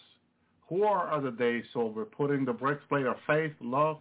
who 0.68 0.84
are 0.84 1.08
of 1.08 1.22
the 1.22 1.30
day 1.30 1.62
sober, 1.72 2.04
putting 2.04 2.44
the 2.44 2.52
breastplate 2.52 3.06
of 3.06 3.16
faith, 3.26 3.52
love, 3.60 3.98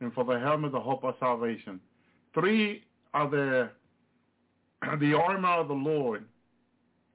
and 0.00 0.12
for 0.12 0.24
the 0.24 0.38
helmet, 0.38 0.72
the 0.72 0.80
hope 0.80 1.04
of 1.04 1.14
salvation. 1.20 1.80
Three 2.34 2.84
are 3.12 3.28
the, 3.28 3.70
the 5.00 5.14
armor 5.14 5.48
of 5.48 5.68
the 5.68 5.74
Lord. 5.74 6.24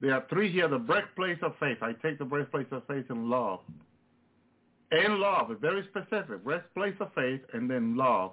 There 0.00 0.14
are 0.14 0.24
three 0.28 0.52
here, 0.52 0.68
the 0.68 0.78
breastplate 0.78 1.42
of 1.42 1.54
faith. 1.58 1.78
I 1.80 1.92
take 1.92 2.18
the 2.18 2.24
breastplate 2.24 2.70
of 2.72 2.86
faith 2.86 3.06
and 3.08 3.28
love. 3.30 3.60
And 4.92 5.18
love, 5.18 5.50
it's 5.50 5.60
very 5.60 5.84
specific. 5.90 6.44
Breastplate 6.44 7.00
of 7.00 7.12
faith 7.14 7.40
and 7.52 7.68
then 7.68 7.96
love. 7.96 8.32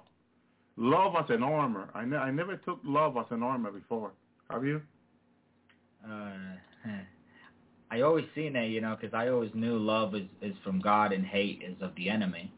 Love 0.76 1.14
as 1.16 1.30
an 1.30 1.42
armor. 1.42 1.88
I, 1.94 2.04
ne- 2.04 2.16
I 2.16 2.30
never 2.30 2.56
took 2.56 2.80
love 2.84 3.16
as 3.16 3.26
an 3.30 3.42
armor 3.42 3.70
before. 3.70 4.12
Have 4.50 4.64
you? 4.64 4.82
Uh, 6.04 6.90
I 7.90 8.00
always 8.00 8.24
seen 8.34 8.54
that, 8.54 8.68
you 8.68 8.80
know, 8.80 8.96
because 9.00 9.14
I 9.14 9.28
always 9.28 9.50
knew 9.54 9.78
love 9.78 10.14
is 10.14 10.26
is 10.42 10.54
from 10.64 10.80
God 10.80 11.12
and 11.12 11.24
hate 11.24 11.62
is 11.62 11.76
of 11.80 11.94
the 11.96 12.10
enemy. 12.10 12.52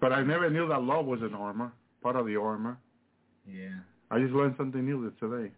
But 0.00 0.12
I 0.12 0.22
never 0.22 0.50
knew 0.50 0.68
that 0.68 0.82
love 0.82 1.06
was 1.06 1.22
an 1.22 1.34
armor, 1.34 1.72
part 2.02 2.16
of 2.16 2.26
the 2.26 2.36
armor. 2.36 2.76
Yeah. 3.48 3.70
I 4.10 4.18
just 4.18 4.32
learned 4.32 4.54
something 4.58 4.84
new 4.84 5.12
today. 5.18 5.50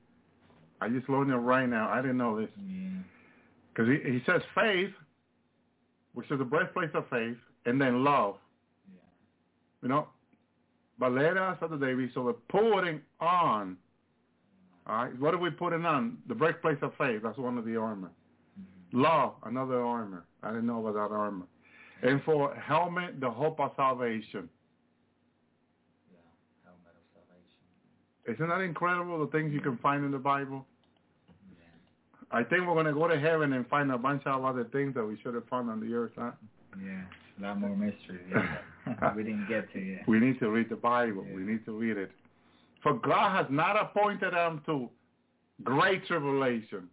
I 0.80 0.88
just 0.88 1.08
learned 1.08 1.30
it 1.30 1.36
right 1.36 1.68
now. 1.68 1.90
I 1.90 2.00
didn't 2.00 2.18
know 2.18 2.40
this. 2.40 2.50
Yeah. 2.56 2.88
Because 3.74 3.90
he, 3.90 4.12
he 4.12 4.22
says 4.26 4.42
faith, 4.54 4.90
which 6.14 6.30
is 6.30 6.38
the 6.38 6.44
birthplace 6.44 6.90
of 6.94 7.04
faith, 7.10 7.36
and 7.66 7.80
then 7.80 8.04
love. 8.04 8.36
Yeah. 8.88 9.00
You 9.82 9.88
know? 9.88 10.08
But 10.98 11.12
let 11.12 11.36
us 11.36 11.58
the 11.60 11.76
day 11.76 11.94
be 11.94 12.10
so 12.14 12.22
we're 12.22 12.32
putting 12.32 13.00
on. 13.20 13.76
All 14.88 14.94
right? 14.96 15.20
What 15.20 15.34
are 15.34 15.38
we 15.38 15.50
putting 15.50 15.84
on? 15.84 16.18
The 16.28 16.34
breastplate 16.34 16.82
of 16.82 16.92
faith. 16.96 17.20
That's 17.22 17.38
one 17.38 17.58
of 17.58 17.64
the 17.64 17.76
armor. 17.76 18.10
Mm-hmm. 18.58 19.02
Love, 19.02 19.34
another 19.44 19.82
armor. 19.82 20.24
I 20.42 20.48
didn't 20.48 20.66
know 20.66 20.86
about 20.86 20.94
that 20.94 21.14
armor. 21.14 21.46
And 22.02 22.22
for 22.22 22.54
helmet, 22.54 23.20
the 23.20 23.30
hope 23.30 23.60
of 23.60 23.72
salvation. 23.76 24.48
Yeah. 26.10 26.18
Helmet 26.64 26.94
of 26.94 27.04
salvation. 27.12 28.34
Isn't 28.34 28.48
that 28.48 28.62
incredible, 28.62 29.18
the 29.18 29.30
things 29.30 29.52
you 29.52 29.60
can 29.60 29.76
find 29.78 30.04
in 30.04 30.10
the 30.10 30.18
Bible? 30.18 30.64
Yeah. 31.50 32.38
I 32.38 32.44
think 32.44 32.66
we're 32.66 32.74
going 32.74 32.86
to 32.86 32.94
go 32.94 33.08
to 33.08 33.18
heaven 33.18 33.52
and 33.52 33.66
find 33.68 33.90
a 33.92 33.98
bunch 33.98 34.22
of 34.26 34.44
other 34.44 34.64
things 34.64 34.94
that 34.94 35.04
we 35.04 35.18
should 35.22 35.34
have 35.34 35.46
found 35.48 35.68
on 35.68 35.80
the 35.80 35.92
earth, 35.92 36.12
huh? 36.16 36.30
Yeah. 36.82 37.02
A 37.40 37.42
lot 37.42 37.60
more 37.60 37.76
mystery. 37.76 38.20
Yeah. 38.30 39.12
we 39.16 39.22
didn't 39.22 39.48
get 39.48 39.70
to 39.72 39.78
yet. 39.80 40.08
We 40.08 40.18
need 40.18 40.38
to 40.38 40.50
read 40.50 40.70
the 40.70 40.76
Bible. 40.76 41.26
We 41.34 41.42
need 41.42 41.64
to 41.66 41.72
read 41.72 41.96
it. 41.96 42.10
For 42.82 42.94
God 42.94 43.36
has 43.36 43.46
not 43.50 43.80
appointed 43.80 44.32
them 44.32 44.62
to 44.66 44.88
great 45.64 46.06
tribulation. 46.06 46.88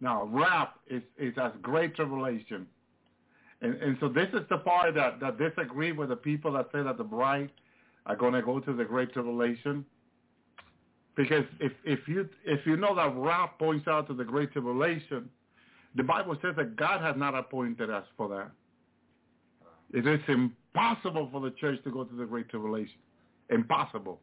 Now, 0.00 0.24
wrath 0.24 0.70
is, 0.88 1.02
is 1.18 1.34
as 1.40 1.52
great 1.62 1.94
tribulation. 1.94 2.66
And, 3.60 3.74
and 3.80 3.96
so 4.00 4.08
this 4.08 4.28
is 4.32 4.40
the 4.50 4.58
part 4.58 4.94
that, 4.94 5.20
that 5.20 5.38
disagree 5.38 5.92
with 5.92 6.08
the 6.08 6.16
people 6.16 6.52
that 6.52 6.68
say 6.72 6.82
that 6.82 6.98
the 6.98 7.04
bride 7.04 7.50
are 8.06 8.16
going 8.16 8.32
to 8.32 8.42
go 8.42 8.58
to 8.60 8.72
the 8.72 8.84
great 8.84 9.12
tribulation. 9.12 9.84
Because 11.16 11.44
if, 11.60 11.72
if 11.84 12.00
you 12.08 12.28
if 12.44 12.66
you 12.66 12.76
know 12.76 12.94
that 12.96 13.14
wrath 13.16 13.50
points 13.58 13.86
out 13.86 14.08
to 14.08 14.14
the 14.14 14.24
great 14.24 14.50
tribulation, 14.52 15.28
the 15.94 16.02
Bible 16.02 16.36
says 16.42 16.54
that 16.56 16.74
God 16.76 17.02
has 17.02 17.16
not 17.16 17.34
appointed 17.34 17.90
us 17.90 18.06
for 18.16 18.28
that. 18.30 18.50
It 19.92 20.06
is 20.06 20.20
impossible 20.26 21.28
for 21.30 21.40
the 21.42 21.50
church 21.50 21.84
to 21.84 21.90
go 21.90 22.02
to 22.04 22.14
the 22.14 22.24
great 22.24 22.48
tribulation. 22.48 22.96
Impossible. 23.50 24.20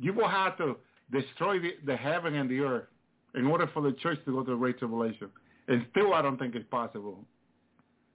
You 0.00 0.12
will 0.12 0.28
have 0.28 0.56
to 0.58 0.76
destroy 1.12 1.60
the, 1.60 1.72
the 1.84 1.96
heaven 1.96 2.34
and 2.34 2.48
the 2.50 2.60
earth 2.60 2.86
in 3.34 3.46
order 3.46 3.68
for 3.72 3.82
the 3.82 3.92
church 3.92 4.18
to 4.24 4.32
go 4.32 4.42
to 4.42 4.52
the 4.52 4.56
great 4.56 4.78
tribulation. 4.78 5.28
And 5.68 5.86
still 5.90 6.14
I 6.14 6.22
don't 6.22 6.38
think 6.38 6.54
it's 6.54 6.68
possible. 6.70 7.24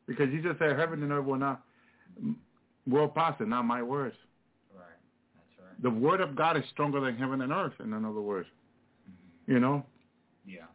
Because 0.08 0.30
Jesus 0.30 0.56
said 0.60 0.78
heaven 0.78 1.02
and 1.04 1.12
earth 1.12 1.26
will 1.26 1.38
not 1.38 1.62
will 2.88 3.08
pass 3.08 3.36
it, 3.40 3.48
not 3.48 3.64
my 3.64 3.82
words. 3.82 4.16
Right. 4.74 4.84
That's 5.34 5.68
right. 5.68 5.84
The 5.84 5.90
word 5.90 6.22
of 6.22 6.36
God 6.36 6.58
is 6.58 6.64
stronger 6.72 7.00
than 7.00 7.18
heaven 7.18 7.42
and 7.42 7.52
earth, 7.52 7.74
in 7.80 7.94
other 7.94 8.22
words. 8.22 8.48
Mm-hmm. 9.10 9.54
You 9.54 9.60
know? 9.60 9.86
Yeah. 10.46 10.66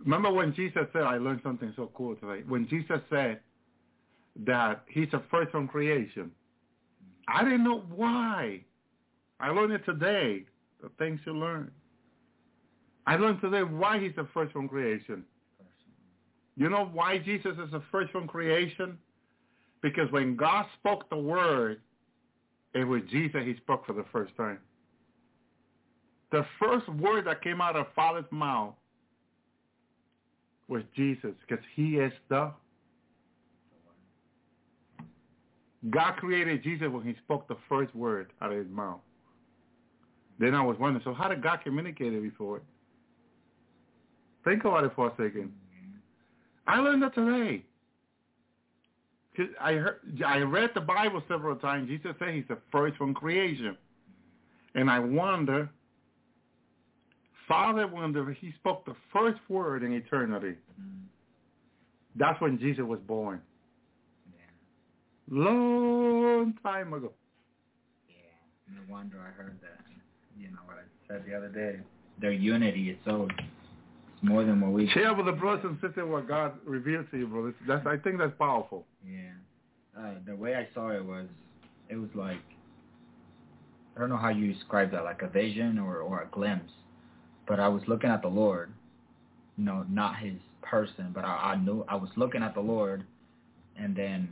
Remember 0.00 0.32
when 0.32 0.54
Jesus 0.54 0.82
said, 0.92 1.02
I 1.02 1.18
learned 1.18 1.40
something 1.44 1.72
so 1.76 1.90
cool 1.94 2.16
today. 2.16 2.42
When 2.48 2.68
Jesus 2.68 3.00
said 3.08 3.40
that 4.44 4.82
he's 4.88 5.10
the 5.12 5.22
first 5.30 5.52
from 5.52 5.68
creation, 5.68 6.32
mm-hmm. 6.32 7.36
I 7.36 7.44
didn't 7.44 7.64
know 7.64 7.84
why. 7.94 8.62
I 9.40 9.50
learned 9.50 9.72
it 9.72 9.84
today, 9.84 10.44
the 10.82 10.90
things 10.98 11.20
you 11.24 11.32
learn. 11.32 11.70
I 13.06 13.16
learned 13.16 13.40
today 13.40 13.62
why 13.62 13.98
he's 13.98 14.14
the 14.16 14.26
first 14.34 14.52
from 14.52 14.68
creation. 14.68 15.24
You 16.56 16.68
know 16.68 16.90
why 16.92 17.18
Jesus 17.18 17.52
is 17.64 17.70
the 17.70 17.82
first 17.92 18.10
from 18.10 18.26
creation? 18.26 18.98
Because 19.80 20.10
when 20.10 20.36
God 20.36 20.66
spoke 20.78 21.08
the 21.08 21.16
word, 21.16 21.80
it 22.74 22.84
was 22.84 23.00
Jesus 23.10 23.42
he 23.44 23.56
spoke 23.56 23.86
for 23.86 23.92
the 23.92 24.04
first 24.12 24.36
time. 24.36 24.58
The 26.32 26.44
first 26.58 26.88
word 26.88 27.26
that 27.26 27.42
came 27.42 27.60
out 27.60 27.76
of 27.76 27.86
Father's 27.94 28.30
mouth 28.30 28.74
was 30.66 30.82
Jesus 30.94 31.32
because 31.46 31.64
he 31.74 31.96
is 31.96 32.12
the 32.28 32.52
God 35.90 36.16
created 36.16 36.62
Jesus 36.62 36.88
when 36.90 37.04
he 37.04 37.14
spoke 37.24 37.46
the 37.46 37.56
first 37.68 37.94
word 37.94 38.32
out 38.42 38.50
of 38.50 38.58
his 38.58 38.66
mouth. 38.68 39.00
Then 40.38 40.54
I 40.54 40.62
was 40.62 40.76
wondering, 40.78 41.02
so 41.04 41.12
how 41.12 41.28
did 41.28 41.42
God 41.42 41.60
communicate 41.64 42.12
it 42.12 42.22
before? 42.22 42.62
Think 44.44 44.64
about 44.64 44.84
it 44.84 44.92
for 44.94 45.08
a 45.08 45.10
2nd 45.12 45.50
I 46.66 46.80
learned 46.80 47.02
that 47.02 47.14
today. 47.14 47.64
I 49.60 49.74
heard, 49.74 50.00
I 50.24 50.38
read 50.38 50.70
the 50.74 50.80
Bible 50.80 51.22
several 51.28 51.56
times. 51.56 51.88
Jesus 51.88 52.12
said 52.18 52.34
he's 52.34 52.44
the 52.48 52.58
first 52.72 52.96
from 52.96 53.14
creation. 53.14 53.76
And 54.74 54.90
I 54.90 54.98
wonder, 54.98 55.70
Father, 57.46 57.86
the, 57.86 58.36
he 58.40 58.52
spoke 58.58 58.84
the 58.84 58.96
first 59.12 59.40
word 59.48 59.82
in 59.82 59.92
eternity, 59.92 60.56
that's 62.16 62.40
when 62.40 62.58
Jesus 62.58 62.84
was 62.84 62.98
born. 63.06 63.40
Long 65.30 66.54
time 66.62 66.92
ago. 66.92 67.12
Yeah. 68.08 68.74
No 68.74 68.92
wonder 68.92 69.18
I 69.20 69.30
heard 69.30 69.58
that. 69.60 69.78
You 70.38 70.48
know 70.48 70.58
what 70.66 70.76
I 70.78 70.82
said 71.08 71.24
the 71.26 71.36
other 71.36 71.48
day. 71.48 71.80
Their 72.20 72.32
unity 72.32 72.90
is 72.90 72.96
so 73.04 73.28
it's 74.18 74.22
more 74.22 74.44
than 74.44 74.60
what 74.60 74.72
we 74.72 74.88
Share 74.90 75.14
with 75.14 75.26
the 75.26 75.32
brothers 75.32 75.64
and 75.64 75.78
sisters 75.80 76.08
what 76.08 76.26
God 76.26 76.52
revealed 76.64 77.06
to 77.10 77.18
you, 77.18 77.26
brothers. 77.26 77.54
That's 77.66 77.86
I 77.86 77.96
think 77.96 78.18
that's 78.18 78.36
powerful. 78.38 78.84
Yeah. 79.06 79.30
Uh, 79.98 80.14
the 80.26 80.34
way 80.36 80.54
I 80.54 80.68
saw 80.74 80.90
it 80.90 81.04
was, 81.04 81.26
it 81.88 81.96
was 81.96 82.10
like, 82.14 82.38
I 83.96 84.00
don't 84.00 84.10
know 84.10 84.16
how 84.16 84.28
you 84.28 84.52
describe 84.52 84.92
that, 84.92 85.02
like 85.04 85.22
a 85.22 85.28
vision 85.28 85.78
or, 85.78 85.98
or 85.98 86.22
a 86.22 86.28
glimpse. 86.28 86.72
But 87.48 87.58
I 87.58 87.68
was 87.68 87.82
looking 87.88 88.10
at 88.10 88.22
the 88.22 88.28
Lord, 88.28 88.72
you 89.56 89.64
know, 89.64 89.84
not 89.88 90.16
his 90.18 90.34
person, 90.62 91.10
but 91.14 91.24
I, 91.24 91.52
I 91.52 91.56
knew 91.56 91.84
I 91.88 91.96
was 91.96 92.10
looking 92.16 92.42
at 92.42 92.54
the 92.54 92.60
Lord, 92.60 93.04
and 93.76 93.96
then 93.96 94.28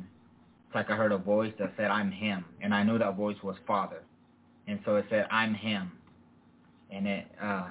it's 0.67 0.75
like 0.75 0.91
I 0.91 0.97
heard 0.97 1.13
a 1.13 1.19
voice 1.19 1.53
that 1.59 1.73
said, 1.77 1.91
I'm 1.91 2.13
him. 2.13 2.45
And 2.61 2.75
I 2.75 2.83
knew 2.83 2.99
that 2.99 3.17
voice 3.17 3.37
was 3.43 3.57
Father. 3.67 4.03
And 4.67 4.81
so 4.85 4.97
it 4.97 5.07
said, 5.11 5.27
I'm 5.31 5.55
him. 5.55 5.93
And 6.91 7.07
it, 7.07 7.27
uh, 7.43 7.69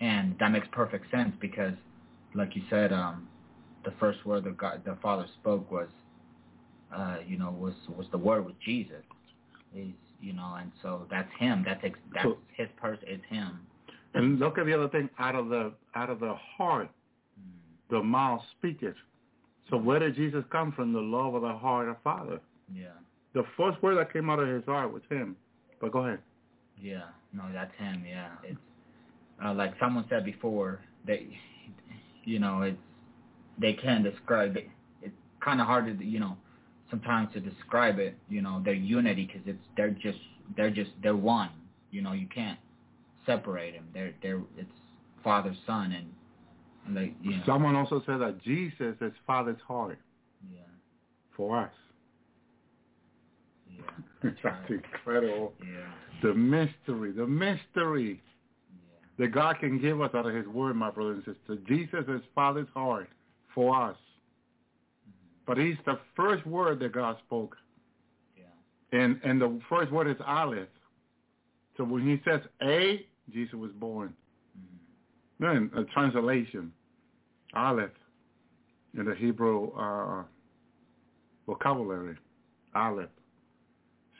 and 0.00 0.36
that 0.40 0.50
makes 0.50 0.66
perfect 0.72 1.10
sense 1.10 1.32
because, 1.40 1.74
like 2.34 2.56
you 2.56 2.62
said, 2.70 2.92
um, 2.92 3.28
the 3.84 3.92
first 4.00 4.24
word 4.26 4.44
that 4.44 4.56
God, 4.56 4.82
the 4.84 4.96
Father 5.02 5.26
spoke 5.40 5.70
was, 5.70 5.88
uh, 6.94 7.16
you 7.26 7.36
know, 7.38 7.50
was 7.58 7.74
was 7.96 8.06
the 8.12 8.18
word 8.18 8.44
with 8.46 8.58
Jesus. 8.64 9.02
He's, 9.72 9.92
you 10.20 10.32
know, 10.32 10.56
and 10.60 10.70
so 10.82 11.06
that's 11.10 11.28
him. 11.38 11.64
That's 11.66 11.80
ex- 11.84 11.98
that's 12.12 12.24
So- 12.24 12.38
his 12.56 12.68
person. 12.76 13.04
It's 13.08 13.24
him. 13.26 13.60
And 14.14 14.38
look 14.38 14.58
at 14.58 14.66
the 14.66 14.72
other 14.74 14.88
thing, 14.88 15.10
out 15.18 15.34
of 15.34 15.48
the 15.48 15.72
out 15.96 16.10
of 16.10 16.20
the 16.20 16.34
heart, 16.34 16.88
the 17.90 18.02
mouth 18.02 18.42
speaketh. 18.58 18.94
So 19.70 19.76
where 19.76 19.98
did 19.98 20.14
Jesus 20.14 20.44
come 20.50 20.72
from? 20.72 20.92
The 20.92 21.00
love 21.00 21.34
of 21.34 21.42
the 21.42 21.52
heart 21.52 21.88
of 21.88 21.96
Father. 22.02 22.40
Yeah. 22.72 22.88
The 23.32 23.44
first 23.56 23.82
word 23.82 23.96
that 23.96 24.12
came 24.12 24.30
out 24.30 24.38
of 24.38 24.48
his 24.48 24.64
heart 24.64 24.92
was 24.92 25.02
him. 25.10 25.36
But 25.84 25.92
go 25.92 25.98
ahead. 25.98 26.20
Yeah, 26.80 27.02
no, 27.34 27.42
that's 27.52 27.76
him. 27.76 28.06
Yeah, 28.08 28.30
it's 28.42 28.58
uh, 29.44 29.52
like 29.52 29.74
someone 29.78 30.06
said 30.08 30.24
before. 30.24 30.80
They, 31.06 31.28
you 32.24 32.38
know, 32.38 32.62
it's 32.62 32.78
they 33.60 33.74
can't 33.74 34.02
describe 34.02 34.56
it. 34.56 34.66
It's 35.02 35.14
kind 35.44 35.60
of 35.60 35.66
hard 35.66 35.98
to, 35.98 36.02
you 36.02 36.20
know, 36.20 36.38
sometimes 36.88 37.34
to 37.34 37.40
describe 37.40 37.98
it. 37.98 38.16
You 38.30 38.40
know, 38.40 38.62
their 38.64 38.72
unity 38.72 39.26
because 39.26 39.42
it's 39.46 39.62
they're 39.76 39.90
just 39.90 40.20
they're 40.56 40.70
just 40.70 40.92
they're 41.02 41.14
one. 41.14 41.50
You 41.90 42.00
know, 42.00 42.12
you 42.12 42.28
can't 42.34 42.58
separate 43.26 43.74
them. 43.74 43.86
They're 43.92 44.14
they're 44.22 44.40
it's 44.56 44.70
father 45.22 45.54
son 45.66 45.92
and, 45.92 46.06
and 46.86 46.94
like 46.94 47.14
you 47.20 47.36
know. 47.36 47.42
Someone 47.44 47.76
also 47.76 48.02
said 48.06 48.22
that 48.22 48.42
Jesus 48.42 48.96
is 49.02 49.12
Father's 49.26 49.60
heart 49.68 49.98
yeah, 50.50 50.60
for 51.36 51.58
us. 51.58 51.72
That's 54.42 54.70
incredible. 54.70 55.52
Yeah, 55.60 55.90
The 56.22 56.34
mystery, 56.34 57.12
the 57.12 57.26
mystery 57.26 58.22
yeah, 58.72 59.24
that 59.24 59.32
God 59.32 59.58
can 59.60 59.80
give 59.80 60.00
us 60.00 60.10
out 60.14 60.26
of 60.26 60.34
his 60.34 60.46
word, 60.46 60.76
my 60.76 60.90
brother 60.90 61.12
and 61.12 61.24
sister. 61.24 61.56
Jesus 61.68 62.04
is 62.08 62.22
Father's 62.34 62.68
heart 62.74 63.08
for 63.54 63.76
us. 63.90 63.96
But 65.46 65.58
he's 65.58 65.76
the 65.84 65.98
first 66.16 66.46
word 66.46 66.80
that 66.80 66.92
God 66.92 67.16
spoke. 67.26 67.56
yeah, 68.36 68.98
And 68.98 69.20
and 69.24 69.40
the 69.40 69.60
first 69.68 69.92
word 69.92 70.08
is 70.08 70.16
Aleph. 70.26 70.68
So 71.76 71.84
when 71.84 72.06
he 72.06 72.20
says 72.24 72.40
A, 72.62 73.04
Jesus 73.32 73.54
was 73.54 73.70
born. 73.72 74.14
Then 75.40 75.70
a 75.76 75.84
translation, 75.84 76.72
Aleph, 77.54 77.90
in 78.96 79.04
the 79.04 79.14
Hebrew 79.14 79.72
uh, 79.72 80.22
vocabulary, 81.46 82.16
Aleph. 82.74 83.10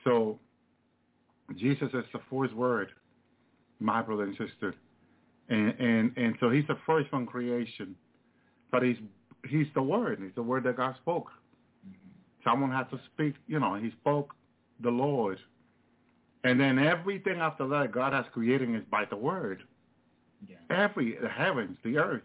So 0.05 0.39
Jesus 1.57 1.89
is 1.93 2.05
the 2.13 2.21
first 2.31 2.55
word, 2.55 2.91
my 3.81 4.03
brother 4.03 4.25
and 4.25 4.37
sister, 4.37 4.75
and 5.49 5.75
and 5.79 6.13
and 6.17 6.37
so 6.41 6.51
he's 6.51 6.67
the 6.69 6.79
first 6.87 7.09
from 7.11 7.27
creation, 7.27 7.97
but 8.71 8.83
he's 8.83 8.97
he's 9.49 9.67
the 9.75 9.83
word. 9.83 10.21
He's 10.23 10.35
the 10.35 10.43
word 10.43 10.65
that 10.65 10.77
God 10.77 10.95
spoke. 11.03 11.31
Someone 12.45 12.71
had 12.71 12.91
to 12.91 13.01
speak. 13.13 13.35
You 13.47 13.61
know, 13.61 13.75
he 13.75 13.91
spoke 14.01 14.35
the 14.81 14.91
Lord, 14.91 15.39
and 16.45 16.61
then 16.61 16.79
everything 16.79 17.39
after 17.39 17.67
that 17.69 17.93
God 17.93 18.13
has 18.13 18.27
created 18.33 18.75
is 18.75 18.83
by 18.91 19.05
the 19.09 19.17
word 19.17 19.63
yeah, 20.49 20.57
every 20.71 21.17
the 21.21 21.29
heavens, 21.29 21.77
the 21.85 21.99
earth, 21.99 22.23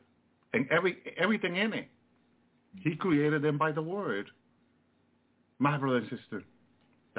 and 0.53 0.67
every 0.71 0.97
everything 1.17 1.55
in 1.55 1.73
it. 1.73 1.87
He 2.75 2.95
created 2.95 3.41
them 3.41 3.57
by 3.57 3.71
the 3.71 3.81
word. 3.81 4.29
My 5.59 5.77
brother 5.77 5.97
and 5.97 6.09
sister, 6.09 6.43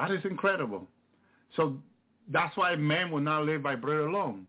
that 0.00 0.10
is 0.10 0.24
incredible. 0.24 0.86
So 1.56 1.76
that's 2.28 2.56
why 2.56 2.74
man 2.76 3.10
will 3.10 3.20
not 3.20 3.44
live 3.44 3.62
by 3.62 3.76
bread 3.76 4.00
alone, 4.00 4.46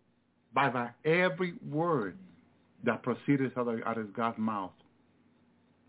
by 0.54 0.70
by 0.70 0.90
every 1.04 1.54
word 1.68 2.16
that 2.84 3.02
proceeds 3.02 3.42
out 3.56 3.68
of, 3.68 3.80
out 3.84 3.98
of 3.98 4.14
God's 4.14 4.38
mouth. 4.38 4.72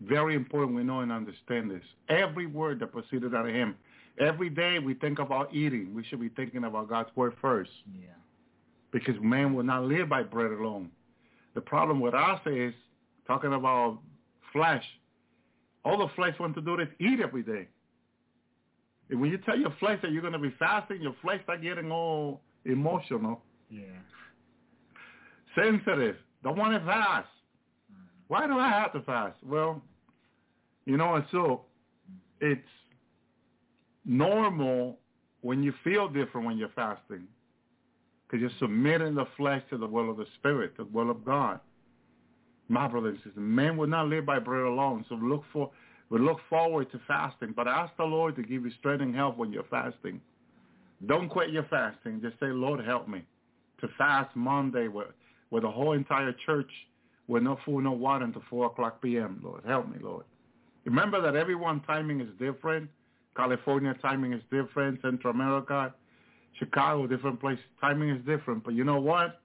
Very 0.02 0.34
important 0.34 0.76
we 0.76 0.84
know 0.84 1.00
and 1.00 1.10
understand 1.10 1.70
this. 1.70 1.82
Every 2.08 2.46
word 2.46 2.78
that 2.80 2.92
proceeded 2.92 3.34
out 3.34 3.48
of 3.48 3.54
him. 3.54 3.74
Every 4.18 4.50
day 4.50 4.78
we 4.78 4.94
think 4.94 5.18
about 5.18 5.54
eating, 5.54 5.94
we 5.94 6.04
should 6.04 6.20
be 6.20 6.28
thinking 6.28 6.64
about 6.64 6.88
God's 6.88 7.08
word 7.16 7.34
first 7.40 7.70
yeah, 7.98 8.08
because 8.92 9.14
man 9.20 9.54
will 9.54 9.64
not 9.64 9.84
live 9.84 10.08
by 10.08 10.22
bread 10.22 10.52
alone. 10.52 10.90
The 11.54 11.60
problem 11.60 12.00
with 12.00 12.14
us 12.14 12.40
is 12.46 12.74
talking 13.26 13.54
about 13.54 13.98
flesh. 14.52 14.84
All 15.84 15.98
the 15.98 16.08
flesh 16.14 16.34
wants 16.38 16.54
to 16.56 16.60
do 16.60 16.78
is 16.78 16.88
eat 17.00 17.20
every 17.20 17.42
day. 17.42 17.66
And 19.10 19.20
when 19.20 19.30
you 19.30 19.38
tell 19.38 19.58
your 19.58 19.74
flesh 19.78 19.98
that 20.02 20.12
you're 20.12 20.22
going 20.22 20.32
to 20.32 20.38
be 20.38 20.54
fasting, 20.58 21.02
your 21.02 21.14
flesh 21.22 21.42
start 21.42 21.62
getting 21.62 21.90
all 21.90 22.40
emotional, 22.64 23.42
yeah, 23.70 23.82
sensitive, 25.54 26.16
don't 26.42 26.56
want 26.56 26.72
to 26.74 26.84
fast. 26.86 27.28
Mm-hmm. 27.92 28.02
Why 28.28 28.46
do 28.46 28.58
I 28.58 28.68
have 28.68 28.92
to 28.94 29.00
fast? 29.02 29.36
Well, 29.44 29.82
you 30.86 30.96
know, 30.96 31.14
and 31.14 31.24
so 31.30 31.62
it's 32.40 32.60
normal 34.04 34.98
when 35.40 35.62
you 35.62 35.72
feel 35.82 36.08
different 36.08 36.46
when 36.46 36.58
you're 36.58 36.70
fasting 36.70 37.24
because 38.26 38.40
you're 38.40 38.58
submitting 38.58 39.14
the 39.14 39.26
flesh 39.36 39.62
to 39.70 39.78
the 39.78 39.86
will 39.86 40.10
of 40.10 40.16
the 40.16 40.26
Spirit, 40.38 40.76
the 40.76 40.84
will 40.84 41.10
of 41.10 41.24
God. 41.24 41.60
My 42.68 42.88
brothers 42.88 43.16
and 43.16 43.18
sisters, 43.18 43.34
men 43.36 43.76
will 43.76 43.86
not 43.86 44.08
live 44.08 44.24
by 44.24 44.38
bread 44.38 44.64
alone. 44.64 45.04
So 45.08 45.16
look 45.16 45.44
for, 45.52 45.70
we 46.10 46.18
look 46.18 46.38
forward 46.48 46.90
to 46.92 47.00
fasting, 47.06 47.52
but 47.56 47.66
ask 47.66 47.96
the 47.96 48.04
Lord 48.04 48.36
to 48.36 48.42
give 48.42 48.64
you 48.64 48.70
strength 48.78 49.02
and 49.02 49.14
help 49.14 49.36
when 49.36 49.52
you're 49.52 49.64
fasting. 49.64 50.20
Don't 51.06 51.28
quit 51.28 51.50
your 51.50 51.64
fasting. 51.64 52.20
Just 52.22 52.38
say, 52.40 52.46
Lord, 52.46 52.84
help 52.84 53.08
me 53.08 53.22
to 53.80 53.88
fast 53.98 54.34
Monday 54.36 54.88
with, 54.88 55.08
with 55.50 55.62
the 55.62 55.70
whole 55.70 55.92
entire 55.92 56.34
church 56.46 56.70
with 57.26 57.42
no 57.42 57.58
food, 57.64 57.84
no 57.84 57.92
water 57.92 58.24
until 58.24 58.42
4 58.50 58.66
o'clock 58.66 59.02
p.m. 59.02 59.40
Lord, 59.42 59.62
help 59.66 59.88
me, 59.88 59.98
Lord. 60.00 60.24
Remember 60.84 61.20
that 61.22 61.34
everyone 61.34 61.80
timing 61.80 62.20
is 62.20 62.28
different. 62.38 62.88
California 63.36 63.94
timing 64.02 64.32
is 64.32 64.42
different. 64.50 65.00
Central 65.00 65.32
America, 65.32 65.94
Chicago, 66.58 67.06
different 67.06 67.40
place. 67.40 67.58
Timing 67.80 68.10
is 68.10 68.24
different. 68.26 68.62
But 68.62 68.74
you 68.74 68.84
know 68.84 69.00
what? 69.00 69.40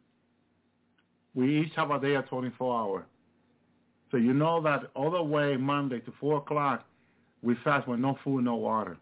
We 1.33 1.61
each 1.61 1.73
have 1.75 1.91
a 1.91 1.99
day 1.99 2.15
of 2.15 2.27
24 2.27 2.79
hours. 2.79 3.05
So 4.11 4.17
you 4.17 4.33
know 4.33 4.61
that 4.61 4.91
the 4.95 5.23
way 5.23 5.55
Monday 5.57 5.99
to 5.99 6.13
4 6.19 6.37
o'clock, 6.37 6.85
we 7.41 7.55
fast 7.63 7.87
with 7.87 7.99
no 7.99 8.17
food, 8.23 8.43
no 8.43 8.55
water. 8.55 8.97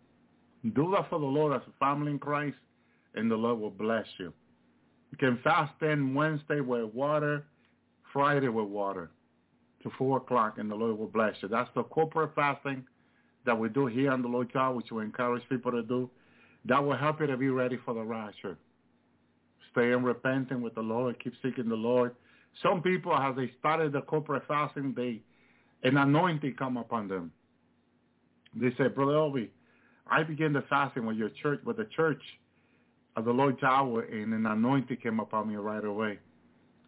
Do 0.74 0.92
that 0.96 1.10
for 1.10 1.20
the 1.20 1.26
Lord 1.26 1.56
as 1.56 1.62
a 1.68 1.86
family 1.86 2.12
in 2.12 2.20
Christ, 2.20 2.58
and 3.16 3.32
the 3.32 3.36
Lord 3.36 3.60
will 3.60 3.72
bless 3.72 4.06
you. 4.20 4.34
You 5.12 5.18
can 5.18 5.40
fast 5.44 5.72
then 5.80 6.14
Wednesday 6.14 6.60
with 6.60 6.94
water, 6.94 7.46
Friday 8.12 8.50
with 8.50 8.68
water 8.68 9.10
to 9.84 9.92
4 9.98 10.18
o'clock, 10.18 10.58
and 10.58 10.70
the 10.70 10.76
Lord 10.76 10.98
will 10.98 11.08
bless 11.08 11.36
you. 11.42 11.48
That's 11.48 11.70
the 11.76 11.84
corporate 11.84 12.36
fasting 12.36 12.84
that 13.46 13.58
we 13.58 13.70
do 13.70 13.86
here 13.86 14.12
on 14.12 14.22
the 14.22 14.28
Lord's 14.28 14.56
Hour, 14.56 14.76
which 14.76 14.92
we 14.92 15.04
encourage 15.04 15.48
people 15.48 15.72
to 15.72 15.84
do. 15.84 16.10
That 16.66 16.84
will 16.84 16.98
help 16.98 17.22
you 17.22 17.28
to 17.28 17.38
be 17.38 17.50
ready 17.50 17.78
for 17.86 17.94
the 17.94 18.04
rapture. 18.04 18.58
Stay 19.72 19.92
in 19.94 20.04
repenting 20.04 20.62
with 20.62 20.76
the 20.76 20.82
Lord. 20.82 21.18
Keep 21.24 21.34
seeking 21.42 21.70
the 21.70 21.76
Lord. 21.76 22.14
Some 22.64 22.82
people, 22.82 23.14
as 23.14 23.36
they 23.36 23.52
started 23.60 23.92
the 23.92 24.02
corporate 24.02 24.44
fasting, 24.48 24.94
they 24.96 25.22
an 25.84 25.98
anointing 25.98 26.56
come 26.58 26.78
upon 26.78 27.08
them. 27.08 27.32
They 28.56 28.70
say, 28.78 28.88
Brother 28.88 29.14
Elvi, 29.14 29.50
I 30.10 30.24
began 30.24 30.54
the 30.54 30.64
fasting 30.70 31.06
with 31.06 31.18
your 31.18 31.30
church, 31.42 31.60
with 31.64 31.78
the 31.78 31.88
church 31.96 32.22
of 33.16 33.26
the 33.26 33.32
Lord 33.32 33.58
Yahweh, 33.62 34.06
and 34.12 34.34
an 34.34 34.46
anointing 34.46 34.98
came 34.98 35.20
upon 35.20 35.50
me 35.50 35.56
right 35.56 35.84
away. 35.84 36.20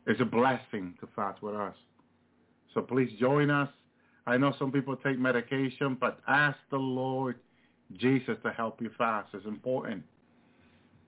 It's 0.08 0.22
a 0.22 0.26
blessing 0.26 0.96
to 1.02 1.08
fast 1.16 1.42
with 1.44 1.56
us. 1.56 1.76
So 2.74 2.82
please 2.82 3.10
join 3.20 3.50
us. 3.50 3.70
I 4.26 4.38
know 4.38 4.54
some 4.58 4.72
people 4.72 4.96
take 4.96 5.20
medication, 5.20 5.98
but 6.00 6.20
ask 6.28 6.58
the 6.72 6.78
Lord 6.78 7.36
Jesus 7.98 8.38
to 8.44 8.52
help 8.52 8.82
you 8.82 8.92
fast. 8.98 9.30
It's 9.34 9.46
important. 9.46 10.04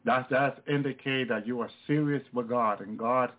That's 0.03 0.27
that's 0.31 0.59
indicate 0.67 1.29
that 1.29 1.45
you 1.45 1.61
are 1.61 1.69
serious 1.85 2.23
with 2.33 2.49
God, 2.49 2.81
and 2.81 2.97
God 2.97 3.31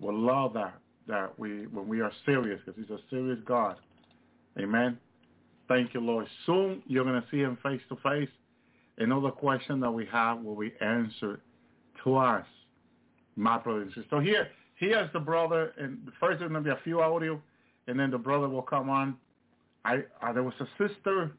will 0.00 0.18
love 0.18 0.54
that 0.54 0.74
that 1.06 1.38
we 1.38 1.66
when 1.66 1.86
we 1.86 2.00
are 2.00 2.12
serious, 2.24 2.60
because 2.64 2.80
He's 2.80 2.90
a 2.90 3.00
serious 3.10 3.38
God. 3.46 3.76
Amen. 4.58 4.98
Thank 5.68 5.94
you, 5.94 6.00
Lord. 6.00 6.26
Soon 6.46 6.82
you're 6.86 7.04
going 7.04 7.20
to 7.20 7.26
see 7.30 7.38
Him 7.38 7.58
face 7.62 7.80
to 7.88 7.96
face. 7.96 8.28
Another 8.98 9.30
question 9.30 9.80
that 9.80 9.90
we 9.90 10.06
have 10.06 10.40
will 10.40 10.56
be 10.56 10.72
answered 10.80 11.40
to 12.04 12.16
us, 12.16 12.46
my 13.34 13.58
brothers 13.58 13.84
and 13.84 13.90
sisters. 13.90 14.06
So 14.10 14.20
here, 14.20 14.48
here's 14.76 15.12
the 15.12 15.18
brother, 15.18 15.72
and 15.78 15.98
first 16.20 16.38
there's 16.38 16.50
going 16.50 16.52
to 16.52 16.60
be 16.60 16.70
a 16.70 16.82
few 16.84 17.00
audio, 17.00 17.40
and 17.88 17.98
then 17.98 18.10
the 18.10 18.18
brother 18.18 18.48
will 18.48 18.62
come 18.62 18.88
on. 18.88 19.16
I, 19.84 20.04
I 20.22 20.32
there 20.32 20.42
was 20.42 20.54
a 20.60 20.68
sister. 20.78 21.32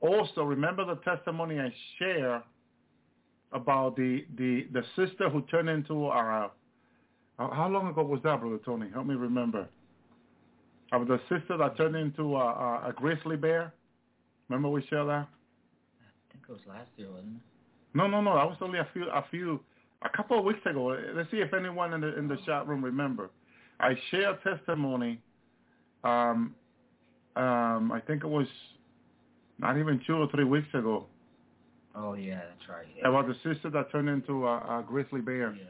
Also, 0.00 0.42
remember 0.42 0.84
the 0.84 0.96
testimony 0.96 1.60
I 1.60 1.72
share 1.98 2.42
about 3.52 3.94
the 3.96 4.24
the 4.36 4.66
the 4.72 4.82
sister 4.96 5.30
who 5.30 5.42
turned 5.42 5.68
into 5.68 6.08
a. 6.08 6.50
How 7.38 7.68
long 7.68 7.88
ago 7.88 8.02
was 8.02 8.20
that, 8.24 8.40
brother 8.40 8.58
Tony? 8.64 8.88
Help 8.92 9.06
me 9.06 9.14
remember. 9.14 9.68
Of 10.92 11.08
the 11.08 11.18
sister 11.28 11.56
that 11.56 11.76
turned 11.76 11.96
into 11.96 12.36
a, 12.36 12.38
a, 12.38 12.88
a 12.88 12.92
grizzly 12.94 13.36
bear. 13.36 13.72
Remember 14.48 14.68
we 14.68 14.84
shared 14.90 15.08
that? 15.08 15.26
I 15.26 16.32
think 16.32 16.44
it 16.48 16.52
was 16.52 16.60
last 16.68 16.90
year, 16.96 17.10
wasn't 17.10 17.36
it? 17.36 17.42
No, 17.94 18.06
no, 18.06 18.20
no. 18.20 18.34
That 18.34 18.46
was 18.46 18.56
only 18.60 18.78
a 18.78 18.88
few, 18.92 19.04
a 19.04 19.24
few, 19.30 19.60
a 20.02 20.08
couple 20.14 20.38
of 20.38 20.44
weeks 20.44 20.60
ago. 20.66 20.96
Let's 21.14 21.30
see 21.30 21.38
if 21.38 21.54
anyone 21.54 21.94
in 21.94 22.00
the 22.02 22.18
in 22.18 22.28
the 22.28 22.36
chat 22.44 22.66
room 22.66 22.84
remember. 22.84 23.30
I 23.80 23.94
shared 24.10 24.42
testimony. 24.42 25.20
Um, 26.04 26.54
um, 27.36 27.92
I 27.92 28.00
think 28.06 28.24
it 28.24 28.28
was 28.28 28.46
not 29.58 29.78
even 29.78 30.00
two 30.06 30.14
or 30.14 30.28
three 30.30 30.44
weeks 30.44 30.68
ago. 30.74 31.06
Oh 31.94 32.14
yeah, 32.14 32.40
that's 32.48 32.68
right. 32.68 32.86
Yeah. 32.96 33.08
About 33.08 33.26
the 33.28 33.34
sister 33.42 33.70
that 33.70 33.90
turned 33.90 34.08
into 34.08 34.46
a, 34.46 34.56
a 34.56 34.84
grizzly 34.86 35.20
bear. 35.20 35.54
Yeah. 35.54 35.64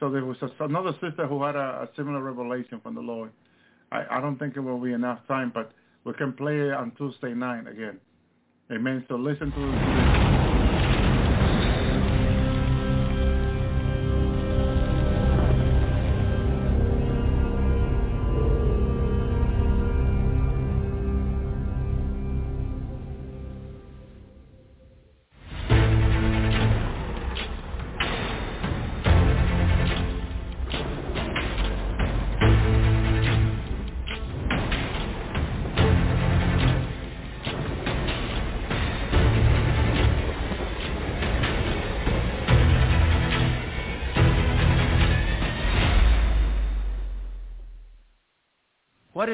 So 0.00 0.10
there 0.10 0.24
was 0.24 0.36
a, 0.42 0.64
another 0.64 0.92
sister 1.00 1.26
who 1.26 1.42
had 1.42 1.56
a, 1.56 1.58
a 1.82 1.88
similar 1.96 2.22
revelation 2.22 2.80
from 2.82 2.94
the 2.94 3.00
Lord. 3.00 3.30
I, 3.92 4.04
I 4.10 4.20
don't 4.20 4.38
think 4.38 4.56
it 4.56 4.60
will 4.60 4.80
be 4.80 4.92
enough 4.92 5.20
time, 5.28 5.52
but 5.54 5.72
we 6.04 6.12
can 6.14 6.32
play 6.32 6.58
it 6.58 6.72
on 6.72 6.92
Tuesday 6.92 7.34
night 7.34 7.66
again. 7.66 7.98
Amen. 8.72 9.04
So 9.08 9.16
listen 9.16 9.52
to 9.52 9.72
this. 9.72 10.23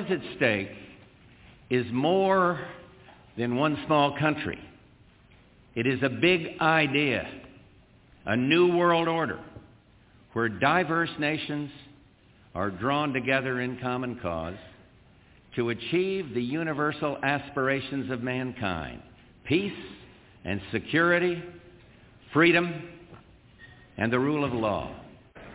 Is 0.01 0.11
at 0.11 0.37
stake 0.37 0.71
is 1.69 1.87
more 1.93 2.61
than 3.37 3.57
one 3.57 3.79
small 3.87 4.19
country. 4.19 4.59
It 5.75 5.87
is 5.87 6.03
a 6.03 6.09
big 6.09 6.59
idea, 6.61 7.31
a 8.27 8.37
new 8.37 8.77
world 8.77 9.09
order 9.09 9.41
where 10.33 10.49
diverse 10.49 11.11
nations 11.19 11.71
are 12.55 12.71
drawn 12.71 13.13
together 13.13 13.61
in 13.61 13.79
common 13.79 14.19
cause 14.21 14.57
to 15.57 15.71
achieve 15.71 16.35
the 16.35 16.43
universal 16.43 17.19
aspirations 17.23 18.11
of 18.11 18.23
mankind, 18.23 19.03
peace 19.45 19.73
and 20.45 20.61
security, 20.73 21.43
freedom, 22.33 22.89
and 23.97 24.13
the 24.13 24.19
rule 24.19 24.45
of 24.45 24.53
law. 24.53 24.95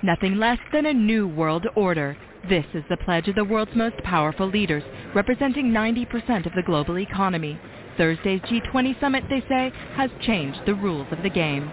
Nothing 0.03 0.35
less 0.35 0.59
than 0.71 0.85
a 0.85 0.93
new 0.93 1.27
world 1.27 1.65
order. 1.75 2.17
This 2.49 2.65
is 2.75 2.83
the 2.89 2.97
pledge 2.97 3.27
of 3.27 3.33
the 3.33 3.43
world's 3.43 3.75
most 3.75 3.97
powerful 4.03 4.47
leaders, 4.47 4.83
representing 5.15 5.71
90% 5.71 6.45
of 6.45 6.53
the 6.53 6.61
global 6.61 6.99
economy. 6.99 7.59
Thursday's 7.97 8.41
G20 8.41 8.99
summit, 8.99 9.23
they 9.29 9.43
say, 9.49 9.71
has 9.95 10.11
changed 10.21 10.59
the 10.67 10.75
rules 10.75 11.07
of 11.11 11.23
the 11.23 11.29
game. 11.29 11.71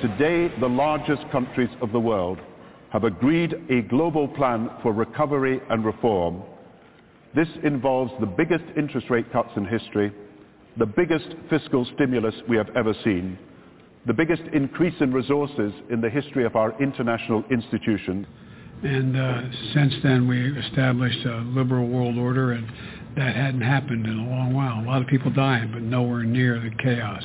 Today, 0.00 0.50
the 0.60 0.68
largest 0.68 1.30
countries 1.30 1.68
of 1.82 1.92
the 1.92 2.00
world 2.00 2.38
have 2.90 3.04
agreed 3.04 3.54
a 3.68 3.82
global 3.82 4.28
plan 4.28 4.70
for 4.82 4.94
recovery 4.94 5.60
and 5.68 5.84
reform. 5.84 6.42
This 7.34 7.48
involves 7.64 8.12
the 8.20 8.26
biggest 8.26 8.64
interest 8.78 9.10
rate 9.10 9.30
cuts 9.30 9.50
in 9.56 9.66
history, 9.66 10.10
the 10.78 10.86
biggest 10.86 11.28
fiscal 11.50 11.86
stimulus 11.96 12.34
we 12.48 12.56
have 12.56 12.70
ever 12.74 12.94
seen, 13.04 13.38
the 14.06 14.14
biggest 14.14 14.42
increase 14.54 14.94
in 15.00 15.12
resources 15.12 15.74
in 15.90 16.00
the 16.00 16.08
history 16.08 16.46
of 16.46 16.56
our 16.56 16.80
international 16.80 17.44
institutions. 17.50 18.26
And 18.82 19.16
uh, 19.16 19.42
since 19.74 19.92
then, 20.02 20.28
we 20.28 20.56
established 20.66 21.24
a 21.26 21.38
liberal 21.38 21.88
world 21.88 22.16
order, 22.16 22.52
and 22.52 22.66
that 23.16 23.34
hadn't 23.34 23.60
happened 23.60 24.06
in 24.06 24.18
a 24.18 24.30
long 24.30 24.54
while. 24.54 24.80
A 24.80 24.86
lot 24.86 25.02
of 25.02 25.08
people 25.08 25.32
dying, 25.32 25.70
but 25.72 25.82
nowhere 25.82 26.22
near 26.22 26.60
the 26.60 26.70
chaos. 26.82 27.24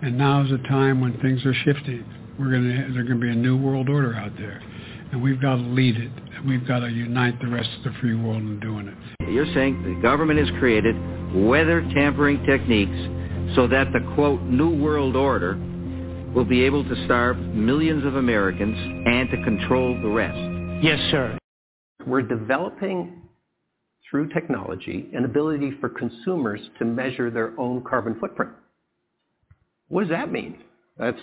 And 0.00 0.16
now 0.16 0.42
is 0.44 0.52
a 0.52 0.68
time 0.68 1.00
when 1.00 1.18
things 1.20 1.44
are 1.44 1.54
shifting. 1.54 2.04
We're 2.38 2.50
going 2.50 2.62
to 2.62 2.92
there's 2.94 3.06
going 3.08 3.20
to 3.20 3.26
be 3.26 3.30
a 3.30 3.34
new 3.34 3.56
world 3.56 3.88
order 3.88 4.14
out 4.14 4.32
there, 4.38 4.62
and 5.12 5.22
we've 5.22 5.40
got 5.42 5.56
to 5.56 5.62
lead 5.62 5.96
it. 5.96 6.10
We've 6.46 6.66
got 6.66 6.80
to 6.80 6.88
unite 6.88 7.40
the 7.40 7.48
rest 7.48 7.68
of 7.78 7.92
the 7.92 7.98
free 8.00 8.14
world 8.14 8.42
in 8.42 8.60
doing 8.60 8.88
it. 8.88 9.30
You're 9.30 9.52
saying 9.54 9.82
the 9.82 10.00
government 10.00 10.38
has 10.38 10.48
created 10.58 10.94
weather 11.34 11.82
tampering 11.94 12.44
techniques 12.46 13.56
so 13.56 13.66
that 13.66 13.92
the 13.92 14.00
quote 14.14 14.40
new 14.42 14.74
world 14.82 15.16
order 15.16 15.54
will 16.34 16.44
be 16.44 16.62
able 16.62 16.84
to 16.84 17.04
starve 17.04 17.36
millions 17.38 18.06
of 18.06 18.16
Americans 18.16 18.76
and 19.06 19.28
to 19.30 19.36
control 19.44 20.00
the 20.00 20.08
rest. 20.08 20.57
Yes, 20.80 21.00
sir. 21.10 21.36
We're 22.06 22.22
developing 22.22 23.22
through 24.08 24.28
technology 24.28 25.10
an 25.12 25.24
ability 25.24 25.72
for 25.80 25.88
consumers 25.88 26.60
to 26.78 26.84
measure 26.84 27.30
their 27.30 27.52
own 27.58 27.82
carbon 27.82 28.16
footprint. 28.20 28.52
What 29.88 30.02
does 30.02 30.10
that 30.10 30.30
mean? 30.30 30.58
That's 30.96 31.18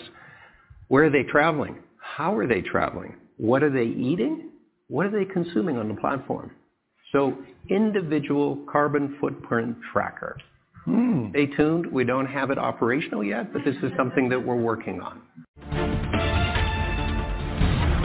where 0.90 1.06
are 1.06 1.10
they 1.10 1.24
traveling? 1.24 1.78
How 2.02 2.36
are 2.38 2.48
they 2.48 2.62
traveling? 2.62 3.16
What 3.38 3.64
are 3.64 3.70
they 3.70 3.86
eating? 3.86 4.50
What 4.90 5.06
are 5.06 5.12
they 5.12 5.26
consuming 5.32 5.78
on 5.78 5.88
the 5.88 5.96
platform? 5.96 6.52
So 7.14 7.38
individual 7.70 8.58
carbon 8.70 9.18
footprint 9.22 9.78
tracker. 9.94 10.38
Hmm. 10.84 11.30
Stay 11.30 11.46
tuned. 11.48 11.88
We 11.88 12.04
don't 12.04 12.28
have 12.28 12.52
it 12.52 12.58
operational 12.58 13.24
yet, 13.24 13.54
but 13.54 13.64
this 13.64 13.76
is 13.78 13.92
something 13.98 14.28
that 14.30 14.46
we're 14.46 14.56
working 14.56 15.00
on. 15.00 15.22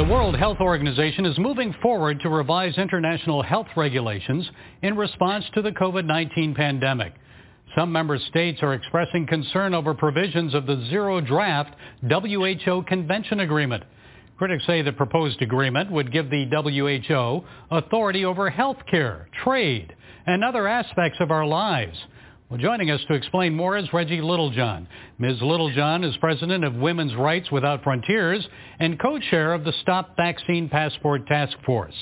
The 0.00 0.06
World 0.06 0.34
Health 0.34 0.60
Organization 0.60 1.26
is 1.26 1.36
moving 1.36 1.74
forward 1.82 2.20
to 2.20 2.30
revise 2.30 2.78
international 2.78 3.42
health 3.42 3.66
regulations 3.76 4.48
in 4.80 4.96
response 4.96 5.44
to 5.52 5.60
the 5.60 5.72
COVID-19 5.72 6.56
pandemic. 6.56 7.12
Some 7.76 7.92
member 7.92 8.18
states 8.30 8.60
are 8.62 8.72
expressing 8.72 9.26
concern 9.26 9.74
over 9.74 9.92
provisions 9.92 10.54
of 10.54 10.64
the 10.64 10.82
zero 10.88 11.20
draft 11.20 11.74
WHO 12.00 12.84
Convention 12.88 13.40
Agreement. 13.40 13.84
Critics 14.38 14.64
say 14.66 14.80
the 14.80 14.90
proposed 14.90 15.42
agreement 15.42 15.92
would 15.92 16.10
give 16.10 16.30
the 16.30 16.46
WHO 16.46 17.44
authority 17.70 18.24
over 18.24 18.48
health 18.48 18.78
care, 18.90 19.28
trade, 19.44 19.94
and 20.26 20.42
other 20.42 20.66
aspects 20.66 21.18
of 21.20 21.30
our 21.30 21.44
lives. 21.44 21.98
Well, 22.50 22.58
joining 22.58 22.90
us 22.90 23.00
to 23.06 23.14
explain 23.14 23.54
more 23.54 23.78
is 23.78 23.92
Reggie 23.92 24.20
Littlejohn. 24.20 24.88
Ms. 25.20 25.36
Littlejohn 25.40 26.02
is 26.02 26.16
president 26.16 26.64
of 26.64 26.74
Women's 26.74 27.14
Rights 27.14 27.48
Without 27.52 27.84
Frontiers 27.84 28.44
and 28.80 28.98
co-chair 28.98 29.54
of 29.54 29.62
the 29.62 29.72
Stop 29.82 30.16
Vaccine 30.16 30.68
Passport 30.68 31.28
Task 31.28 31.56
Force. 31.64 31.94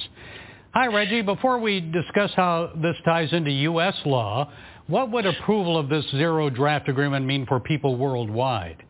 Hi, 0.73 0.87
Reggie. 0.87 1.21
Before 1.21 1.59
we 1.59 1.81
discuss 1.83 2.31
how 2.35 2.73
this 2.81 2.97
ties 3.05 3.31
into 3.35 3.51
U.S. 3.51 3.95
law, 4.07 4.51
what 4.87 5.11
would 5.11 5.27
approval 5.27 5.77
of 5.77 5.91
this 5.91 6.07
zero 6.13 6.49
draft 6.49 6.89
agreement 6.89 7.27
mean 7.27 7.45
for 7.45 7.61
people 7.61 7.97
worldwide? 7.97 8.83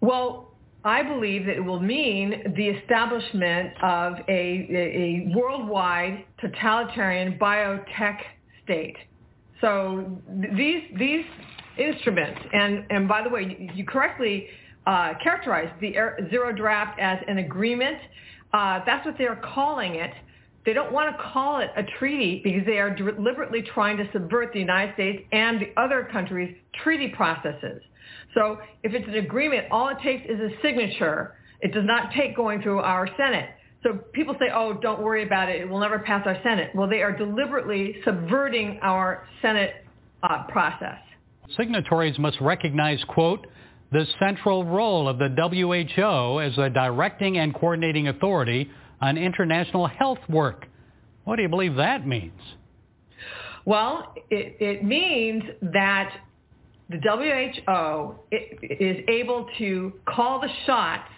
Well, 0.00 0.50
I 0.84 1.04
believe 1.04 1.46
that 1.46 1.58
it 1.58 1.64
will 1.64 1.78
mean 1.78 2.54
the 2.56 2.66
establishment 2.70 3.70
of 3.84 4.14
a, 4.26 4.32
a, 4.68 5.30
a 5.30 5.32
worldwide 5.36 6.24
totalitarian 6.40 7.38
biotech 7.38 8.18
state. 8.64 8.96
So 9.60 10.20
these 10.56 10.82
these 10.98 11.24
instrument. 11.78 12.36
And, 12.52 12.84
and 12.90 13.08
by 13.08 13.22
the 13.22 13.28
way, 13.28 13.70
you, 13.74 13.84
correctly 13.84 14.46
uh, 14.86 15.14
characterized 15.22 15.72
the 15.80 15.94
zero 16.30 16.52
draft 16.52 16.98
as 17.00 17.18
an 17.28 17.38
agreement. 17.38 17.98
Uh, 18.52 18.80
that's 18.86 19.04
what 19.04 19.16
they're 19.18 19.40
calling 19.54 19.96
it. 19.96 20.12
They 20.64 20.72
don't 20.72 20.92
want 20.92 21.16
to 21.16 21.22
call 21.22 21.60
it 21.60 21.70
a 21.76 21.82
treaty 21.98 22.40
because 22.42 22.66
they 22.66 22.78
are 22.78 22.94
deliberately 22.94 23.62
trying 23.62 23.96
to 23.98 24.08
subvert 24.12 24.52
the 24.52 24.58
United 24.58 24.94
States 24.94 25.22
and 25.32 25.60
the 25.60 25.80
other 25.80 26.08
countries' 26.10 26.56
treaty 26.82 27.08
processes. 27.08 27.82
So 28.34 28.58
if 28.82 28.92
it's 28.92 29.06
an 29.06 29.14
agreement, 29.14 29.66
all 29.70 29.88
it 29.88 29.98
takes 30.02 30.28
is 30.28 30.40
a 30.40 30.50
signature. 30.62 31.36
It 31.60 31.72
does 31.72 31.84
not 31.84 32.12
take 32.16 32.34
going 32.34 32.62
through 32.62 32.80
our 32.80 33.08
Senate. 33.16 33.50
So 33.86 33.94
people 34.12 34.34
say, 34.40 34.46
oh, 34.52 34.72
don't 34.72 35.00
worry 35.00 35.22
about 35.22 35.48
it. 35.48 35.60
It 35.60 35.68
will 35.68 35.78
never 35.78 36.00
pass 36.00 36.26
our 36.26 36.36
Senate. 36.42 36.70
Well, 36.74 36.88
they 36.88 37.02
are 37.02 37.16
deliberately 37.16 37.96
subverting 38.04 38.80
our 38.82 39.28
Senate 39.40 39.84
uh, 40.24 40.42
process. 40.48 40.98
Signatories 41.56 42.18
must 42.18 42.40
recognize, 42.40 42.98
quote, 43.08 43.46
the 43.92 44.04
central 44.18 44.64
role 44.64 45.08
of 45.08 45.18
the 45.18 45.28
WHO 45.28 46.40
as 46.40 46.58
a 46.58 46.68
directing 46.68 47.38
and 47.38 47.54
coordinating 47.54 48.08
authority 48.08 48.68
on 49.00 49.16
international 49.16 49.86
health 49.86 50.18
work. 50.28 50.66
What 51.22 51.36
do 51.36 51.42
you 51.42 51.48
believe 51.48 51.76
that 51.76 52.04
means? 52.04 52.40
Well, 53.66 54.14
it, 54.30 54.56
it 54.58 54.84
means 54.84 55.44
that 55.62 56.12
the 56.90 56.98
WHO 56.98 58.18
is 58.62 58.96
able 59.06 59.46
to 59.58 59.92
call 60.08 60.40
the 60.40 60.48
shots 60.66 61.08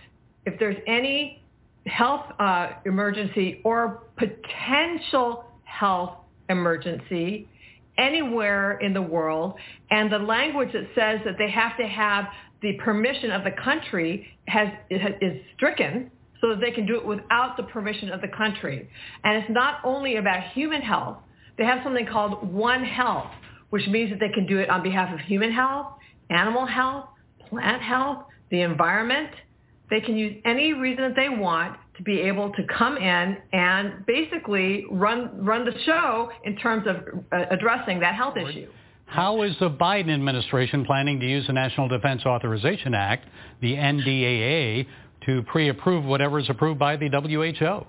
if 0.45 0.59
there's 0.59 0.77
any 0.86 1.43
health 1.86 2.26
uh, 2.38 2.70
emergency 2.84 3.60
or 3.64 4.02
potential 4.16 5.44
health 5.64 6.16
emergency 6.48 7.48
anywhere 7.96 8.78
in 8.78 8.94
the 8.94 9.02
world. 9.02 9.55
And 9.90 10.10
the 10.12 10.18
language 10.18 10.72
that 10.72 10.86
says 10.94 11.20
that 11.24 11.36
they 11.38 11.50
have 11.50 11.76
to 11.78 11.86
have 11.86 12.26
the 12.62 12.74
permission 12.84 13.30
of 13.30 13.44
the 13.44 13.52
country 13.62 14.26
has, 14.46 14.68
is 14.90 15.40
stricken 15.56 16.10
so 16.40 16.50
that 16.50 16.60
they 16.60 16.70
can 16.70 16.86
do 16.86 16.96
it 16.96 17.05
without 17.05 17.56
the 17.56 17.64
permission 17.64 18.10
of 18.10 18.20
the 18.20 18.28
country. 18.28 18.88
And 19.24 19.36
it's 19.42 19.50
not 19.50 19.80
only 19.84 20.16
about 20.16 20.50
human 20.52 20.82
health. 20.82 21.18
They 21.56 21.64
have 21.64 21.80
something 21.82 22.06
called 22.06 22.52
One 22.52 22.84
Health, 22.84 23.30
which 23.70 23.86
means 23.88 24.10
that 24.10 24.20
they 24.20 24.28
can 24.32 24.46
do 24.46 24.59
it 24.59 24.70
on 24.70 24.82
behalf 24.82 25.12
of 25.12 25.20
human 25.20 25.52
health, 25.52 25.86
animal 26.30 26.66
health, 26.66 27.06
plant 27.48 27.82
health, 27.82 28.24
the 28.50 28.60
environment. 28.62 29.30
They 29.90 30.01
can 30.01 30.16
use 30.16 30.36
any 30.44 30.73
reason 30.73 31.05
that 31.05 31.16
they 31.16 31.28
want 31.28 31.77
to 31.97 32.02
be 32.02 32.20
able 32.20 32.52
to 32.52 32.62
come 32.77 32.97
in 32.97 33.36
and 33.52 34.06
basically 34.06 34.85
run 34.90 35.44
run 35.44 35.65
the 35.65 35.73
show 35.85 36.31
in 36.44 36.56
terms 36.56 36.86
of 36.86 36.97
uh, 37.32 37.47
addressing 37.51 38.01
that 38.01 38.15
health 38.15 38.36
issue. 38.36 38.69
How 39.06 39.43
is 39.43 39.55
the 39.59 39.70
Biden 39.70 40.12
administration 40.12 40.85
planning 40.85 41.19
to 41.20 41.27
use 41.27 41.47
the 41.47 41.55
National 41.55 41.89
Defense 41.89 42.27
Authorization 42.27 42.93
Act, 42.93 43.27
the 43.62 43.74
NDAA, 43.74 44.86
to 45.24 45.43
pre-approve 45.44 46.05
whatever 46.05 46.39
is 46.39 46.48
approved 46.51 46.78
by 46.78 46.97
the 46.97 47.09
WHO? 47.09 47.86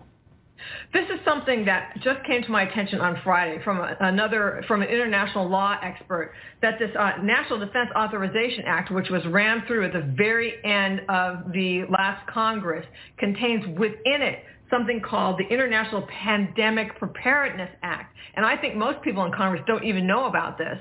This 0.93 1.05
is 1.05 1.19
something 1.25 1.65
that 1.65 1.93
just 2.01 2.23
came 2.25 2.43
to 2.43 2.51
my 2.51 2.63
attention 2.63 2.99
on 2.99 3.19
Friday 3.23 3.61
from 3.63 3.79
another, 3.99 4.63
from 4.67 4.81
an 4.81 4.89
international 4.89 5.47
law 5.47 5.77
expert, 5.81 6.33
that 6.61 6.79
this 6.79 6.89
uh, 6.97 7.13
National 7.23 7.59
Defense 7.59 7.89
Authorization 7.95 8.63
Act, 8.67 8.91
which 8.91 9.09
was 9.09 9.25
rammed 9.27 9.63
through 9.67 9.85
at 9.85 9.93
the 9.93 10.13
very 10.17 10.53
end 10.63 11.01
of 11.09 11.51
the 11.53 11.83
last 11.89 12.25
Congress, 12.27 12.85
contains 13.17 13.65
within 13.77 14.21
it 14.21 14.43
something 14.69 15.01
called 15.01 15.39
the 15.39 15.53
International 15.53 16.07
Pandemic 16.23 16.97
Preparedness 16.99 17.69
Act. 17.81 18.15
And 18.35 18.45
I 18.45 18.55
think 18.57 18.75
most 18.75 19.01
people 19.01 19.25
in 19.25 19.31
Congress 19.31 19.63
don't 19.67 19.83
even 19.83 20.05
know 20.05 20.25
about 20.25 20.57
this. 20.57 20.77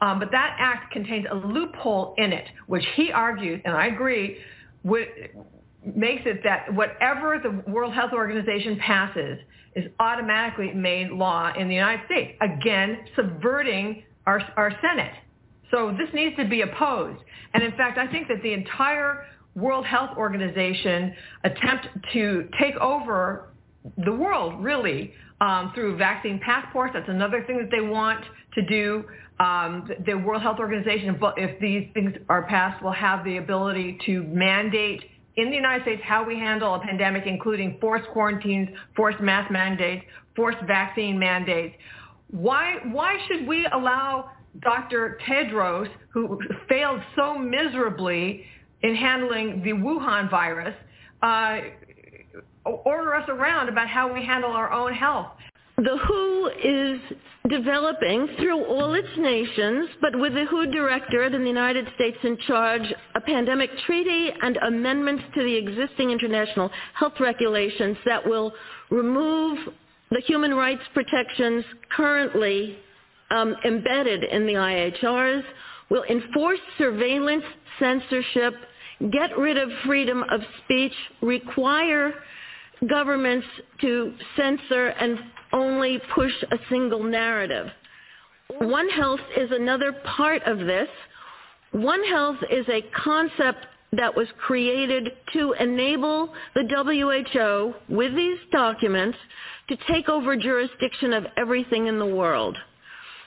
Um, 0.00 0.18
but 0.18 0.30
that 0.30 0.56
act 0.58 0.92
contains 0.92 1.26
a 1.30 1.34
loophole 1.34 2.14
in 2.18 2.32
it, 2.32 2.46
which 2.66 2.84
he 2.96 3.12
argues, 3.12 3.60
and 3.64 3.74
I 3.74 3.86
agree, 3.86 4.38
would, 4.84 5.08
makes 5.94 6.22
it 6.26 6.42
that 6.44 6.72
whatever 6.74 7.38
the 7.42 7.70
World 7.70 7.94
Health 7.94 8.12
Organization 8.12 8.78
passes 8.78 9.38
is 9.74 9.84
automatically 10.00 10.72
made 10.72 11.10
law 11.10 11.52
in 11.56 11.68
the 11.68 11.74
United 11.74 12.06
States, 12.06 12.36
again, 12.40 12.98
subverting 13.14 14.02
our, 14.26 14.40
our 14.56 14.72
Senate. 14.80 15.12
So 15.70 15.94
this 15.98 16.08
needs 16.14 16.36
to 16.36 16.46
be 16.46 16.62
opposed. 16.62 17.22
And 17.54 17.62
in 17.62 17.72
fact, 17.72 17.98
I 17.98 18.06
think 18.10 18.28
that 18.28 18.42
the 18.42 18.52
entire 18.52 19.26
World 19.54 19.86
Health 19.86 20.16
Organization 20.16 21.14
attempt 21.44 21.88
to 22.12 22.48
take 22.60 22.76
over 22.76 23.48
the 24.04 24.12
world, 24.12 24.62
really, 24.62 25.12
um, 25.40 25.72
through 25.74 25.96
vaccine 25.96 26.40
passports. 26.44 26.92
That's 26.94 27.08
another 27.08 27.44
thing 27.44 27.58
that 27.58 27.70
they 27.70 27.80
want 27.80 28.24
to 28.54 28.62
do. 28.62 29.04
Um, 29.38 29.88
the 30.06 30.14
World 30.14 30.42
Health 30.42 30.58
Organization, 30.58 31.18
if 31.36 31.60
these 31.60 31.88
things 31.94 32.12
are 32.28 32.44
passed, 32.44 32.82
will 32.82 32.92
have 32.92 33.24
the 33.24 33.36
ability 33.36 33.98
to 34.06 34.22
mandate 34.24 35.04
in 35.36 35.50
the 35.50 35.56
United 35.56 35.82
States 35.82 36.02
how 36.04 36.24
we 36.24 36.36
handle 36.38 36.74
a 36.74 36.80
pandemic, 36.80 37.24
including 37.26 37.78
forced 37.80 38.08
quarantines, 38.08 38.68
forced 38.94 39.20
mask 39.20 39.50
mandates, 39.50 40.04
forced 40.34 40.58
vaccine 40.66 41.18
mandates. 41.18 41.74
Why, 42.30 42.76
why 42.90 43.18
should 43.26 43.46
we 43.46 43.66
allow 43.72 44.30
Dr. 44.62 45.18
Tedros, 45.26 45.88
who 46.08 46.40
failed 46.68 47.00
so 47.14 47.38
miserably 47.38 48.44
in 48.82 48.94
handling 48.94 49.62
the 49.62 49.72
Wuhan 49.72 50.30
virus, 50.30 50.74
uh, 51.22 51.60
order 52.64 53.14
us 53.14 53.28
around 53.28 53.68
about 53.68 53.88
how 53.88 54.12
we 54.12 54.24
handle 54.24 54.50
our 54.50 54.72
own 54.72 54.92
health? 54.92 55.28
The 55.78 55.98
WHO 56.08 56.50
is 56.64 57.00
developing 57.50 58.28
through 58.38 58.64
all 58.64 58.94
its 58.94 59.08
nations, 59.18 59.90
but 60.00 60.18
with 60.18 60.32
the 60.32 60.46
WHO 60.46 60.72
director 60.72 61.24
in 61.24 61.42
the 61.42 61.48
United 61.48 61.86
States 61.94 62.16
in 62.22 62.38
charge, 62.46 62.94
a 63.14 63.20
pandemic 63.20 63.68
treaty 63.84 64.30
and 64.40 64.56
amendments 64.56 65.24
to 65.34 65.42
the 65.42 65.54
existing 65.54 66.10
international 66.10 66.70
health 66.94 67.12
regulations 67.20 67.98
that 68.06 68.26
will 68.26 68.54
remove 68.90 69.58
the 70.10 70.22
human 70.26 70.54
rights 70.54 70.80
protections 70.94 71.62
currently 71.94 72.78
um, 73.30 73.54
embedded 73.66 74.24
in 74.24 74.46
the 74.46 74.54
IHRs, 74.54 75.42
will 75.90 76.04
enforce 76.04 76.60
surveillance, 76.78 77.44
censorship, 77.78 78.54
get 79.12 79.36
rid 79.36 79.58
of 79.58 79.68
freedom 79.84 80.24
of 80.30 80.40
speech, 80.64 80.94
require 81.20 82.14
governments 82.88 83.46
to 83.82 84.14
censor 84.36 84.86
and 84.86 85.18
only 85.52 86.00
push 86.14 86.32
a 86.50 86.58
single 86.68 87.02
narrative. 87.02 87.66
One 88.58 88.88
Health 88.88 89.20
is 89.36 89.50
another 89.50 89.92
part 89.92 90.42
of 90.44 90.58
this. 90.58 90.88
One 91.72 92.02
Health 92.04 92.36
is 92.50 92.66
a 92.68 92.82
concept 93.04 93.66
that 93.92 94.14
was 94.14 94.28
created 94.38 95.12
to 95.32 95.54
enable 95.58 96.32
the 96.54 96.64
WHO 96.68 97.74
with 97.94 98.14
these 98.14 98.38
documents 98.52 99.18
to 99.68 99.76
take 99.88 100.08
over 100.08 100.36
jurisdiction 100.36 101.12
of 101.12 101.26
everything 101.36 101.86
in 101.86 101.98
the 101.98 102.06
world 102.06 102.56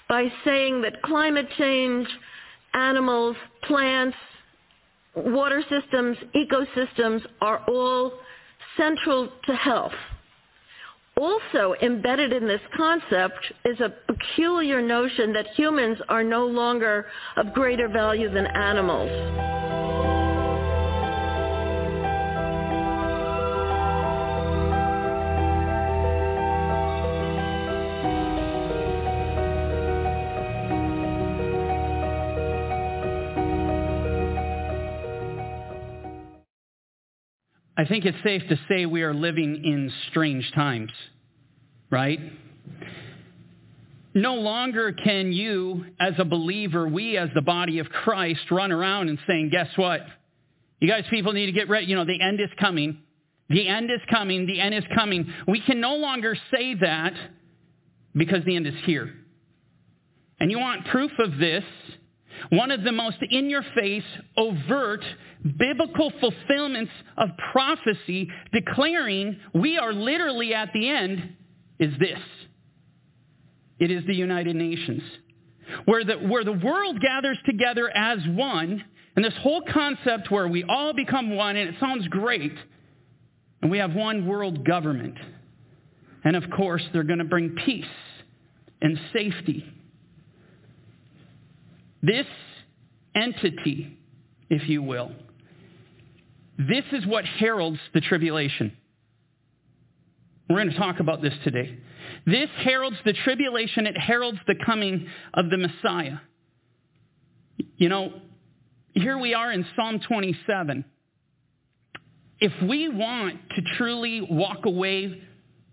by 0.08 0.28
saying 0.44 0.82
that 0.82 1.02
climate 1.04 1.48
change, 1.58 2.08
animals, 2.74 3.36
plants, 3.64 4.18
water 5.16 5.64
systems, 5.70 6.18
ecosystems 6.36 7.22
are 7.42 7.64
all 7.68 8.14
central 8.78 9.30
to 9.46 9.56
health. 9.56 9.94
Also 11.20 11.76
embedded 11.82 12.32
in 12.32 12.48
this 12.48 12.62
concept 12.78 13.52
is 13.66 13.78
a 13.82 13.94
peculiar 14.08 14.82
notion 14.82 15.34
that 15.34 15.48
humans 15.48 15.98
are 16.08 16.24
no 16.24 16.46
longer 16.46 17.08
of 17.36 17.54
greater 17.54 17.90
value 17.90 18.32
than 18.32 18.48
animals. 18.48 19.99
I 37.80 37.86
think 37.86 38.04
it's 38.04 38.22
safe 38.26 38.42
to 38.50 38.60
say 38.68 38.86
we 38.86 39.04
are 39.04 39.14
living 39.14 39.64
in 39.64 39.90
strange 40.10 40.52
times, 40.52 40.92
right? 41.90 42.20
No 44.14 44.36
longer 44.36 44.92
can 44.92 45.32
you, 45.32 45.86
as 45.98 46.12
a 46.18 46.26
believer, 46.26 46.90
we 46.90 47.16
as 47.16 47.30
the 47.34 47.42
body 47.42 47.80
of 47.80 47.88
Christ, 47.88 48.42
run 48.52 48.74
around 48.74 49.08
and 49.08 49.18
saying, 49.26 49.52
guess 49.54 49.70
what? 49.78 50.02
You 50.82 50.90
guys, 50.90 51.06
people 51.10 51.32
need 51.32 51.46
to 51.46 51.54
get 51.54 51.70
ready. 51.70 51.86
You 51.86 51.96
know, 51.96 52.04
the 52.04 52.20
end 52.20 52.42
is 52.42 52.50
coming. 52.60 52.98
The 53.48 53.66
end 53.66 53.90
is 53.90 54.02
coming. 54.12 54.46
The 54.46 54.60
end 54.60 54.76
is 54.76 54.84
coming. 54.94 55.34
We 55.48 55.62
can 55.62 55.80
no 55.80 55.96
longer 55.96 56.36
say 56.54 56.76
that 56.82 57.14
because 58.14 58.44
the 58.44 58.58
end 58.58 58.68
is 58.68 58.74
here. 58.84 59.10
And 60.42 60.52
you 60.52 60.60
want 60.60 60.86
proof 60.88 61.12
of 61.18 61.38
this? 61.38 61.64
One 62.50 62.72
of 62.72 62.84
the 62.84 62.92
most 62.92 63.18
in 63.30 63.50
your 63.50 63.64
face, 63.76 64.04
overt, 64.38 65.04
biblical 65.58 66.12
fulfillments 66.20 66.92
of 67.18 67.30
prophecy 67.52 68.30
declaring 68.54 69.38
we 69.54 69.78
are 69.78 69.94
literally 69.94 70.54
at 70.54 70.72
the 70.74 70.90
end 70.90 71.36
is 71.80 71.94
this. 72.00 72.20
It 73.80 73.92
is 73.92 74.04
the 74.06 74.16
United 74.16 74.56
Nations. 74.56 75.04
where 75.86 76.04
the, 76.04 76.16
where 76.16 76.44
the 76.44 76.54
world 76.54 77.00
gathers 77.02 77.38
together 77.46 77.90
as 77.90 78.20
one, 78.30 78.84
and 79.16 79.26
this 79.26 79.34
whole 79.42 79.62
concept 79.72 80.32
where 80.32 80.48
we 80.48 80.64
all 80.64 80.94
become 80.94 81.36
one, 81.36 81.56
and 81.56 81.70
it 81.70 81.76
sounds 81.80 82.08
great, 82.08 82.54
and 83.62 83.70
we 83.70 83.78
have 83.78 83.94
one 83.94 84.26
world 84.28 84.66
government. 84.66 85.16
And 86.24 86.36
of 86.36 86.44
course, 86.56 86.84
they're 86.94 87.04
going 87.04 87.20
to 87.20 87.26
bring 87.26 87.56
peace 87.66 87.86
and 88.82 89.00
safety. 89.14 89.66
This 92.02 92.26
entity, 93.16 93.98
if 94.50 94.68
you 94.70 94.82
will, 94.82 95.12
this 96.58 96.84
is 96.92 97.06
what 97.06 97.26
heralds 97.26 97.80
the 97.94 98.02
tribulation. 98.02 98.76
We're 100.50 100.58
going 100.58 100.72
to 100.72 100.78
talk 100.78 101.00
about 101.00 101.22
this 101.22 101.34
today. 101.44 101.78
This 102.26 102.50
heralds 102.64 102.98
the 103.06 103.14
tribulation, 103.14 103.86
it 103.86 103.98
heralds 103.98 104.40
the 104.48 104.56
coming 104.66 105.08
of 105.34 105.50
the 105.50 105.58
Messiah. 105.58 106.18
You 107.78 107.90
know, 107.90 108.14
here 108.94 109.18
we 109.18 109.34
are 109.34 109.52
in 109.52 109.66
Psalm 109.76 110.00
27. 110.06 110.84
If 112.40 112.52
we 112.68 112.90
want 112.90 113.36
to 113.56 113.62
truly 113.78 114.22
walk 114.22 114.66
away 114.66 115.22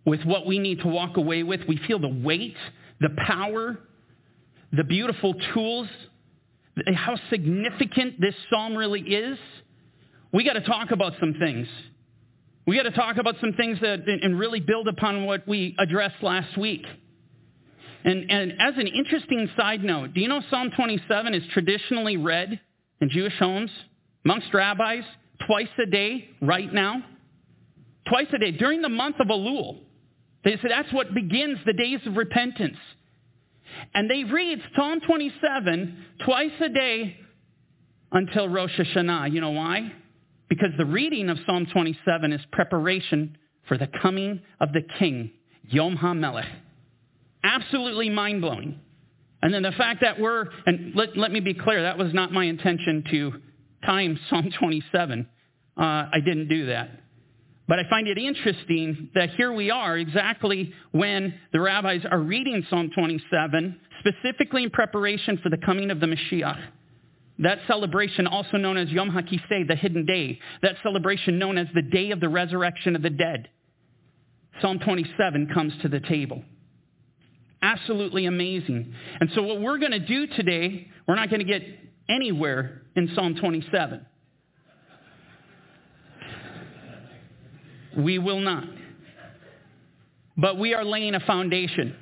with 0.05 0.23
what 0.25 0.47
we 0.47 0.59
need 0.59 0.81
to 0.81 0.89
walk 0.89 1.17
away 1.17 1.43
with, 1.43 1.61
we 1.69 1.79
feel 1.87 1.99
the 1.99 2.09
weight, 2.09 2.57
the 3.01 3.11
power, 3.27 3.79
the 4.73 4.85
beautiful 4.85 5.35
tools, 5.55 5.89
how 6.95 7.17
significant 7.31 8.21
this 8.21 8.35
psalm 8.51 8.77
really 8.77 9.01
is, 9.01 9.39
we 10.33 10.45
got 10.45 10.55
to 10.55 10.61
talk 10.61 10.91
about 10.91 11.15
some 11.19 11.35
things. 11.35 11.67
We 12.67 12.77
got 12.77 12.83
to 12.83 12.91
talk 12.91 13.17
about 13.17 13.37
some 13.41 13.53
things 13.53 13.79
that 13.81 14.01
and 14.07 14.39
really 14.39 14.61
build 14.61 14.89
upon 14.89 15.25
what 15.25 15.47
we 15.47 15.75
addressed 15.79 16.23
last 16.23 16.59
week. 16.59 16.85
And, 18.05 18.31
and 18.31 18.53
as 18.61 18.75
an 18.77 18.87
interesting 18.87 19.49
side 19.57 19.83
note, 19.83 20.15
do 20.15 20.21
you 20.21 20.29
know 20.29 20.41
Psalm 20.51 20.71
27 20.77 21.35
is 21.35 21.43
traditionally 21.53 22.17
read 22.17 22.61
in 23.01 23.11
Jewish 23.11 23.37
homes 23.39 23.71
amongst 24.25 24.53
rabbis 24.53 25.05
twice 25.47 25.69
a 25.83 25.87
day 25.87 26.29
right 26.41 26.73
now? 26.73 27.03
Twice 28.09 28.27
a 28.33 28.39
day 28.39 28.53
during 28.53 28.83
the 28.83 28.89
month 28.89 29.17
of 29.21 29.29
Elul. 29.29 29.79
They 30.45 30.57
say 30.57 30.69
that's 30.69 30.93
what 30.93 31.15
begins 31.15 31.59
the 31.67 31.73
days 31.73 31.99
of 32.07 32.17
repentance. 32.17 32.77
And 33.95 34.11
they 34.11 34.25
read 34.25 34.61
Psalm 34.75 35.01
27 35.01 36.05
twice 36.25 36.51
a 36.61 36.69
day 36.69 37.17
until 38.13 38.49
Rosh 38.49 38.79
Hashanah. 38.79 39.33
You 39.33 39.41
know 39.41 39.51
why? 39.51 39.93
Because 40.49 40.71
the 40.79 40.87
reading 40.87 41.29
of 41.29 41.39
Psalm 41.47 41.67
27 41.73 42.33
is 42.33 42.41
preparation 42.53 43.37
for 43.69 43.77
the 43.77 43.89
coming 44.01 44.41
of 44.61 44.73
the 44.73 44.83
King, 44.99 45.33
Yom 45.69 45.97
HaMelech. 45.97 46.49
Absolutely 47.43 48.11
mind-blowing. 48.11 48.81
And 49.43 49.53
then 49.53 49.63
the 49.63 49.73
fact 49.73 50.01
that 50.01 50.19
we're, 50.19 50.47
and 50.67 50.95
let, 50.95 51.17
let 51.17 51.31
me 51.31 51.41
be 51.41 51.55
clear, 51.55 51.83
that 51.83 51.99
was 51.99 52.15
not 52.15 52.33
my 52.33 52.45
intention 52.45 53.05
to 53.11 53.33
time 53.85 54.19
Psalm 54.31 54.51
27. 54.59 55.29
Uh, 55.77 55.81
I 55.83 56.19
didn't 56.25 56.49
do 56.49 56.67
that. 56.67 56.91
But 57.69 57.81
I 57.81 57.89
find 57.91 58.07
it 58.07 58.17
interesting 58.17 59.11
that 59.15 59.31
here 59.31 59.53
we 59.53 59.71
are 59.71 59.99
exactly 59.99 60.73
when 60.93 61.35
the 61.53 61.61
rabbis 61.61 62.03
are 62.09 62.21
reading 62.21 62.65
Psalm 62.71 62.91
27, 62.95 63.81
specifically 64.01 64.63
in 64.63 64.71
preparation 64.71 65.39
for 65.43 65.49
the 65.51 65.57
coming 65.57 65.91
of 65.91 65.99
the 65.99 66.07
Mashiach. 66.07 66.61
That 67.41 67.59
celebration, 67.67 68.27
also 68.27 68.57
known 68.57 68.77
as 68.77 68.89
Yom 68.91 69.11
HaKisei, 69.11 69.67
the 69.67 69.75
hidden 69.75 70.07
day, 70.07 70.39
that 70.63 70.77
celebration 70.83 71.39
known 71.39 71.59
as 71.59 71.67
the 71.75 71.83
day 71.83 72.13
of 72.13 72.21
the 72.21 72.29
resurrection 72.29 72.97
of 72.97 73.03
the 73.03 73.11
dead. 73.11 73.49
Psalm 74.63 74.79
27 74.79 75.51
comes 75.53 75.73
to 75.83 75.89
the 75.89 76.01
table. 76.01 76.43
Absolutely 77.61 78.27
amazing. 78.27 78.95
And 79.21 79.29
so 79.35 79.43
what 79.43 79.61
we're 79.61 79.79
going 79.79 79.93
to 79.93 79.99
do 79.99 80.29
today, 80.29 80.89
we're 81.07 81.17
not 81.17 81.31
going 81.31 81.45
to 81.45 81.47
get 81.47 81.63
anywhere 82.09 82.83
in 82.95 83.11
Psalm 83.15 83.35
27. 83.35 84.07
We 87.97 88.19
will 88.19 88.41
not. 88.41 88.65
But 90.37 90.59
we 90.59 90.75
are 90.75 90.85
laying 90.85 91.15
a 91.15 91.21
foundation. 91.21 91.97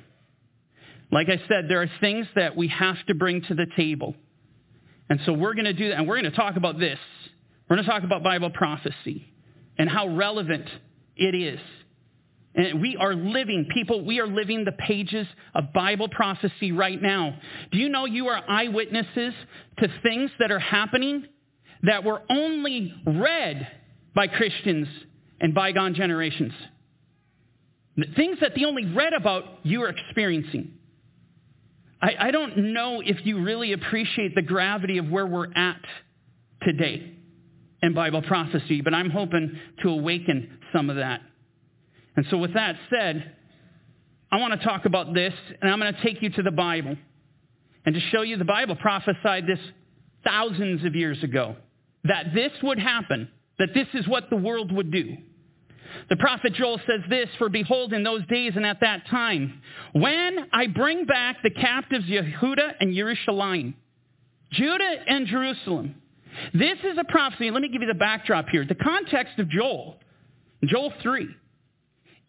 Like 1.11 1.29
I 1.29 1.37
said, 1.47 1.69
there 1.69 1.81
are 1.81 1.91
things 2.01 2.27
that 2.35 2.57
we 2.57 2.67
have 2.67 2.97
to 3.07 3.15
bring 3.15 3.41
to 3.43 3.55
the 3.55 3.67
table. 3.77 4.15
And 5.09 5.19
so 5.25 5.33
we're 5.33 5.53
going 5.53 5.65
to 5.65 5.73
do 5.73 5.89
that, 5.89 5.99
and 5.99 6.07
we're 6.07 6.19
going 6.19 6.31
to 6.31 6.35
talk 6.35 6.57
about 6.57 6.79
this. 6.79 6.99
We're 7.69 7.77
going 7.77 7.85
to 7.85 7.91
talk 7.91 8.03
about 8.03 8.23
Bible 8.23 8.49
prophecy 8.49 9.31
and 9.77 9.89
how 9.89 10.07
relevant 10.07 10.65
it 11.15 11.35
is. 11.35 11.59
And 12.55 12.81
we 12.81 12.97
are 12.97 13.13
living, 13.13 13.67
people, 13.73 14.03
we 14.03 14.19
are 14.19 14.27
living 14.27 14.63
the 14.63 14.71
pages 14.71 15.27
of 15.53 15.73
Bible 15.73 16.07
prophecy 16.07 16.71
right 16.71 17.01
now. 17.01 17.37
Do 17.71 17.77
you 17.77 17.89
know 17.89 18.05
you 18.05 18.27
are 18.27 18.41
eyewitnesses 18.47 19.33
to 19.79 19.87
things 20.01 20.31
that 20.39 20.51
are 20.51 20.59
happening 20.59 21.25
that 21.83 22.03
were 22.03 22.21
only 22.29 22.93
read 23.05 23.67
by 24.15 24.27
Christians 24.27 24.87
and 25.39 25.53
bygone 25.53 25.93
generations? 25.93 26.53
Things 28.15 28.39
that 28.41 28.53
they 28.55 28.65
only 28.65 28.85
read 28.85 29.13
about, 29.13 29.43
you 29.63 29.83
are 29.83 29.89
experiencing. 29.89 30.73
I, 32.01 32.27
I 32.27 32.31
don't 32.31 32.73
know 32.73 33.01
if 33.01 33.25
you 33.25 33.41
really 33.41 33.71
appreciate 33.71 34.35
the 34.35 34.41
gravity 34.41 34.97
of 34.97 35.09
where 35.09 35.25
we're 35.25 35.51
at 35.53 35.81
today 36.61 37.13
in 37.81 37.93
Bible 37.93 38.21
prophecy, 38.21 38.81
but 38.81 38.93
I'm 38.93 39.09
hoping 39.09 39.59
to 39.83 39.89
awaken 39.89 40.59
some 40.73 40.89
of 40.89 40.97
that. 40.97 41.21
And 42.17 42.25
so 42.29 42.37
with 42.37 42.53
that 42.53 42.75
said, 42.89 43.35
I 44.31 44.39
want 44.39 44.59
to 44.59 44.65
talk 44.65 44.85
about 44.85 45.13
this, 45.13 45.33
and 45.61 45.71
I'm 45.71 45.79
going 45.79 45.93
to 45.93 46.01
take 46.01 46.21
you 46.21 46.29
to 46.31 46.43
the 46.43 46.51
Bible. 46.51 46.97
And 47.85 47.95
to 47.95 48.01
show 48.11 48.23
you 48.23 48.37
the 48.37 48.45
Bible 48.45 48.75
prophesied 48.75 49.45
this 49.47 49.59
thousands 50.25 50.83
of 50.83 50.95
years 50.95 51.21
ago, 51.23 51.55
that 52.03 52.33
this 52.33 52.51
would 52.63 52.79
happen, 52.79 53.29
that 53.59 53.69
this 53.73 53.87
is 53.93 54.07
what 54.07 54.29
the 54.29 54.35
world 54.35 54.71
would 54.71 54.91
do. 54.91 55.17
The 56.09 56.17
prophet 56.17 56.53
Joel 56.53 56.79
says 56.85 57.01
this, 57.09 57.29
For 57.37 57.49
behold, 57.49 57.93
in 57.93 58.03
those 58.03 58.25
days 58.27 58.53
and 58.55 58.65
at 58.65 58.81
that 58.81 59.07
time, 59.07 59.61
when 59.93 60.47
I 60.51 60.67
bring 60.67 61.05
back 61.05 61.37
the 61.41 61.51
captives 61.51 62.05
Yehuda 62.05 62.73
and 62.79 62.93
Yerushalayim, 62.93 63.75
Judah 64.51 64.95
and 65.07 65.27
Jerusalem. 65.27 65.95
This 66.53 66.77
is 66.83 66.97
a 66.97 67.03
prophecy. 67.03 67.51
Let 67.51 67.61
me 67.61 67.69
give 67.69 67.81
you 67.81 67.87
the 67.87 67.93
backdrop 67.93 68.49
here. 68.49 68.65
The 68.65 68.75
context 68.75 69.39
of 69.39 69.49
Joel, 69.49 69.97
Joel 70.63 70.93
3, 71.01 71.27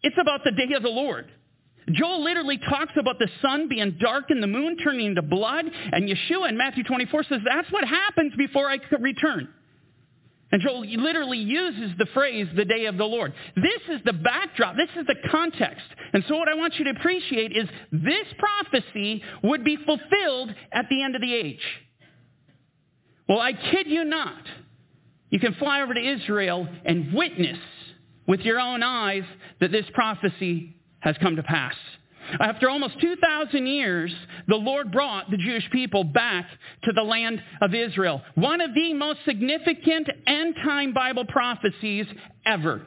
it's 0.03 0.15
about 0.19 0.41
the 0.43 0.51
day 0.51 0.73
of 0.75 0.83
the 0.83 0.89
Lord. 0.89 1.31
Joel 1.91 2.23
literally 2.23 2.57
talks 2.57 2.93
about 2.99 3.17
the 3.17 3.29
sun 3.41 3.69
being 3.69 3.97
dark 3.99 4.25
and 4.29 4.43
the 4.43 4.47
moon 4.47 4.77
turning 4.77 5.05
into 5.07 5.21
blood. 5.21 5.65
And 5.91 6.09
Yeshua 6.09 6.49
in 6.49 6.57
Matthew 6.57 6.83
24 6.83 7.23
says, 7.23 7.39
that's 7.45 7.71
what 7.71 7.85
happens 7.85 8.33
before 8.37 8.69
I 8.69 8.79
return. 8.99 9.47
And 10.51 10.61
Joel 10.61 10.85
literally 10.85 11.39
uses 11.39 11.91
the 11.97 12.05
phrase, 12.13 12.47
the 12.55 12.63
day 12.63 12.85
of 12.85 12.97
the 12.97 13.03
Lord. 13.03 13.33
This 13.55 13.81
is 13.89 14.01
the 14.05 14.13
backdrop. 14.13 14.77
This 14.77 14.89
is 14.97 15.05
the 15.05 15.15
context. 15.29 15.85
And 16.13 16.23
so 16.27 16.37
what 16.37 16.47
I 16.47 16.55
want 16.55 16.75
you 16.75 16.85
to 16.85 16.91
appreciate 16.91 17.51
is 17.51 17.67
this 17.91 18.27
prophecy 18.39 19.21
would 19.43 19.65
be 19.65 19.75
fulfilled 19.75 20.53
at 20.71 20.85
the 20.89 21.03
end 21.03 21.15
of 21.15 21.21
the 21.21 21.33
age. 21.33 21.63
Well, 23.27 23.39
I 23.39 23.51
kid 23.51 23.87
you 23.87 24.05
not. 24.05 24.41
You 25.29 25.39
can 25.39 25.53
fly 25.55 25.81
over 25.81 25.93
to 25.93 25.99
Israel 25.99 26.65
and 26.85 27.13
witness 27.13 27.59
with 28.25 28.39
your 28.41 28.59
own 28.59 28.83
eyes 28.83 29.23
that 29.59 29.71
this 29.73 29.85
prophecy 29.93 30.77
has 30.99 31.17
come 31.21 31.35
to 31.35 31.43
pass. 31.43 31.75
After 32.39 32.69
almost 32.69 32.99
2,000 32.99 33.67
years, 33.67 34.13
the 34.47 34.55
Lord 34.55 34.91
brought 34.91 35.29
the 35.29 35.37
Jewish 35.37 35.69
people 35.71 36.03
back 36.03 36.45
to 36.83 36.91
the 36.91 37.03
land 37.03 37.41
of 37.61 37.73
Israel. 37.73 38.21
One 38.35 38.61
of 38.61 38.73
the 38.73 38.93
most 38.93 39.19
significant 39.25 40.09
end-time 40.25 40.93
Bible 40.93 41.25
prophecies 41.25 42.05
ever. 42.45 42.85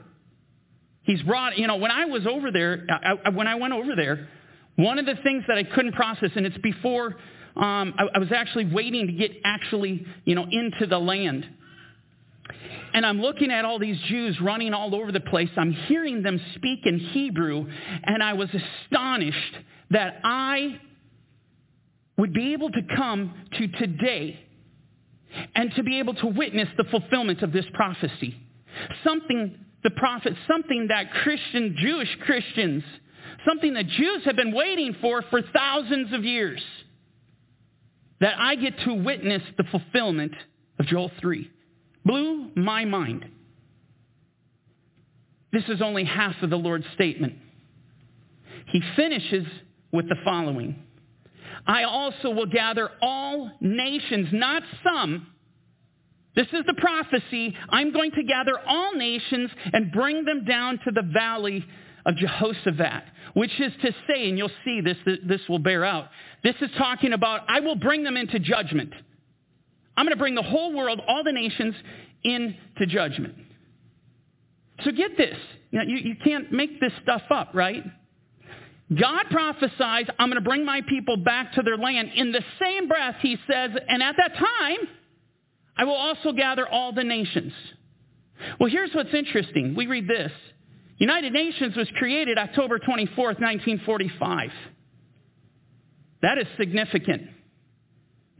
He's 1.03 1.23
brought, 1.23 1.59
you 1.59 1.67
know, 1.67 1.77
when 1.77 1.91
I 1.91 2.05
was 2.05 2.27
over 2.27 2.51
there, 2.53 2.87
I, 2.91 3.31
when 3.31 3.49
I 3.49 3.55
went 3.55 3.73
over 3.73 3.97
there, 3.97 4.29
one 4.77 4.99
of 4.99 5.07
the 5.07 5.17
things 5.23 5.45
that 5.49 5.59
I 5.59 5.65
couldn't 5.65 5.93
process, 5.93 6.31
and 6.37 6.47
it's 6.47 6.59
before 6.59 7.17
um, 7.57 7.95
I, 7.99 8.07
I 8.15 8.19
was 8.19 8.33
actually 8.33 8.67
waiting 8.67 9.07
to 9.07 9.13
get 9.13 9.33
actually, 9.45 10.07
you 10.25 10.35
know, 10.35 10.47
into 10.51 10.87
the 10.87 10.99
land. 10.99 11.47
And 12.93 13.07
I'm 13.07 13.21
looking 13.21 13.51
at 13.51 13.65
all 13.65 13.79
these 13.79 13.99
Jews 14.09 14.41
running 14.41 14.75
all 14.75 14.95
over 14.95 15.13
the 15.13 15.21
place. 15.21 15.51
I'm 15.57 15.73
hearing 15.73 16.23
them 16.23 16.41
speak 16.57 16.81
in 16.85 16.99
Hebrew, 16.99 17.67
and 18.05 18.23
I 18.23 18.33
was 18.33 18.49
astonished 18.51 19.55
that 19.91 20.21
I 20.25 20.81
would 22.17 22.33
be 22.33 22.53
able 22.53 22.71
to 22.71 22.81
come 22.97 23.35
to 23.59 23.69
today 23.69 24.41
and 25.55 25.73
to 25.75 25.83
be 25.83 25.99
able 25.99 26.15
to 26.15 26.27
witness 26.27 26.69
the 26.77 26.85
fulfillment 26.85 27.43
of 27.43 27.53
this 27.53 27.65
prophecy. 27.75 28.37
Something, 29.05 29.57
the 29.83 29.91
prophet, 29.91 30.35
something 30.49 30.89
that 30.89 31.13
Christian, 31.23 31.77
Jewish 31.79 32.09
Christians, 32.25 32.83
something 33.47 33.75
that 33.75 33.87
Jews 33.87 34.25
have 34.25 34.37
been 34.37 34.53
waiting 34.53 34.97
for 35.01 35.23
for 35.31 35.41
thousands 35.43 36.13
of 36.13 36.25
years. 36.25 36.61
That 38.21 38.35
I 38.39 38.57
get 38.57 38.79
to 38.81 38.95
witness 38.95 39.43
the 39.57 39.65
fulfillment 39.71 40.33
of 40.79 40.87
Joel 40.87 41.11
3 41.21 41.51
blew 42.05 42.51
my 42.57 42.85
mind. 42.85 43.27
This 45.53 45.65
is 45.69 45.83
only 45.83 46.05
half 46.05 46.37
of 46.43 46.51
the 46.51 46.57
Lord's 46.57 46.87
statement. 46.95 47.35
He 48.67 48.81
finishes 48.97 49.47
with 49.93 50.09
the 50.09 50.17
following 50.25 50.77
I 51.67 51.85
also 51.85 52.31
will 52.31 52.47
gather 52.47 52.91
all 53.03 53.51
nations, 53.61 54.29
not 54.33 54.63
some. 54.83 55.27
This 56.35 56.47
is 56.53 56.65
the 56.67 56.75
prophecy. 56.79 57.55
I'm 57.69 57.93
going 57.93 58.13
to 58.13 58.23
gather 58.23 58.59
all 58.67 58.95
nations 58.95 59.51
and 59.73 59.93
bring 59.93 60.25
them 60.25 60.45
down 60.45 60.79
to 60.85 60.91
the 60.91 61.03
valley 61.03 61.65
of 62.07 62.17
Jehoshaphat, 62.17 63.03
which 63.35 63.51
is 63.61 63.73
to 63.83 63.93
say, 64.09 64.29
and 64.29 64.39
you'll 64.39 64.51
see 64.65 64.81
this, 64.81 64.97
this 65.27 65.41
will 65.49 65.59
bear 65.59 65.85
out. 65.85 66.07
This 66.43 66.55
is 66.61 66.71
talking 66.79 67.13
about, 67.13 67.43
I 67.49 67.61
will 67.61 67.77
bring 67.77 68.05
them 68.05 68.17
into 68.17 68.39
judgment. 68.39 68.93
I'm 70.01 70.07
going 70.07 70.17
to 70.17 70.19
bring 70.19 70.35
the 70.35 70.43
whole 70.43 70.73
world, 70.73 70.99
all 71.07 71.23
the 71.23 71.33
nations, 71.33 71.75
into 72.25 72.87
judgment. 72.87 73.35
So 74.83 74.93
get 74.93 75.19
this. 75.19 75.37
You, 75.71 75.79
know, 75.79 75.85
you, 75.87 75.97
you 75.99 76.15
can't 76.25 76.51
make 76.51 76.81
this 76.81 76.93
stuff 77.03 77.21
up, 77.31 77.51
right? 77.53 77.85
God 78.99 79.25
prophesies, 79.31 80.07
I'm 80.19 80.31
going 80.31 80.43
to 80.43 80.49
bring 80.49 80.65
my 80.65 80.81
people 80.89 81.19
back 81.19 81.53
to 81.53 81.63
their 81.63 81.77
land. 81.77 82.13
In 82.17 82.33
the 82.33 82.43
same 82.59 82.89
breath, 82.89 83.17
he 83.21 83.37
says, 83.47 83.73
and 83.89 84.03
at 84.03 84.15
that 84.17 84.39
time, 84.39 84.89
I 85.77 85.85
will 85.85 85.93
also 85.93 86.33
gather 86.33 86.67
all 86.67 86.95
the 86.95 87.05
nations. 87.05 87.53
Well, 88.59 88.71
here's 88.71 88.95
what's 88.95 89.13
interesting. 89.13 89.75
We 89.77 89.87
read 89.87 90.09
this. 90.09 90.33
United 90.97 91.35
Nations 91.35 91.77
was 91.77 91.89
created 91.99 92.39
October 92.39 92.79
24th, 92.79 93.39
1945. 93.39 94.49
That 96.23 96.39
is 96.39 96.47
significant. 96.57 97.29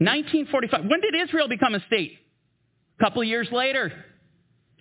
1945. 0.01 0.85
When 0.89 0.99
did 0.99 1.13
Israel 1.15 1.47
become 1.47 1.75
a 1.75 1.85
state? 1.85 2.17
A 2.99 3.03
couple 3.03 3.23
years 3.23 3.47
later. 3.51 3.91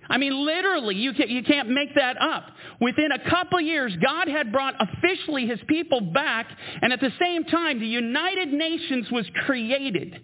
I 0.09 0.17
mean, 0.17 0.45
literally, 0.47 0.97
you 0.97 1.13
can't, 1.13 1.29
you 1.29 1.43
can't 1.43 1.69
make 1.69 1.95
that 1.95 2.21
up. 2.21 2.47
Within 2.81 3.11
a 3.13 3.31
couple 3.31 3.61
years, 3.61 3.93
God 4.03 4.29
had 4.29 4.51
brought 4.51 4.75
officially 4.81 5.47
his 5.47 5.61
people 5.69 6.01
back, 6.01 6.47
and 6.81 6.93
at 6.93 7.01
the 7.01 7.13
same 7.21 7.45
time, 7.45 7.79
the 7.81 7.87
United 7.87 8.51
Nations 8.53 9.11
was 9.13 9.27
created 9.47 10.21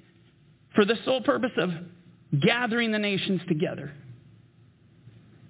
for 0.74 0.86
the 0.86 0.94
sole 1.05 1.20
purpose 1.20 1.52
of 1.59 1.70
gathering 2.40 2.90
the 2.90 2.98
nations 2.98 3.43
together. 3.48 3.93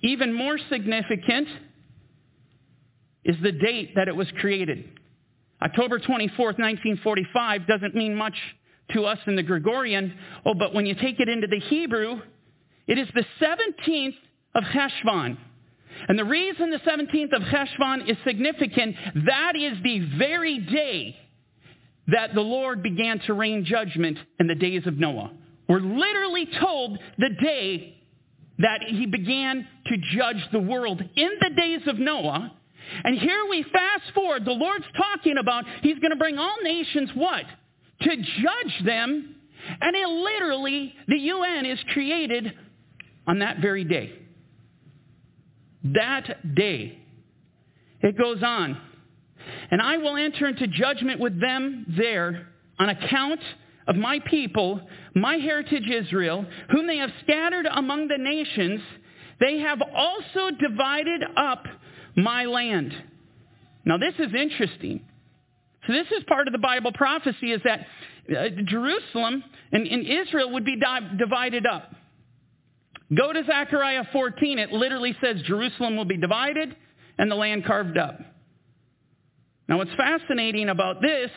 Even 0.03 0.33
more 0.33 0.59
significant 0.71 1.49
is 3.25 3.37
the 3.43 3.53
date 3.53 3.95
that 3.95 4.09
it 4.09 4.15
was 4.15 4.27
created. 4.41 4.85
October 5.63 5.99
24th, 5.99 6.59
1945 6.59 7.67
doesn't 7.67 7.95
mean 7.95 8.15
much 8.15 8.37
to 8.93 9.05
us 9.05 9.19
in 9.27 9.37
the 9.37 9.43
Gregorian. 9.43 10.15
Oh, 10.45 10.55
but 10.55 10.75
when 10.75 10.87
you 10.87 10.95
take 10.95 11.21
it 11.21 11.29
into 11.29 11.47
the 11.47 11.61
Hebrew, 11.61 12.21
it 12.87 12.99
is 12.99 13.09
the 13.15 13.25
17th 13.41 14.15
of 14.55 14.65
Heshvan. 14.65 15.37
And 16.09 16.19
the 16.19 16.25
reason 16.25 16.71
the 16.71 16.79
17th 16.79 17.33
of 17.33 17.43
Heshvan 17.43 18.09
is 18.09 18.17
significant, 18.25 18.97
that 19.27 19.57
is 19.57 19.79
the 19.83 20.01
very 20.19 20.59
day 20.59 21.17
that 22.09 22.35
the 22.35 22.41
Lord 22.41 22.83
began 22.83 23.19
to 23.21 23.35
rain 23.35 23.65
judgment 23.65 24.19
in 24.39 24.47
the 24.47 24.55
days 24.55 24.87
of 24.87 24.99
Noah. 24.99 25.33
We're 25.69 25.81
literally 25.81 26.49
told 26.61 26.99
the 27.19 27.31
day 27.43 27.97
that 28.59 28.83
he 28.87 29.07
began 29.07 29.67
to 29.87 29.97
judge 30.17 30.43
the 30.53 30.61
world 30.61 31.01
in 31.01 31.31
the 31.41 31.51
days 31.57 31.81
of 31.87 31.99
Noah. 31.99 32.53
And 33.05 33.19
here 33.19 33.45
we 33.51 33.65
fast 33.65 34.15
forward. 34.15 34.45
The 34.45 34.53
Lord's 34.53 34.85
talking 34.97 35.37
about 35.39 35.65
he's 35.83 35.99
going 35.99 36.13
to 36.13 36.17
bring 36.17 36.39
all 36.39 36.57
nations 36.63 37.11
what? 37.15 37.45
To 38.03 38.17
judge 38.17 38.85
them. 38.85 39.35
And 39.81 39.97
it 39.97 40.09
literally, 40.09 40.95
the 41.09 41.17
UN 41.17 41.67
is 41.67 41.79
created 41.93 42.53
on 43.27 43.41
that 43.41 43.59
very 43.61 43.85
day. 43.85 44.13
That 45.85 46.55
day. 46.55 46.99
It 48.01 48.17
goes 48.17 48.43
on. 48.43 48.81
And 49.71 49.81
I 49.81 49.99
will 49.99 50.17
enter 50.17 50.47
into 50.47 50.67
judgment 50.67 51.21
with 51.21 51.41
them 51.41 51.87
there 51.97 52.49
on 52.79 52.89
account 52.89 53.41
of 53.87 53.97
my 53.97 54.21
people, 54.29 54.81
my 55.15 55.37
heritage 55.37 55.89
Israel, 55.89 56.45
whom 56.71 56.87
they 56.87 56.99
have 56.99 57.11
scattered 57.23 57.67
among 57.67 58.09
the 58.09 58.19
nations. 58.19 58.81
They 59.41 59.59
have 59.59 59.81
also 59.95 60.51
divided 60.57 61.23
up 61.37 61.65
my 62.17 62.45
land. 62.45 62.93
Now 63.85 63.99
this 63.99 64.15
is 64.19 64.35
interesting. 64.35 65.05
So 65.87 65.93
this 65.93 66.07
is 66.17 66.25
part 66.25 66.49
of 66.49 66.53
the 66.53 66.59
Bible 66.59 66.93
prophecy 66.93 67.53
is 67.53 67.61
that 67.65 67.87
uh, 68.29 68.49
Jerusalem 68.65 69.45
and, 69.73 69.87
and, 69.87 70.05
Israel 70.05 70.53
would 70.53 70.65
be 70.65 70.77
di- 70.79 71.17
divided 71.17 71.65
up. 71.65 71.93
Go 73.17 73.33
to 73.33 73.45
Zechariah 73.45 74.05
14. 74.13 74.59
It 74.59 74.73
literally 74.73 75.17
says 75.23 75.37
Jerusalem 75.43 75.97
will 75.97 76.07
be 76.07 76.17
divided 76.17 76.75
and 77.19 77.31
the 77.31 77.37
land 77.37 77.65
carved 77.65 77.97
up. 77.97 78.19
Now 79.69 79.79
what's 79.79 79.95
fascinating 79.97 80.69
about 80.69 81.01
this 81.01 81.31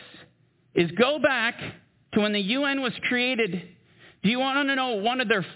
is 0.74 0.90
go 0.92 1.20
back 1.20 1.54
to 2.14 2.20
when 2.20 2.32
the 2.32 2.40
UN 2.40 2.82
was 2.82 2.92
created. 3.08 3.68
Do 4.22 4.28
you 4.28 4.40
want 4.40 4.68
to 4.68 4.74
know 4.74 4.94
one 4.94 5.20
of 5.20 5.28
their, 5.28 5.46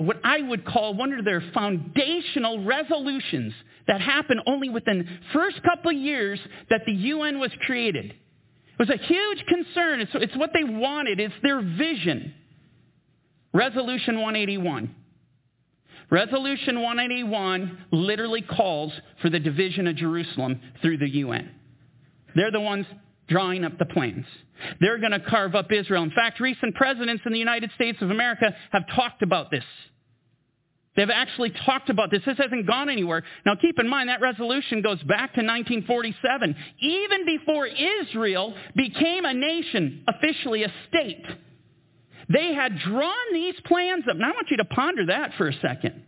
what 0.00 0.18
I 0.24 0.40
would 0.40 0.64
call 0.64 0.94
one 0.94 1.12
of 1.12 1.24
their 1.24 1.42
foundational 1.52 2.64
resolutions 2.64 3.52
that 3.86 4.00
happened 4.00 4.40
only 4.46 4.70
within 4.70 5.06
first 5.34 5.62
couple 5.62 5.90
of 5.90 5.96
years 5.96 6.40
that 6.70 6.82
the 6.86 6.92
UN 6.92 7.38
was 7.38 7.50
created? 7.66 8.14
It 8.78 8.88
was 8.88 8.90
a 8.90 9.06
huge 9.06 9.44
concern. 9.46 10.00
It's, 10.00 10.12
it's 10.14 10.36
what 10.36 10.50
they 10.54 10.64
wanted. 10.64 11.18
It's 11.20 11.34
their 11.42 11.60
vision. 11.60 12.34
Resolution 13.52 14.16
181. 14.16 14.94
Resolution 16.10 16.76
181 16.80 17.86
literally 17.90 18.42
calls 18.42 18.92
for 19.20 19.30
the 19.30 19.40
division 19.40 19.86
of 19.86 19.96
Jerusalem 19.96 20.60
through 20.80 20.98
the 20.98 21.08
UN. 21.08 21.50
They're 22.34 22.52
the 22.52 22.60
ones 22.60 22.86
drawing 23.28 23.64
up 23.64 23.78
the 23.78 23.84
plans. 23.84 24.24
They're 24.80 24.98
going 24.98 25.12
to 25.12 25.20
carve 25.20 25.54
up 25.54 25.70
Israel. 25.70 26.02
In 26.02 26.10
fact, 26.10 26.40
recent 26.40 26.74
presidents 26.74 27.22
in 27.26 27.32
the 27.32 27.38
United 27.38 27.70
States 27.74 27.98
of 28.00 28.10
America 28.10 28.54
have 28.72 28.84
talked 28.94 29.22
about 29.22 29.50
this. 29.50 29.64
They've 30.98 31.08
actually 31.10 31.52
talked 31.64 31.90
about 31.90 32.10
this. 32.10 32.22
This 32.26 32.36
hasn't 32.38 32.66
gone 32.66 32.90
anywhere. 32.90 33.22
Now 33.46 33.54
keep 33.54 33.78
in 33.78 33.88
mind 33.88 34.08
that 34.08 34.20
resolution 34.20 34.82
goes 34.82 35.00
back 35.04 35.32
to 35.34 35.42
1947, 35.42 36.56
even 36.80 37.24
before 37.24 37.68
Israel 37.68 38.52
became 38.74 39.24
a 39.24 39.32
nation, 39.32 40.04
officially 40.08 40.64
a 40.64 40.72
state. 40.88 41.24
They 42.28 42.52
had 42.52 42.80
drawn 42.80 43.32
these 43.32 43.54
plans 43.64 44.06
up. 44.10 44.16
Now 44.16 44.30
I 44.30 44.32
want 44.32 44.48
you 44.50 44.56
to 44.56 44.64
ponder 44.64 45.06
that 45.06 45.34
for 45.38 45.46
a 45.46 45.52
second. 45.60 46.02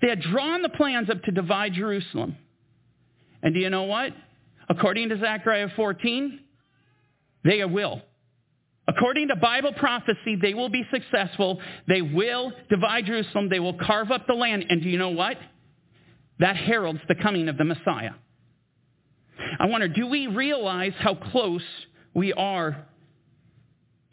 They 0.00 0.08
had 0.08 0.22
drawn 0.22 0.62
the 0.62 0.70
plans 0.70 1.10
up 1.10 1.22
to 1.24 1.30
divide 1.30 1.74
Jerusalem. 1.74 2.34
And 3.42 3.52
do 3.52 3.60
you 3.60 3.68
know 3.68 3.82
what? 3.82 4.14
According 4.70 5.10
to 5.10 5.18
Zechariah 5.18 5.68
14, 5.76 6.40
they 7.44 7.62
will. 7.62 8.00
According 8.88 9.28
to 9.28 9.36
Bible 9.36 9.74
prophecy, 9.74 10.36
they 10.40 10.54
will 10.54 10.70
be 10.70 10.82
successful. 10.90 11.60
They 11.86 12.00
will 12.00 12.52
divide 12.70 13.04
Jerusalem. 13.04 13.50
They 13.50 13.60
will 13.60 13.74
carve 13.78 14.10
up 14.10 14.26
the 14.26 14.34
land. 14.34 14.64
And 14.70 14.82
do 14.82 14.88
you 14.88 14.96
know 14.96 15.10
what? 15.10 15.36
That 16.38 16.56
heralds 16.56 17.00
the 17.06 17.14
coming 17.14 17.48
of 17.48 17.58
the 17.58 17.64
Messiah. 17.64 18.12
I 19.60 19.66
wonder, 19.66 19.88
do 19.88 20.06
we 20.06 20.26
realize 20.26 20.94
how 20.98 21.14
close 21.14 21.62
we 22.14 22.32
are 22.32 22.86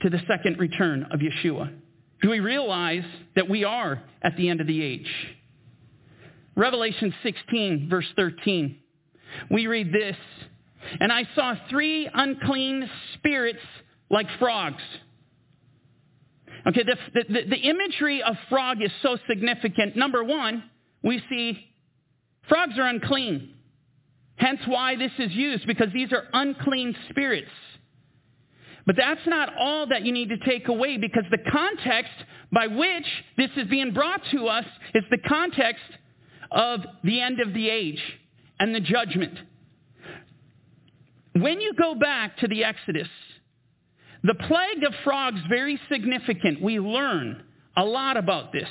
to 0.01 0.09
the 0.09 0.19
second 0.27 0.59
return 0.59 1.07
of 1.09 1.21
Yeshua? 1.21 1.73
Do 2.21 2.29
we 2.29 2.41
realize 2.41 3.05
that 3.35 3.49
we 3.49 3.63
are 3.63 4.03
at 4.21 4.35
the 4.35 4.49
end 4.49 4.59
of 4.59 4.67
the 4.67 4.83
age? 4.83 5.09
Revelation 6.57 7.13
16, 7.23 7.87
verse 7.89 8.07
13. 8.17 8.77
We 9.49 9.67
read 9.67 9.91
this, 9.93 10.17
and 10.99 11.11
I 11.11 11.27
saw 11.33 11.55
three 11.69 12.09
unclean 12.13 12.89
spirits 13.13 13.59
like 14.09 14.27
frogs. 14.39 14.83
Okay, 16.67 16.83
the, 16.83 16.97
the, 17.13 17.41
the, 17.47 17.69
imagery 17.69 18.23
of 18.23 18.35
frog 18.49 18.81
is 18.81 18.91
so 19.03 19.17
significant. 19.27 19.95
Number 19.95 20.23
one, 20.23 20.63
we 21.03 21.21
see 21.29 21.59
frogs 22.49 22.73
are 22.79 22.87
unclean. 22.87 23.53
Hence 24.37 24.59
why 24.65 24.95
this 24.95 25.11
is 25.19 25.31
used, 25.31 25.67
because 25.67 25.87
these 25.93 26.11
are 26.11 26.23
unclean 26.33 26.95
spirits. 27.09 27.51
But 28.85 28.95
that's 28.97 29.25
not 29.27 29.49
all 29.59 29.87
that 29.87 30.03
you 30.05 30.11
need 30.11 30.29
to 30.29 30.37
take 30.37 30.67
away, 30.67 30.97
because 30.97 31.23
the 31.29 31.51
context 31.51 32.11
by 32.51 32.67
which 32.67 33.05
this 33.37 33.49
is 33.57 33.67
being 33.67 33.93
brought 33.93 34.21
to 34.31 34.47
us 34.47 34.65
is 34.93 35.03
the 35.09 35.17
context 35.27 35.83
of 36.51 36.81
the 37.03 37.21
end 37.21 37.39
of 37.39 37.53
the 37.53 37.69
age 37.69 38.01
and 38.59 38.73
the 38.73 38.79
judgment. 38.79 39.37
When 41.33 41.59
you 41.59 41.73
go 41.73 41.95
back 41.95 42.37
to 42.37 42.47
the 42.47 42.63
Exodus, 42.63 43.09
the 44.25 44.33
plague 44.33 44.83
of 44.83 44.93
frogs 45.03 45.39
very 45.47 45.79
significant. 45.89 46.61
We 46.61 46.79
learn 46.79 47.43
a 47.77 47.85
lot 47.85 48.17
about 48.17 48.51
this. 48.51 48.69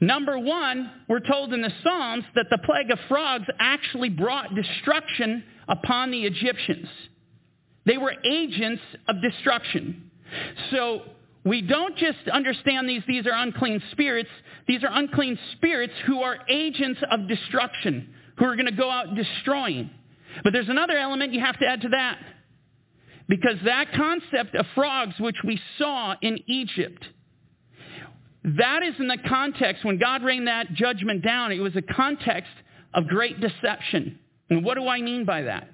Number 0.00 0.38
one, 0.38 0.90
we're 1.08 1.20
told 1.20 1.52
in 1.52 1.62
the 1.62 1.72
Psalms 1.82 2.24
that 2.34 2.46
the 2.50 2.58
plague 2.58 2.90
of 2.90 2.98
frogs 3.08 3.46
actually 3.58 4.08
brought 4.08 4.54
destruction 4.54 5.44
upon 5.68 6.10
the 6.10 6.24
Egyptians. 6.24 6.88
They 7.86 7.98
were 7.98 8.12
agents 8.24 8.82
of 9.08 9.16
destruction. 9.20 10.10
So 10.70 11.02
we 11.44 11.62
don't 11.62 11.96
just 11.96 12.28
understand 12.32 12.88
these, 12.88 13.02
these 13.06 13.26
are 13.26 13.34
unclean 13.34 13.82
spirits. 13.92 14.30
These 14.66 14.82
are 14.84 14.90
unclean 14.90 15.38
spirits 15.52 15.92
who 16.06 16.22
are 16.22 16.38
agents 16.48 17.00
of 17.10 17.28
destruction, 17.28 18.14
who 18.38 18.44
are 18.44 18.56
going 18.56 18.66
to 18.66 18.72
go 18.72 18.90
out 18.90 19.14
destroying. 19.14 19.90
But 20.44 20.52
there's 20.52 20.68
another 20.68 20.96
element 20.98 21.32
you 21.32 21.40
have 21.40 21.58
to 21.60 21.66
add 21.66 21.80
to 21.82 21.88
that. 21.90 22.18
Because 23.28 23.56
that 23.64 23.92
concept 23.92 24.54
of 24.54 24.66
frogs, 24.74 25.14
which 25.18 25.36
we 25.44 25.60
saw 25.78 26.14
in 26.22 26.38
Egypt, 26.46 27.04
that 28.44 28.82
is 28.84 28.94
in 29.00 29.08
the 29.08 29.18
context, 29.28 29.84
when 29.84 29.98
God 29.98 30.22
rained 30.22 30.46
that 30.46 30.72
judgment 30.74 31.22
down, 31.22 31.50
it 31.50 31.58
was 31.58 31.74
a 31.74 31.82
context 31.82 32.52
of 32.94 33.08
great 33.08 33.40
deception. 33.40 34.18
And 34.48 34.64
what 34.64 34.74
do 34.74 34.86
I 34.86 35.00
mean 35.00 35.24
by 35.24 35.42
that? 35.42 35.68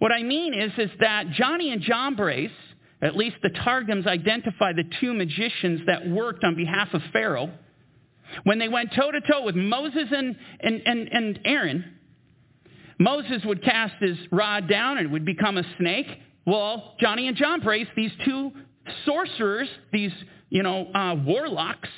What 0.00 0.10
I 0.10 0.22
mean 0.22 0.54
is, 0.54 0.72
is 0.78 0.90
that 0.98 1.30
Jannes 1.30 1.72
and 1.72 1.82
Jambres, 1.82 2.50
at 3.00 3.16
least 3.16 3.36
the 3.42 3.50
Targums 3.50 4.06
identify 4.06 4.72
the 4.72 4.84
two 5.00 5.14
magicians 5.14 5.82
that 5.86 6.08
worked 6.08 6.42
on 6.42 6.56
behalf 6.56 6.88
of 6.92 7.02
Pharaoh, 7.12 7.50
when 8.44 8.58
they 8.58 8.68
went 8.68 8.92
toe 8.94 9.10
to 9.10 9.20
toe 9.20 9.42
with 9.42 9.54
Moses 9.54 10.08
and, 10.10 10.36
and, 10.60 10.82
and, 10.84 11.08
and 11.12 11.40
Aaron, 11.44 11.84
Moses 12.98 13.42
would 13.44 13.62
cast 13.62 13.94
his 14.00 14.16
rod 14.30 14.68
down 14.68 14.98
and 14.98 15.06
it 15.06 15.10
would 15.10 15.24
become 15.24 15.56
a 15.56 15.64
snake. 15.78 16.06
Well, 16.50 16.96
Jannes 16.98 17.28
and 17.28 17.36
Jambres, 17.36 17.86
these 17.94 18.10
two 18.24 18.50
sorcerers, 19.04 19.68
these, 19.92 20.10
you 20.48 20.64
know, 20.64 20.86
uh, 20.92 21.14
warlocks, 21.24 21.88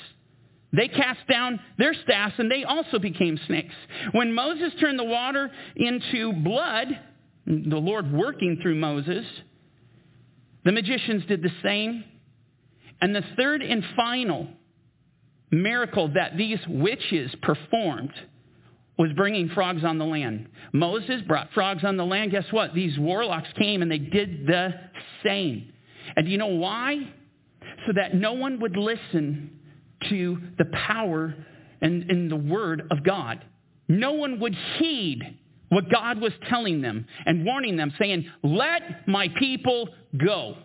they 0.71 0.89
cast 0.89 1.27
down 1.27 1.59
their 1.79 1.95
staffs 2.03 2.35
and 2.37 2.51
they 2.51 2.63
also 2.63 2.99
became 2.99 3.39
snakes. 3.47 3.73
When 4.11 4.31
Moses 4.31 4.71
turned 4.79 4.99
the 4.99 5.05
water 5.05 5.49
into 5.75 6.33
blood, 6.33 6.87
the 7.47 7.77
Lord 7.77 8.13
working 8.13 8.59
through 8.61 8.75
Moses, 8.75 9.25
the 10.63 10.71
magicians 10.71 11.25
did 11.25 11.41
the 11.41 11.51
same. 11.63 12.03
And 13.01 13.15
the 13.15 13.23
third 13.35 13.63
and 13.63 13.83
final 13.95 14.47
miracle 15.49 16.09
that 16.13 16.37
these 16.37 16.59
witches 16.67 17.33
performed 17.41 18.13
was 18.97 19.11
bringing 19.13 19.49
frogs 19.49 19.83
on 19.83 19.97
the 19.97 20.05
land. 20.05 20.47
Moses 20.71 21.21
brought 21.27 21.51
frogs 21.53 21.83
on 21.83 21.97
the 21.97 22.05
land. 22.05 22.31
Guess 22.31 22.45
what? 22.51 22.73
These 22.73 22.97
warlocks 22.99 23.49
came 23.57 23.81
and 23.81 23.91
they 23.91 23.97
did 23.97 24.45
the 24.45 24.69
same. 25.23 25.73
And 26.15 26.25
do 26.25 26.31
you 26.31 26.37
know 26.37 26.47
why? 26.47 26.97
So 27.87 27.93
that 27.95 28.15
no 28.15 28.33
one 28.33 28.59
would 28.59 28.77
listen 28.77 29.59
to 30.09 30.37
the 30.57 30.65
power 30.87 31.33
and, 31.81 32.09
and 32.09 32.29
the 32.29 32.35
word 32.35 32.83
of 32.91 33.03
God. 33.03 33.43
No 33.87 34.13
one 34.13 34.39
would 34.39 34.55
heed 34.77 35.21
what 35.69 35.89
God 35.89 36.21
was 36.21 36.31
telling 36.49 36.81
them 36.81 37.07
and 37.25 37.45
warning 37.45 37.77
them, 37.77 37.91
saying, 37.99 38.29
Let 38.43 39.07
my 39.07 39.27
people 39.39 39.89
go. 40.15 40.55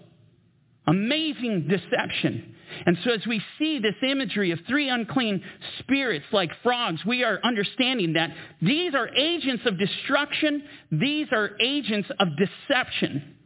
Amazing 0.86 1.68
deception. 1.68 2.54
And 2.86 2.96
so 3.04 3.12
as 3.12 3.26
we 3.26 3.42
see 3.58 3.78
this 3.78 3.94
imagery 4.02 4.50
of 4.50 4.60
three 4.68 4.88
unclean 4.88 5.42
spirits 5.80 6.26
like 6.32 6.50
frogs, 6.62 7.04
we 7.06 7.24
are 7.24 7.40
understanding 7.42 8.14
that 8.14 8.30
these 8.60 8.94
are 8.94 9.08
agents 9.14 9.64
of 9.66 9.78
destruction. 9.78 10.62
These 10.90 11.28
are 11.32 11.50
agents 11.60 12.08
of 12.18 12.28
deception. 12.36 13.36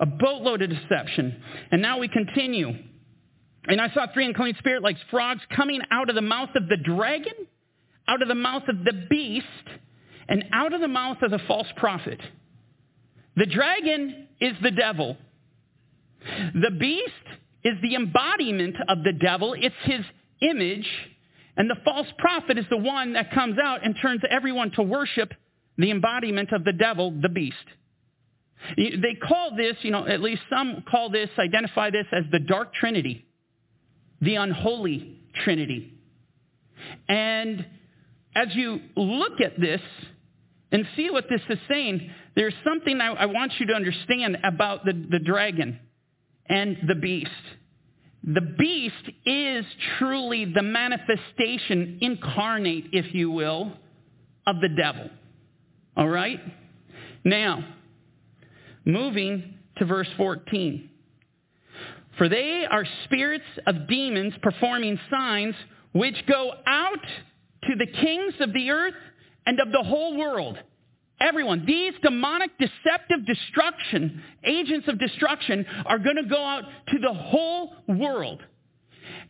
A 0.00 0.06
boatload 0.06 0.62
of 0.62 0.70
deception. 0.70 1.40
And 1.70 1.80
now 1.80 1.98
we 1.98 2.08
continue. 2.08 2.72
And 3.68 3.80
I 3.80 3.92
saw 3.94 4.06
three 4.12 4.26
unclean 4.26 4.56
spirits 4.58 4.82
like 4.82 4.96
frogs 5.10 5.40
coming 5.54 5.80
out 5.90 6.08
of 6.08 6.16
the 6.16 6.22
mouth 6.22 6.50
of 6.56 6.68
the 6.68 6.76
dragon, 6.76 7.34
out 8.08 8.22
of 8.22 8.28
the 8.28 8.34
mouth 8.34 8.64
of 8.68 8.84
the 8.84 9.06
beast, 9.08 9.46
and 10.28 10.44
out 10.52 10.72
of 10.72 10.80
the 10.80 10.88
mouth 10.88 11.18
of 11.22 11.30
the 11.30 11.38
false 11.46 11.68
prophet. 11.76 12.20
The 13.36 13.46
dragon 13.46 14.28
is 14.40 14.54
the 14.62 14.72
devil. 14.72 15.16
The 16.54 16.70
beast 16.70 17.31
is 17.64 17.74
the 17.82 17.94
embodiment 17.94 18.76
of 18.88 19.04
the 19.04 19.12
devil. 19.12 19.54
It's 19.56 19.74
his 19.84 20.04
image. 20.40 20.88
And 21.56 21.68
the 21.68 21.76
false 21.84 22.06
prophet 22.18 22.58
is 22.58 22.64
the 22.70 22.78
one 22.78 23.12
that 23.12 23.32
comes 23.32 23.58
out 23.62 23.84
and 23.84 23.94
turns 24.00 24.22
everyone 24.28 24.70
to 24.72 24.82
worship 24.82 25.32
the 25.76 25.90
embodiment 25.90 26.52
of 26.52 26.64
the 26.64 26.72
devil, 26.72 27.10
the 27.10 27.28
beast. 27.28 27.56
They 28.76 29.14
call 29.14 29.56
this, 29.56 29.76
you 29.82 29.90
know, 29.90 30.06
at 30.06 30.20
least 30.20 30.42
some 30.48 30.84
call 30.88 31.10
this, 31.10 31.28
identify 31.38 31.90
this 31.90 32.06
as 32.12 32.24
the 32.30 32.38
dark 32.38 32.74
trinity, 32.74 33.26
the 34.20 34.36
unholy 34.36 35.20
trinity. 35.44 35.92
And 37.08 37.66
as 38.34 38.48
you 38.54 38.80
look 38.96 39.40
at 39.40 39.60
this 39.60 39.80
and 40.70 40.86
see 40.96 41.10
what 41.10 41.26
this 41.28 41.40
is 41.48 41.58
saying, 41.68 42.10
there's 42.34 42.54
something 42.64 43.00
I, 43.00 43.12
I 43.12 43.26
want 43.26 43.52
you 43.58 43.66
to 43.66 43.74
understand 43.74 44.38
about 44.42 44.84
the, 44.84 44.92
the 44.92 45.18
dragon 45.18 45.78
and 46.48 46.76
the 46.86 46.94
beast. 46.94 47.30
The 48.24 48.40
beast 48.40 49.10
is 49.26 49.64
truly 49.98 50.44
the 50.44 50.62
manifestation 50.62 51.98
incarnate, 52.00 52.86
if 52.92 53.12
you 53.14 53.30
will, 53.30 53.72
of 54.46 54.56
the 54.60 54.68
devil. 54.68 55.10
All 55.96 56.08
right? 56.08 56.40
Now, 57.24 57.64
moving 58.84 59.54
to 59.78 59.84
verse 59.84 60.08
14. 60.16 60.88
For 62.18 62.28
they 62.28 62.64
are 62.70 62.84
spirits 63.04 63.44
of 63.66 63.88
demons 63.88 64.34
performing 64.42 64.98
signs 65.10 65.54
which 65.92 66.16
go 66.28 66.52
out 66.66 67.04
to 67.64 67.74
the 67.76 67.86
kings 67.86 68.34
of 68.40 68.52
the 68.52 68.70
earth 68.70 68.94
and 69.46 69.58
of 69.60 69.72
the 69.72 69.82
whole 69.82 70.16
world 70.16 70.58
Everyone. 71.22 71.64
These 71.64 71.94
demonic, 72.02 72.50
deceptive 72.58 73.24
destruction, 73.26 74.22
agents 74.44 74.88
of 74.88 74.98
destruction, 74.98 75.64
are 75.86 75.98
going 75.98 76.16
to 76.16 76.28
go 76.28 76.44
out 76.44 76.64
to 76.88 76.98
the 76.98 77.14
whole 77.14 77.74
world. 77.88 78.42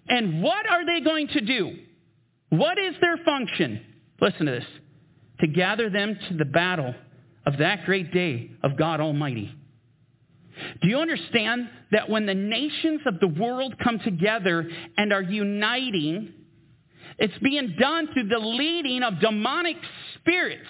And 0.09 0.43
what 0.43 0.69
are 0.69 0.87
they 0.87 1.05
going 1.05 1.29
to 1.29 1.41
do? 1.43 1.77
What 2.49 2.79
is 2.79 2.95
their 3.01 3.19
function? 3.19 3.81
Listen 4.21 4.47
to 4.47 4.53
this. 4.53 4.65
To 5.41 5.47
gather 5.49 5.91
them 5.91 6.19
to 6.29 6.37
the 6.37 6.45
battle 6.47 6.95
of 7.45 7.59
that 7.59 7.85
great 7.85 8.13
day 8.13 8.51
of 8.63 8.79
God 8.79 9.01
Almighty. 9.01 9.55
Do 10.81 10.89
you 10.89 10.99
understand 10.99 11.69
that 11.91 12.09
when 12.09 12.27
the 12.27 12.35
nations 12.35 13.01
of 13.07 13.21
the 13.21 13.29
world 13.29 13.75
come 13.83 13.99
together 13.99 14.69
and 14.97 15.13
are 15.13 15.23
uniting, 15.23 16.33
it's 17.19 17.37
being 17.43 17.77
done 17.79 18.09
through 18.13 18.29
the 18.29 18.39
leading 18.39 19.03
of 19.03 19.21
demonic 19.21 19.77
spirits 20.15 20.69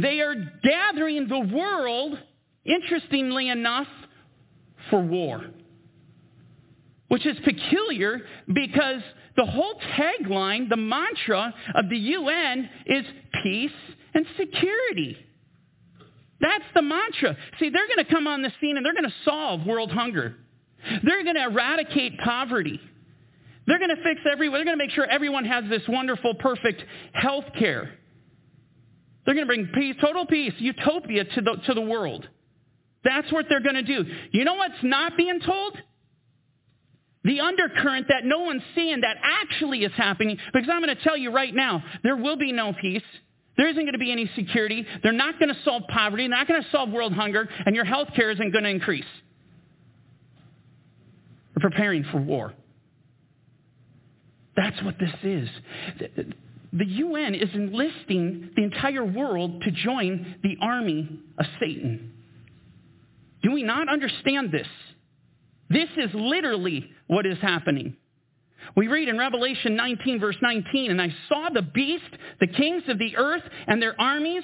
they 0.00 0.20
are 0.20 0.34
gathering 0.62 1.28
the 1.28 1.38
world, 1.38 2.18
interestingly 2.64 3.48
enough, 3.48 3.88
for 4.90 5.00
war. 5.00 5.44
Which 7.08 7.26
is 7.26 7.36
peculiar 7.44 8.20
because 8.52 9.02
the 9.36 9.44
whole 9.44 9.74
tagline, 9.96 10.68
the 10.68 10.76
mantra 10.76 11.54
of 11.74 11.88
the 11.88 11.96
UN 11.96 12.68
is 12.86 13.04
peace 13.42 13.70
and 14.14 14.26
security. 14.36 15.16
That's 16.40 16.64
the 16.74 16.82
mantra. 16.82 17.36
See, 17.58 17.70
they're 17.70 17.86
going 17.86 18.04
to 18.04 18.12
come 18.12 18.26
on 18.26 18.42
the 18.42 18.52
scene 18.60 18.76
and 18.76 18.84
they're 18.84 18.94
going 18.94 19.04
to 19.04 19.14
solve 19.24 19.66
world 19.66 19.92
hunger. 19.92 20.36
They're 21.02 21.22
going 21.22 21.36
to 21.36 21.44
eradicate 21.44 22.18
poverty. 22.18 22.80
They're 23.66 23.78
going 23.78 23.90
to 23.90 24.02
fix 24.02 24.20
everyone. 24.30 24.58
They're 24.58 24.64
going 24.64 24.78
to 24.78 24.84
make 24.84 24.92
sure 24.92 25.06
everyone 25.06 25.44
has 25.44 25.64
this 25.68 25.82
wonderful, 25.88 26.34
perfect 26.34 26.82
health 27.12 27.46
care. 27.58 27.98
They're 29.26 29.34
going 29.34 29.46
to 29.46 29.52
bring 29.54 29.66
peace, 29.74 29.96
total 30.00 30.24
peace, 30.24 30.52
utopia 30.58 31.24
to 31.24 31.40
the, 31.40 31.56
to 31.66 31.74
the 31.74 31.80
world. 31.80 32.26
That's 33.04 33.30
what 33.32 33.46
they're 33.48 33.60
going 33.60 33.74
to 33.74 33.82
do. 33.82 34.04
You 34.30 34.44
know 34.44 34.54
what's 34.54 34.82
not 34.82 35.16
being 35.16 35.40
told? 35.44 35.76
The 37.24 37.40
undercurrent 37.40 38.06
that 38.08 38.24
no 38.24 38.40
one's 38.40 38.62
seeing 38.76 39.00
that 39.00 39.16
actually 39.22 39.80
is 39.80 39.92
happening. 39.96 40.38
Because 40.52 40.68
I'm 40.72 40.80
going 40.80 40.96
to 40.96 41.02
tell 41.02 41.16
you 41.16 41.32
right 41.32 41.52
now, 41.52 41.82
there 42.04 42.16
will 42.16 42.36
be 42.36 42.52
no 42.52 42.72
peace. 42.80 43.02
There 43.56 43.68
isn't 43.68 43.82
going 43.82 43.94
to 43.94 43.98
be 43.98 44.12
any 44.12 44.30
security. 44.36 44.86
They're 45.02 45.12
not 45.12 45.40
going 45.40 45.48
to 45.48 45.60
solve 45.64 45.82
poverty. 45.88 46.24
They're 46.24 46.38
not 46.38 46.46
going 46.46 46.62
to 46.62 46.70
solve 46.70 46.90
world 46.90 47.12
hunger. 47.12 47.48
And 47.64 47.74
your 47.74 47.84
health 47.84 48.08
care 48.14 48.30
isn't 48.30 48.52
going 48.52 48.64
to 48.64 48.70
increase. 48.70 49.04
We're 51.56 51.68
preparing 51.68 52.04
for 52.12 52.18
war. 52.20 52.52
That's 54.56 54.80
what 54.84 54.98
this 54.98 55.12
is 55.22 55.48
the 56.78 56.84
UN 56.86 57.34
is 57.34 57.48
enlisting 57.54 58.50
the 58.54 58.62
entire 58.62 59.04
world 59.04 59.62
to 59.62 59.70
join 59.70 60.36
the 60.42 60.56
army 60.60 61.20
of 61.38 61.46
Satan. 61.58 62.12
Do 63.42 63.52
we 63.52 63.62
not 63.62 63.88
understand 63.88 64.52
this? 64.52 64.66
This 65.70 65.88
is 65.96 66.10
literally 66.14 66.90
what 67.06 67.26
is 67.26 67.38
happening. 67.40 67.96
We 68.76 68.88
read 68.88 69.08
in 69.08 69.16
Revelation 69.16 69.76
19, 69.76 70.20
verse 70.20 70.36
19, 70.42 70.90
and 70.90 71.00
I 71.00 71.14
saw 71.28 71.48
the 71.52 71.62
beast, 71.62 72.04
the 72.40 72.46
kings 72.46 72.82
of 72.88 72.98
the 72.98 73.16
earth, 73.16 73.42
and 73.66 73.80
their 73.80 73.98
armies 74.00 74.42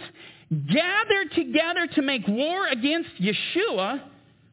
gathered 0.51 1.33
together 1.35 1.87
to 1.95 2.03
make 2.03 2.27
war 2.29 2.67
against 2.69 3.11
Yeshua, 3.21 4.01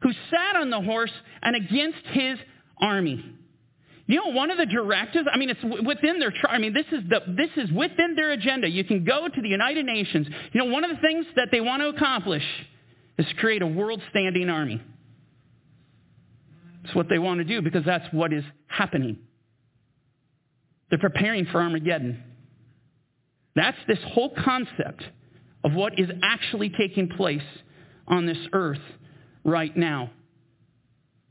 who 0.02 0.10
sat 0.30 0.56
on 0.56 0.70
the 0.70 0.80
horse, 0.80 1.12
and 1.42 1.56
against 1.56 2.04
his 2.12 2.38
army. 2.80 3.24
You 4.10 4.16
know, 4.16 4.32
one 4.32 4.50
of 4.50 4.58
the 4.58 4.66
directives, 4.66 5.28
I 5.32 5.38
mean, 5.38 5.50
it's 5.50 5.62
within 5.62 6.18
their, 6.18 6.34
I 6.48 6.58
mean, 6.58 6.74
this 6.74 6.86
is, 6.90 7.08
the, 7.08 7.20
this 7.28 7.50
is 7.56 7.70
within 7.70 8.16
their 8.16 8.32
agenda. 8.32 8.68
You 8.68 8.82
can 8.82 9.04
go 9.04 9.28
to 9.28 9.40
the 9.40 9.48
United 9.48 9.86
Nations. 9.86 10.26
You 10.50 10.64
know, 10.64 10.72
one 10.72 10.82
of 10.82 10.90
the 10.90 11.00
things 11.00 11.26
that 11.36 11.50
they 11.52 11.60
want 11.60 11.80
to 11.82 11.90
accomplish 11.90 12.42
is 13.18 13.26
create 13.38 13.62
a 13.62 13.68
world-standing 13.68 14.48
army. 14.48 14.82
It's 16.82 16.92
what 16.92 17.08
they 17.08 17.20
want 17.20 17.38
to 17.38 17.44
do 17.44 17.62
because 17.62 17.84
that's 17.84 18.12
what 18.12 18.32
is 18.32 18.42
happening. 18.66 19.16
They're 20.88 20.98
preparing 20.98 21.46
for 21.46 21.62
Armageddon. 21.62 22.20
That's 23.54 23.78
this 23.86 23.98
whole 24.08 24.34
concept 24.44 25.04
of 25.62 25.72
what 25.72 26.00
is 26.00 26.10
actually 26.20 26.70
taking 26.70 27.10
place 27.10 27.46
on 28.08 28.26
this 28.26 28.38
earth 28.52 28.82
right 29.44 29.76
now. 29.76 30.10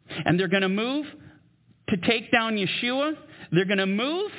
And 0.07 0.39
they're 0.39 0.47
going 0.47 0.61
to 0.61 0.69
move 0.69 1.05
to 1.89 1.97
take 1.97 2.31
down 2.31 2.55
Yeshua. 2.55 3.15
They're 3.51 3.65
going 3.65 3.77
to 3.79 3.85
move 3.85 4.31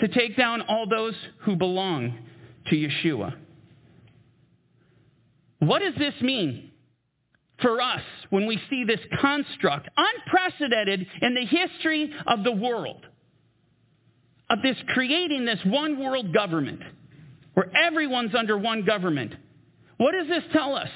to 0.00 0.08
take 0.08 0.36
down 0.36 0.62
all 0.62 0.88
those 0.88 1.14
who 1.40 1.56
belong 1.56 2.18
to 2.68 2.76
Yeshua. 2.76 3.34
What 5.60 5.80
does 5.80 5.94
this 5.98 6.14
mean 6.20 6.70
for 7.60 7.80
us 7.80 8.02
when 8.30 8.46
we 8.46 8.60
see 8.70 8.84
this 8.84 9.00
construct, 9.20 9.88
unprecedented 9.96 11.06
in 11.20 11.34
the 11.34 11.44
history 11.46 12.12
of 12.26 12.44
the 12.44 12.52
world, 12.52 13.04
of 14.50 14.62
this 14.62 14.76
creating 14.88 15.44
this 15.44 15.58
one 15.66 15.98
world 15.98 16.32
government 16.32 16.80
where 17.54 17.74
everyone's 17.76 18.34
under 18.34 18.56
one 18.56 18.84
government? 18.84 19.34
What 19.96 20.12
does 20.12 20.28
this 20.28 20.44
tell 20.52 20.76
us? 20.76 20.90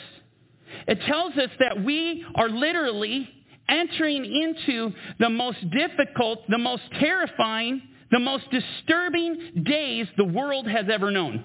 It 0.87 1.01
tells 1.07 1.37
us 1.37 1.51
that 1.59 1.85
we 1.85 2.25
are 2.35 2.49
literally 2.49 3.29
entering 3.69 4.25
into 4.25 4.93
the 5.19 5.31
most 5.31 5.59
difficult, 5.71 6.41
the 6.49 6.59
most 6.59 6.83
terrifying, 6.99 7.83
the 8.11 8.19
most 8.19 8.45
disturbing 8.51 9.65
days 9.65 10.07
the 10.17 10.25
world 10.25 10.67
has 10.67 10.87
ever 10.93 11.11
known. 11.11 11.45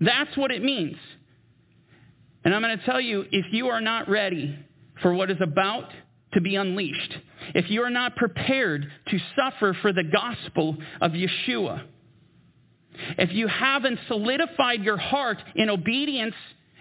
That's 0.00 0.36
what 0.36 0.50
it 0.50 0.62
means. 0.62 0.96
And 2.44 2.54
I'm 2.54 2.62
going 2.62 2.78
to 2.78 2.84
tell 2.84 3.00
you, 3.00 3.24
if 3.30 3.46
you 3.52 3.68
are 3.68 3.80
not 3.80 4.08
ready 4.08 4.56
for 5.02 5.12
what 5.12 5.30
is 5.30 5.38
about 5.40 5.90
to 6.34 6.40
be 6.40 6.54
unleashed, 6.54 7.16
if 7.54 7.70
you 7.70 7.82
are 7.82 7.90
not 7.90 8.14
prepared 8.14 8.86
to 9.08 9.18
suffer 9.36 9.76
for 9.82 9.92
the 9.92 10.04
gospel 10.04 10.76
of 11.00 11.12
Yeshua, 11.12 11.84
if 13.18 13.32
you 13.32 13.48
haven't 13.48 13.98
solidified 14.08 14.82
your 14.82 14.96
heart 14.96 15.38
in 15.54 15.70
obedience 15.70 16.34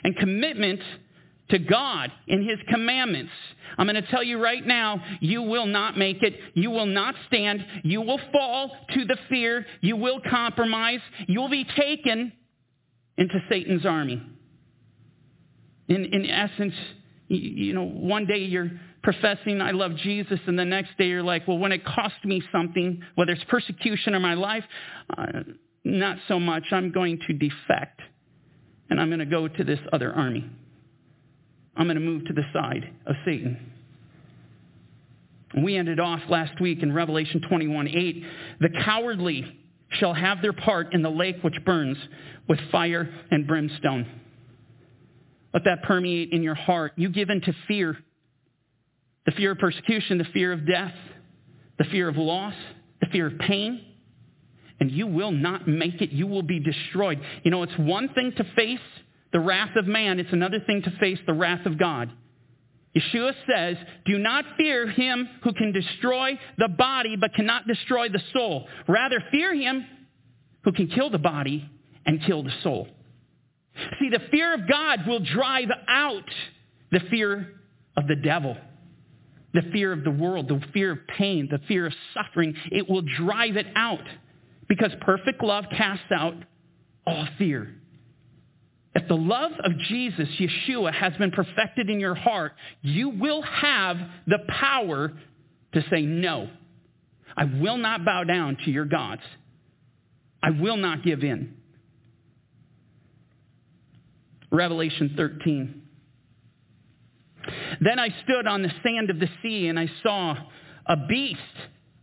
and 0.03 0.15
commitment 0.17 0.81
to 1.49 1.59
God 1.59 2.11
in 2.27 2.47
His 2.47 2.57
commandments, 2.69 3.31
I'm 3.77 3.87
going 3.87 4.01
to 4.01 4.09
tell 4.09 4.23
you 4.23 4.41
right 4.41 4.65
now, 4.65 5.01
you 5.19 5.41
will 5.41 5.67
not 5.67 5.97
make 5.97 6.23
it. 6.23 6.33
You 6.53 6.71
will 6.71 6.85
not 6.85 7.15
stand. 7.27 7.65
You 7.83 8.01
will 8.01 8.19
fall 8.31 8.71
to 8.93 9.05
the 9.05 9.17
fear. 9.29 9.65
You 9.81 9.95
will 9.95 10.19
compromise. 10.29 11.01
You 11.27 11.41
will 11.41 11.49
be 11.49 11.65
taken 11.77 12.31
into 13.17 13.35
Satan's 13.49 13.85
army. 13.85 14.21
In, 15.87 16.05
in 16.05 16.25
essence, 16.25 16.73
you, 17.27 17.73
know, 17.73 17.83
one 17.83 18.25
day 18.25 18.39
you're 18.39 18.71
professing 19.03 19.61
I 19.61 19.71
love 19.71 19.95
Jesus, 19.97 20.39
and 20.47 20.57
the 20.57 20.65
next 20.65 20.97
day 20.97 21.07
you're 21.07 21.23
like, 21.23 21.47
well, 21.47 21.59
when 21.59 21.71
it 21.71 21.85
cost 21.85 22.15
me 22.23 22.41
something, 22.51 23.01
whether 23.13 23.33
it's 23.33 23.43
persecution 23.45 24.15
or 24.15 24.19
my 24.19 24.33
life, 24.33 24.63
uh, 25.15 25.41
not 25.83 26.17
so 26.27 26.39
much. 26.39 26.63
I'm 26.71 26.91
going 26.91 27.19
to 27.27 27.33
defect, 27.33 28.01
and 28.89 28.99
I'm 28.99 29.09
going 29.09 29.19
to 29.19 29.25
go 29.25 29.47
to 29.47 29.63
this 29.63 29.79
other 29.93 30.11
army. 30.11 30.49
I'm 31.75 31.87
going 31.87 31.95
to 31.95 32.01
move 32.01 32.25
to 32.25 32.33
the 32.33 32.43
side 32.53 32.89
of 33.05 33.15
Satan. 33.25 33.71
We 35.61 35.77
ended 35.77 35.99
off 35.99 36.21
last 36.29 36.59
week 36.59 36.83
in 36.83 36.93
Revelation 36.93 37.41
21:8. 37.49 38.25
The 38.59 38.69
cowardly 38.83 39.45
shall 39.89 40.13
have 40.13 40.41
their 40.41 40.53
part 40.53 40.93
in 40.93 41.01
the 41.01 41.09
lake 41.09 41.37
which 41.41 41.55
burns 41.65 41.97
with 42.47 42.59
fire 42.71 43.09
and 43.31 43.47
brimstone. 43.47 44.05
Let 45.53 45.63
that 45.63 45.83
permeate 45.83 46.31
in 46.31 46.43
your 46.43 46.55
heart. 46.55 46.93
You 46.97 47.09
give 47.09 47.29
in 47.29 47.39
to 47.41 47.53
fear 47.67 47.97
the 49.25 49.31
fear 49.31 49.51
of 49.51 49.57
persecution, 49.57 50.17
the 50.17 50.25
fear 50.25 50.51
of 50.51 50.67
death, 50.67 50.93
the 51.77 51.85
fear 51.85 52.09
of 52.09 52.17
loss, 52.17 52.53
the 52.99 53.07
fear 53.07 53.27
of 53.27 53.39
pain, 53.39 53.81
and 54.79 54.91
you 54.91 55.07
will 55.07 55.31
not 55.31 55.67
make 55.67 56.01
it. 56.01 56.11
You 56.11 56.27
will 56.27 56.43
be 56.43 56.59
destroyed. 56.59 57.19
You 57.43 57.51
know, 57.51 57.63
it's 57.63 57.77
one 57.77 58.09
thing 58.09 58.33
to 58.37 58.43
face 58.55 58.79
the 59.35 59.41
wrath 59.41 59.75
of 59.75 59.85
man, 59.85 60.17
it's 60.17 60.31
another 60.31 60.61
thing 60.61 60.81
to 60.81 60.91
face 60.91 61.19
the 61.27 61.33
wrath 61.33 61.65
of 61.65 61.77
God. 61.77 62.09
Yeshua 62.95 63.33
says, 63.45 63.75
Do 64.05 64.17
not 64.17 64.45
fear 64.55 64.89
him 64.89 65.27
who 65.43 65.51
can 65.51 65.73
destroy 65.73 66.39
the 66.57 66.69
body 66.69 67.17
but 67.19 67.33
cannot 67.33 67.67
destroy 67.67 68.07
the 68.07 68.21
soul. 68.31 68.65
Rather, 68.87 69.21
fear 69.31 69.53
him 69.53 69.85
who 70.63 70.71
can 70.71 70.87
kill 70.87 71.09
the 71.09 71.17
body 71.17 71.69
and 72.05 72.23
kill 72.25 72.43
the 72.43 72.53
soul. 72.63 72.87
See, 73.99 74.07
the 74.09 74.21
fear 74.31 74.53
of 74.53 74.69
God 74.69 75.05
will 75.05 75.19
drive 75.19 75.67
out 75.89 76.29
the 76.93 77.01
fear 77.09 77.55
of 77.97 78.07
the 78.07 78.15
devil, 78.15 78.55
the 79.53 79.63
fear 79.73 79.91
of 79.91 80.05
the 80.05 80.11
world, 80.11 80.47
the 80.47 80.61
fear 80.71 80.93
of 80.93 80.99
pain, 81.07 81.49
the 81.51 81.59
fear 81.67 81.87
of 81.87 81.93
suffering. 82.13 82.55
It 82.71 82.89
will 82.89 83.01
drive 83.01 83.57
it 83.57 83.67
out 83.75 84.07
because 84.69 84.91
perfect 85.01 85.43
love 85.43 85.65
casts 85.75 86.09
out 86.09 86.35
all 87.05 87.27
fear. 87.37 87.75
If 88.95 89.09
the 89.09 89.15
love 89.15 89.51
of 89.61 89.77
Jesus, 89.89 90.29
Yeshua, 90.39 90.93
has 90.93 91.13
been 91.17 91.31
perfected 91.31 91.89
in 91.89 91.99
your 91.99 92.15
heart, 92.15 92.53
you 92.81 93.09
will 93.09 93.41
have 93.41 93.97
the 94.25 94.39
power 94.47 95.11
to 95.73 95.83
say, 95.89 96.03
No, 96.03 96.49
I 97.35 97.43
will 97.43 97.77
not 97.77 98.05
bow 98.05 98.23
down 98.23 98.57
to 98.63 98.71
your 98.71 98.85
gods. 98.85 99.21
I 100.41 100.51
will 100.51 100.77
not 100.77 101.03
give 101.03 101.23
in. 101.23 101.57
Revelation 104.49 105.13
13. 105.17 105.81
Then 107.81 107.99
I 107.99 108.09
stood 108.23 108.47
on 108.47 108.61
the 108.61 108.71
sand 108.81 109.09
of 109.09 109.19
the 109.19 109.27
sea 109.43 109.67
and 109.67 109.77
I 109.77 109.89
saw 110.01 110.35
a 110.85 110.95
beast 111.07 111.39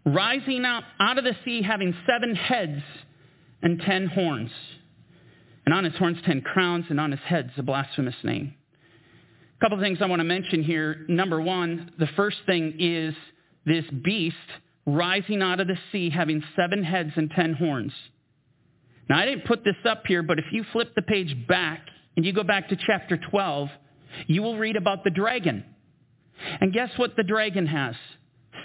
rising 0.05 0.67
up 0.67 0.85
out 1.01 1.17
of 1.17 1.25
the 1.25 1.35
sea 1.45 1.63
having 1.63 1.95
seven 2.07 2.35
heads 2.35 2.83
and 3.63 3.81
ten 3.81 4.09
horns 4.09 4.51
and 5.65 5.75
on 5.75 5.85
his 5.85 5.95
horns 5.95 6.19
ten 6.25 6.41
crowns, 6.41 6.87
and 6.91 7.01
on 7.01 7.11
his 7.11 7.21
heads 7.21 7.51
a 7.57 7.63
blasphemous 7.63 8.17
name. 8.25 8.55
A 9.59 9.65
couple 9.65 9.79
of 9.79 9.83
things 9.83 9.99
I 10.01 10.07
want 10.07 10.21
to 10.21 10.25
mention 10.25 10.63
here. 10.63 11.05
Number 11.09 11.41
one, 11.41 11.93
the 11.99 12.09
first 12.17 12.39
thing 12.47 12.77
is 12.79 13.15
this 13.65 13.85
beast 14.03 14.37
rising 14.87 15.43
out 15.43 15.61
of 15.61 15.69
the 15.69 15.79
sea 15.93 16.11
having 16.11 16.43
seven 16.57 16.83
heads 16.83 17.13
and 17.17 17.31
ten 17.31 17.55
horns. 17.55 17.93
Now, 19.09 19.19
I 19.19 19.25
didn't 19.25 19.47
put 19.47 19.65
this 19.65 19.77
up 19.89 20.05
here, 20.07 20.23
but 20.23 20.39
if 20.39 20.47
you 20.53 20.65
flip 20.73 20.95
the 20.95 21.03
page 21.03 21.37
back 21.47 21.87
and 22.17 22.25
you 22.25 22.33
go 22.33 22.45
back 22.45 22.69
to 22.69 22.77
chapter 22.77 23.17
12, 23.31 23.69
you 24.27 24.43
will 24.43 24.59
read 24.59 24.77
about 24.77 25.05
the 25.05 25.11
dragon. 25.11 25.65
And 26.61 26.73
guess 26.73 26.91
what 26.97 27.17
the 27.17 27.23
dragon 27.23 27.67
has? 27.67 27.95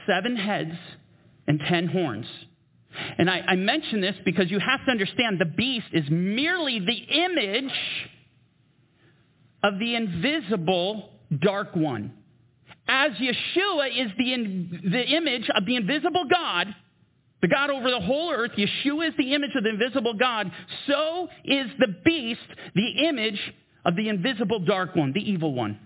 Seven 0.08 0.36
heads 0.36 0.76
and 1.48 1.60
ten 1.60 1.88
horns. 1.88 2.26
And 3.18 3.30
I, 3.30 3.40
I 3.48 3.56
mention 3.56 4.02
this 4.02 4.16
because 4.26 4.50
you 4.50 4.60
have 4.60 4.86
to 4.86 4.92
understand 4.92 5.40
the 5.40 5.46
beast 5.46 5.88
is 5.94 6.06
merely 6.10 6.80
the 6.80 7.24
image 7.26 7.74
of 9.64 9.80
the 9.80 9.96
invisible 9.96 11.10
dark 11.40 11.76
one. 11.76 12.14
As 12.88 13.12
Yeshua 13.14 13.90
is 13.90 14.12
the, 14.18 14.34
in, 14.34 14.82
the 14.92 15.04
image 15.04 15.50
of 15.56 15.66
the 15.66 15.76
invisible 15.76 16.26
God, 16.32 16.68
the 17.42 17.48
God 17.48 17.70
over 17.70 17.90
the 17.90 18.00
whole 18.00 18.32
earth, 18.32 18.52
Yeshua 18.58 19.10
is 19.10 19.14
the 19.18 19.34
image 19.34 19.52
of 19.56 19.64
the 19.64 19.70
invisible 19.70 20.14
God, 20.14 20.52
so 20.88 21.28
is 21.44 21.68
the 21.80 21.96
beast 22.06 22.40
the 22.76 23.08
image 23.08 23.40
of 23.86 23.96
the 23.96 24.10
invisible 24.10 24.60
dark 24.60 24.96
one, 24.96 25.14
the 25.14 25.20
evil 25.20 25.54
one. 25.54 25.80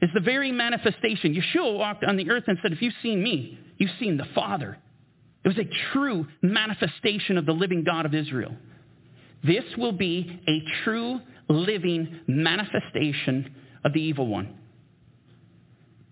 It's 0.00 0.12
the 0.14 0.20
very 0.20 0.50
manifestation. 0.50 1.34
Yeshua 1.34 1.76
walked 1.76 2.04
on 2.04 2.16
the 2.16 2.30
earth 2.30 2.44
and 2.46 2.58
said, 2.62 2.72
If 2.72 2.82
you've 2.82 2.94
seen 3.02 3.22
me, 3.22 3.58
you've 3.76 3.90
seen 3.98 4.16
the 4.16 4.26
Father. 4.34 4.78
It 5.44 5.48
was 5.48 5.58
a 5.58 5.68
true 5.92 6.26
manifestation 6.42 7.38
of 7.38 7.46
the 7.46 7.52
living 7.52 7.84
God 7.84 8.06
of 8.06 8.14
Israel. 8.14 8.54
This 9.42 9.64
will 9.78 9.92
be 9.92 10.40
a 10.46 10.84
true 10.84 11.20
living 11.48 12.20
manifestation 12.26 13.54
of 13.84 13.92
the 13.92 14.00
evil 14.00 14.26
one. 14.26 14.56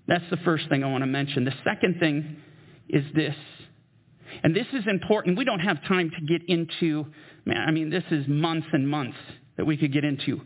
That's 0.06 0.24
the 0.30 0.38
first 0.38 0.68
thing 0.70 0.82
I 0.82 0.90
want 0.90 1.02
to 1.02 1.06
mention. 1.06 1.44
The 1.44 1.55
second 1.62 2.00
thing 2.00 2.38
is 2.88 3.05
this. 3.14 3.34
And 4.42 4.56
this 4.56 4.66
is 4.72 4.84
important. 4.86 5.36
We 5.36 5.44
don't 5.44 5.60
have 5.60 5.82
time 5.84 6.10
to 6.10 6.26
get 6.26 6.48
into, 6.48 7.06
I 7.46 7.70
mean, 7.70 7.90
this 7.90 8.05
is 8.10 8.26
months 8.26 8.68
and 8.72 8.88
months 8.88 9.18
that 9.56 9.66
we 9.66 9.76
could 9.76 9.92
get 9.92 10.05
into. 10.05 10.40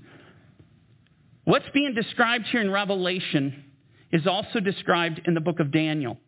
What's 1.45 1.67
being 1.73 1.95
described 1.95 2.47
here 2.51 2.61
in 2.61 2.71
Revelation 2.71 3.65
is 4.13 4.27
also 4.27 4.61
described 4.61 5.21
in 5.27 5.35
the 5.35 5.41
book 5.41 5.61
of 5.61 5.73
Daniel. 5.73 6.19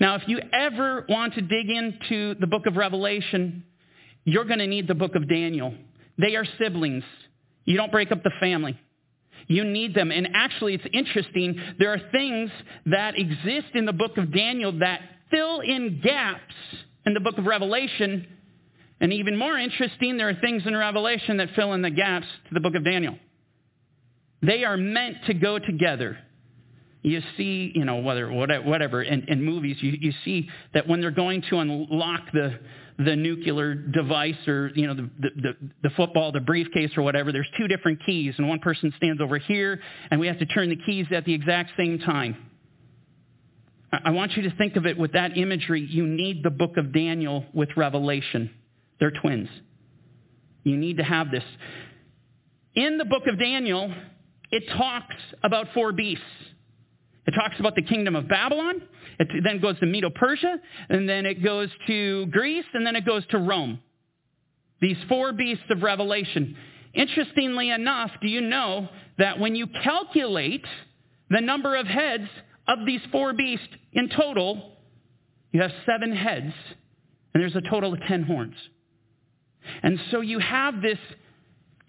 Now, 0.00 0.14
if 0.16 0.22
you 0.26 0.40
ever 0.52 1.04
want 1.08 1.34
to 1.34 1.42
dig 1.42 1.70
into 1.70 2.34
the 2.34 2.46
book 2.46 2.66
of 2.66 2.76
Revelation, 2.76 3.64
you're 4.24 4.44
going 4.44 4.58
to 4.58 4.66
need 4.66 4.88
the 4.88 4.94
book 4.94 5.14
of 5.14 5.28
Daniel. 5.28 5.74
They 6.18 6.36
are 6.36 6.44
siblings. 6.58 7.04
You 7.64 7.76
don't 7.76 7.92
break 7.92 8.12
up 8.12 8.22
the 8.22 8.32
family. 8.40 8.78
You 9.46 9.64
need 9.64 9.94
them. 9.94 10.12
And 10.12 10.28
actually, 10.34 10.74
it's 10.74 10.86
interesting. 10.92 11.60
There 11.78 11.92
are 11.92 12.00
things 12.12 12.50
that 12.86 13.18
exist 13.18 13.74
in 13.74 13.86
the 13.86 13.92
book 13.92 14.16
of 14.16 14.32
Daniel 14.32 14.78
that 14.78 15.00
fill 15.30 15.60
in 15.60 16.00
gaps 16.02 16.54
in 17.06 17.14
the 17.14 17.20
book 17.20 17.38
of 17.38 17.46
Revelation. 17.46 18.26
And 19.00 19.12
even 19.12 19.36
more 19.36 19.58
interesting, 19.58 20.18
there 20.18 20.28
are 20.28 20.34
things 20.34 20.62
in 20.66 20.76
Revelation 20.76 21.38
that 21.38 21.48
fill 21.56 21.72
in 21.72 21.82
the 21.82 21.90
gaps 21.90 22.26
to 22.48 22.54
the 22.54 22.60
book 22.60 22.74
of 22.74 22.84
Daniel. 22.84 23.16
They 24.42 24.64
are 24.64 24.76
meant 24.76 25.16
to 25.26 25.34
go 25.34 25.58
together 25.58 26.18
you 27.02 27.22
see, 27.36 27.72
you 27.74 27.84
know, 27.84 27.96
whether 27.96 28.30
whatever, 28.30 29.02
in, 29.02 29.24
in 29.28 29.42
movies, 29.42 29.78
you, 29.80 29.96
you 29.98 30.12
see 30.24 30.48
that 30.74 30.86
when 30.86 31.00
they're 31.00 31.10
going 31.10 31.42
to 31.48 31.58
unlock 31.58 32.30
the, 32.32 32.58
the 32.98 33.16
nuclear 33.16 33.74
device 33.74 34.36
or 34.46 34.70
you 34.74 34.86
know 34.86 34.94
the, 34.94 35.10
the, 35.18 35.56
the 35.82 35.90
football, 35.90 36.32
the 36.32 36.40
briefcase 36.40 36.90
or 36.96 37.02
whatever. 37.02 37.32
There's 37.32 37.48
two 37.56 37.68
different 37.68 38.04
keys, 38.04 38.34
and 38.36 38.48
one 38.48 38.58
person 38.58 38.92
stands 38.98 39.22
over 39.22 39.38
here, 39.38 39.80
and 40.10 40.20
we 40.20 40.26
have 40.26 40.38
to 40.40 40.46
turn 40.46 40.68
the 40.68 40.76
keys 40.76 41.06
at 41.10 41.24
the 41.24 41.32
exact 41.32 41.70
same 41.76 41.98
time. 42.00 42.36
I 43.92 44.10
want 44.10 44.32
you 44.36 44.42
to 44.42 44.54
think 44.56 44.76
of 44.76 44.86
it 44.86 44.98
with 44.98 45.12
that 45.14 45.36
imagery. 45.36 45.80
You 45.80 46.06
need 46.06 46.44
the 46.44 46.50
book 46.50 46.76
of 46.76 46.92
Daniel 46.92 47.44
with 47.52 47.70
Revelation. 47.76 48.50
They're 49.00 49.10
twins. 49.10 49.48
You 50.62 50.76
need 50.76 50.98
to 50.98 51.02
have 51.02 51.30
this. 51.30 51.42
In 52.74 52.98
the 52.98 53.04
book 53.04 53.24
of 53.26 53.38
Daniel, 53.38 53.92
it 54.52 54.64
talks 54.76 55.16
about 55.42 55.68
four 55.74 55.92
beasts. 55.92 56.22
It 57.30 57.34
talks 57.34 57.60
about 57.60 57.76
the 57.76 57.82
kingdom 57.82 58.16
of 58.16 58.26
Babylon. 58.26 58.82
It 59.20 59.44
then 59.44 59.60
goes 59.60 59.78
to 59.78 59.86
Medo-Persia, 59.86 60.56
and 60.88 61.08
then 61.08 61.26
it 61.26 61.44
goes 61.44 61.68
to 61.86 62.26
Greece, 62.26 62.64
and 62.74 62.84
then 62.84 62.96
it 62.96 63.06
goes 63.06 63.24
to 63.30 63.38
Rome. 63.38 63.78
These 64.80 64.96
four 65.08 65.32
beasts 65.32 65.62
of 65.70 65.84
Revelation. 65.84 66.56
Interestingly 66.92 67.70
enough, 67.70 68.10
do 68.20 68.26
you 68.26 68.40
know 68.40 68.88
that 69.18 69.38
when 69.38 69.54
you 69.54 69.68
calculate 69.68 70.64
the 71.28 71.40
number 71.40 71.76
of 71.76 71.86
heads 71.86 72.26
of 72.66 72.78
these 72.84 73.00
four 73.12 73.32
beasts 73.32 73.68
in 73.92 74.08
total, 74.08 74.72
you 75.52 75.62
have 75.62 75.70
seven 75.86 76.10
heads, 76.10 76.52
and 77.32 77.40
there's 77.40 77.54
a 77.54 77.70
total 77.70 77.92
of 77.94 78.00
ten 78.08 78.24
horns. 78.24 78.56
And 79.84 80.00
so 80.10 80.20
you 80.20 80.40
have 80.40 80.82
this 80.82 80.98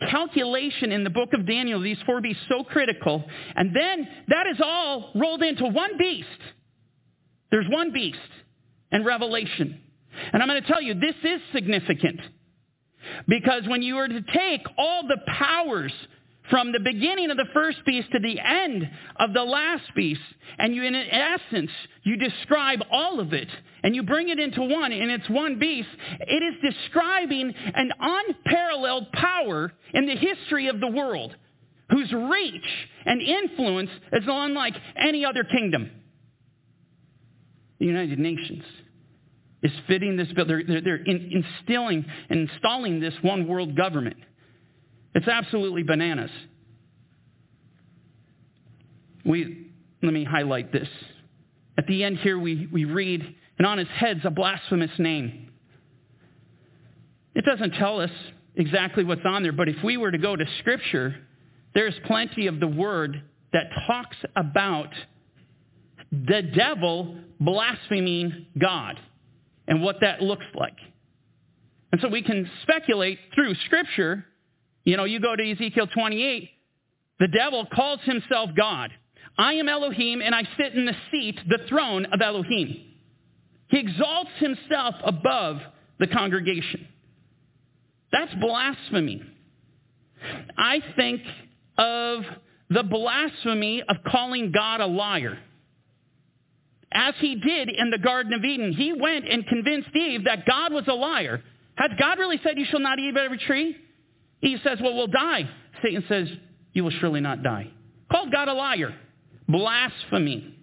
calculation 0.10 0.92
in 0.92 1.04
the 1.04 1.10
book 1.10 1.30
of 1.34 1.46
Daniel, 1.46 1.82
these 1.82 1.98
four 2.06 2.22
beasts 2.22 2.44
so 2.50 2.64
critical, 2.64 3.24
and 3.56 3.76
then 3.76 4.08
that 4.28 4.48
is 4.48 4.58
all 4.64 5.12
rolled 5.16 5.44
into 5.44 5.66
one 5.66 5.98
beast. 5.98 6.28
There's 7.52 7.68
one 7.70 7.92
beast 7.92 8.18
in 8.92 9.04
Revelation. 9.04 9.80
And 10.34 10.42
I'm 10.42 10.48
going 10.48 10.62
to 10.62 10.68
tell 10.68 10.82
you, 10.82 10.94
this 10.94 11.16
is 11.24 11.42
significant. 11.54 12.20
Because 13.28 13.68
when 13.68 13.82
you 13.82 13.96
were 13.96 14.08
to 14.08 14.22
take 14.22 14.62
all 14.78 15.08
the 15.08 15.18
powers 15.28 15.94
from 16.52 16.74
the 16.74 16.80
beginning 16.80 17.32
of 17.32 17.38
the 17.38 17.48
first 17.54 17.80
beast 17.86 18.12
to 18.12 18.20
the 18.20 18.38
end 18.40 18.88
of 19.16 19.34
the 19.34 19.42
last 19.42 19.84
beast, 19.96 20.22
and 20.60 20.76
you, 20.76 20.84
in 20.84 20.94
essence, 20.94 21.72
you 22.04 22.18
describe 22.18 22.82
all 22.92 23.20
of 23.20 23.34
it, 23.34 23.48
and 23.84 23.96
you 23.96 24.04
bring 24.04 24.30
it 24.30 24.38
into 24.38 24.62
one, 24.62 24.92
and 24.92 25.10
it's 25.10 25.30
one 25.30 25.58
beast, 25.58 25.88
it 26.20 26.44
is 26.44 26.74
describing 26.74 27.54
an 27.74 27.90
unparalleled 28.00 29.12
power 29.14 29.72
in 29.94 30.06
the 30.06 30.16
history 30.16 30.68
of 30.68 30.80
the 30.82 30.88
world, 30.88 31.34
whose 31.90 32.12
reach 32.12 32.88
and 33.06 33.22
influence 33.22 33.90
is 34.12 34.24
unlike 34.28 34.76
any 34.98 35.26
other 35.26 35.46
kingdom. 35.46 35.90
The 37.80 37.86
United 37.86 38.20
Nations 38.20 38.64
is 39.64 39.72
fitting 39.88 40.18
this 40.18 40.32
bill. 40.34 40.46
They're, 40.46 40.64
they're, 40.68 40.82
they're 40.82 41.04
instilling 41.04 42.06
and 42.30 42.50
installing 42.50 43.00
this 43.00 43.14
one 43.22 43.48
world 43.48 43.76
government. 43.76 44.18
It's 45.14 45.28
absolutely 45.28 45.84
bananas. 45.84 46.32
We, 49.26 49.72
let 50.02 50.14
me 50.14 50.24
highlight 50.24 50.72
this. 50.72 50.88
At 51.78 51.88
the 51.88 52.04
end 52.04 52.18
here, 52.20 52.40
we, 52.40 52.68
we 52.72 52.86
read, 52.86 53.36
and 53.58 53.68
on 53.68 53.78
his 53.78 53.88
head's 53.96 54.22
a 54.24 54.30
blasphemous 54.30 54.92
name. 54.98 55.52
It 57.36 57.46
doesn't 57.46 57.72
tell 57.72 58.02
us 58.02 58.12
exactly 58.56 59.04
what's 59.04 59.22
on 59.26 59.44
there, 59.44 59.52
but 59.52 59.70
if 59.70 59.84
we 59.84 59.98
were 59.98 60.12
to 60.12 60.18
go 60.18 60.36
to 60.36 60.46
Scripture, 60.60 61.16
there's 61.74 61.94
plenty 62.06 62.48
of 62.48 62.60
the 62.60 62.68
word 62.68 63.24
that 63.54 63.66
talks 63.88 64.18
about 64.36 64.90
the 66.12 66.42
devil 66.56 67.16
blaspheming 67.40 68.48
God 68.60 69.00
and 69.68 69.82
what 69.82 69.98
that 70.02 70.22
looks 70.22 70.46
like. 70.54 70.78
And 71.92 72.02
so 72.02 72.08
we 72.10 72.22
can 72.22 72.50
speculate 72.64 73.20
through 73.34 73.56
Scripture 73.66 74.26
you 74.84 74.98
know, 74.98 75.04
you 75.04 75.20
go 75.20 75.36
to 75.36 75.52
Ezekiel 75.52 75.88
28, 75.88 76.50
the 77.20 77.28
devil 77.28 77.68
calls 77.74 78.00
himself 78.04 78.50
God. 78.56 78.92
I 79.38 79.54
am 79.54 79.70
Elohim 79.70 80.22
and 80.22 80.34
I 80.34 80.44
sit 80.58 80.74
in 80.74 80.86
the 80.86 80.96
seat, 81.12 81.40
the 81.48 81.60
throne 81.70 82.06
of 82.06 82.22
Elohim. 82.22 82.86
He 83.68 83.80
exalts 83.80 84.32
himself 84.38 84.96
above 85.04 85.58
the 86.00 86.08
congregation. 86.08 86.88
That's 88.12 88.34
blasphemy. 88.36 89.24
I 90.58 90.80
think 90.96 91.22
of 91.78 92.24
the 92.70 92.84
blasphemy 92.84 93.84
of 93.88 93.98
calling 94.08 94.52
God 94.52 94.82
a 94.82 94.86
liar. 94.86 95.38
As 96.92 97.14
he 97.20 97.36
did 97.36 97.70
in 97.70 97.90
the 97.90 97.98
Garden 97.98 98.34
of 98.34 98.44
Eden, 98.44 98.74
he 98.74 98.94
went 98.94 99.28
and 99.30 99.48
convinced 99.48 99.96
Eve 99.96 100.26
that 100.26 100.46
God 100.46 100.74
was 100.74 100.84
a 100.88 100.94
liar. 100.94 101.42
Has 101.76 101.92
God 101.98 102.20
really 102.20 102.40
said 102.44 102.58
you 102.58 102.66
shall 102.70 102.82
not 102.82 103.00
eat 103.00 103.10
of 103.10 103.18
every 103.18 103.38
tree? 103.38 103.78
Eve 104.42 104.60
says, 104.64 104.80
well, 104.82 104.96
we'll 104.96 105.08
die. 105.08 105.50
Satan 105.84 106.04
says, 106.08 106.28
you 106.74 106.84
will 106.84 106.92
surely 106.92 107.22
not 107.22 107.44
die. 107.44 107.72
Called 108.12 108.32
God 108.32 108.48
a 108.48 108.54
liar. 108.54 108.96
Blasphemy. 109.48 110.58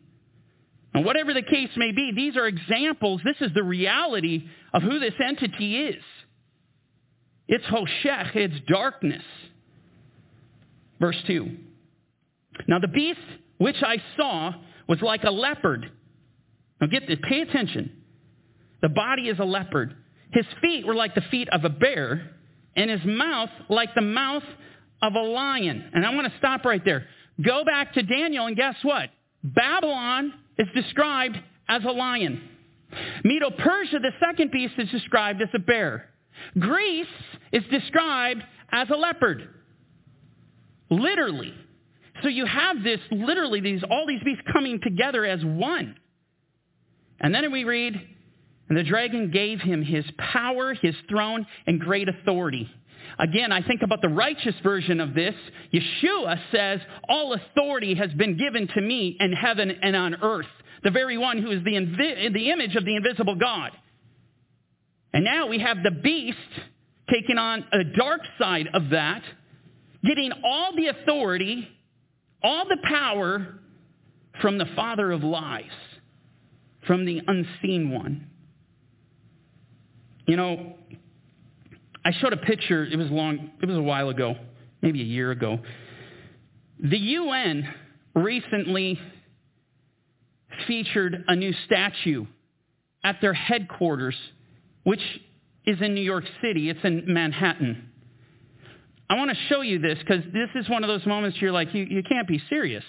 And 0.95 1.05
whatever 1.05 1.35
the 1.35 1.43
case 1.43 1.71
may 1.77 1.93
be, 1.93 2.13
these 2.15 2.37
are 2.37 2.47
examples. 2.47 3.21
This 3.25 3.37
is 3.41 3.55
the 3.55 3.63
reality 3.63 4.49
of 4.73 4.83
who 4.83 4.99
this 4.99 5.15
entity 5.25 5.77
is. 5.77 6.03
It's 7.47 7.65
Hoshech. 7.67 8.35
It's 8.35 8.55
darkness. 8.69 9.23
Verse 11.01 11.17
2. 11.27 11.57
Now 12.67 12.79
the 12.79 12.89
beast 12.89 13.21
which 13.59 13.77
I 13.83 14.03
saw 14.17 14.53
was 14.89 15.01
like 15.03 15.25
a 15.25 15.31
leopard. 15.31 15.91
Now 16.81 16.87
get 16.87 17.07
this. 17.07 17.19
Pay 17.29 17.43
attention. 17.43 17.93
The 18.83 18.89
body 18.89 19.29
is 19.29 19.39
a 19.39 19.45
leopard. 19.45 19.95
His 20.33 20.47
feet 20.61 20.87
were 20.87 20.95
like 20.95 21.15
the 21.15 21.23
feet 21.31 21.49
of 21.51 21.65
a 21.65 21.71
bear 21.71 22.31
and 22.77 22.91
his 22.91 23.01
mouth 23.05 23.51
like 23.69 23.95
the 23.95 24.03
mouth 24.03 24.45
of 25.03 25.15
a 25.15 25.21
lion. 25.23 25.91
And 25.93 26.05
I 26.05 26.15
want 26.15 26.31
to 26.31 26.39
stop 26.39 26.65
right 26.65 26.85
there. 26.85 27.07
Go 27.41 27.65
back 27.65 27.95
to 27.95 28.03
Daniel, 28.03 28.47
and 28.47 28.57
guess 28.57 28.75
what? 28.83 29.11
Babylon 29.45 30.35
is 30.59 30.67
described 30.75 31.37
as 31.69 31.85
a 31.85 31.91
lion. 31.91 32.43
Medo 33.25 33.51
Persia, 33.51 33.99
the 34.01 34.13
second 34.19 34.51
beast, 34.51 34.75
is 34.79 34.91
described 34.91 35.43
as 35.43 35.49
a 35.55 35.59
bear. 35.59 36.09
Greece 36.59 37.07
is 37.53 37.63
described 37.71 38.43
as 38.73 38.89
a 38.91 38.97
leopard. 38.97 39.49
Literally. 40.91 41.55
So 42.23 42.29
you 42.29 42.47
have 42.47 42.83
this, 42.83 42.99
literally, 43.11 43.61
these 43.61 43.83
all 43.89 44.07
these 44.07 44.23
beasts 44.25 44.43
coming 44.53 44.81
together 44.83 45.25
as 45.25 45.45
one. 45.45 45.97
And 47.21 47.35
then 47.35 47.51
we 47.53 47.65
read, 47.65 47.95
and 48.69 48.77
the 48.77 48.83
dragon 48.83 49.31
gave 49.31 49.61
him 49.61 49.83
his 49.83 50.05
power, 50.19 50.75
his 50.75 50.95
throne, 51.09 51.47
and 51.67 51.81
great 51.81 52.09
authority. 52.09 52.71
Again, 53.19 53.51
I 53.51 53.63
think 53.63 53.83
about 53.83 54.03
the 54.03 54.09
righteous 54.09 54.55
version 54.63 55.01
of 55.01 55.15
this. 55.15 55.35
Yeshua 55.73 56.39
says, 56.53 56.81
All 57.09 57.33
authority 57.33 57.95
has 57.95 58.13
been 58.13 58.37
given 58.37 58.69
to 58.69 58.81
me 58.81 59.17
in 59.19 59.33
heaven 59.33 59.71
and 59.71 59.97
on 59.97 60.17
earth. 60.23 60.47
The 60.85 60.91
very 60.91 61.19
one 61.19 61.39
who 61.39 61.51
is 61.51 61.65
the, 61.65 61.73
invi- 61.73 62.33
the 62.33 62.51
image 62.51 62.77
of 62.77 62.85
the 62.85 62.95
invisible 62.95 63.35
God. 63.35 63.73
And 65.13 65.25
now 65.25 65.47
we 65.47 65.59
have 65.61 65.79
the 65.83 65.91
beast 65.91 66.39
taking 67.11 67.39
on 67.39 67.65
a 67.73 67.85
dark 67.97 68.21
side 68.39 68.69
of 68.75 68.91
that, 68.91 69.23
getting 70.05 70.31
all 70.45 70.77
the 70.77 70.89
authority, 70.89 71.67
all 72.43 72.67
the 72.69 72.79
power 72.85 73.59
from 74.41 74.59
the 74.59 74.67
father 74.77 75.11
of 75.11 75.25
lies, 75.25 75.65
from 76.87 77.05
the 77.05 77.21
unseen 77.27 77.91
one. 77.91 78.29
You 80.29 80.37
know, 80.37 80.75
I 82.05 82.13
showed 82.13 82.35
a 82.35 82.37
picture, 82.37 82.85
it 82.85 82.97
was 82.97 83.11
long, 83.11 83.51
it 83.63 83.67
was 83.67 83.79
a 83.79 83.83
while 83.83 84.11
ago, 84.11 84.37
maybe 84.83 85.01
a 85.01 85.05
year 85.05 85.31
ago. 85.31 85.59
The 86.79 86.99
UN 86.99 87.67
recently 88.15 89.01
featured 90.67 91.25
a 91.27 91.35
new 91.35 91.55
statue 91.65 92.27
at 93.03 93.17
their 93.23 93.33
headquarters, 93.33 94.15
which 94.83 95.01
is 95.65 95.81
in 95.81 95.95
New 95.95 96.03
York 96.03 96.25
City. 96.43 96.69
It's 96.69 96.85
in 96.85 97.05
Manhattan. 97.07 97.89
I 99.09 99.17
want 99.17 99.31
to 99.31 99.37
show 99.49 99.63
you 99.63 99.79
this 99.79 99.99
because 99.99 100.25
this 100.35 100.51
is 100.57 100.69
one 100.69 100.85
of 100.85 100.89
those 100.89 101.07
moments 101.07 101.39
you're 101.41 101.53
like, 101.53 101.73
you, 101.73 101.85
you 101.85 102.03
can't 102.03 102.29
be 102.29 102.43
serious. 102.51 102.85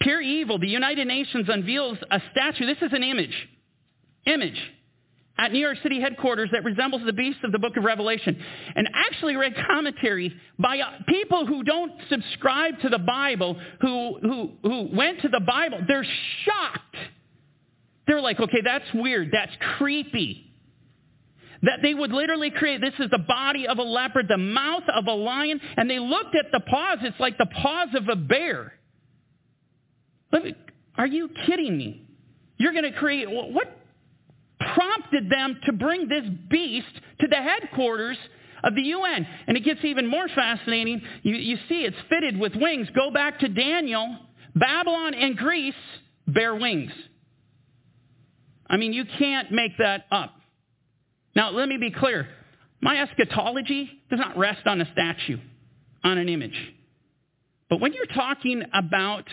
Pure 0.00 0.20
evil. 0.20 0.58
The 0.58 0.66
United 0.66 1.06
Nations 1.06 1.46
unveils 1.48 1.98
a 2.10 2.20
statue. 2.32 2.66
This 2.66 2.78
is 2.82 2.92
an 2.92 3.04
image. 3.04 3.48
Image 4.26 4.60
at 5.38 5.52
New 5.52 5.60
York 5.60 5.78
City 5.82 6.00
headquarters 6.00 6.50
that 6.52 6.64
resembles 6.64 7.02
the 7.06 7.12
beast 7.12 7.38
of 7.44 7.52
the 7.52 7.58
book 7.58 7.76
of 7.76 7.84
Revelation. 7.84 8.36
And 8.74 8.88
actually 8.92 9.36
read 9.36 9.54
commentary 9.68 10.34
by 10.58 10.80
uh, 10.80 11.02
people 11.06 11.46
who 11.46 11.62
don't 11.62 11.92
subscribe 12.10 12.80
to 12.80 12.88
the 12.88 12.98
Bible, 12.98 13.56
who, 13.80 14.18
who, 14.20 14.50
who 14.62 14.88
went 14.92 15.20
to 15.22 15.28
the 15.28 15.40
Bible. 15.40 15.78
They're 15.86 16.06
shocked. 16.44 16.96
They're 18.06 18.20
like, 18.20 18.40
okay, 18.40 18.62
that's 18.64 18.86
weird. 18.94 19.30
That's 19.32 19.52
creepy. 19.76 20.44
That 21.62 21.80
they 21.82 21.94
would 21.94 22.12
literally 22.12 22.50
create, 22.50 22.80
this 22.80 22.94
is 22.98 23.10
the 23.10 23.18
body 23.18 23.66
of 23.66 23.78
a 23.78 23.82
leopard, 23.82 24.26
the 24.28 24.38
mouth 24.38 24.84
of 24.94 25.06
a 25.06 25.12
lion, 25.12 25.60
and 25.76 25.90
they 25.90 25.98
looked 25.98 26.34
at 26.34 26.46
the 26.52 26.60
paws. 26.60 26.98
It's 27.02 27.18
like 27.18 27.36
the 27.38 27.46
paws 27.46 27.88
of 27.94 28.08
a 28.08 28.16
bear. 28.16 28.72
Me, 30.32 30.54
are 30.96 31.06
you 31.06 31.30
kidding 31.46 31.76
me? 31.76 32.08
You're 32.58 32.72
going 32.72 32.84
to 32.84 32.92
create, 32.92 33.28
what 33.30 33.77
prompted 34.60 35.30
them 35.30 35.58
to 35.64 35.72
bring 35.72 36.08
this 36.08 36.24
beast 36.50 36.86
to 37.20 37.28
the 37.28 37.36
headquarters 37.36 38.16
of 38.64 38.74
the 38.74 38.82
UN. 38.82 39.26
And 39.46 39.56
it 39.56 39.64
gets 39.64 39.84
even 39.84 40.06
more 40.06 40.28
fascinating. 40.28 41.00
You, 41.22 41.36
you 41.36 41.56
see 41.68 41.80
it's 41.84 41.96
fitted 42.08 42.38
with 42.38 42.54
wings. 42.54 42.88
Go 42.94 43.10
back 43.10 43.40
to 43.40 43.48
Daniel. 43.48 44.18
Babylon 44.54 45.14
and 45.14 45.36
Greece 45.36 45.74
bear 46.26 46.54
wings. 46.54 46.92
I 48.68 48.76
mean, 48.76 48.92
you 48.92 49.04
can't 49.18 49.50
make 49.50 49.72
that 49.78 50.04
up. 50.10 50.34
Now, 51.34 51.50
let 51.50 51.68
me 51.68 51.78
be 51.78 51.90
clear. 51.90 52.28
My 52.80 53.00
eschatology 53.00 53.90
does 54.10 54.18
not 54.18 54.36
rest 54.36 54.66
on 54.66 54.80
a 54.80 54.92
statue, 54.92 55.38
on 56.04 56.18
an 56.18 56.28
image. 56.28 56.56
But 57.70 57.80
when 57.80 57.92
you're 57.92 58.06
talking 58.06 58.62
about 58.72 59.24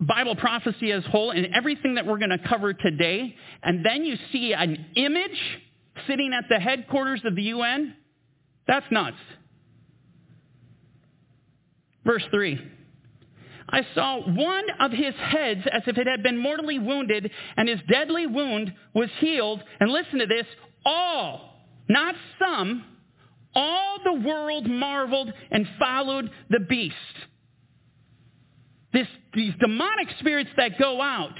Bible 0.00 0.34
prophecy 0.34 0.92
as 0.92 1.04
whole 1.04 1.30
and 1.30 1.54
everything 1.54 1.96
that 1.96 2.06
we're 2.06 2.18
going 2.18 2.30
to 2.30 2.48
cover 2.48 2.72
today, 2.72 3.34
and 3.62 3.84
then 3.84 4.04
you 4.04 4.16
see 4.32 4.54
an 4.54 4.86
image 4.96 5.60
sitting 6.06 6.32
at 6.32 6.44
the 6.48 6.58
headquarters 6.58 7.20
of 7.24 7.36
the 7.36 7.42
UN, 7.42 7.94
that's 8.66 8.86
nuts. 8.90 9.16
Verse 12.04 12.24
3. 12.30 12.58
I 13.68 13.86
saw 13.94 14.20
one 14.26 14.64
of 14.80 14.90
his 14.90 15.14
heads 15.14 15.60
as 15.70 15.82
if 15.86 15.96
it 15.96 16.06
had 16.06 16.22
been 16.22 16.38
mortally 16.38 16.78
wounded, 16.78 17.30
and 17.56 17.68
his 17.68 17.78
deadly 17.88 18.26
wound 18.26 18.72
was 18.94 19.10
healed. 19.18 19.62
And 19.78 19.90
listen 19.90 20.18
to 20.18 20.26
this 20.26 20.46
all, 20.84 21.56
not 21.88 22.14
some, 22.38 22.84
all 23.54 23.98
the 24.02 24.12
world 24.12 24.68
marveled 24.68 25.32
and 25.50 25.68
followed 25.78 26.30
the 26.48 26.60
beast. 26.60 26.96
This, 28.92 29.06
these 29.34 29.52
demonic 29.60 30.08
spirits 30.18 30.50
that 30.56 30.78
go 30.78 31.00
out 31.00 31.38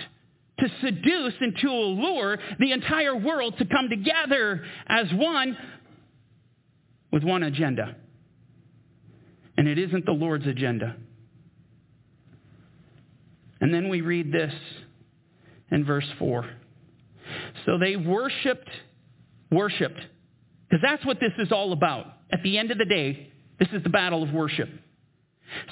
to 0.61 0.69
seduce 0.83 1.35
and 1.41 1.57
to 1.63 1.69
allure 1.69 2.39
the 2.59 2.73
entire 2.73 3.17
world 3.17 3.57
to 3.59 3.65
come 3.65 3.89
together 3.89 4.63
as 4.87 5.07
one 5.13 5.57
with 7.11 7.25
one 7.25 7.43
agenda. 7.43 7.97
And 9.57 9.67
it 9.67 9.79
isn't 9.79 10.07
the 10.07 10.13
Lord's 10.13 10.47
agenda. 10.47 10.97
And 13.61 13.75
then 13.75 13.89
we 13.89 14.01
read 14.01 14.33
this 14.33 14.55
in 15.71 15.85
verse 15.85 16.07
4. 16.19 16.49
So 17.67 17.79
they 17.79 17.97
worshiped, 17.97 18.71
worshiped, 19.51 20.01
because 20.69 20.83
that's 20.83 21.05
what 21.05 21.19
this 21.21 21.33
is 21.39 21.53
all 21.53 21.73
about. 21.73 22.07
At 22.33 22.43
the 22.43 22.59
end 22.59 22.71
of 22.71 22.79
the 22.79 22.85
day, 22.85 23.33
this 23.59 23.69
is 23.73 23.83
the 23.83 23.91
battle 23.91 24.23
of 24.23 24.33
worship. 24.33 24.69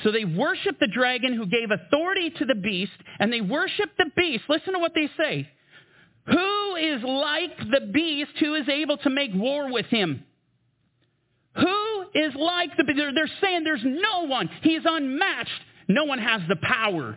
So 0.03 0.11
they 0.11 0.25
worship 0.25 0.79
the 0.79 0.87
dragon 0.87 1.35
who 1.35 1.47
gave 1.47 1.71
authority 1.71 2.31
to 2.31 2.45
the 2.45 2.55
beast, 2.55 2.93
and 3.19 3.33
they 3.33 3.41
worship 3.41 3.91
the 3.97 4.11
beast. 4.17 4.45
Listen 4.49 4.75
to 4.75 4.79
what 4.79 4.93
they 4.95 5.09
say. 5.19 5.49
Who 6.27 6.77
is 6.77 7.03
like 7.03 7.57
the 7.71 7.89
beast 7.93 8.33
who 8.39 8.55
is 8.55 8.69
able 8.69 8.99
to 8.99 9.11
make 9.11 9.31
war 9.35 9.73
with 9.73 9.87
him? 9.87 10.25
Who 11.57 12.03
is 12.15 12.35
like 12.35 12.77
the 12.77 12.85
beast? 12.85 13.01
They're 13.15 13.31
saying 13.41 13.65
there's 13.65 13.85
no 13.85 14.27
one. 14.27 14.51
He 14.63 14.75
is 14.75 14.85
unmatched. 14.87 15.51
No 15.89 16.05
one 16.05 16.19
has 16.19 16.43
the 16.49 16.57
power 16.57 17.17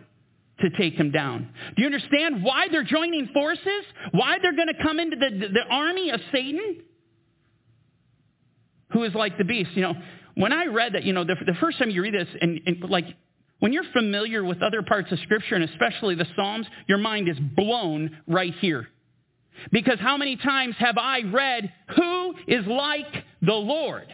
to 0.60 0.70
take 0.70 0.94
him 0.94 1.10
down. 1.10 1.50
Do 1.76 1.82
you 1.82 1.86
understand 1.86 2.42
why 2.42 2.68
they're 2.70 2.84
joining 2.84 3.28
forces? 3.34 3.84
Why 4.12 4.38
they're 4.40 4.56
going 4.56 4.68
to 4.68 4.82
come 4.82 4.98
into 4.98 5.16
the, 5.16 5.48
the 5.48 5.64
army 5.70 6.10
of 6.10 6.20
Satan? 6.32 6.82
Who 8.92 9.04
is 9.04 9.14
like 9.14 9.36
the 9.38 9.44
beast? 9.44 9.70
You 9.74 9.82
know, 9.82 9.94
when 10.34 10.52
I 10.52 10.66
read 10.66 10.94
that, 10.94 11.04
you 11.04 11.12
know, 11.12 11.24
the, 11.24 11.36
the 11.46 11.54
first 11.60 11.78
time 11.78 11.90
you 11.90 12.02
read 12.02 12.14
this, 12.14 12.28
and, 12.40 12.60
and 12.66 12.90
like 12.90 13.06
when 13.58 13.72
you're 13.72 13.84
familiar 13.92 14.44
with 14.44 14.62
other 14.62 14.82
parts 14.82 15.12
of 15.12 15.18
Scripture, 15.20 15.54
and 15.54 15.64
especially 15.64 16.14
the 16.14 16.26
Psalms, 16.34 16.66
your 16.88 16.98
mind 16.98 17.28
is 17.28 17.38
blown 17.38 18.18
right 18.26 18.54
here. 18.60 18.88
Because 19.70 19.98
how 20.00 20.16
many 20.16 20.36
times 20.36 20.74
have 20.78 20.98
I 20.98 21.20
read, 21.20 21.72
Who 21.96 22.34
is 22.48 22.66
like 22.66 23.24
the 23.42 23.52
Lord? 23.52 24.06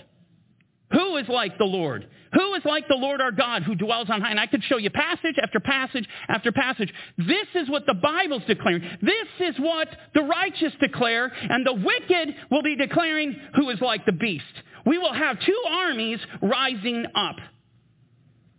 Who 0.93 1.17
is 1.19 1.29
like 1.29 1.59
the 1.59 1.65
Lord? 1.65 2.09
Who 2.35 2.55
is 2.55 2.63
like 2.65 2.89
the 2.89 2.95
Lord 2.95 3.21
our 3.21 3.33
God 3.33 3.63
who 3.63 3.75
dwells 3.75 4.09
on 4.11 4.21
high? 4.21 4.31
And 4.31 4.41
I 4.41 4.47
could 4.47 4.63
show 4.65 4.77
you 4.77 4.91
passage 4.91 5.37
after 5.43 5.61
passage 5.61 6.07
after 6.29 6.53
passage. 6.53 6.93
This 7.17 7.47
is 7.55 7.71
what 7.71 7.87
the 7.87 7.95
Bible's 7.95 8.43
declaring. 8.47 8.83
This 9.01 9.49
is 9.49 9.59
what 9.59 9.89
the 10.15 10.23
righteous 10.23 10.73
declare, 10.81 11.33
and 11.49 11.67
the 11.67 11.75
wicked 11.75 12.35
will 12.51 12.63
be 12.63 12.77
declaring 12.77 13.35
who 13.55 13.71
is 13.71 13.81
like 13.81 14.05
the 14.05 14.13
beast. 14.13 14.45
We 14.87 14.99
will 14.99 15.13
have 15.13 15.39
two 15.41 15.63
armies 15.69 16.19
rising 16.43 17.07
up 17.15 17.37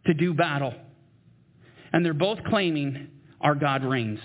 to 0.05 0.13
do 0.13 0.33
battle. 0.33 0.73
And 1.91 2.05
they're 2.05 2.13
both 2.13 2.39
claiming 2.45 3.09
our 3.41 3.55
God 3.55 3.83
reigns. 3.83 4.19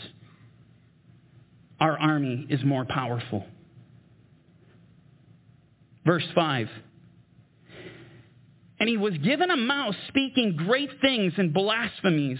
Our 1.80 1.98
army 1.98 2.46
is 2.48 2.62
more 2.64 2.84
powerful. 2.84 3.44
Verse 6.04 6.24
5. 6.34 6.68
And 8.80 8.88
he 8.88 8.96
was 8.96 9.16
given 9.18 9.50
a 9.50 9.56
mouth 9.56 9.94
speaking 10.08 10.56
great 10.56 10.90
things 11.00 11.32
and 11.36 11.54
blasphemies. 11.54 12.38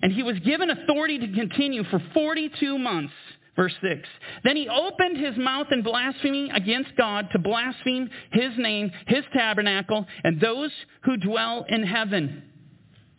And 0.00 0.12
he 0.12 0.22
was 0.22 0.38
given 0.40 0.70
authority 0.70 1.18
to 1.18 1.32
continue 1.32 1.84
for 1.84 2.02
42 2.14 2.78
months. 2.78 3.12
Verse 3.54 3.74
6. 3.82 4.08
Then 4.44 4.56
he 4.56 4.68
opened 4.68 5.18
his 5.18 5.36
mouth 5.36 5.66
in 5.70 5.82
blasphemy 5.82 6.50
against 6.54 6.96
God 6.96 7.28
to 7.32 7.38
blaspheme 7.38 8.08
his 8.32 8.52
name, 8.56 8.90
his 9.06 9.24
tabernacle, 9.34 10.06
and 10.24 10.40
those 10.40 10.70
who 11.04 11.16
dwell 11.18 11.66
in 11.68 11.82
heaven. 11.82 12.44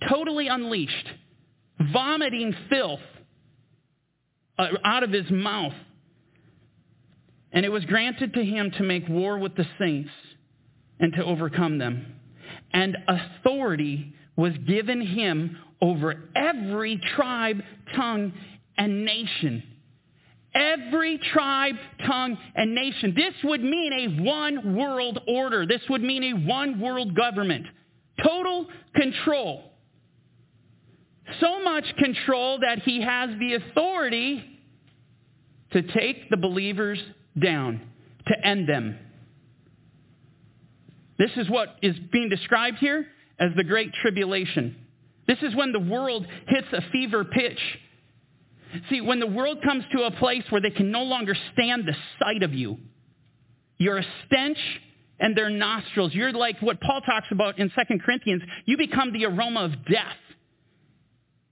Totally 0.09 0.47
unleashed, 0.47 1.07
vomiting 1.91 2.55
filth 2.69 2.99
uh, 4.57 4.69
out 4.83 5.03
of 5.03 5.11
his 5.11 5.29
mouth. 5.29 5.73
And 7.51 7.65
it 7.65 7.69
was 7.69 7.85
granted 7.85 8.33
to 8.33 8.43
him 8.43 8.71
to 8.77 8.83
make 8.83 9.07
war 9.07 9.37
with 9.37 9.55
the 9.55 9.67
saints 9.77 10.09
and 10.99 11.13
to 11.13 11.23
overcome 11.23 11.77
them 11.77 12.19
and 12.73 12.97
authority 13.07 14.13
was 14.35 14.53
given 14.67 15.01
him 15.01 15.57
over 15.81 16.23
every 16.35 16.99
tribe, 17.15 17.61
tongue, 17.95 18.33
and 18.77 19.05
nation. 19.05 19.63
Every 20.55 21.17
tribe, 21.17 21.75
tongue, 22.05 22.37
and 22.55 22.75
nation. 22.75 23.13
This 23.15 23.33
would 23.43 23.63
mean 23.63 23.93
a 23.93 24.23
one 24.23 24.75
world 24.75 25.19
order. 25.27 25.65
This 25.65 25.81
would 25.89 26.03
mean 26.03 26.23
a 26.23 26.33
one 26.47 26.79
world 26.79 27.15
government. 27.15 27.65
Total 28.23 28.67
control. 28.95 29.71
So 31.39 31.63
much 31.63 31.85
control 31.97 32.59
that 32.59 32.83
he 32.83 33.01
has 33.01 33.29
the 33.39 33.55
authority 33.55 34.43
to 35.71 35.81
take 35.81 36.29
the 36.29 36.37
believers 36.37 36.99
down, 37.41 37.81
to 38.27 38.47
end 38.47 38.69
them. 38.69 38.99
This 41.17 41.31
is 41.37 41.49
what 41.49 41.75
is 41.81 41.95
being 42.11 42.29
described 42.29 42.77
here 42.77 43.07
as 43.39 43.49
the 43.55 43.63
Great 43.63 43.91
Tribulation. 44.01 44.75
This 45.27 45.39
is 45.41 45.55
when 45.55 45.71
the 45.71 45.79
world 45.79 46.27
hits 46.47 46.67
a 46.73 46.81
fever 46.91 47.23
pitch. 47.23 47.59
See, 48.89 49.01
when 49.01 49.19
the 49.19 49.27
world 49.27 49.59
comes 49.63 49.83
to 49.95 50.03
a 50.03 50.11
place 50.11 50.43
where 50.49 50.61
they 50.61 50.69
can 50.69 50.91
no 50.91 51.03
longer 51.03 51.35
stand 51.53 51.85
the 51.87 51.95
sight 52.19 52.43
of 52.43 52.53
you, 52.53 52.77
you're 53.77 53.97
a 53.97 54.05
stench 54.25 54.57
and 55.19 55.37
their 55.37 55.49
nostrils. 55.49 56.13
You're 56.13 56.33
like 56.33 56.61
what 56.61 56.81
Paul 56.81 57.01
talks 57.01 57.27
about 57.31 57.59
in 57.59 57.69
2 57.69 57.99
Corinthians. 58.05 58.41
You 58.65 58.77
become 58.77 59.13
the 59.13 59.25
aroma 59.25 59.65
of 59.65 59.85
death. 59.85 60.17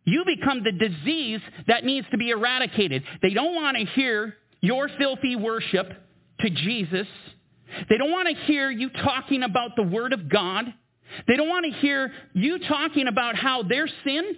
You 0.04 0.24
become 0.26 0.64
the 0.64 0.72
disease 0.72 1.42
that 1.68 1.86
needs 1.86 2.08
to 2.12 2.18
be 2.18 2.32
eradicated. 2.32 3.04
They 3.22 3.32
don't 3.32 3.56
want 3.56 3.78
to 3.78 3.86
hear 3.86 4.36
your 4.62 4.90
filthy 4.98 5.36
worship 5.36 5.92
to 6.40 6.50
Jesus. 6.50 7.08
They 7.88 7.98
don't 7.98 8.12
want 8.12 8.28
to 8.28 8.36
hear 8.46 8.70
you 8.70 8.90
talking 8.90 9.44
about 9.44 9.76
the 9.76 9.84
Word 9.84 10.14
of 10.14 10.28
God. 10.28 10.74
They 11.28 11.38
don't 11.38 11.50
want 11.50 11.66
to 11.66 11.72
hear 11.80 12.12
you 12.34 12.60
talking 12.68 13.08
about 13.08 13.36
how 13.36 13.64
their 13.64 13.88
sin 14.04 14.36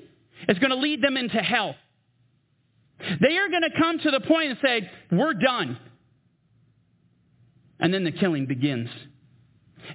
is 0.50 0.60
going 0.60 0.72
to 0.72 0.78
lead 0.78 1.02
them 1.02 1.18
into 1.18 1.38
hell. 1.38 1.76
They 3.22 3.38
are 3.38 3.50
going 3.50 3.64
to 3.64 3.78
come 3.78 4.00
to 4.00 4.12
the 4.12 4.22
point 4.22 4.52
and 4.52 4.60
say, 4.64 4.90
we're 5.12 5.34
done. 5.34 5.78
And 7.80 7.94
then 7.94 8.04
the 8.04 8.12
killing 8.12 8.46
begins. 8.46 8.90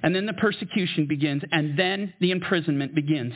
And 0.03 0.15
then 0.15 0.25
the 0.25 0.33
persecution 0.33 1.07
begins. 1.07 1.41
And 1.51 1.77
then 1.77 2.13
the 2.19 2.31
imprisonment 2.31 2.93
begins. 2.93 3.33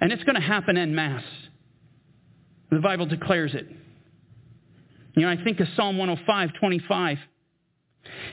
And 0.00 0.12
it's 0.12 0.24
going 0.24 0.34
to 0.34 0.40
happen 0.40 0.76
en 0.76 0.94
masse. 0.94 1.22
The 2.70 2.80
Bible 2.80 3.06
declares 3.06 3.54
it. 3.54 3.68
You 5.14 5.22
know, 5.22 5.28
I 5.28 5.42
think 5.42 5.60
of 5.60 5.66
Psalm 5.76 5.98
105, 5.98 6.50
25. 6.58 7.18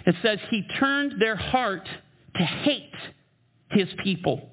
It 0.05 0.15
says, 0.21 0.39
He 0.49 0.63
turned 0.79 1.19
their 1.19 1.35
heart 1.35 1.87
to 2.35 2.43
hate 2.43 2.93
His 3.71 3.87
people. 4.03 4.49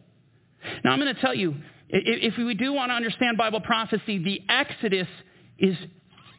Now, 0.83 0.93
I'm 0.93 1.01
going 1.01 1.15
to 1.15 1.21
tell 1.21 1.35
you, 1.35 1.55
if 1.91 2.37
we 2.39 2.55
do 2.55 2.73
want 2.73 2.91
to 2.91 2.95
understand 2.95 3.37
Bible 3.37 3.61
prophecy, 3.61 4.19
the 4.19 4.41
Exodus 4.49 5.07
is 5.59 5.77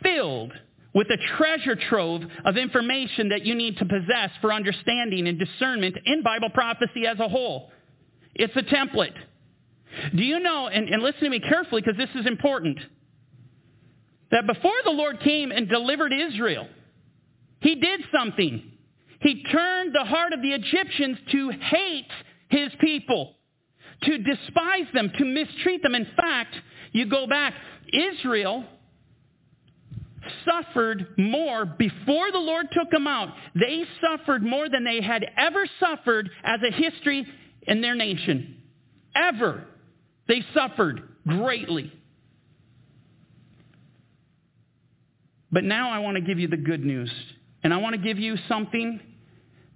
filled 0.03 0.53
with 0.94 1.08
a 1.10 1.18
treasure 1.38 1.76
trove 1.76 2.22
of 2.45 2.58
information 2.58 3.30
that 3.30 3.45
you 3.45 3.56
need 3.56 3.77
to 3.77 3.85
possess 3.85 4.30
for 4.42 4.53
understanding 4.53 5.27
and 5.27 5.38
discernment 5.38 5.98
in 6.06 6.24
Bible 6.24 6.50
prophecy 6.50 7.06
as 7.08 7.19
a 7.19 7.27
whole. 7.27 7.69
It's 8.34 8.56
a 8.56 8.61
template. 8.61 9.16
Do 10.16 10.24
you 10.24 10.40
know, 10.40 10.68
and, 10.68 10.90
and 10.90 11.03
listen 11.03 11.22
to 11.22 11.30
me 11.30 11.40
carefully 11.40 11.82
because 11.82 11.98
this 11.98 12.10
is 12.19 12.27
important. 12.27 12.80
that 14.32 14.48
before 14.48 14.74
the 14.84 14.92
Lord 14.92 15.19
came 15.22 15.52
and 15.52 15.69
delivered 15.69 16.11
Israel, 16.14 16.68
he 17.61 17.76
did 17.76 18.02
something. 18.18 18.72
He 19.22 19.44
turned 19.44 19.94
the 19.94 20.06
heart 20.06 20.34
of 20.34 20.42
the 20.42 20.52
Egyptians 20.52 21.18
to 21.32 21.52
hate 21.52 22.08
his 22.50 22.69
people, 22.80 23.34
to 24.03 24.18
despise 24.18 24.88
them, 24.94 25.11
to 25.18 25.26
mistreat 25.26 25.82
them. 25.84 25.95
In 25.95 26.08
fact, 26.16 26.56
you 26.92 27.06
go 27.10 27.27
back, 27.27 27.53
Israel 27.94 28.66
suffered 30.44 31.08
more 31.18 31.66
before 31.66 32.32
the 32.32 32.40
Lord 32.40 32.68
took 32.72 32.90
them 32.90 33.08
out. 33.08 33.30
They 33.54 33.84
suffered 34.02 34.44
more 34.44 34.70
than 34.70 34.84
they 34.84 35.02
had 35.02 35.26
ever 35.38 35.66
suffered 35.80 36.30
as 36.44 36.60
a 36.68 36.72
history 36.72 37.26
in 37.64 37.82
their 37.82 37.95
nation. 37.95 38.62
Ever. 39.16 39.66
They 40.28 40.44
suffered 40.54 41.02
greatly. 41.28 41.92
But 45.52 45.64
now 45.64 45.90
I 45.90 46.00
want 46.00 46.16
to 46.16 46.22
give 46.22 46.40
you 46.40 46.48
the 46.48 46.58
good 46.58 46.84
news. 46.84 47.12
And 47.64 47.74
I 47.74 47.78
want 47.78 47.95
to 47.95 48.02
give 48.02 48.20
you 48.20 48.36
something 48.48 49.00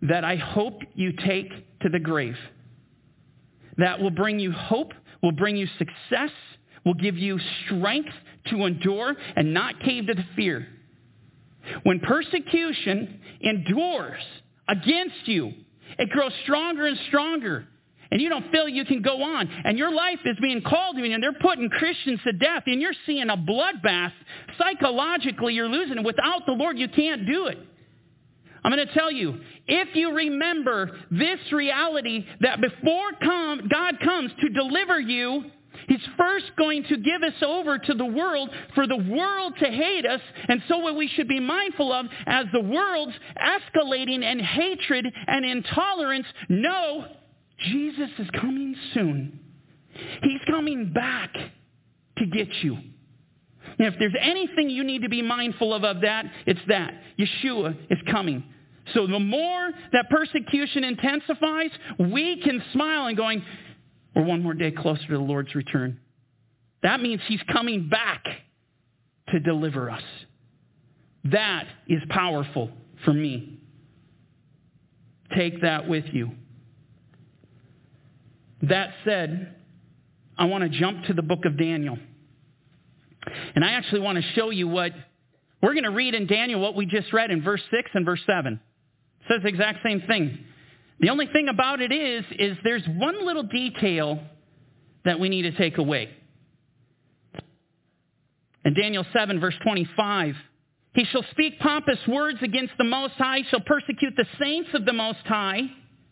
that 0.02 0.24
I 0.24 0.36
hope 0.36 0.82
you 0.94 1.14
take 1.14 1.80
to 1.82 1.90
the 1.90 2.00
grave. 2.00 2.36
That 3.78 4.00
will 4.00 4.12
bring 4.12 4.40
you 4.40 4.52
hope, 4.52 4.94
will 5.24 5.32
bring 5.32 5.56
you 5.56 5.68
success, 5.78 6.32
will 6.90 6.96
give 6.96 7.20
you 7.20 7.40
strength 7.66 8.10
to 8.48 8.66
endure 8.66 9.16
and 9.36 9.54
not 9.54 9.80
cave 9.82 10.08
to 10.08 10.16
the 10.16 10.26
fear. 10.36 10.68
When 11.84 12.00
persecution 12.00 13.20
endures 13.42 14.20
against 14.68 15.28
you, 15.28 15.54
it 16.00 16.10
grows 16.10 16.32
stronger 16.46 16.88
and 16.88 16.98
stronger. 17.08 17.68
And 18.10 18.20
you 18.20 18.28
don't 18.28 18.50
feel 18.52 18.68
you 18.68 18.86
can 18.86 19.04
go 19.04 19.22
on. 19.22 19.48
And 19.66 19.78
your 19.78 19.92
life 19.92 20.18
is 20.26 20.36
being 20.42 20.64
called 20.64 20.96
to 20.96 21.06
you, 21.06 21.14
and 21.14 21.22
they're 21.22 21.32
putting 21.32 21.70
Christians 21.70 22.22
to 22.24 22.34
death, 22.34 22.64
and 22.66 22.82
you're 22.82 22.92
seeing 23.06 23.30
a 23.30 23.38
bloodbath. 23.38 24.14
Psychologically, 24.58 25.54
you're 25.54 25.70
losing 25.70 26.00
it. 26.00 26.04
Without 26.04 26.48
the 26.48 26.54
Lord, 26.54 26.80
you 26.80 26.88
can't 26.88 27.28
do 27.28 27.46
it. 27.46 27.60
I'm 28.64 28.72
going 28.72 28.88
to 28.88 28.94
tell 28.96 29.12
you, 29.12 29.40
if 29.68 29.96
you 29.96 30.12
remember 30.12 30.98
this 31.12 31.40
reality 31.52 32.26
that 32.42 32.60
before 32.60 33.12
come, 33.22 33.68
God 33.72 34.00
comes 34.04 34.32
to 34.42 34.50
deliver 34.50 35.00
you, 35.00 35.52
He's 35.90 36.00
first 36.18 36.46
going 36.56 36.84
to 36.84 36.98
give 36.98 37.24
us 37.24 37.34
over 37.46 37.80
to 37.80 37.94
the 37.96 38.06
world 38.06 38.52
for 38.76 38.86
the 38.86 38.96
world 38.96 39.56
to 39.60 39.66
hate 39.66 40.06
us. 40.06 40.22
And 40.48 40.62
so 40.68 40.78
what 40.78 40.96
we 40.96 41.08
should 41.08 41.28
be 41.28 41.40
mindful 41.40 41.92
of 41.92 42.06
as 42.28 42.46
the 42.54 42.62
world's 42.62 43.16
escalating 43.38 44.24
and 44.24 44.40
hatred 44.40 45.08
and 45.28 45.44
intolerance, 45.44 46.28
no, 46.48 47.08
Jesus 47.72 48.10
is 48.20 48.28
coming 48.40 48.76
soon. 48.94 49.40
He's 50.22 50.42
coming 50.48 50.94
back 50.94 51.34
to 52.20 52.26
get 52.28 52.50
you. 52.62 52.76
And 52.76 53.88
if 53.88 53.96
there's 53.98 54.16
anything 54.22 54.70
you 54.70 54.84
need 54.84 55.02
to 55.02 55.10
be 55.10 55.24
mindful 55.24 55.74
of 55.74 55.84
of 55.84 56.02
that, 56.02 56.26
it's 56.46 56.60
that. 56.68 56.94
Yeshua 57.18 57.76
is 57.90 57.98
coming. 58.12 58.44
So 58.94 59.08
the 59.08 59.20
more 59.20 59.72
that 59.92 60.10
persecution 60.10 60.84
intensifies, 60.84 61.72
we 62.00 62.42
can 62.42 62.62
smile 62.74 63.08
and 63.08 63.18
going, 63.18 63.44
we're 64.16 64.24
one 64.24 64.42
more 64.44 64.54
day 64.54 64.72
closer 64.72 65.06
to 65.08 65.14
the 65.14 65.20
Lord's 65.20 65.54
return. 65.56 66.00
That 66.84 67.02
means 67.02 67.22
he's 67.28 67.42
coming 67.52 67.90
back 67.90 68.26
to 69.30 69.40
deliver 69.40 69.90
us. 69.90 70.04
That 71.26 71.68
is 71.88 72.02
powerful 72.10 72.72
for 73.06 73.14
me. 73.14 73.60
Take 75.36 75.62
that 75.62 75.88
with 75.88 76.06
you. 76.12 76.32
That 78.64 78.92
said, 79.06 79.56
I 80.38 80.46
want 80.46 80.64
to 80.64 80.70
jump 80.70 81.06
to 81.06 81.14
the 81.14 81.22
book 81.22 81.46
of 81.46 81.58
Daniel. 81.58 81.98
And 83.56 83.64
I 83.64 83.72
actually 83.72 84.02
want 84.02 84.18
to 84.18 84.24
show 84.34 84.50
you 84.50 84.68
what 84.68 84.92
we're 85.62 85.74
going 85.74 85.84
to 85.84 85.92
read 85.92 86.16
in 86.16 86.26
Daniel 86.26 86.62
what 86.62 86.76
we 86.76 86.86
just 86.86 87.12
read 87.12 87.32
in 87.32 87.44
verse 87.44 87.62
6 87.70 87.92
and 87.94 88.06
verse 88.06 88.22
7. 88.26 88.54
It 88.54 89.26
says 89.30 89.44
the 89.44 89.50
exact 89.50 89.80
same 89.84 90.02
thing. 90.08 90.46
The 91.00 91.10
only 91.10 91.28
thing 91.28 91.48
about 91.48 91.82
it 91.82 91.92
is, 91.92 92.26
is 92.38 92.58
there's 92.64 92.86
one 92.88 93.26
little 93.26 93.44
detail 93.44 94.20
that 95.06 95.20
we 95.20 95.30
need 95.30 95.44
to 95.44 95.52
take 95.52 95.78
away. 95.78 96.10
In 98.66 98.74
Daniel 98.74 99.06
7, 99.14 99.40
verse 99.40 99.56
25, 99.64 100.36
he 100.94 101.06
shall 101.06 101.24
speak 101.32 101.60
pompous 101.60 102.00
words 102.08 102.40
against 102.42 102.74
the 102.78 102.84
Most 102.84 103.14
High, 103.14 103.44
shall 103.50 103.62
persecute 103.62 104.14
the 104.18 104.26
saints 104.40 104.70
of 104.74 104.86
the 104.86 104.92
Most 104.92 105.26
High. 105.26 105.62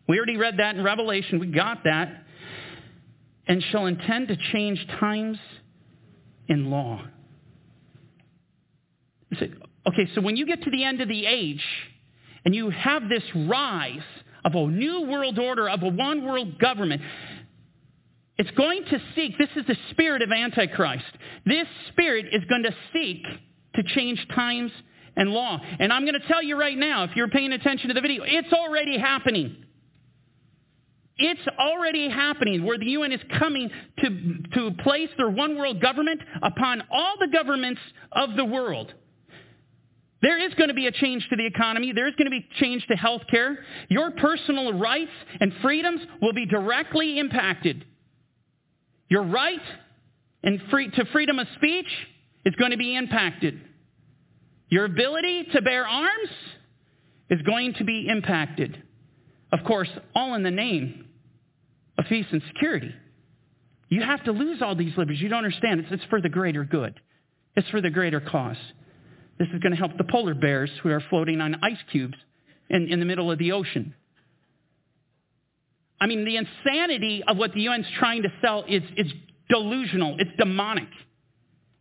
We 0.07 0.17
already 0.17 0.37
read 0.37 0.57
that 0.57 0.75
in 0.75 0.83
Revelation. 0.83 1.39
We 1.39 1.47
got 1.47 1.83
that. 1.83 2.23
And 3.47 3.61
shall 3.71 3.87
intend 3.87 4.29
to 4.29 4.37
change 4.53 4.85
times 4.99 5.37
in 6.47 6.69
law. 6.69 7.01
Okay, 9.33 10.09
so 10.15 10.21
when 10.21 10.37
you 10.37 10.45
get 10.45 10.63
to 10.63 10.71
the 10.71 10.83
end 10.83 11.01
of 11.01 11.09
the 11.09 11.25
age 11.25 11.63
and 12.45 12.55
you 12.55 12.69
have 12.69 13.09
this 13.09 13.23
rise 13.35 13.99
of 14.45 14.55
a 14.55 14.67
new 14.67 15.01
world 15.01 15.39
order, 15.39 15.69
of 15.69 15.83
a 15.83 15.89
one 15.89 16.25
world 16.25 16.59
government. 16.59 17.01
It's 18.37 18.51
going 18.51 18.83
to 18.85 18.99
seek, 19.15 19.37
this 19.37 19.49
is 19.55 19.65
the 19.65 19.77
spirit 19.91 20.21
of 20.21 20.31
Antichrist. 20.31 21.05
This 21.45 21.67
spirit 21.89 22.27
is 22.31 22.43
going 22.45 22.63
to 22.63 22.75
seek 22.93 23.23
to 23.75 23.83
change 23.95 24.25
times 24.35 24.71
and 25.15 25.31
law. 25.31 25.59
And 25.79 25.91
I'm 25.91 26.03
going 26.03 26.19
to 26.19 26.27
tell 26.27 26.43
you 26.43 26.57
right 26.57 26.77
now, 26.77 27.03
if 27.03 27.11
you're 27.15 27.29
paying 27.29 27.51
attention 27.51 27.87
to 27.87 27.93
the 27.95 28.01
video, 28.01 28.23
it's 28.25 28.53
already 28.53 28.99
happening. 28.99 29.63
It's 31.17 31.41
already 31.59 32.09
happening 32.09 32.63
where 32.63 32.77
the 32.77 32.85
UN 32.85 33.11
is 33.11 33.21
coming 33.39 33.71
to, 33.99 34.09
to 34.53 34.71
place 34.83 35.09
their 35.17 35.29
one 35.29 35.57
world 35.57 35.81
government 35.81 36.21
upon 36.43 36.83
all 36.91 37.15
the 37.19 37.27
governments 37.27 37.81
of 38.11 38.35
the 38.35 38.45
world. 38.45 38.93
There 40.21 40.43
is 40.43 40.53
going 40.55 40.69
to 40.69 40.73
be 40.73 40.87
a 40.87 40.91
change 40.91 41.27
to 41.29 41.35
the 41.35 41.45
economy. 41.45 41.91
There 41.93 42.07
is 42.07 42.15
going 42.15 42.25
to 42.25 42.31
be 42.31 42.45
change 42.59 42.85
to 42.87 42.95
health 42.95 43.21
care. 43.29 43.59
Your 43.89 44.11
personal 44.11 44.73
rights 44.73 45.11
and 45.39 45.53
freedoms 45.61 46.01
will 46.21 46.33
be 46.33 46.45
directly 46.45 47.19
impacted. 47.19 47.85
Your 49.09 49.23
right 49.23 49.61
and 50.43 50.59
free, 50.71 50.89
to 50.89 51.05
freedom 51.11 51.39
of 51.39 51.47
speech 51.55 51.87
is 52.45 52.55
going 52.55 52.71
to 52.71 52.77
be 52.77 52.95
impacted. 52.95 53.59
Your 54.69 54.85
ability 54.85 55.45
to 55.53 55.61
bear 55.61 55.87
arms 55.87 56.29
is 57.29 57.41
going 57.43 57.75
to 57.75 57.83
be 57.83 58.07
impacted. 58.09 58.81
Of 59.51 59.59
course, 59.65 59.89
all 60.15 60.33
in 60.33 60.43
the 60.43 60.51
name 60.51 61.05
of 61.97 62.05
peace 62.05 62.25
and 62.31 62.41
security. 62.53 62.93
You 63.89 64.01
have 64.01 64.23
to 64.25 64.31
lose 64.31 64.61
all 64.61 64.75
these 64.75 64.97
liberties. 64.97 65.21
You 65.21 65.29
don't 65.29 65.45
understand. 65.45 65.81
It's, 65.81 65.89
it's 65.91 66.03
for 66.09 66.21
the 66.21 66.29
greater 66.29 66.63
good. 66.63 66.99
It's 67.55 67.69
for 67.69 67.81
the 67.81 67.89
greater 67.89 68.19
cause. 68.19 68.57
This 69.39 69.47
is 69.53 69.59
going 69.59 69.71
to 69.71 69.77
help 69.77 69.97
the 69.97 70.03
polar 70.03 70.33
bears 70.33 70.71
who 70.81 70.89
are 70.89 71.01
floating 71.09 71.41
on 71.41 71.55
ice 71.63 71.77
cubes 71.91 72.17
in, 72.69 72.87
in 72.87 72.99
the 72.99 73.05
middle 73.05 73.31
of 73.31 73.37
the 73.37 73.51
ocean. 73.51 73.93
I 75.99 76.07
mean, 76.07 76.25
the 76.25 76.37
insanity 76.37 77.23
of 77.27 77.37
what 77.37 77.53
the 77.53 77.67
UN's 77.67 77.87
trying 77.97 78.23
to 78.23 78.29
sell 78.41 78.63
is, 78.67 78.83
is 78.95 79.11
delusional. 79.49 80.15
It's 80.19 80.31
demonic. 80.37 80.89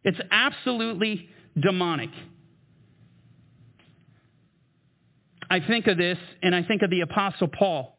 It's 0.04 0.18
absolutely 0.30 1.28
demonic. 1.58 2.10
I 5.48 5.60
think 5.60 5.86
of 5.86 5.96
this 5.96 6.18
and 6.42 6.54
I 6.54 6.62
think 6.62 6.82
of 6.82 6.90
the 6.90 7.00
Apostle 7.00 7.48
Paul. 7.48 7.96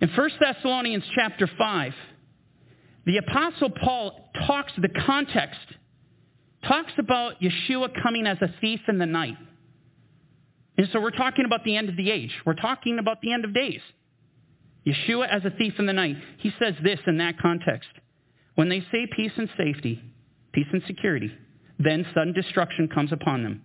In 0.00 0.08
1 0.08 0.30
Thessalonians 0.40 1.04
chapter 1.14 1.48
5, 1.58 1.92
the 3.06 3.18
Apostle 3.18 3.70
Paul 3.70 4.30
talks 4.46 4.72
the 4.76 4.88
context 5.06 5.60
talks 6.66 6.92
about 6.98 7.40
Yeshua 7.40 7.90
coming 8.02 8.26
as 8.26 8.38
a 8.40 8.54
thief 8.60 8.80
in 8.88 8.98
the 8.98 9.06
night. 9.06 9.36
And 10.78 10.88
so 10.92 11.00
we're 11.00 11.10
talking 11.10 11.44
about 11.44 11.64
the 11.64 11.76
end 11.76 11.88
of 11.88 11.96
the 11.96 12.10
age. 12.10 12.32
We're 12.46 12.54
talking 12.54 12.98
about 12.98 13.20
the 13.20 13.32
end 13.32 13.44
of 13.44 13.54
days. 13.54 13.80
Yeshua 14.86 15.28
as 15.28 15.44
a 15.44 15.50
thief 15.50 15.74
in 15.78 15.86
the 15.86 15.92
night. 15.92 16.16
He 16.38 16.52
says 16.58 16.74
this 16.82 16.98
in 17.06 17.18
that 17.18 17.38
context. 17.38 17.88
When 18.54 18.68
they 18.68 18.80
say 18.92 19.06
peace 19.14 19.32
and 19.36 19.48
safety, 19.56 20.02
peace 20.52 20.66
and 20.72 20.82
security, 20.86 21.30
then 21.78 22.06
sudden 22.14 22.32
destruction 22.32 22.88
comes 22.88 23.12
upon 23.12 23.42
them. 23.42 23.62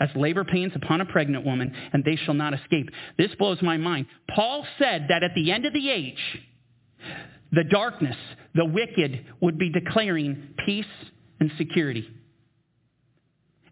As 0.00 0.10
labor 0.14 0.44
pains 0.44 0.72
upon 0.74 1.00
a 1.00 1.06
pregnant 1.06 1.46
woman, 1.46 1.74
and 1.92 2.04
they 2.04 2.16
shall 2.16 2.34
not 2.34 2.52
escape. 2.52 2.90
This 3.16 3.34
blows 3.38 3.62
my 3.62 3.78
mind. 3.78 4.06
Paul 4.34 4.66
said 4.78 5.06
that 5.08 5.22
at 5.22 5.30
the 5.34 5.50
end 5.50 5.64
of 5.64 5.72
the 5.72 5.90
age, 5.90 6.42
the 7.52 7.64
darkness, 7.64 8.16
the 8.54 8.66
wicked 8.66 9.24
would 9.40 9.58
be 9.58 9.70
declaring 9.70 10.54
peace 10.66 10.84
and 11.40 11.50
security. 11.56 12.06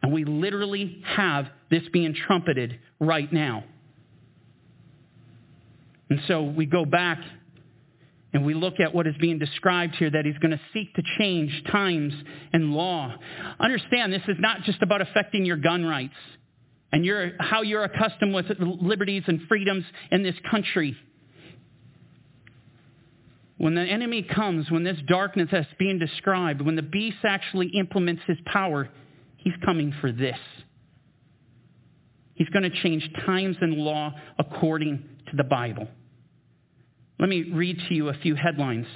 And 0.03 0.13
we 0.13 0.25
literally 0.25 1.03
have 1.05 1.47
this 1.71 1.83
being 1.93 2.15
trumpeted 2.15 2.79
right 3.01 3.33
now. 3.33 3.65
And 6.09 6.21
so 6.29 6.43
we 6.43 6.67
go 6.67 6.85
back 6.85 7.19
and 8.33 8.45
we 8.45 8.55
look 8.55 8.81
at 8.81 8.95
what 8.95 9.07
is 9.07 9.15
being 9.21 9.39
described 9.39 9.97
here 9.97 10.11
that 10.11 10.25
he's 10.25 10.39
going 10.39 10.51
to 10.51 10.61
seek 10.73 10.95
to 10.95 11.03
change 11.19 11.65
times 11.71 12.13
and 12.53 12.73
law. 12.73 13.15
Understand, 13.59 14.13
this 14.13 14.23
is 14.29 14.37
not 14.39 14.63
just 14.63 14.83
about 14.83 15.01
affecting 15.01 15.45
your 15.45 15.57
gun 15.57 15.85
rights 15.85 16.15
and 16.93 17.05
your, 17.05 17.33
how 17.41 17.63
you're 17.63 17.85
accustomed 17.85 18.35
with 18.35 18.47
liberties 18.61 19.23
and 19.27 19.41
freedoms 19.49 19.85
in 20.11 20.23
this 20.23 20.37
country. 20.51 20.97
when 23.59 23.75
the 23.75 23.83
enemy 23.83 24.23
comes, 24.23 24.71
when 24.71 24.85
this 24.85 24.99
darkness 25.09 25.49
that's 25.51 25.67
being 25.79 25.99
described, 25.99 26.61
when 26.61 26.77
the 26.77 26.83
beast 26.83 27.19
actually 27.25 27.69
implements 27.69 28.23
his 28.27 28.37
power, 28.45 28.89
he's 29.47 29.55
coming 29.65 29.95
for 30.01 30.11
this. 30.11 30.39
He's 32.35 32.49
going 32.49 32.65
to 32.65 32.83
change 32.83 33.09
times 33.25 33.57
and 33.61 33.75
law 33.75 34.13
according 34.41 35.09
to 35.31 35.37
the 35.37 35.45
Bible. 35.45 35.87
Let 37.21 37.29
me 37.29 37.53
read 37.53 37.79
to 37.89 37.95
you 37.95 38.09
a 38.09 38.15
few 38.15 38.35
headlines. 38.35 38.89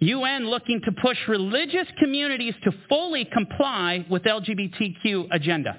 UN 0.00 0.50
looking 0.50 0.82
to 0.84 0.92
push 1.00 1.16
religious 1.28 1.86
communities 1.98 2.52
to 2.64 2.72
fully 2.90 3.24
comply 3.24 4.04
with 4.10 4.24
LGBTQ 4.24 5.28
agenda. 5.32 5.78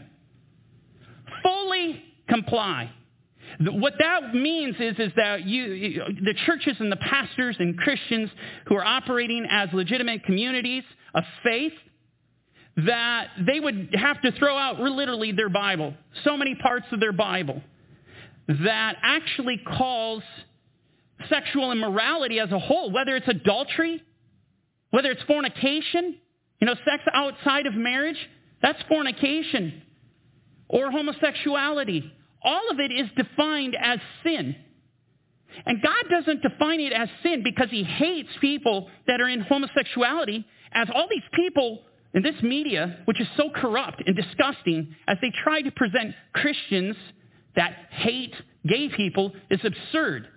Fully 1.43 2.01
comply. 2.27 2.89
What 3.59 3.93
that 3.99 4.33
means 4.33 4.77
is, 4.79 4.95
is 4.97 5.11
that 5.15 5.45
you, 5.45 6.01
the 6.23 6.33
churches 6.47 6.77
and 6.79 6.91
the 6.91 6.97
pastors 6.97 7.55
and 7.59 7.77
Christians 7.77 8.31
who 8.65 8.75
are 8.75 8.83
operating 8.85 9.45
as 9.47 9.69
legitimate 9.73 10.23
communities 10.23 10.83
of 11.13 11.23
faith, 11.43 11.73
that 12.75 13.27
they 13.45 13.59
would 13.59 13.89
have 13.93 14.21
to 14.21 14.31
throw 14.33 14.57
out 14.57 14.79
literally 14.79 15.31
their 15.31 15.49
Bible, 15.49 15.93
so 16.23 16.35
many 16.37 16.55
parts 16.55 16.85
of 16.91 16.99
their 16.99 17.13
Bible, 17.13 17.61
that 18.47 18.95
actually 19.01 19.61
calls 19.77 20.23
sexual 21.29 21.71
immorality 21.71 22.39
as 22.39 22.51
a 22.51 22.59
whole, 22.59 22.91
whether 22.91 23.15
it's 23.15 23.27
adultery, 23.27 24.01
whether 24.89 25.11
it's 25.11 25.23
fornication, 25.23 26.15
you 26.59 26.67
know, 26.67 26.75
sex 26.85 27.03
outside 27.13 27.67
of 27.67 27.73
marriage, 27.73 28.17
that's 28.61 28.81
fornication, 28.87 29.81
or 30.67 30.91
homosexuality. 30.91 32.11
All 32.43 32.69
of 32.71 32.79
it 32.79 32.91
is 32.91 33.07
defined 33.15 33.75
as 33.79 33.99
sin. 34.23 34.55
And 35.65 35.81
God 35.81 36.05
doesn't 36.09 36.41
define 36.41 36.79
it 36.79 36.93
as 36.93 37.07
sin 37.21 37.43
because 37.43 37.69
he 37.69 37.83
hates 37.83 38.29
people 38.41 38.89
that 39.07 39.21
are 39.21 39.29
in 39.29 39.41
homosexuality, 39.41 40.45
as 40.73 40.87
all 40.93 41.07
these 41.09 41.23
people 41.33 41.79
in 42.13 42.21
this 42.21 42.41
media, 42.43 42.99
which 43.05 43.19
is 43.19 43.27
so 43.35 43.49
corrupt 43.49 44.03
and 44.05 44.15
disgusting, 44.15 44.95
as 45.07 45.17
they 45.21 45.31
try 45.43 45.61
to 45.61 45.71
present 45.71 46.13
Christians 46.33 46.95
that 47.55 47.73
hate 47.89 48.33
gay 48.67 48.89
people, 48.95 49.31
is 49.49 49.59
absurd. 49.63 50.27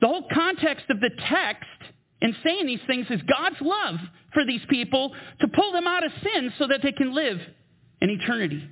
The 0.00 0.08
whole 0.08 0.26
context 0.32 0.86
of 0.90 1.00
the 1.00 1.10
text 1.28 1.64
in 2.20 2.34
saying 2.44 2.66
these 2.66 2.80
things 2.86 3.06
is 3.10 3.20
God's 3.22 3.60
love 3.60 3.96
for 4.32 4.44
these 4.44 4.60
people 4.68 5.12
to 5.40 5.48
pull 5.48 5.72
them 5.72 5.86
out 5.86 6.04
of 6.04 6.12
sin 6.22 6.52
so 6.58 6.66
that 6.66 6.80
they 6.82 6.92
can 6.92 7.14
live 7.14 7.38
in 8.00 8.10
eternity. 8.10 8.68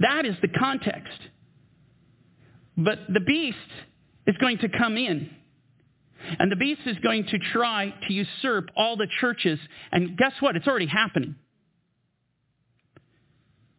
That 0.00 0.26
is 0.26 0.34
the 0.42 0.48
context. 0.48 1.18
But 2.76 2.98
the 3.12 3.20
beast 3.20 3.56
is 4.26 4.36
going 4.38 4.58
to 4.58 4.68
come 4.68 4.96
in. 4.96 5.30
And 6.38 6.50
the 6.50 6.56
beast 6.56 6.82
is 6.86 6.96
going 6.98 7.26
to 7.26 7.38
try 7.38 7.92
to 8.06 8.12
usurp 8.12 8.70
all 8.76 8.96
the 8.96 9.08
churches. 9.20 9.58
And 9.90 10.16
guess 10.16 10.32
what? 10.40 10.56
It's 10.56 10.66
already 10.66 10.86
happening. 10.86 11.36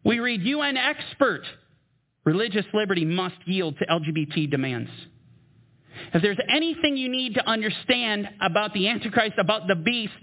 We 0.04 0.20
read 0.20 0.42
UN 0.42 0.78
expert 0.78 1.44
religious 2.26 2.66
liberty 2.74 3.06
must 3.06 3.36
yield 3.46 3.78
to 3.80 3.86
LGBT 3.86 4.50
demands. 4.50 4.90
If 6.14 6.22
there's 6.22 6.38
anything 6.50 6.98
you 6.98 7.10
need 7.10 7.36
to 7.36 7.48
understand 7.48 8.28
about 8.42 8.74
the 8.74 8.88
Antichrist, 8.88 9.36
about 9.38 9.68
the 9.68 9.76
beast, 9.76 10.14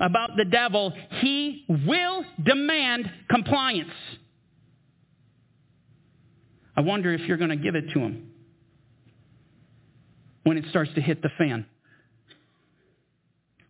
about 0.00 0.30
the 0.36 0.44
devil, 0.44 0.92
he 1.20 1.64
will 1.68 2.24
demand 2.42 3.10
compliance. 3.28 3.90
I 6.76 6.80
wonder 6.80 7.12
if 7.12 7.22
you're 7.22 7.36
going 7.36 7.50
to 7.50 7.56
give 7.56 7.74
it 7.74 7.90
to 7.92 7.98
him 7.98 8.31
when 10.44 10.56
it 10.56 10.64
starts 10.70 10.90
to 10.94 11.00
hit 11.00 11.22
the 11.22 11.30
fan. 11.38 11.66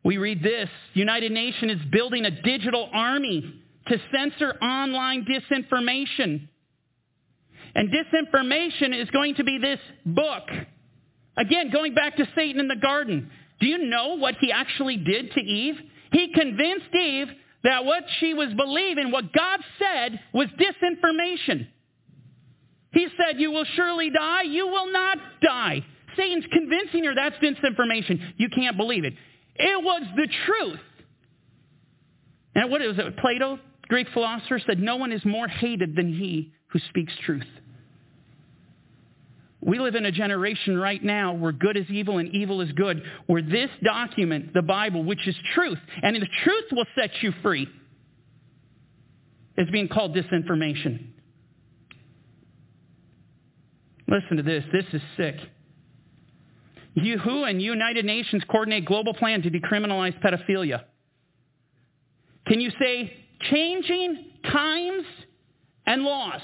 We 0.05 0.19
read 0.19 0.43
this 0.43 0.69
United 0.95 1.33
Nations 1.33 1.81
is 1.81 1.91
building 1.91 2.25
a 2.25 2.43
digital 2.43 2.89
army 2.93 3.63
to 3.87 3.99
censor 4.15 4.53
online 4.63 5.25
disinformation. 5.27 6.49
And 7.75 7.89
disinformation 7.91 9.01
is 9.01 9.09
going 9.11 9.37
to 9.37 9.45
be 9.45 9.59
this 9.59 9.79
book. 10.05 10.43
Again, 11.37 11.71
going 11.71 11.95
back 11.95 12.17
to 12.17 12.27
Satan 12.35 12.61
in 12.61 12.69
the 12.69 12.77
garden. 12.77 13.31
Do 13.61 13.67
you 13.67 13.79
know 13.79 14.17
what 14.19 14.35
he 14.41 14.51
actually 14.51 14.97
did 14.97 15.33
to 15.33 15.41
Eve? 15.41 15.77
He 16.11 16.33
convinced 16.35 16.95
Eve 16.95 17.29
that 17.65 17.85
what 17.85 18.03
she 18.19 18.35
was 18.35 18.53
believing, 18.55 19.11
what 19.11 19.33
God 19.33 19.61
said, 19.79 20.21
was 20.35 20.49
disinformation. 20.59 21.69
He 22.93 23.07
said, 23.17 23.41
You 23.41 23.53
will 23.53 23.65
surely 23.77 24.11
die. 24.11 24.43
You 24.43 24.67
will 24.67 24.93
not 24.93 25.19
die. 25.43 25.87
Satan's 26.17 26.45
convincing 26.53 27.05
her 27.05 27.15
that's 27.15 27.37
disinformation. 27.37 28.21
You 28.37 28.49
can't 28.49 28.77
believe 28.77 29.05
it. 29.05 29.15
It 29.55 29.83
was 29.83 30.03
the 30.17 30.29
truth. 30.47 30.81
And 32.55 32.71
what 32.71 32.83
is 32.83 32.99
it? 32.99 33.17
Plato, 33.19 33.59
Greek 33.89 34.09
philosopher, 34.13 34.61
said, 34.67 34.79
No 34.79 34.97
one 34.97 35.13
is 35.13 35.25
more 35.25 35.49
hated 35.49 35.97
than 35.97 36.13
he 36.13 36.53
who 36.69 36.79
speaks 36.91 37.13
truth. 37.25 37.47
We 39.65 39.79
live 39.79 39.95
in 39.95 40.05
a 40.05 40.11
generation 40.11 40.77
right 40.77 41.03
now 41.03 41.35
where 41.35 41.53
good 41.53 41.77
is 41.77 41.89
evil 41.89 42.19
and 42.19 42.29
evil 42.35 42.61
is 42.63 42.73
good, 42.73 43.03
where 43.27 43.43
this 43.43 43.71
document, 43.83 44.53
the 44.55 44.63
Bible, 44.63 45.05
which 45.05 45.27
is 45.29 45.37
truth, 45.55 45.79
and 46.03 46.17
the 46.17 46.27
truth 46.43 46.65
will 46.73 46.87
set 46.97 47.11
you 47.23 47.33
free, 47.43 47.69
is 49.57 49.69
being 49.71 49.87
called 49.87 50.17
disinformation. 50.17 51.07
Listen 54.09 54.37
to 54.37 54.43
this. 54.43 54.65
This 54.73 54.85
is 54.93 55.01
sick. 55.17 55.37
WHO 56.95 57.45
and 57.45 57.61
United 57.63 58.05
Nations 58.05 58.43
coordinate 58.49 58.85
global 58.85 59.15
plan 59.15 59.43
to 59.43 59.51
decriminalize 59.51 60.21
pedophilia. 60.23 60.83
Can 62.47 62.61
you 62.61 62.71
say 62.79 63.13
changing 63.51 64.33
times 64.51 65.05
and 65.87 66.03
laws? 66.03 66.41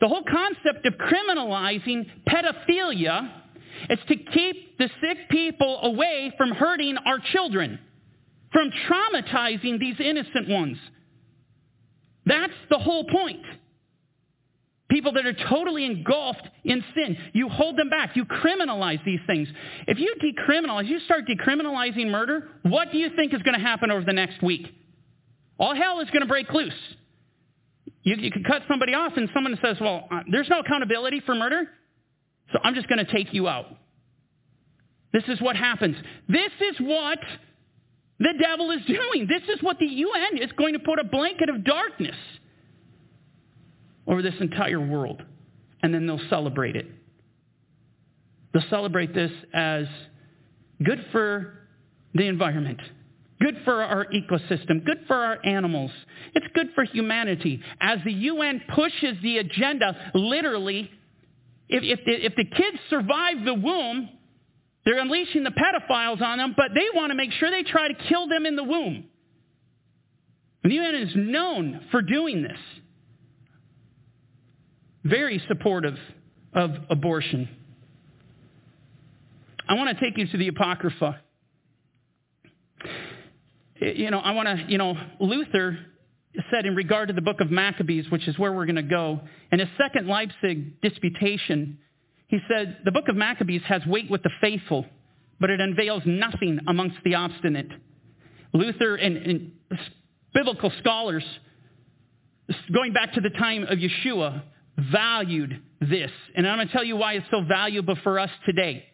The 0.00 0.08
whole 0.08 0.24
concept 0.24 0.86
of 0.86 0.94
criminalizing 0.94 2.06
pedophilia 2.28 3.30
is 3.90 3.98
to 4.08 4.16
keep 4.16 4.78
the 4.78 4.88
sick 5.00 5.28
people 5.30 5.80
away 5.82 6.32
from 6.36 6.50
hurting 6.50 6.96
our 7.06 7.18
children, 7.32 7.78
from 8.52 8.70
traumatizing 8.88 9.78
these 9.78 9.96
innocent 10.00 10.48
ones. 10.48 10.78
That's 12.24 12.52
the 12.70 12.78
whole 12.78 13.04
point. 13.04 13.42
People 14.88 15.12
that 15.12 15.26
are 15.26 15.34
totally 15.48 15.84
engulfed 15.84 16.48
in 16.64 16.82
sin. 16.94 17.16
You 17.32 17.48
hold 17.48 17.76
them 17.76 17.90
back. 17.90 18.14
You 18.14 18.24
criminalize 18.24 19.04
these 19.04 19.18
things. 19.26 19.48
If 19.88 19.98
you 19.98 20.14
decriminalize, 20.22 20.86
you 20.86 21.00
start 21.00 21.24
decriminalizing 21.26 22.08
murder, 22.08 22.48
what 22.62 22.92
do 22.92 22.98
you 22.98 23.10
think 23.16 23.34
is 23.34 23.42
going 23.42 23.58
to 23.58 23.64
happen 23.64 23.90
over 23.90 24.04
the 24.04 24.12
next 24.12 24.42
week? 24.42 24.72
All 25.58 25.74
hell 25.74 26.00
is 26.00 26.08
going 26.10 26.20
to 26.20 26.28
break 26.28 26.52
loose. 26.52 26.72
You, 28.02 28.14
you 28.16 28.30
can 28.30 28.44
cut 28.44 28.62
somebody 28.68 28.94
off 28.94 29.12
and 29.16 29.28
someone 29.34 29.58
says, 29.60 29.76
well, 29.80 30.06
uh, 30.10 30.20
there's 30.30 30.48
no 30.48 30.60
accountability 30.60 31.20
for 31.26 31.34
murder, 31.34 31.64
so 32.52 32.60
I'm 32.62 32.74
just 32.74 32.88
going 32.88 33.04
to 33.04 33.12
take 33.12 33.34
you 33.34 33.48
out. 33.48 33.66
This 35.12 35.24
is 35.26 35.40
what 35.40 35.56
happens. 35.56 35.96
This 36.28 36.52
is 36.60 36.76
what 36.78 37.18
the 38.20 38.34
devil 38.40 38.70
is 38.70 38.80
doing. 38.86 39.26
This 39.28 39.42
is 39.52 39.62
what 39.62 39.78
the 39.78 39.86
UN 39.86 40.38
is 40.40 40.52
going 40.52 40.74
to 40.74 40.78
put 40.78 41.00
a 41.00 41.04
blanket 41.04 41.48
of 41.48 41.64
darkness 41.64 42.14
over 44.06 44.22
this 44.22 44.34
entire 44.40 44.80
world. 44.80 45.22
And 45.82 45.92
then 45.92 46.06
they'll 46.06 46.28
celebrate 46.30 46.76
it. 46.76 46.86
They'll 48.52 48.68
celebrate 48.70 49.14
this 49.14 49.30
as 49.52 49.86
good 50.82 51.04
for 51.12 51.52
the 52.14 52.26
environment, 52.26 52.80
good 53.40 53.56
for 53.64 53.82
our 53.82 54.06
ecosystem, 54.06 54.84
good 54.84 55.04
for 55.06 55.16
our 55.16 55.44
animals. 55.44 55.90
It's 56.34 56.46
good 56.54 56.68
for 56.74 56.84
humanity. 56.84 57.60
As 57.80 57.98
the 58.04 58.12
UN 58.12 58.62
pushes 58.74 59.16
the 59.22 59.38
agenda, 59.38 60.12
literally, 60.14 60.90
if, 61.68 61.82
if, 61.82 62.04
the, 62.06 62.26
if 62.26 62.34
the 62.36 62.44
kids 62.44 62.78
survive 62.88 63.44
the 63.44 63.54
womb, 63.54 64.08
they're 64.84 64.98
unleashing 65.00 65.42
the 65.42 65.50
pedophiles 65.50 66.22
on 66.22 66.38
them, 66.38 66.54
but 66.56 66.68
they 66.74 66.86
want 66.94 67.10
to 67.10 67.16
make 67.16 67.32
sure 67.32 67.50
they 67.50 67.64
try 67.64 67.88
to 67.88 67.94
kill 68.08 68.28
them 68.28 68.46
in 68.46 68.56
the 68.56 68.64
womb. 68.64 69.04
And 70.62 70.72
the 70.72 70.76
UN 70.76 70.94
is 70.94 71.10
known 71.14 71.86
for 71.90 72.02
doing 72.02 72.42
this 72.42 72.58
very 75.08 75.42
supportive 75.48 75.98
of 76.52 76.72
abortion. 76.90 77.48
I 79.68 79.74
want 79.74 79.96
to 79.96 80.04
take 80.04 80.16
you 80.16 80.26
to 80.26 80.36
the 80.36 80.48
Apocrypha. 80.48 81.20
You 83.80 84.10
know, 84.10 84.18
I 84.18 84.32
want 84.32 84.48
to, 84.48 84.64
you 84.68 84.78
know, 84.78 84.94
Luther 85.20 85.78
said 86.50 86.66
in 86.66 86.74
regard 86.74 87.08
to 87.08 87.14
the 87.14 87.20
book 87.20 87.40
of 87.40 87.50
Maccabees, 87.50 88.10
which 88.10 88.28
is 88.28 88.38
where 88.38 88.52
we're 88.52 88.66
going 88.66 88.76
to 88.76 88.82
go, 88.82 89.20
in 89.52 89.58
his 89.58 89.68
second 89.78 90.06
Leipzig 90.06 90.80
disputation, 90.80 91.78
he 92.28 92.38
said, 92.48 92.78
the 92.84 92.92
book 92.92 93.08
of 93.08 93.16
Maccabees 93.16 93.62
has 93.66 93.84
weight 93.86 94.10
with 94.10 94.22
the 94.22 94.30
faithful, 94.40 94.86
but 95.40 95.50
it 95.50 95.60
unveils 95.60 96.02
nothing 96.06 96.60
amongst 96.66 96.96
the 97.04 97.14
obstinate. 97.14 97.68
Luther 98.52 98.96
and, 98.96 99.16
and 99.16 99.52
biblical 100.34 100.72
scholars, 100.80 101.24
going 102.72 102.92
back 102.92 103.12
to 103.14 103.20
the 103.20 103.30
time 103.30 103.64
of 103.64 103.78
Yeshua, 103.78 104.42
valued 104.78 105.60
this. 105.80 106.10
And 106.34 106.46
I'm 106.46 106.58
going 106.58 106.68
to 106.68 106.72
tell 106.72 106.84
you 106.84 106.96
why 106.96 107.14
it's 107.14 107.26
so 107.30 107.42
valuable 107.42 107.96
for 108.02 108.18
us 108.18 108.30
today. 108.44 108.84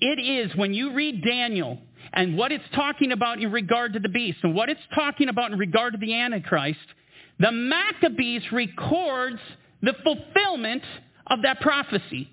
It 0.00 0.20
is 0.20 0.54
when 0.56 0.74
you 0.74 0.92
read 0.92 1.22
Daniel 1.24 1.78
and 2.12 2.36
what 2.36 2.52
it's 2.52 2.64
talking 2.74 3.12
about 3.12 3.40
in 3.40 3.50
regard 3.50 3.94
to 3.94 3.98
the 3.98 4.08
beast 4.08 4.38
and 4.42 4.54
what 4.54 4.68
it's 4.68 4.80
talking 4.94 5.28
about 5.28 5.52
in 5.52 5.58
regard 5.58 5.94
to 5.94 5.98
the 5.98 6.14
Antichrist, 6.14 6.78
the 7.38 7.50
Maccabees 7.52 8.42
records 8.52 9.40
the 9.82 9.94
fulfillment 10.02 10.82
of 11.26 11.42
that 11.42 11.60
prophecy. 11.60 12.30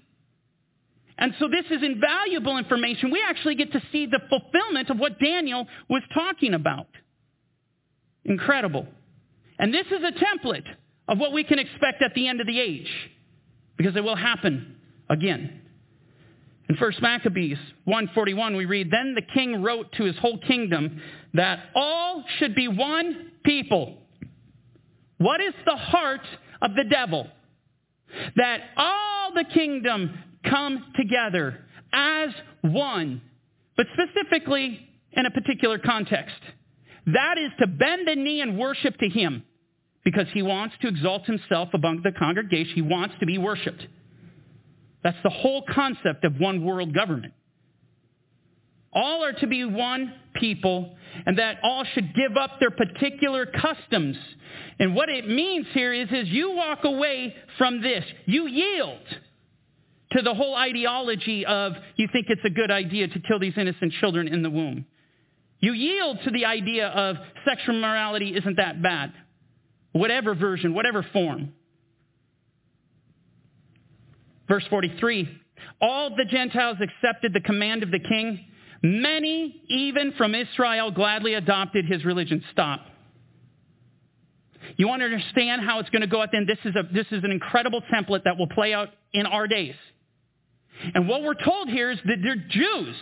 And 1.18 1.34
so 1.40 1.48
this 1.48 1.66
is 1.70 1.84
invaluable 1.84 2.58
information. 2.58 3.12
We 3.12 3.24
actually 3.28 3.56
get 3.56 3.72
to 3.74 3.82
see 3.92 4.08
the 4.08 4.20
fulfillment 4.30 4.90
of 4.90 4.98
what 4.98 5.20
Daniel 5.20 5.68
was 5.90 6.02
talking 6.14 6.54
about. 6.54 6.88
Incredible. 8.26 8.88
And 9.60 9.74
this 9.74 9.86
is 9.88 10.02
a 10.02 10.12
template 10.12 10.66
of 11.08 11.18
what 11.18 11.34
we 11.34 11.44
can 11.44 11.60
expect 11.60 12.02
at 12.02 12.14
the 12.16 12.28
end 12.28 12.42
of 12.42 12.48
the 12.48 12.60
age, 12.60 12.90
because 13.78 13.96
it 13.96 14.04
will 14.04 14.16
happen 14.16 14.76
again. 15.10 15.62
In 16.70 16.78
1 16.78 16.92
Maccabees 17.02 17.58
141 17.86 18.56
we 18.56 18.66
read, 18.66 18.90
Then 18.90 19.16
the 19.16 19.22
king 19.22 19.62
wrote 19.62 19.92
to 19.94 20.06
his 20.06 20.18
whole 20.18 20.38
kingdom 20.40 21.02
that 21.34 21.60
all 21.76 22.24
should 22.38 22.56
be 22.56 22.68
one 22.68 23.32
people. 23.44 23.98
What 25.18 25.42
is 25.42 25.54
the 25.66 25.76
heart 25.76 26.26
of 26.62 26.76
the 26.76 26.86
devil? 26.86 27.28
That 28.38 28.62
all 28.78 29.34
the 29.34 29.44
kingdom 29.54 30.18
come 30.50 30.86
together 30.96 31.60
as 31.92 32.30
one, 32.62 33.22
but 33.76 33.88
specifically 33.94 34.88
in 35.12 35.26
a 35.26 35.32
particular 35.32 35.80
context. 35.80 36.36
That 37.08 37.38
is 37.38 37.52
to 37.60 37.68
bend 37.68 38.08
the 38.08 38.16
knee 38.16 38.42
and 38.42 38.58
worship 38.58 38.98
to 38.98 39.10
him 39.10 39.44
because 40.04 40.28
he 40.34 40.42
wants 40.42 40.76
to 40.82 40.88
exalt 40.88 41.26
himself 41.26 41.70
among 41.74 42.02
the 42.04 42.12
congregation. 42.12 42.74
He 42.76 42.82
wants 42.82 43.16
to 43.20 43.26
be 43.26 43.38
worshiped. 43.38 43.86
That's 45.04 45.18
the 45.24 45.30
whole 45.30 45.64
concept 45.64 46.24
of 46.24 46.40
one 46.40 46.64
world 46.64 46.94
government. 46.94 47.34
All 48.94 49.24
are 49.24 49.34
to 49.34 49.48
be 49.48 49.66
one 49.66 50.14
people, 50.36 50.96
and 51.26 51.38
that 51.40 51.58
all 51.64 51.84
should 51.94 52.14
give 52.14 52.38
up 52.38 52.60
their 52.60 52.70
particular 52.70 53.46
customs. 53.46 54.18
And 54.80 54.96
what 54.96 55.10
it 55.10 55.28
means 55.28 55.66
here 55.74 55.94
is, 55.94 56.10
is 56.12 56.28
you 56.30 56.56
walk 56.56 56.84
away 56.84 57.36
from 57.58 57.82
this. 57.82 58.04
You 58.26 58.48
yield 58.48 59.02
to 60.12 60.22
the 60.22 60.34
whole 60.34 60.56
ideology 60.56 61.46
of 61.46 61.74
you 61.96 62.08
think 62.12 62.28
it's 62.30 62.46
a 62.46 62.50
good 62.50 62.70
idea 62.70 63.08
to 63.08 63.20
kill 63.20 63.40
these 63.40 63.54
innocent 63.58 63.94
children 64.00 64.28
in 64.28 64.44
the 64.44 64.50
womb. 64.50 64.86
You 65.60 65.74
yield 65.74 66.20
to 66.26 66.32
the 66.32 66.46
idea 66.46 66.88
of 66.88 67.16
sexual 67.48 67.80
morality 67.80 68.36
isn't 68.36 68.58
that 68.58 68.82
bad. 68.84 69.14
Whatever 69.94 70.36
version, 70.36 70.74
whatever 70.74 71.06
form. 71.14 71.54
Verse 74.48 74.66
43, 74.70 75.30
all 75.82 76.10
the 76.16 76.26
Gentiles 76.26 76.78
accepted 76.82 77.34
the 77.34 77.40
command 77.40 77.84
of 77.84 77.92
the 77.92 78.00
king. 78.00 78.46
Many, 78.82 79.62
even 79.70 80.14
from 80.18 80.36
Israel, 80.36 80.92
gladly 80.92 81.36
adopted 81.36 81.86
his 81.86 82.04
religion. 82.04 82.44
Stop. 82.52 82.82
You 84.76 84.88
want 84.88 85.02
to 85.02 85.06
understand 85.06 85.62
how 85.62 85.80
it's 85.80 85.90
going 85.90 86.02
to 86.02 86.08
go 86.08 86.22
out 86.22 86.30
then? 86.32 86.46
This 86.46 86.58
is, 86.66 86.76
a, 86.76 86.84
this 86.94 87.08
is 87.12 87.24
an 87.24 87.32
incredible 87.32 87.82
template 87.94 88.24
that 88.26 88.38
will 88.38 88.48
play 88.48 88.74
out 88.74 88.90
in 89.14 89.26
our 89.26 89.48
days. 89.48 89.76
And 90.94 91.08
what 91.08 91.22
we're 91.22 91.36
told 91.36 91.70
here 91.70 91.92
is 91.92 92.00
that 92.06 92.18
they're 92.22 92.36
Jews. 92.36 92.96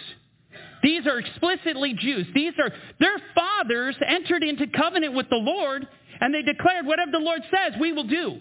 These 0.84 1.06
are 1.08 1.20
explicitly 1.20 1.94
Jews. 1.94 2.28
These 2.34 2.54
are 2.60 2.72
their 3.00 3.18
fathers 3.36 3.96
entered 4.06 4.44
into 4.44 4.68
covenant 4.68 5.14
with 5.14 5.30
the 5.30 5.38
Lord 5.38 5.88
and 6.22 6.34
they 6.34 6.44
declared 6.44 6.86
whatever 6.86 7.12
the 7.12 7.18
Lord 7.18 7.42
says 7.50 7.74
we 7.80 7.92
will 7.92 8.08
do. 8.08 8.40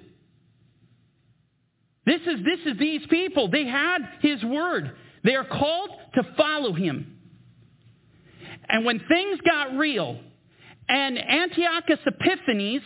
This 2.06 2.20
is 2.20 2.44
this 2.44 2.60
is 2.66 2.78
these 2.78 3.02
people. 3.08 3.50
They 3.50 3.66
had 3.66 3.98
his 4.20 4.42
word. 4.44 4.92
They 5.24 5.34
are 5.34 5.44
called 5.44 5.90
to 6.14 6.22
follow 6.36 6.72
him. 6.72 7.16
And 8.68 8.84
when 8.84 9.00
things 9.08 9.40
got 9.44 9.76
real 9.76 10.18
and 10.88 11.18
Antiochus 11.18 11.98
Epiphanes, 12.06 12.82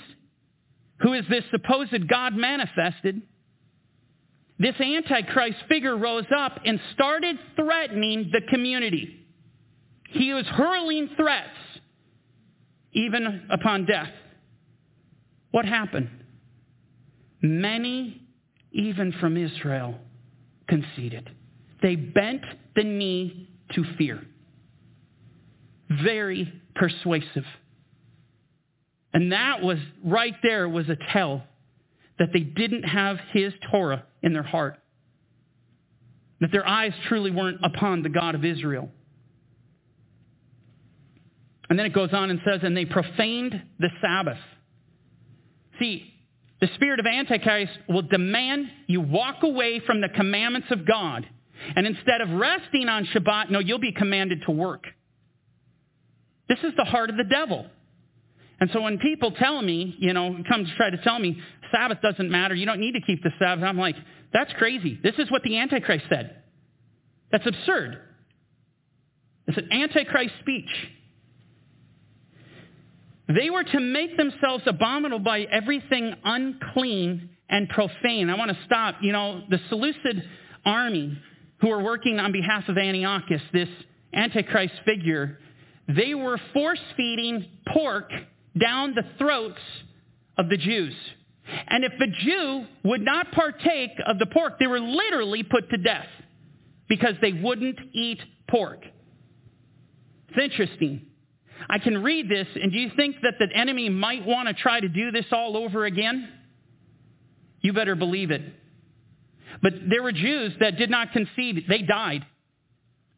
who 1.00 1.12
is 1.12 1.24
this 1.28 1.44
supposed 1.50 2.08
God 2.08 2.34
manifested, 2.34 3.22
this 4.58 4.74
Antichrist 4.80 5.58
figure 5.68 5.96
rose 5.96 6.26
up 6.36 6.60
and 6.64 6.80
started 6.94 7.36
threatening 7.56 8.30
the 8.32 8.42
community. 8.48 9.26
He 10.10 10.32
was 10.32 10.46
hurling 10.46 11.10
threats, 11.16 11.48
even 12.92 13.48
upon 13.50 13.86
death. 13.86 14.10
What 15.54 15.66
happened? 15.66 16.10
Many, 17.40 18.20
even 18.72 19.12
from 19.20 19.36
Israel, 19.36 19.94
conceded. 20.66 21.30
They 21.80 21.94
bent 21.94 22.42
the 22.74 22.82
knee 22.82 23.48
to 23.76 23.84
fear. 23.96 24.20
Very 25.88 26.52
persuasive. 26.74 27.44
And 29.12 29.30
that 29.30 29.62
was 29.62 29.78
right 30.04 30.34
there 30.42 30.68
was 30.68 30.88
a 30.88 30.96
tell 31.12 31.44
that 32.18 32.30
they 32.32 32.40
didn't 32.40 32.82
have 32.82 33.18
his 33.32 33.52
Torah 33.70 34.06
in 34.24 34.32
their 34.32 34.42
heart, 34.42 34.80
that 36.40 36.50
their 36.50 36.66
eyes 36.66 36.94
truly 37.06 37.30
weren't 37.30 37.60
upon 37.62 38.02
the 38.02 38.08
God 38.08 38.34
of 38.34 38.44
Israel. 38.44 38.90
And 41.70 41.78
then 41.78 41.86
it 41.86 41.92
goes 41.92 42.12
on 42.12 42.30
and 42.30 42.40
says, 42.44 42.62
and 42.64 42.76
they 42.76 42.86
profaned 42.86 43.62
the 43.78 43.90
Sabbath. 44.02 44.38
See, 45.78 46.12
the 46.60 46.68
spirit 46.74 47.00
of 47.00 47.06
Antichrist 47.06 47.72
will 47.88 48.02
demand 48.02 48.66
you 48.86 49.00
walk 49.00 49.42
away 49.42 49.80
from 49.80 50.00
the 50.00 50.08
commandments 50.08 50.68
of 50.70 50.86
God. 50.86 51.26
And 51.76 51.86
instead 51.86 52.20
of 52.20 52.30
resting 52.30 52.88
on 52.88 53.06
Shabbat, 53.06 53.50
no, 53.50 53.58
you'll 53.58 53.78
be 53.78 53.92
commanded 53.92 54.42
to 54.46 54.52
work. 54.52 54.84
This 56.48 56.58
is 56.62 56.72
the 56.76 56.84
heart 56.84 57.10
of 57.10 57.16
the 57.16 57.24
devil. 57.24 57.66
And 58.60 58.70
so 58.72 58.80
when 58.80 58.98
people 58.98 59.32
tell 59.32 59.60
me, 59.60 59.96
you 59.98 60.12
know, 60.12 60.36
come 60.48 60.64
to 60.64 60.76
try 60.76 60.90
to 60.90 60.98
tell 61.02 61.18
me 61.18 61.40
Sabbath 61.72 61.98
doesn't 62.02 62.30
matter, 62.30 62.54
you 62.54 62.66
don't 62.66 62.80
need 62.80 62.92
to 62.92 63.00
keep 63.00 63.22
the 63.22 63.30
Sabbath, 63.38 63.64
I'm 63.64 63.78
like, 63.78 63.96
that's 64.32 64.52
crazy. 64.54 64.98
This 65.02 65.14
is 65.18 65.30
what 65.30 65.42
the 65.42 65.58
Antichrist 65.58 66.04
said. 66.08 66.42
That's 67.32 67.46
absurd. 67.46 67.98
It's 69.46 69.58
an 69.58 69.72
Antichrist 69.72 70.34
speech. 70.40 70.70
They 73.28 73.48
were 73.50 73.64
to 73.64 73.80
make 73.80 74.16
themselves 74.16 74.64
abominable 74.66 75.20
by 75.20 75.42
everything 75.42 76.14
unclean 76.24 77.30
and 77.48 77.68
profane. 77.68 78.28
I 78.28 78.36
want 78.36 78.50
to 78.50 78.58
stop. 78.66 78.96
You 79.00 79.12
know, 79.12 79.42
the 79.48 79.58
Seleucid 79.68 80.22
army 80.64 81.18
who 81.60 81.68
were 81.68 81.82
working 81.82 82.18
on 82.18 82.32
behalf 82.32 82.68
of 82.68 82.76
Antiochus, 82.76 83.40
this 83.52 83.68
Antichrist 84.12 84.74
figure, 84.84 85.38
they 85.88 86.14
were 86.14 86.38
force 86.52 86.80
feeding 86.96 87.46
pork 87.72 88.10
down 88.60 88.94
the 88.94 89.04
throats 89.18 89.60
of 90.36 90.48
the 90.48 90.56
Jews. 90.56 90.94
And 91.66 91.84
if 91.84 91.92
a 91.92 92.24
Jew 92.24 92.66
would 92.84 93.02
not 93.02 93.32
partake 93.32 93.90
of 94.06 94.18
the 94.18 94.26
pork, 94.26 94.58
they 94.58 94.66
were 94.66 94.80
literally 94.80 95.42
put 95.42 95.68
to 95.70 95.76
death 95.76 96.06
because 96.88 97.14
they 97.20 97.32
wouldn't 97.32 97.78
eat 97.92 98.20
pork. 98.48 98.80
It's 100.28 100.52
interesting. 100.52 101.06
I 101.68 101.78
can 101.78 102.02
read 102.02 102.28
this, 102.28 102.46
and 102.54 102.72
do 102.72 102.78
you 102.78 102.90
think 102.96 103.16
that 103.22 103.34
the 103.38 103.48
enemy 103.54 103.88
might 103.88 104.24
want 104.24 104.48
to 104.48 104.54
try 104.54 104.80
to 104.80 104.88
do 104.88 105.10
this 105.10 105.26
all 105.32 105.56
over 105.56 105.84
again? 105.84 106.28
You 107.60 107.72
better 107.72 107.94
believe 107.94 108.30
it. 108.30 108.42
But 109.62 109.72
there 109.88 110.02
were 110.02 110.12
Jews 110.12 110.52
that 110.60 110.76
did 110.76 110.90
not 110.90 111.12
concede. 111.12 111.64
They 111.68 111.82
died 111.82 112.26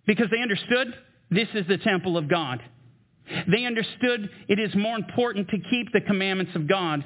because 0.07 0.27
they 0.31 0.41
understood 0.41 0.95
this 1.31 1.49
is 1.55 1.67
the 1.67 1.79
temple 1.79 2.17
of 2.17 2.29
God. 2.29 2.63
They 3.51 3.65
understood 3.65 4.31
it 4.49 4.61
is 4.61 4.75
more 4.77 4.97
important 4.97 5.49
to 5.49 5.59
keep 5.59 5.93
the 5.93 6.01
commandments 6.01 6.53
of 6.55 6.69
God 6.69 7.05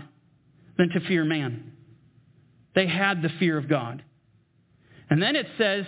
than 0.77 0.91
to 0.91 1.01
fear 1.09 1.25
man. 1.25 1.73
They 2.75 2.87
had 2.87 3.23
the 3.23 3.31
fear 3.39 3.57
of 3.57 3.69
God. 3.69 4.03
And 5.09 5.23
then 5.23 5.35
it 5.35 5.47
says, 5.57 5.87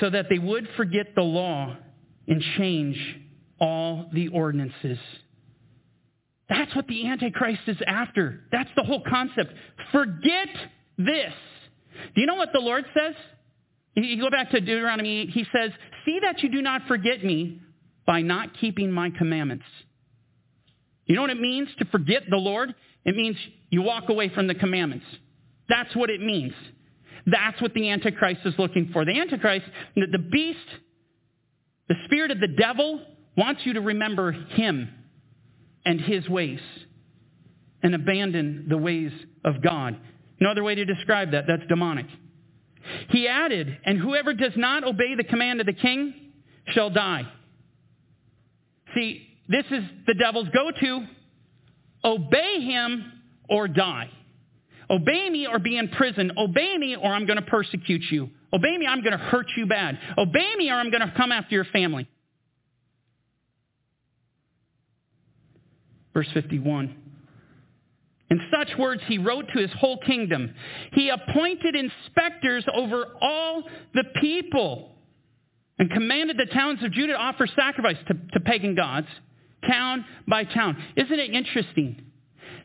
so 0.00 0.08
that 0.08 0.26
they 0.30 0.38
would 0.38 0.68
forget 0.76 1.14
the 1.14 1.22
law 1.22 1.76
and 2.28 2.42
change 2.56 2.96
all 3.62 4.10
the 4.12 4.28
ordinances. 4.28 4.98
That's 6.48 6.74
what 6.74 6.88
the 6.88 7.06
Antichrist 7.06 7.62
is 7.68 7.78
after. 7.86 8.40
That's 8.50 8.68
the 8.76 8.82
whole 8.82 9.02
concept. 9.08 9.54
Forget 9.92 10.48
this. 10.98 11.32
Do 12.14 12.20
you 12.20 12.26
know 12.26 12.34
what 12.34 12.50
the 12.52 12.58
Lord 12.58 12.84
says? 12.92 13.14
You 13.94 14.20
go 14.20 14.30
back 14.30 14.50
to 14.50 14.60
Deuteronomy 14.60 15.20
8, 15.22 15.30
he 15.30 15.46
says, 15.54 15.70
See 16.04 16.18
that 16.22 16.42
you 16.42 16.50
do 16.50 16.60
not 16.60 16.82
forget 16.88 17.24
me 17.24 17.60
by 18.04 18.20
not 18.22 18.58
keeping 18.58 18.90
my 18.90 19.10
commandments. 19.10 19.64
You 21.06 21.14
know 21.14 21.22
what 21.22 21.30
it 21.30 21.40
means 21.40 21.68
to 21.78 21.84
forget 21.86 22.22
the 22.28 22.36
Lord? 22.36 22.74
It 23.04 23.14
means 23.14 23.36
you 23.70 23.82
walk 23.82 24.08
away 24.08 24.28
from 24.28 24.48
the 24.48 24.54
commandments. 24.54 25.06
That's 25.68 25.94
what 25.94 26.10
it 26.10 26.20
means. 26.20 26.54
That's 27.26 27.60
what 27.62 27.74
the 27.74 27.90
Antichrist 27.90 28.40
is 28.44 28.54
looking 28.58 28.90
for. 28.92 29.04
The 29.04 29.20
Antichrist, 29.20 29.66
the 29.94 30.18
beast, 30.18 30.58
the 31.88 31.94
spirit 32.06 32.30
of 32.30 32.40
the 32.40 32.48
devil 32.48 33.00
wants 33.36 33.62
you 33.64 33.74
to 33.74 33.80
remember 33.80 34.32
him 34.32 34.88
and 35.84 36.00
his 36.00 36.28
ways 36.28 36.60
and 37.82 37.94
abandon 37.94 38.66
the 38.68 38.76
ways 38.76 39.12
of 39.44 39.62
God. 39.62 39.98
No 40.40 40.50
other 40.50 40.62
way 40.62 40.74
to 40.74 40.84
describe 40.84 41.32
that. 41.32 41.44
That's 41.46 41.66
demonic. 41.68 42.06
He 43.10 43.28
added, 43.28 43.78
And 43.84 43.98
whoever 43.98 44.34
does 44.34 44.52
not 44.56 44.84
obey 44.84 45.14
the 45.16 45.24
command 45.24 45.60
of 45.60 45.66
the 45.66 45.72
king 45.72 46.14
shall 46.68 46.90
die. 46.90 47.22
See, 48.94 49.26
this 49.48 49.64
is 49.70 49.84
the 50.06 50.14
devil's 50.14 50.48
go-to. 50.48 51.06
Obey 52.04 52.60
him 52.60 53.12
or 53.48 53.68
die. 53.68 54.10
Obey 54.90 55.30
me 55.30 55.46
or 55.46 55.58
be 55.58 55.76
in 55.76 55.88
prison. 55.88 56.32
Obey 56.36 56.76
me 56.76 56.96
or 56.96 57.12
I'm 57.12 57.26
going 57.26 57.38
to 57.38 57.50
persecute 57.50 58.02
you. 58.10 58.28
Obey 58.52 58.76
me, 58.76 58.86
I'm 58.86 59.00
going 59.00 59.16
to 59.16 59.24
hurt 59.24 59.46
you 59.56 59.66
bad. 59.66 59.98
Obey 60.18 60.54
me 60.56 60.70
or 60.70 60.74
I'm 60.74 60.90
going 60.90 61.00
to 61.00 61.12
come 61.16 61.32
after 61.32 61.54
your 61.54 61.64
family. 61.66 62.06
Verse 66.14 66.28
51. 66.34 66.96
In 68.30 68.40
such 68.50 68.78
words, 68.78 69.02
he 69.08 69.18
wrote 69.18 69.46
to 69.54 69.60
his 69.60 69.70
whole 69.78 69.98
kingdom. 69.98 70.54
He 70.92 71.10
appointed 71.10 71.74
inspectors 71.74 72.64
over 72.74 73.08
all 73.20 73.64
the 73.92 74.04
people 74.20 74.92
and 75.78 75.90
commanded 75.90 76.38
the 76.38 76.46
towns 76.46 76.82
of 76.82 76.92
Judah 76.92 77.12
to 77.12 77.18
offer 77.18 77.46
sacrifice 77.46 77.96
to, 78.08 78.14
to 78.32 78.40
pagan 78.40 78.74
gods, 78.74 79.08
town 79.68 80.04
by 80.26 80.44
town. 80.44 80.82
Isn't 80.96 81.18
it 81.18 81.34
interesting? 81.34 82.02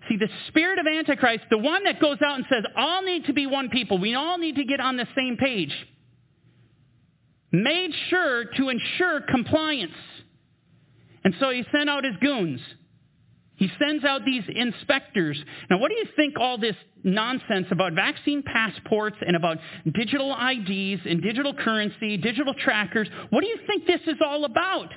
See, 0.08 0.16
the 0.18 0.30
spirit 0.48 0.80
of 0.80 0.86
Antichrist, 0.88 1.46
the 1.50 1.58
one 1.58 1.84
that 1.84 2.00
goes 2.00 2.18
out 2.26 2.36
and 2.36 2.46
says, 2.50 2.64
all 2.78 3.02
need 3.02 3.26
to 3.26 3.34
be 3.34 3.46
one 3.46 3.70
people, 3.70 3.98
we 3.98 4.16
all 4.16 4.38
need 4.38 4.56
to 4.56 4.64
get 4.64 4.80
on 4.80 4.96
the 4.96 5.08
same 5.18 5.36
page, 5.38 5.74
made 7.52 7.92
sure 8.10 8.46
to 8.46 8.70
ensure 8.70 9.22
compliance. 9.22 9.92
And 11.26 11.34
so 11.40 11.50
he 11.50 11.66
sent 11.76 11.90
out 11.90 12.06
his 12.06 12.16
goons. 12.22 12.62
He 13.58 13.70
sends 13.80 14.04
out 14.06 14.24
these 14.26 14.44
inspectors. 14.48 15.38
Now, 15.70 15.80
what 15.80 15.90
do 15.90 15.96
you 15.96 16.06
think 16.16 16.36
all 16.40 16.58
this 16.58 16.76
nonsense 17.04 17.68
about 17.72 17.94
vaccine 17.94 18.44
passports 18.44 19.18
and 19.26 19.36
about 19.36 19.58
digital 19.94 20.32
IDs 20.32 21.02
and 21.06 21.22
digital 21.22 21.54
currency, 21.54 22.18
digital 22.18 22.54
trackers, 22.54 23.10
what 23.30 23.42
do 23.42 23.48
you 23.48 23.58
think 23.68 23.86
this 23.86 24.02
is 24.08 24.18
all 24.24 24.46
about? 24.46 24.94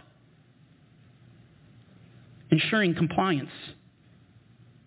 Ensuring 2.50 2.94
compliance 2.94 3.50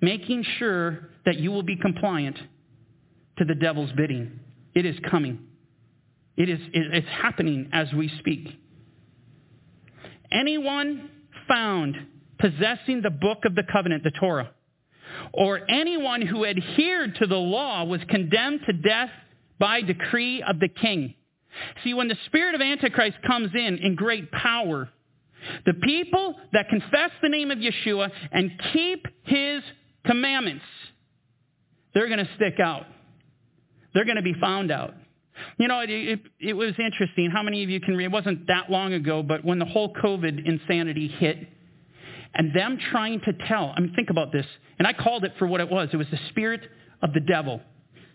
making 0.03 0.43
sure 0.59 1.09
that 1.25 1.37
you 1.37 1.49
will 1.49 1.63
be 1.63 1.77
compliant 1.77 2.37
to 3.37 3.45
the 3.45 3.55
devil's 3.55 3.91
bidding. 3.93 4.37
It 4.75 4.85
is 4.85 4.97
coming. 5.09 5.39
It 6.35 6.49
is, 6.49 6.59
it's 6.73 7.07
happening 7.07 7.69
as 7.71 7.87
we 7.93 8.11
speak. 8.19 8.49
Anyone 10.29 11.09
found 11.47 11.95
possessing 12.43 13.01
the 13.01 13.09
book 13.09 13.45
of 13.45 13.55
the 13.55 13.63
covenant, 13.63 14.03
the 14.03 14.11
Torah, 14.11 14.51
or 15.31 15.61
anyone 15.69 16.21
who 16.21 16.45
adhered 16.45 17.15
to 17.15 17.25
the 17.25 17.37
law 17.37 17.85
was 17.85 18.01
condemned 18.09 18.59
to 18.65 18.73
death 18.73 19.09
by 19.59 19.81
decree 19.81 20.43
of 20.43 20.59
the 20.59 20.67
king. 20.67 21.13
See, 21.83 21.93
when 21.93 22.09
the 22.09 22.17
spirit 22.25 22.53
of 22.53 22.59
Antichrist 22.59 23.17
comes 23.25 23.51
in 23.53 23.77
in 23.77 23.95
great 23.95 24.29
power, 24.31 24.89
the 25.65 25.73
people 25.73 26.35
that 26.51 26.67
confess 26.67 27.11
the 27.21 27.29
name 27.29 27.49
of 27.49 27.59
Yeshua 27.59 28.11
and 28.33 28.51
keep 28.73 29.07
his 29.23 29.63
commandments, 30.05 30.65
they're 31.93 32.07
going 32.07 32.25
to 32.25 32.29
stick 32.35 32.59
out. 32.59 32.85
They're 33.93 34.05
going 34.05 34.17
to 34.17 34.23
be 34.23 34.35
found 34.41 34.69
out. 34.69 34.95
You 35.57 35.69
know, 35.69 35.79
it, 35.79 35.89
it, 35.89 36.19
it, 36.39 36.53
was 36.53 36.73
interesting. 36.77 37.29
How 37.31 37.41
many 37.41 37.63
of 37.63 37.69
you 37.69 37.79
can 37.79 37.95
read? 37.95 38.05
It 38.05 38.11
wasn't 38.11 38.47
that 38.47 38.69
long 38.69 38.93
ago, 38.93 39.23
but 39.23 39.45
when 39.45 39.59
the 39.59 39.65
whole 39.65 39.93
COVID 39.93 40.45
insanity 40.45 41.07
hit, 41.07 41.47
and 42.35 42.55
them 42.55 42.77
trying 42.91 43.21
to 43.21 43.33
tell, 43.47 43.73
I 43.75 43.79
mean, 43.79 43.93
think 43.95 44.09
about 44.09 44.31
this. 44.31 44.45
And 44.79 44.87
I 44.87 44.93
called 44.93 45.23
it 45.23 45.33
for 45.37 45.47
what 45.47 45.61
it 45.61 45.69
was. 45.69 45.89
It 45.93 45.97
was 45.97 46.07
the 46.11 46.19
spirit 46.29 46.61
of 47.01 47.13
the 47.13 47.19
devil 47.19 47.61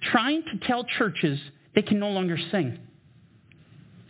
trying 0.02 0.42
to 0.42 0.66
tell 0.66 0.84
churches 0.84 1.38
they 1.74 1.82
can 1.82 1.98
no 1.98 2.10
longer 2.10 2.38
sing. 2.50 2.78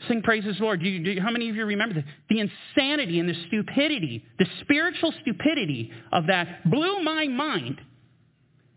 Sing 0.06 0.22
praises 0.22 0.56
Lord. 0.60 0.80
Do 0.80 0.88
you, 0.88 1.14
do, 1.14 1.20
how 1.20 1.30
many 1.30 1.48
of 1.48 1.56
you 1.56 1.64
remember 1.64 1.94
this? 1.96 2.04
The 2.28 2.40
insanity 2.40 3.18
and 3.18 3.28
the 3.28 3.34
stupidity, 3.48 4.24
the 4.38 4.46
spiritual 4.60 5.12
stupidity 5.22 5.90
of 6.12 6.26
that 6.28 6.70
blew 6.70 7.02
my 7.02 7.26
mind. 7.26 7.80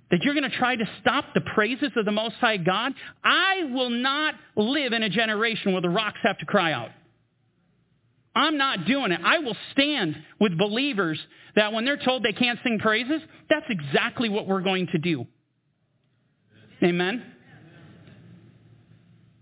That 0.09 0.23
you're 0.23 0.33
going 0.33 0.49
to 0.49 0.57
try 0.57 0.75
to 0.75 0.85
stop 0.99 1.25
the 1.33 1.41
praises 1.41 1.91
of 1.95 2.03
the 2.05 2.11
Most 2.11 2.35
High 2.35 2.57
God? 2.57 2.93
I 3.23 3.63
will 3.71 3.89
not 3.89 4.35
live 4.57 4.91
in 4.93 5.03
a 5.03 5.09
generation 5.09 5.71
where 5.71 5.81
the 5.81 5.89
rocks 5.89 6.19
have 6.23 6.37
to 6.39 6.45
cry 6.45 6.73
out. 6.73 6.89
I'm 8.33 8.57
not 8.57 8.85
doing 8.85 9.11
it. 9.11 9.19
I 9.23 9.39
will 9.39 9.57
stand 9.73 10.15
with 10.39 10.57
believers 10.57 11.19
that 11.55 11.73
when 11.73 11.83
they're 11.83 11.97
told 11.97 12.23
they 12.23 12.31
can't 12.31 12.59
sing 12.63 12.79
praises, 12.79 13.21
that's 13.49 13.65
exactly 13.69 14.29
what 14.29 14.47
we're 14.47 14.61
going 14.61 14.87
to 14.87 14.97
do. 14.97 15.27
Amen? 16.81 17.23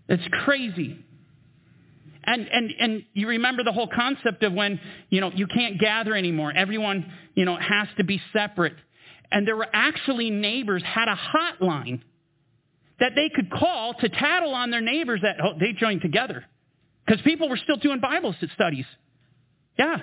It's 0.08 0.26
crazy. 0.44 0.98
And, 2.24 2.48
and, 2.48 2.70
and 2.78 3.04
you 3.14 3.28
remember 3.28 3.62
the 3.62 3.72
whole 3.72 3.88
concept 3.88 4.42
of 4.42 4.52
when, 4.52 4.80
you 5.08 5.20
know, 5.20 5.30
you 5.34 5.46
can't 5.46 5.78
gather 5.78 6.14
anymore. 6.14 6.52
Everyone, 6.54 7.10
you 7.34 7.44
know, 7.44 7.56
has 7.56 7.88
to 7.96 8.04
be 8.04 8.20
separate. 8.32 8.74
And 9.30 9.46
there 9.46 9.56
were 9.56 9.68
actually 9.72 10.30
neighbors 10.30 10.82
had 10.82 11.08
a 11.08 11.16
hotline 11.16 12.02
that 12.98 13.12
they 13.14 13.30
could 13.34 13.50
call 13.50 13.94
to 13.94 14.08
tattle 14.08 14.54
on 14.54 14.70
their 14.70 14.80
neighbors 14.80 15.20
that 15.22 15.36
oh, 15.42 15.52
they 15.58 15.72
joined 15.72 16.02
together. 16.02 16.44
Because 17.10 17.24
people 17.24 17.48
were 17.48 17.56
still 17.56 17.76
doing 17.76 17.98
Bible 17.98 18.36
studies. 18.54 18.84
Yeah. 19.76 19.96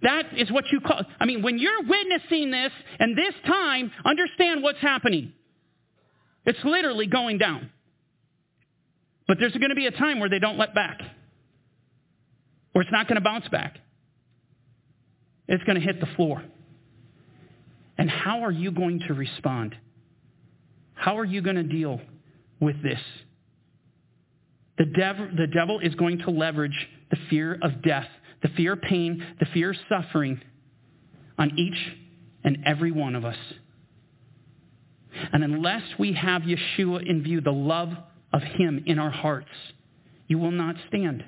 That 0.00 0.24
is 0.34 0.50
what 0.50 0.64
you 0.72 0.80
call, 0.80 1.02
I 1.20 1.26
mean, 1.26 1.42
when 1.42 1.58
you're 1.58 1.82
witnessing 1.82 2.50
this 2.50 2.72
and 2.98 3.18
this 3.18 3.34
time, 3.46 3.92
understand 4.02 4.62
what's 4.62 4.80
happening. 4.80 5.34
It's 6.46 6.58
literally 6.64 7.06
going 7.06 7.36
down. 7.36 7.68
But 9.28 9.36
there's 9.38 9.52
going 9.52 9.68
to 9.68 9.74
be 9.74 9.84
a 9.84 9.90
time 9.90 10.20
where 10.20 10.30
they 10.30 10.38
don't 10.38 10.56
let 10.56 10.74
back. 10.74 11.02
Or 12.74 12.80
it's 12.80 12.90
not 12.90 13.06
going 13.06 13.16
to 13.16 13.20
bounce 13.20 13.48
back. 13.48 13.76
It's 15.48 15.64
going 15.64 15.78
to 15.78 15.84
hit 15.84 16.00
the 16.00 16.08
floor. 16.16 16.42
And 17.98 18.08
how 18.08 18.42
are 18.44 18.50
you 18.50 18.70
going 18.70 19.00
to 19.08 19.12
respond? 19.12 19.76
How 20.94 21.18
are 21.18 21.26
you 21.26 21.42
going 21.42 21.56
to 21.56 21.62
deal 21.62 22.00
with 22.58 22.82
this? 22.82 23.00
The 24.78 24.86
devil, 24.86 25.28
the 25.36 25.46
devil 25.46 25.80
is 25.80 25.94
going 25.94 26.18
to 26.20 26.30
leverage 26.30 26.88
the 27.10 27.16
fear 27.30 27.58
of 27.62 27.82
death, 27.82 28.08
the 28.42 28.48
fear 28.48 28.72
of 28.72 28.82
pain, 28.82 29.24
the 29.38 29.46
fear 29.46 29.70
of 29.70 29.76
suffering 29.88 30.40
on 31.38 31.56
each 31.58 31.96
and 32.42 32.58
every 32.66 32.90
one 32.90 33.14
of 33.14 33.24
us. 33.24 33.36
And 35.32 35.44
unless 35.44 35.82
we 35.98 36.12
have 36.14 36.42
Yeshua 36.42 37.08
in 37.08 37.22
view, 37.22 37.40
the 37.40 37.52
love 37.52 37.90
of 38.32 38.42
him 38.42 38.82
in 38.86 38.98
our 38.98 39.10
hearts, 39.10 39.48
you 40.26 40.38
will 40.38 40.50
not 40.50 40.74
stand. 40.88 41.24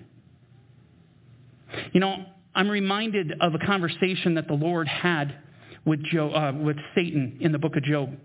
You 1.92 2.00
know, 2.00 2.24
I'm 2.54 2.68
reminded 2.68 3.32
of 3.40 3.54
a 3.54 3.64
conversation 3.64 4.34
that 4.34 4.48
the 4.48 4.54
Lord 4.54 4.88
had 4.88 5.38
with, 5.84 6.02
Job, 6.04 6.32
uh, 6.34 6.58
with 6.58 6.76
Satan 6.94 7.38
in 7.40 7.52
the 7.52 7.58
book 7.58 7.76
of 7.76 7.84
Job. 7.84 8.16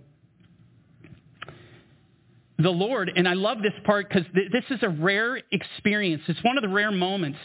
The 2.59 2.69
Lord, 2.69 3.11
and 3.15 3.27
I 3.27 3.33
love 3.33 3.59
this 3.61 3.73
part 3.85 4.07
because 4.07 4.25
th- 4.33 4.51
this 4.51 4.65
is 4.69 4.83
a 4.83 4.89
rare 4.89 5.41
experience. 5.51 6.21
It's 6.27 6.43
one 6.43 6.57
of 6.57 6.61
the 6.61 6.69
rare 6.69 6.91
moments 6.91 7.39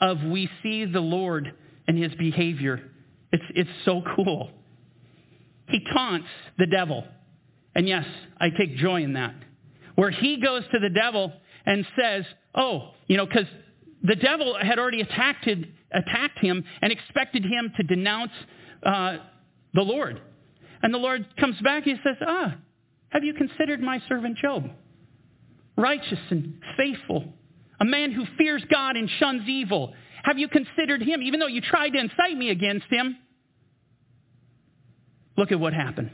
of 0.00 0.22
we 0.22 0.48
see 0.62 0.84
the 0.84 1.00
Lord 1.00 1.52
and 1.88 2.02
his 2.02 2.14
behavior. 2.14 2.90
It's, 3.32 3.44
it's 3.54 3.70
so 3.84 4.02
cool. 4.14 4.50
He 5.68 5.80
taunts 5.92 6.28
the 6.58 6.66
devil. 6.66 7.04
And 7.74 7.88
yes, 7.88 8.04
I 8.38 8.50
take 8.50 8.76
joy 8.76 9.02
in 9.02 9.14
that 9.14 9.34
where 9.94 10.10
he 10.10 10.40
goes 10.40 10.62
to 10.72 10.78
the 10.78 10.90
devil 10.90 11.32
and 11.66 11.86
says, 11.98 12.24
oh, 12.54 12.90
you 13.06 13.16
know, 13.16 13.26
because 13.26 13.46
the 14.02 14.16
devil 14.16 14.56
had 14.60 14.78
already 14.78 15.00
attacked, 15.00 15.48
attacked 15.92 16.38
him 16.38 16.64
and 16.82 16.92
expected 16.92 17.44
him 17.44 17.72
to 17.76 17.82
denounce 17.82 18.32
uh, 18.82 19.18
the 19.72 19.82
Lord. 19.82 20.20
And 20.82 20.92
the 20.92 20.98
Lord 20.98 21.26
comes 21.38 21.56
back 21.62 21.86
and 21.86 21.96
he 21.96 22.02
says, 22.04 22.16
ah, 22.26 22.56
have 23.14 23.22
you 23.22 23.32
considered 23.32 23.80
my 23.80 24.00
servant 24.08 24.36
Job? 24.38 24.68
Righteous 25.76 26.18
and 26.30 26.60
faithful, 26.76 27.32
a 27.80 27.84
man 27.84 28.12
who 28.12 28.24
fears 28.36 28.62
God 28.70 28.96
and 28.96 29.08
shuns 29.18 29.48
evil. 29.48 29.94
Have 30.24 30.38
you 30.38 30.48
considered 30.48 31.00
him, 31.00 31.22
even 31.22 31.40
though 31.40 31.46
you 31.46 31.60
tried 31.60 31.90
to 31.90 31.98
incite 31.98 32.36
me 32.36 32.50
against 32.50 32.86
him? 32.90 33.16
Look 35.36 35.52
at 35.52 35.60
what 35.60 35.72
happened. 35.72 36.10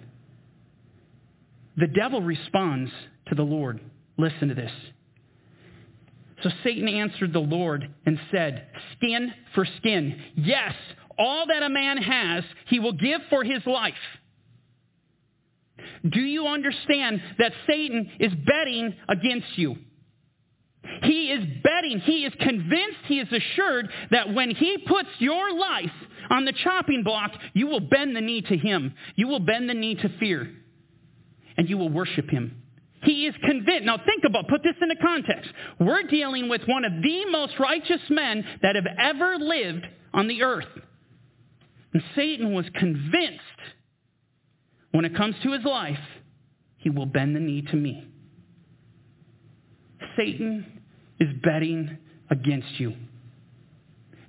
The 1.77 1.87
devil 1.87 2.21
responds 2.21 2.91
to 3.29 3.35
the 3.35 3.43
Lord. 3.43 3.81
Listen 4.19 4.49
to 4.49 4.55
this. 4.55 4.73
So 6.43 6.51
Satan 6.65 6.89
answered 6.89 7.33
the 7.33 7.39
Lord 7.39 7.89
and 8.05 8.19
said, 8.31 8.67
Skin 8.97 9.33
for 9.55 9.67
skin. 9.79 10.21
Yes, 10.37 10.75
all 11.19 11.47
that 11.47 11.63
a 11.63 11.69
man 11.69 11.99
has, 11.99 12.45
he 12.67 12.79
will 12.79 12.93
give 12.93 13.21
for 13.29 13.45
his 13.45 13.65
life. 13.67 13.95
Do 16.09 16.21
you 16.21 16.47
understand 16.47 17.23
that 17.39 17.53
Satan 17.67 18.11
is 18.19 18.33
betting 18.47 18.95
against 19.09 19.57
you? 19.57 19.77
He 21.03 21.31
is 21.31 21.45
betting, 21.63 22.01
he 22.01 22.25
is 22.25 22.33
convinced, 22.41 22.99
he 23.07 23.21
is 23.21 23.29
assured 23.31 23.91
that 24.11 24.33
when 24.33 24.51
he 24.51 24.79
puts 24.79 25.09
your 25.19 25.53
life 25.53 25.93
on 26.31 26.45
the 26.45 26.53
chopping 26.53 27.03
block, 27.03 27.33
you 27.53 27.67
will 27.67 27.81
bend 27.81 28.17
the 28.17 28.21
knee 28.21 28.43
to 28.43 28.57
him. 28.57 28.95
You 29.15 29.29
will 29.29 29.41
bend 29.41 29.69
the 29.69 29.75
knee 29.75 29.95
to 29.97 30.09
fear 30.19 30.51
and 31.57 31.69
you 31.69 31.77
will 31.77 31.91
worship 31.91 32.31
him. 32.31 32.63
He 33.03 33.27
is 33.27 33.35
convinced. 33.43 33.85
Now 33.85 33.99
think 33.99 34.25
about, 34.25 34.49
put 34.49 34.63
this 34.63 34.77
into 34.81 34.97
context. 34.97 35.51
We're 35.79 36.03
dealing 36.05 36.49
with 36.49 36.63
one 36.67 36.85
of 36.85 36.93
the 37.03 37.27
most 37.31 37.59
righteous 37.59 38.01
men 38.09 38.45
that 38.63 38.77
have 38.77 38.87
ever 38.99 39.37
lived 39.39 39.87
on 40.13 40.29
the 40.29 40.43
earth. 40.43 40.69
And 41.93 42.03
Satan 42.15 42.53
was 42.55 42.67
convinced 42.75 43.41
when 44.93 45.05
it 45.05 45.17
comes 45.17 45.37
to 45.43 45.53
his 45.53 45.65
life, 45.65 45.99
he 46.79 46.91
will 46.91 47.07
bend 47.07 47.37
the 47.37 47.41
knee 47.41 47.63
to 47.63 47.77
me. 47.77 48.07
Satan 50.17 50.81
is 51.19 51.29
betting 51.43 51.99
against 52.31 52.81
you. 52.81 52.95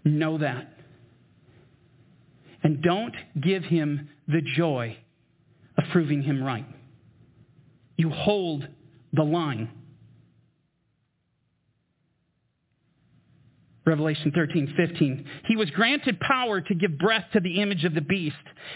Know 0.03 0.37
that. 0.37 0.67
And 2.63 2.81
don't 2.81 3.15
give 3.39 3.63
him 3.63 4.09
the 4.27 4.41
joy 4.41 4.97
of 5.77 5.83
proving 5.91 6.21
him 6.21 6.43
right. 6.43 6.65
You 7.97 8.09
hold 8.09 8.67
the 9.13 9.23
line. 9.23 9.69
Revelation 13.85 14.31
13, 14.31 14.73
15. 14.77 15.25
He 15.47 15.55
was 15.55 15.69
granted 15.71 16.19
power 16.19 16.61
to 16.61 16.75
give 16.75 16.99
breath 16.99 17.25
to 17.33 17.39
the 17.39 17.61
image 17.61 17.83
of 17.83 17.95
the 17.95 18.01
beast, 18.01 18.35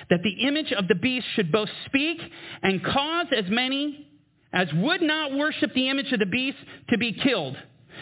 that 0.09 0.21
the 0.23 0.47
image 0.47 0.71
of 0.71 0.87
the 0.87 0.95
beast 0.95 1.27
should 1.35 1.51
both 1.51 1.69
speak 1.85 2.17
and 2.63 2.83
cause 2.83 3.27
as 3.35 3.45
many 3.49 4.07
as 4.51 4.67
would 4.73 5.01
not 5.01 5.33
worship 5.33 5.73
the 5.75 5.89
image 5.89 6.11
of 6.11 6.19
the 6.19 6.25
beast 6.25 6.57
to 6.89 6.97
be 6.97 7.13
killed. 7.13 7.55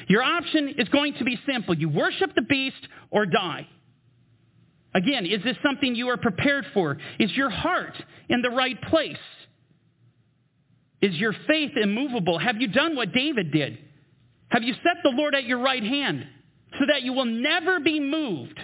Your 0.08 0.24
option 0.24 0.76
is 0.78 0.88
going 0.90 1.16
to 1.16 1.26
be 1.26 1.38
simple. 1.46 1.76
You 1.76 1.90
worship 1.90 2.34
the 2.36 2.42
beast 2.42 2.88
or 3.12 3.26
die. 3.26 3.68
Again, 4.96 5.26
is 5.26 5.44
this 5.44 5.58
something 5.66 5.96
you 5.96 6.10
are 6.10 6.18
prepared 6.18 6.66
for? 6.74 6.98
Is 7.20 7.32
your 7.34 7.50
heart 7.50 7.96
in 8.30 8.42
the 8.42 8.50
right 8.50 8.82
place? 8.84 9.18
Is 11.02 11.16
your 11.16 11.34
faith 11.48 11.72
immovable? 11.76 12.38
Have 12.38 12.62
you 12.62 12.68
done 12.68 12.96
what 12.96 13.12
David 13.12 13.52
did? 13.52 13.78
Have 14.50 14.64
you 14.64 14.74
set 14.76 14.98
the 15.04 15.10
Lord 15.10 15.36
at 15.36 15.44
your 15.44 15.60
right 15.60 15.84
hand 15.84 16.28
so 16.80 16.86
that 16.88 17.04
you 17.04 17.14
will 17.14 17.26
never 17.26 17.80
be 17.80 18.00
moved? 18.00 18.60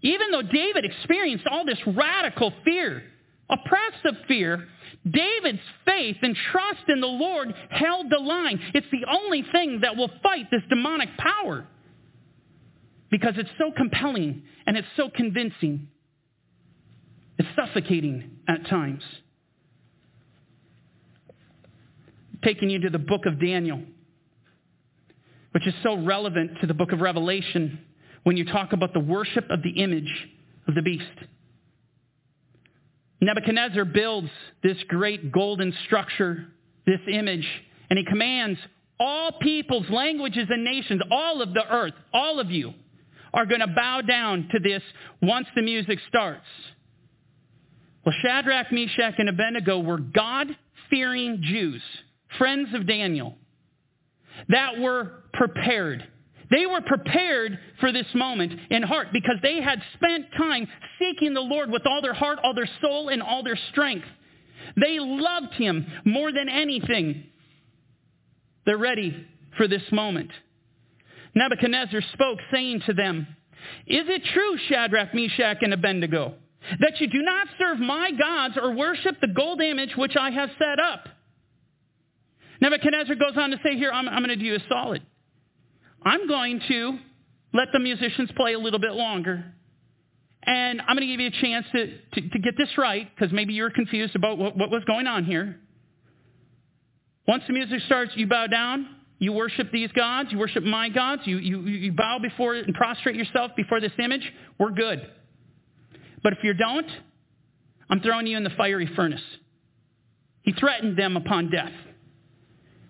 Even 0.00 0.30
though 0.30 0.42
David 0.42 0.84
experienced 0.84 1.46
all 1.50 1.64
this 1.64 1.78
radical 1.86 2.52
fear, 2.64 3.02
oppressive 3.50 4.20
fear, 4.28 4.66
David's 5.08 5.62
faith 5.84 6.16
and 6.22 6.36
trust 6.52 6.88
in 6.88 7.00
the 7.00 7.06
Lord 7.06 7.52
held 7.70 8.10
the 8.10 8.18
line. 8.18 8.60
It's 8.74 8.86
the 8.92 9.06
only 9.10 9.44
thing 9.52 9.80
that 9.82 9.96
will 9.96 10.10
fight 10.22 10.50
this 10.50 10.62
demonic 10.68 11.08
power 11.16 11.66
because 13.10 13.34
it's 13.36 13.50
so 13.58 13.72
compelling 13.76 14.42
and 14.66 14.76
it's 14.76 14.88
so 14.96 15.10
convincing. 15.14 15.88
It's 17.38 17.48
suffocating 17.56 18.38
at 18.48 18.66
times. 18.66 19.02
Taking 22.44 22.70
you 22.70 22.80
to 22.80 22.90
the 22.90 22.98
book 22.98 23.26
of 23.26 23.40
Daniel, 23.40 23.82
which 25.58 25.66
is 25.66 25.74
so 25.82 25.96
relevant 25.96 26.52
to 26.60 26.68
the 26.68 26.74
book 26.74 26.92
of 26.92 27.00
Revelation 27.00 27.80
when 28.22 28.36
you 28.36 28.44
talk 28.44 28.72
about 28.72 28.92
the 28.92 29.00
worship 29.00 29.50
of 29.50 29.60
the 29.64 29.82
image 29.82 30.28
of 30.68 30.76
the 30.76 30.82
beast. 30.82 31.02
Nebuchadnezzar 33.20 33.84
builds 33.84 34.28
this 34.62 34.76
great 34.86 35.32
golden 35.32 35.74
structure, 35.84 36.46
this 36.86 37.00
image, 37.12 37.44
and 37.90 37.98
he 37.98 38.04
commands 38.04 38.60
all 39.00 39.32
peoples, 39.32 39.84
languages, 39.90 40.46
and 40.48 40.62
nations, 40.62 41.02
all 41.10 41.42
of 41.42 41.52
the 41.54 41.68
earth, 41.68 41.94
all 42.12 42.38
of 42.38 42.52
you, 42.52 42.72
are 43.34 43.44
going 43.44 43.58
to 43.58 43.66
bow 43.66 44.00
down 44.00 44.48
to 44.52 44.60
this 44.60 44.82
once 45.20 45.48
the 45.56 45.62
music 45.62 45.98
starts. 46.08 46.46
Well, 48.06 48.14
Shadrach, 48.22 48.70
Meshach, 48.70 49.14
and 49.18 49.28
Abednego 49.28 49.80
were 49.80 49.98
God-fearing 49.98 51.40
Jews, 51.42 51.82
friends 52.38 52.68
of 52.74 52.86
Daniel, 52.86 53.34
that 54.48 54.78
were 54.78 55.24
prepared. 55.32 56.06
They 56.50 56.66
were 56.66 56.80
prepared 56.80 57.58
for 57.78 57.92
this 57.92 58.06
moment 58.14 58.52
in 58.70 58.82
heart 58.82 59.08
because 59.12 59.36
they 59.42 59.60
had 59.60 59.82
spent 59.94 60.26
time 60.36 60.66
seeking 60.98 61.34
the 61.34 61.40
Lord 61.40 61.70
with 61.70 61.82
all 61.86 62.00
their 62.00 62.14
heart, 62.14 62.38
all 62.42 62.54
their 62.54 62.68
soul, 62.80 63.10
and 63.10 63.22
all 63.22 63.42
their 63.42 63.58
strength. 63.70 64.06
They 64.76 64.98
loved 64.98 65.54
him 65.54 65.86
more 66.04 66.32
than 66.32 66.48
anything. 66.48 67.24
They're 68.64 68.78
ready 68.78 69.26
for 69.56 69.68
this 69.68 69.82
moment. 69.92 70.30
Nebuchadnezzar 71.34 72.00
spoke, 72.12 72.38
saying 72.52 72.82
to 72.86 72.94
them, 72.94 73.26
Is 73.86 74.06
it 74.08 74.22
true, 74.32 74.56
Shadrach, 74.68 75.14
Meshach, 75.14 75.58
and 75.60 75.74
Abednego, 75.74 76.34
that 76.80 77.00
you 77.00 77.08
do 77.08 77.22
not 77.22 77.48
serve 77.58 77.78
my 77.78 78.10
gods 78.10 78.54
or 78.60 78.74
worship 78.74 79.20
the 79.20 79.28
gold 79.28 79.60
image 79.60 79.96
which 79.96 80.16
I 80.18 80.30
have 80.30 80.50
set 80.58 80.80
up? 80.80 81.08
Nebuchadnezzar 82.60 83.14
goes 83.14 83.36
on 83.36 83.50
to 83.50 83.58
say 83.62 83.76
here, 83.76 83.90
I'm, 83.92 84.08
I'm 84.08 84.24
going 84.24 84.28
to 84.28 84.36
do 84.36 84.44
you 84.44 84.56
a 84.56 84.60
solid. 84.68 85.02
I'm 86.02 86.26
going 86.26 86.60
to 86.68 86.98
let 87.54 87.68
the 87.72 87.78
musicians 87.78 88.30
play 88.36 88.54
a 88.54 88.58
little 88.58 88.78
bit 88.78 88.92
longer. 88.92 89.44
And 90.42 90.80
I'm 90.80 90.96
going 90.96 91.06
to 91.08 91.16
give 91.16 91.20
you 91.20 91.28
a 91.28 91.42
chance 91.42 91.66
to, 91.72 91.98
to, 92.14 92.28
to 92.28 92.38
get 92.38 92.54
this 92.56 92.70
right, 92.78 93.08
because 93.14 93.32
maybe 93.32 93.54
you're 93.54 93.70
confused 93.70 94.16
about 94.16 94.38
what, 94.38 94.56
what 94.56 94.70
was 94.70 94.82
going 94.84 95.06
on 95.06 95.24
here. 95.24 95.58
Once 97.26 97.42
the 97.46 97.52
music 97.52 97.80
starts, 97.86 98.12
you 98.14 98.26
bow 98.26 98.46
down. 98.46 98.88
You 99.18 99.32
worship 99.32 99.70
these 99.72 99.90
gods. 99.92 100.30
You 100.32 100.38
worship 100.38 100.62
my 100.62 100.88
gods. 100.88 101.22
You, 101.24 101.38
you, 101.38 101.60
you 101.62 101.92
bow 101.92 102.18
before 102.22 102.54
it 102.54 102.66
and 102.66 102.74
prostrate 102.74 103.16
yourself 103.16 103.50
before 103.56 103.80
this 103.80 103.92
image. 104.02 104.22
We're 104.58 104.70
good. 104.70 105.10
But 106.22 106.32
if 106.32 106.38
you 106.42 106.54
don't, 106.54 106.86
I'm 107.90 108.00
throwing 108.00 108.26
you 108.26 108.36
in 108.36 108.44
the 108.44 108.50
fiery 108.50 108.88
furnace. 108.94 109.20
He 110.42 110.52
threatened 110.52 110.96
them 110.96 111.16
upon 111.16 111.50
death. 111.50 111.72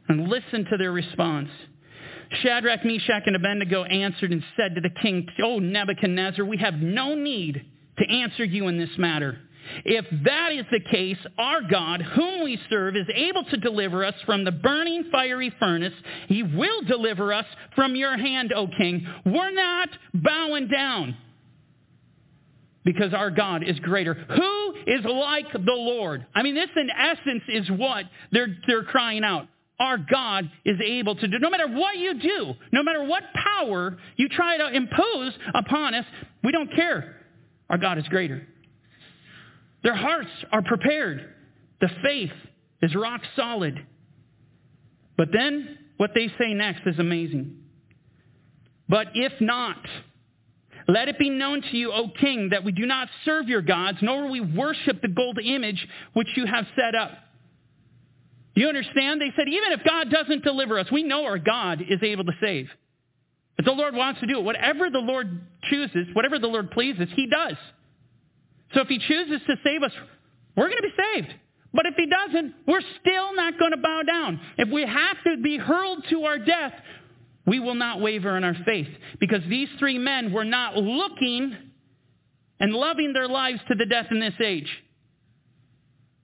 And 0.09 0.29
listen 0.29 0.65
to 0.71 0.77
their 0.77 0.93
response. 0.93 1.51
Shadrach, 2.43 2.85
Meshach, 2.85 3.23
and 3.27 3.37
Abednego 3.37 3.85
answered 3.85 4.33
and 4.33 4.43
said 4.57 4.75
to 4.75 4.81
the 4.81 4.91
king, 5.03 5.27
O 5.43 5.59
Nebuchadnezzar, 5.59 6.45
we 6.45 6.59
have 6.59 6.75
no 6.75 7.15
need 7.15 7.65
to 7.99 8.11
answer 8.11 8.45
you 8.45 8.69
in 8.69 8.79
this 8.79 8.97
matter. 8.99 9.39
If 9.85 10.07
that 10.25 10.53
is 10.53 10.65
the 10.71 10.81
case, 10.81 11.19
our 11.37 11.61
God, 11.63 12.01
whom 12.01 12.43
we 12.45 12.59
serve, 12.71 12.97
is 12.97 13.07
able 13.15 13.45
to 13.45 13.57
deliver 13.59 14.05
us 14.05 14.15
from 14.25 14.45
the 14.45 14.53
burning 14.53 15.05
fiery 15.11 15.53
furnace. 15.59 15.93
He 16.29 16.43
will 16.43 16.83
deliver 16.83 17.33
us 17.33 17.45
from 17.75 17.95
your 17.95 18.17
hand, 18.17 18.53
O 18.55 18.67
king. 18.67 19.07
We're 19.27 19.51
not 19.51 19.89
bowing 20.15 20.69
down 20.69 21.17
because 22.85 23.13
our 23.13 23.31
God 23.31 23.63
is 23.63 23.79
greater. 23.81 24.15
Who 24.15 24.75
is 24.87 25.05
like 25.05 25.53
the 25.53 25.73
Lord? 25.73 26.25
I 26.35 26.43
mean, 26.43 26.55
this 26.55 26.71
in 26.75 26.89
essence 26.91 27.43
is 27.49 27.71
what 27.71 28.07
they're, 28.33 28.57
they're 28.67 28.85
crying 28.85 29.25
out 29.25 29.49
our 29.79 29.99
God 29.99 30.51
is 30.65 30.77
able 30.85 31.15
to 31.17 31.29
do. 31.29 31.39
No 31.39 31.51
matter 31.51 31.69
what 31.69 31.97
you 31.97 32.19
do, 32.19 32.55
no 32.73 32.83
matter 32.83 33.03
what 33.03 33.23
power 33.35 33.97
you 34.17 34.29
try 34.29 34.59
to 34.59 34.75
impose 34.75 35.33
upon 35.55 35.95
us, 35.95 36.05
we 36.43 36.53
don't 36.53 36.73
care. 36.75 37.17
Our 37.71 37.79
God 37.79 37.99
is 37.99 38.05
greater. 38.09 38.47
Their 39.83 39.95
hearts 39.95 40.31
are 40.51 40.63
prepared. 40.63 41.35
The 41.81 41.89
faith 42.03 42.33
is 42.83 42.95
rock 42.95 43.21
solid. 43.37 43.79
But 45.17 45.29
then 45.33 45.79
what 45.97 46.11
they 46.15 46.29
say 46.39 46.55
next 46.55 46.83
is 46.87 46.99
amazing. 46.99 47.57
But 48.89 49.09
if 49.15 49.33
not, 49.41 49.77
let 50.89 51.09
it 51.09 51.19
be 51.19 51.29
known 51.29 51.61
to 51.61 51.77
you, 51.77 51.93
O 51.93 52.09
king, 52.19 52.49
that 52.51 52.65
we 52.65 52.73
do 52.73 52.87
not 52.87 53.09
serve 53.25 53.49
your 53.49 53.61
gods, 53.61 53.99
nor 54.01 54.23
will 54.23 54.31
we 54.31 54.41
worship 54.41 55.03
the 55.03 55.09
gold 55.09 55.39
image 55.39 55.87
which 56.15 56.29
you 56.35 56.47
have 56.47 56.67
set 56.75 56.95
up. 56.95 57.11
You 58.59 58.69
understand? 58.69 59.21
They 59.21 59.33
said, 59.37 59.47
even 59.47 59.73
if 59.73 59.85
God 59.85 60.11
doesn't 60.11 60.43
deliver 60.43 60.81
us, 60.81 60.91
we 60.91 61.05
know 61.05 61.25
our 61.25 61.39
God 61.39 61.81
is 61.81 62.03
able 62.03 62.25
to 62.25 62.33
save. 62.41 62.69
If 63.57 63.65
the 63.65 63.73
Lord 63.73 63.95
wants 63.95 64.19
to 64.21 64.27
do 64.27 64.39
it, 64.39 64.45
whatever 64.45 64.91
the 64.91 64.99
Lord 64.99 65.43
chooses, 65.71 66.09
whatever 66.13 66.41
the 66.41 66.49
Lord 66.49 66.73
pleases, 66.73 67.09
he 67.15 67.29
does. 67.29 67.55
So 68.75 68.81
if 68.81 68.89
he 68.89 68.99
chooses 68.99 69.41
to 69.47 69.57
save 69.63 69.85
us, 69.85 69.93
we're 70.57 70.69
going 70.69 70.77
to 70.77 70.83
be 70.83 71.03
saved. 71.15 71.35
But 71.73 71.87
if 71.87 71.95
he 71.97 72.07
doesn't, 72.07 72.55
we're 72.67 72.83
still 73.01 73.35
not 73.37 73.59
going 73.61 73.71
to 73.71 73.77
bow 73.77 74.03
down. 74.05 74.41
If 74.57 74.69
we 74.71 74.83
have 74.83 75.17
to 75.25 75.41
be 75.41 75.57
hurled 75.57 76.05
to 76.11 76.25
our 76.25 76.39
death, 76.39 76.73
we 77.47 77.61
will 77.61 77.77
not 77.77 78.01
waver 78.01 78.37
in 78.37 78.43
our 78.43 78.57
faith. 78.65 78.89
Because 79.21 79.43
these 79.49 79.69
three 79.79 79.99
men 79.99 80.33
were 80.33 80.45
not 80.45 80.77
looking 80.77 81.57
and 82.59 82.73
loving 82.73 83.13
their 83.13 83.29
lives 83.29 83.61
to 83.69 83.77
the 83.77 83.87
death 83.87 84.07
in 84.11 84.19
this 84.19 84.35
age. 84.45 84.69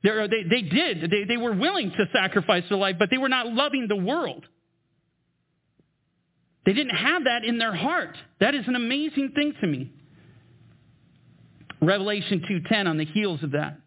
They, 0.04 0.44
they 0.48 0.62
did. 0.62 1.10
They, 1.10 1.24
they 1.26 1.36
were 1.38 1.54
willing 1.54 1.90
to 1.90 2.06
sacrifice 2.12 2.64
their 2.68 2.76
life, 2.76 2.96
but 2.98 3.08
they 3.10 3.16
were 3.16 3.30
not 3.30 3.46
loving 3.46 3.86
the 3.88 3.96
world. 3.96 4.44
They 6.66 6.74
didn't 6.74 6.96
have 6.96 7.24
that 7.24 7.44
in 7.44 7.58
their 7.58 7.74
heart. 7.74 8.16
That 8.38 8.54
is 8.54 8.64
an 8.68 8.74
amazing 8.74 9.32
thing 9.34 9.54
to 9.60 9.66
me. 9.66 9.92
Revelation 11.80 12.42
2.10 12.48 12.86
on 12.86 12.98
the 12.98 13.04
heels 13.06 13.42
of 13.42 13.52
that. 13.52 13.78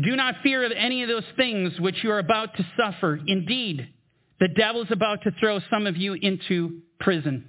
Do 0.00 0.16
not 0.16 0.36
fear 0.42 0.64
of 0.64 0.72
any 0.76 1.02
of 1.02 1.08
those 1.08 1.24
things 1.36 1.78
which 1.78 2.02
you 2.02 2.10
are 2.10 2.18
about 2.18 2.56
to 2.56 2.66
suffer. 2.76 3.18
Indeed, 3.26 3.88
the 4.38 4.48
devil 4.48 4.82
is 4.82 4.90
about 4.90 5.22
to 5.22 5.30
throw 5.38 5.60
some 5.70 5.86
of 5.86 5.96
you 5.96 6.14
into 6.14 6.80
prison. 6.98 7.44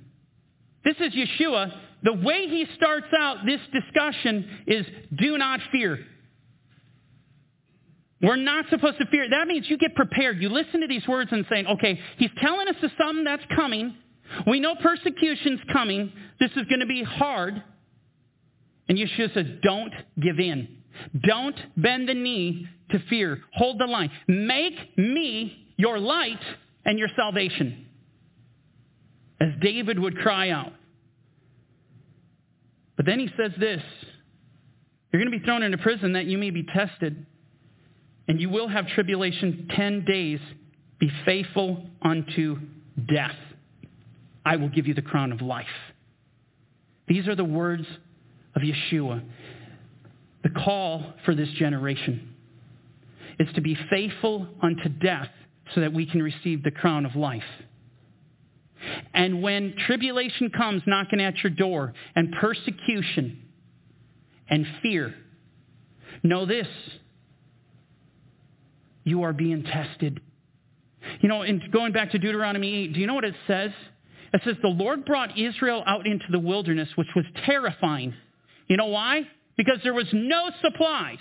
This 0.83 0.95
is 0.99 1.13
Yeshua. 1.13 1.71
The 2.03 2.13
way 2.13 2.47
he 2.47 2.65
starts 2.75 3.07
out 3.17 3.37
this 3.45 3.61
discussion 3.71 4.63
is 4.67 4.85
do 5.17 5.37
not 5.37 5.59
fear. 5.71 5.99
We're 8.21 8.35
not 8.35 8.65
supposed 8.69 8.99
to 8.99 9.05
fear. 9.07 9.27
That 9.29 9.47
means 9.47 9.69
you 9.69 9.77
get 9.77 9.95
prepared. 9.95 10.41
You 10.41 10.49
listen 10.49 10.81
to 10.81 10.87
these 10.87 11.07
words 11.07 11.31
and 11.31 11.45
saying, 11.49 11.65
okay, 11.67 11.99
he's 12.17 12.29
telling 12.37 12.67
us 12.67 12.75
of 12.83 12.91
something 12.97 13.23
that's 13.23 13.43
coming. 13.55 13.95
We 14.47 14.59
know 14.59 14.75
persecution's 14.75 15.59
coming. 15.73 16.11
This 16.39 16.51
is 16.51 16.65
going 16.67 16.81
to 16.81 16.85
be 16.85 17.03
hard. 17.03 17.61
And 18.87 18.97
Yeshua 18.97 19.33
says, 19.33 19.45
don't 19.63 19.93
give 20.21 20.39
in. 20.39 20.67
Don't 21.23 21.55
bend 21.77 22.09
the 22.09 22.13
knee 22.13 22.67
to 22.91 22.99
fear. 23.09 23.41
Hold 23.53 23.79
the 23.79 23.85
line. 23.85 24.11
Make 24.27 24.97
me 24.97 25.67
your 25.77 25.97
light 25.97 26.41
and 26.85 26.99
your 26.99 27.09
salvation. 27.15 27.87
As 29.39 29.49
David 29.61 29.97
would 29.97 30.17
cry 30.17 30.49
out. 30.49 30.73
But 32.97 33.05
then 33.07 33.19
he 33.19 33.29
says 33.35 33.51
this 33.59 33.81
You're 35.11 35.21
going 35.21 35.31
to 35.31 35.39
be 35.39 35.43
thrown 35.43 35.63
into 35.63 35.79
prison 35.79 36.13
that 36.13 36.25
you 36.25 36.37
may 36.37 36.51
be 36.51 36.63
tested, 36.63 37.25
and 38.31 38.39
you 38.39 38.49
will 38.49 38.69
have 38.69 38.87
tribulation 38.87 39.67
10 39.75 40.05
days. 40.05 40.39
Be 40.99 41.11
faithful 41.25 41.83
unto 42.01 42.59
death. 43.13 43.35
I 44.45 44.55
will 44.55 44.69
give 44.69 44.87
you 44.87 44.93
the 44.93 45.01
crown 45.01 45.33
of 45.33 45.41
life. 45.41 45.65
These 47.09 47.27
are 47.27 47.35
the 47.35 47.43
words 47.43 47.85
of 48.55 48.61
Yeshua. 48.61 49.21
The 50.43 50.49
call 50.49 51.13
for 51.25 51.35
this 51.35 51.49
generation 51.59 52.33
is 53.37 53.49
to 53.55 53.59
be 53.59 53.77
faithful 53.89 54.47
unto 54.61 54.87
death 54.87 55.27
so 55.75 55.81
that 55.81 55.91
we 55.91 56.05
can 56.05 56.23
receive 56.23 56.63
the 56.63 56.71
crown 56.71 57.05
of 57.05 57.17
life. 57.17 57.43
And 59.13 59.41
when 59.43 59.75
tribulation 59.87 60.51
comes 60.51 60.83
knocking 60.87 61.19
at 61.19 61.43
your 61.43 61.51
door 61.51 61.93
and 62.15 62.33
persecution 62.39 63.43
and 64.49 64.65
fear, 64.81 65.13
know 66.23 66.45
this 66.45 66.67
you 69.03 69.23
are 69.23 69.33
being 69.33 69.63
tested. 69.63 70.21
You 71.21 71.29
know, 71.29 71.41
in 71.41 71.61
going 71.71 71.93
back 71.93 72.11
to 72.11 72.19
Deuteronomy 72.19 72.83
8, 72.85 72.93
do 72.93 72.99
you 72.99 73.07
know 73.07 73.15
what 73.15 73.25
it 73.25 73.35
says? 73.47 73.71
It 74.33 74.41
says, 74.45 74.55
The 74.61 74.67
Lord 74.69 75.05
brought 75.05 75.37
Israel 75.37 75.83
out 75.85 76.05
into 76.07 76.25
the 76.31 76.39
wilderness, 76.39 76.89
which 76.95 77.07
was 77.15 77.25
terrifying. 77.45 78.13
You 78.67 78.77
know 78.77 78.87
why? 78.87 79.27
Because 79.57 79.79
there 79.83 79.93
was 79.93 80.07
no 80.13 80.49
supplies. 80.61 81.17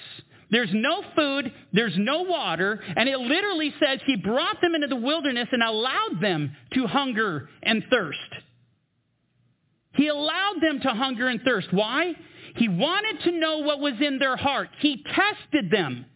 There's 0.51 0.71
no 0.73 1.03
food, 1.15 1.53
there's 1.73 1.95
no 1.97 2.23
water, 2.23 2.81
and 2.97 3.09
it 3.09 3.19
literally 3.19 3.73
says 3.81 4.01
he 4.05 4.17
brought 4.17 4.61
them 4.61 4.75
into 4.75 4.89
the 4.89 4.97
wilderness 4.97 5.49
and 5.53 5.63
allowed 5.63 6.21
them 6.21 6.57
to 6.75 6.87
hunger 6.89 7.49
and 7.63 7.85
thirst. 7.89 8.19
He 9.93 10.09
allowed 10.09 10.57
them 10.61 10.81
to 10.81 10.89
hunger 10.89 11.29
and 11.29 11.41
thirst. 11.43 11.69
Why? 11.73 12.15
He 12.57 12.69
wanted 12.69 13.23
to 13.25 13.39
know 13.39 13.59
what 13.59 13.79
was 13.79 13.95
in 14.01 14.19
their 14.19 14.37
heart. 14.37 14.71
He 14.81 15.05
tested 15.05 15.71
them. 15.71 16.07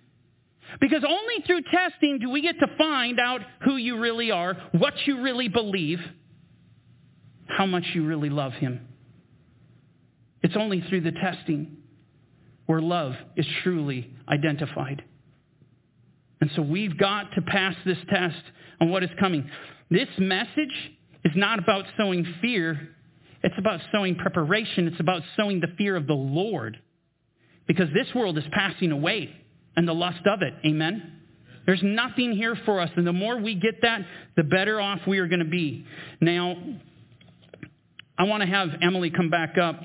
Because 0.80 1.04
only 1.06 1.34
through 1.46 1.62
testing 1.62 2.18
do 2.18 2.30
we 2.30 2.42
get 2.42 2.58
to 2.58 2.66
find 2.76 3.20
out 3.20 3.40
who 3.64 3.76
you 3.76 3.98
really 3.98 4.30
are, 4.30 4.54
what 4.72 4.94
you 5.06 5.22
really 5.22 5.48
believe, 5.48 6.00
how 7.46 7.66
much 7.66 7.84
you 7.94 8.04
really 8.04 8.30
love 8.30 8.52
him. 8.52 8.88
It's 10.42 10.56
only 10.56 10.82
through 10.88 11.02
the 11.02 11.12
testing 11.12 11.78
where 12.66 12.80
love 12.80 13.14
is 13.36 13.46
truly 13.62 14.10
identified. 14.28 15.02
And 16.40 16.50
so 16.56 16.62
we've 16.62 16.98
got 16.98 17.32
to 17.34 17.42
pass 17.42 17.74
this 17.86 17.98
test 18.10 18.42
on 18.80 18.90
what 18.90 19.02
is 19.02 19.10
coming. 19.18 19.48
This 19.90 20.08
message 20.18 20.92
is 21.24 21.32
not 21.34 21.58
about 21.58 21.84
sowing 21.96 22.26
fear. 22.42 22.90
It's 23.42 23.54
about 23.58 23.80
sowing 23.92 24.16
preparation. 24.16 24.88
It's 24.88 25.00
about 25.00 25.22
sowing 25.36 25.60
the 25.60 25.68
fear 25.78 25.96
of 25.96 26.06
the 26.06 26.14
Lord. 26.14 26.78
Because 27.66 27.88
this 27.94 28.08
world 28.14 28.36
is 28.36 28.44
passing 28.52 28.92
away 28.92 29.34
and 29.76 29.86
the 29.86 29.92
lust 29.92 30.26
of 30.26 30.42
it. 30.42 30.54
Amen? 30.66 31.20
There's 31.66 31.82
nothing 31.82 32.32
here 32.32 32.56
for 32.64 32.80
us. 32.80 32.90
And 32.96 33.06
the 33.06 33.12
more 33.12 33.38
we 33.38 33.54
get 33.54 33.80
that, 33.82 34.00
the 34.36 34.42
better 34.42 34.80
off 34.80 35.00
we 35.06 35.18
are 35.18 35.26
going 35.26 35.40
to 35.40 35.50
be. 35.50 35.86
Now, 36.20 36.56
I 38.18 38.24
want 38.24 38.42
to 38.42 38.48
have 38.48 38.68
Emily 38.82 39.10
come 39.10 39.30
back 39.30 39.56
up. 39.58 39.80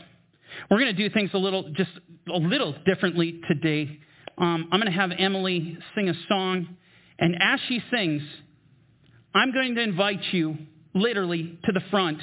We're 0.69 0.79
going 0.79 0.95
to 0.95 1.09
do 1.09 1.13
things 1.13 1.29
a 1.33 1.37
little, 1.37 1.71
just 1.73 1.91
a 2.27 2.37
little 2.37 2.75
differently 2.85 3.39
today. 3.47 3.99
Um, 4.37 4.67
I'm 4.71 4.79
going 4.79 4.91
to 4.91 4.99
have 4.99 5.11
Emily 5.17 5.77
sing 5.95 6.09
a 6.09 6.13
song. 6.27 6.67
And 7.17 7.35
as 7.41 7.59
she 7.67 7.81
sings, 7.91 8.21
I'm 9.33 9.53
going 9.53 9.75
to 9.75 9.81
invite 9.81 10.21
you 10.31 10.57
literally 10.93 11.59
to 11.65 11.71
the 11.71 11.81
front 11.91 12.19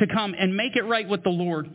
to 0.00 0.06
come 0.12 0.34
and 0.38 0.56
make 0.56 0.76
it 0.76 0.82
right 0.82 1.08
with 1.08 1.22
the 1.22 1.30
Lord 1.30 1.70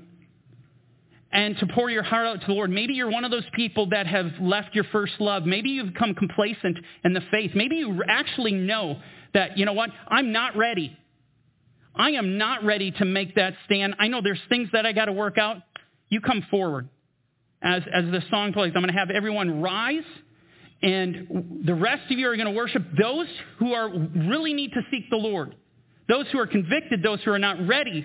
and 1.32 1.58
to 1.60 1.68
pour 1.68 1.90
your 1.90 2.04
heart 2.04 2.28
out 2.28 2.42
to 2.42 2.48
the 2.48 2.54
Lord. 2.54 2.70
Maybe 2.70 2.94
you're 2.94 3.10
one 3.10 3.24
of 3.24 3.32
those 3.32 3.46
people 3.54 3.88
that 3.90 4.08
have 4.08 4.32
left 4.40 4.76
your 4.76 4.84
first 4.86 5.14
love. 5.20 5.46
Maybe 5.46 5.70
you've 5.70 5.94
become 5.94 6.14
complacent 6.14 6.78
in 7.04 7.14
the 7.14 7.22
faith. 7.32 7.52
Maybe 7.56 7.78
you 7.78 8.02
actually 8.08 8.52
know 8.54 9.00
that, 9.34 9.58
you 9.58 9.66
know 9.66 9.74
what, 9.74 9.90
I'm 10.08 10.32
not 10.32 10.58
ready. 10.58 10.98
I 11.96 12.12
am 12.12 12.38
not 12.38 12.64
ready 12.64 12.92
to 12.92 13.06
make 13.06 13.36
that 13.36 13.54
stand. 13.66 13.96
I 14.00 14.08
know 14.08 14.22
there's 14.22 14.40
things 14.50 14.70
that 14.74 14.86
I 14.86 14.92
got 14.94 15.06
to 15.06 15.14
work 15.14 15.38
out. 15.38 15.58
You 16.10 16.22
come 16.22 16.46
forward. 16.50 16.90
As, 17.62 17.84
as 17.94 18.06
the 18.06 18.24
song 18.30 18.54
plays, 18.54 18.74
I'm 18.76 18.82
going 18.82 18.92
to 18.92 19.00
have 19.00 19.12
everyone 19.12 19.62
rise, 19.62 20.04
and 20.82 21.62
the 21.64 21.76
rest 21.76 22.12
of 22.12 22.18
you 22.18 22.28
are 22.28 22.36
going 22.36 22.48
to 22.48 22.56
worship 22.58 22.84
those 23.00 23.28
who 23.60 23.74
are 23.74 23.88
really 23.88 24.54
need 24.54 24.72
to 24.74 24.82
seek 24.90 25.10
the 25.12 25.18
Lord, 25.18 25.56
those 26.10 26.26
who 26.32 26.40
are 26.40 26.48
convicted, 26.48 27.04
those 27.04 27.22
who 27.24 27.32
are 27.32 27.40
not 27.40 27.68
ready, 27.68 28.04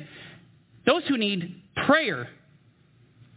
those 0.84 1.04
who 1.08 1.16
need 1.16 1.62
prayer. 1.86 2.28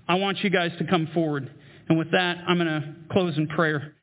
I 0.10 0.16
want 0.16 0.40
you 0.44 0.50
guys 0.50 0.72
to 0.80 0.86
come 0.86 1.08
forward. 1.14 1.50
And 1.88 1.98
with 1.98 2.12
that, 2.12 2.38
I'm 2.48 2.58
going 2.58 2.68
to 2.68 2.96
close 3.12 3.38
in 3.38 3.48
prayer. 3.48 3.94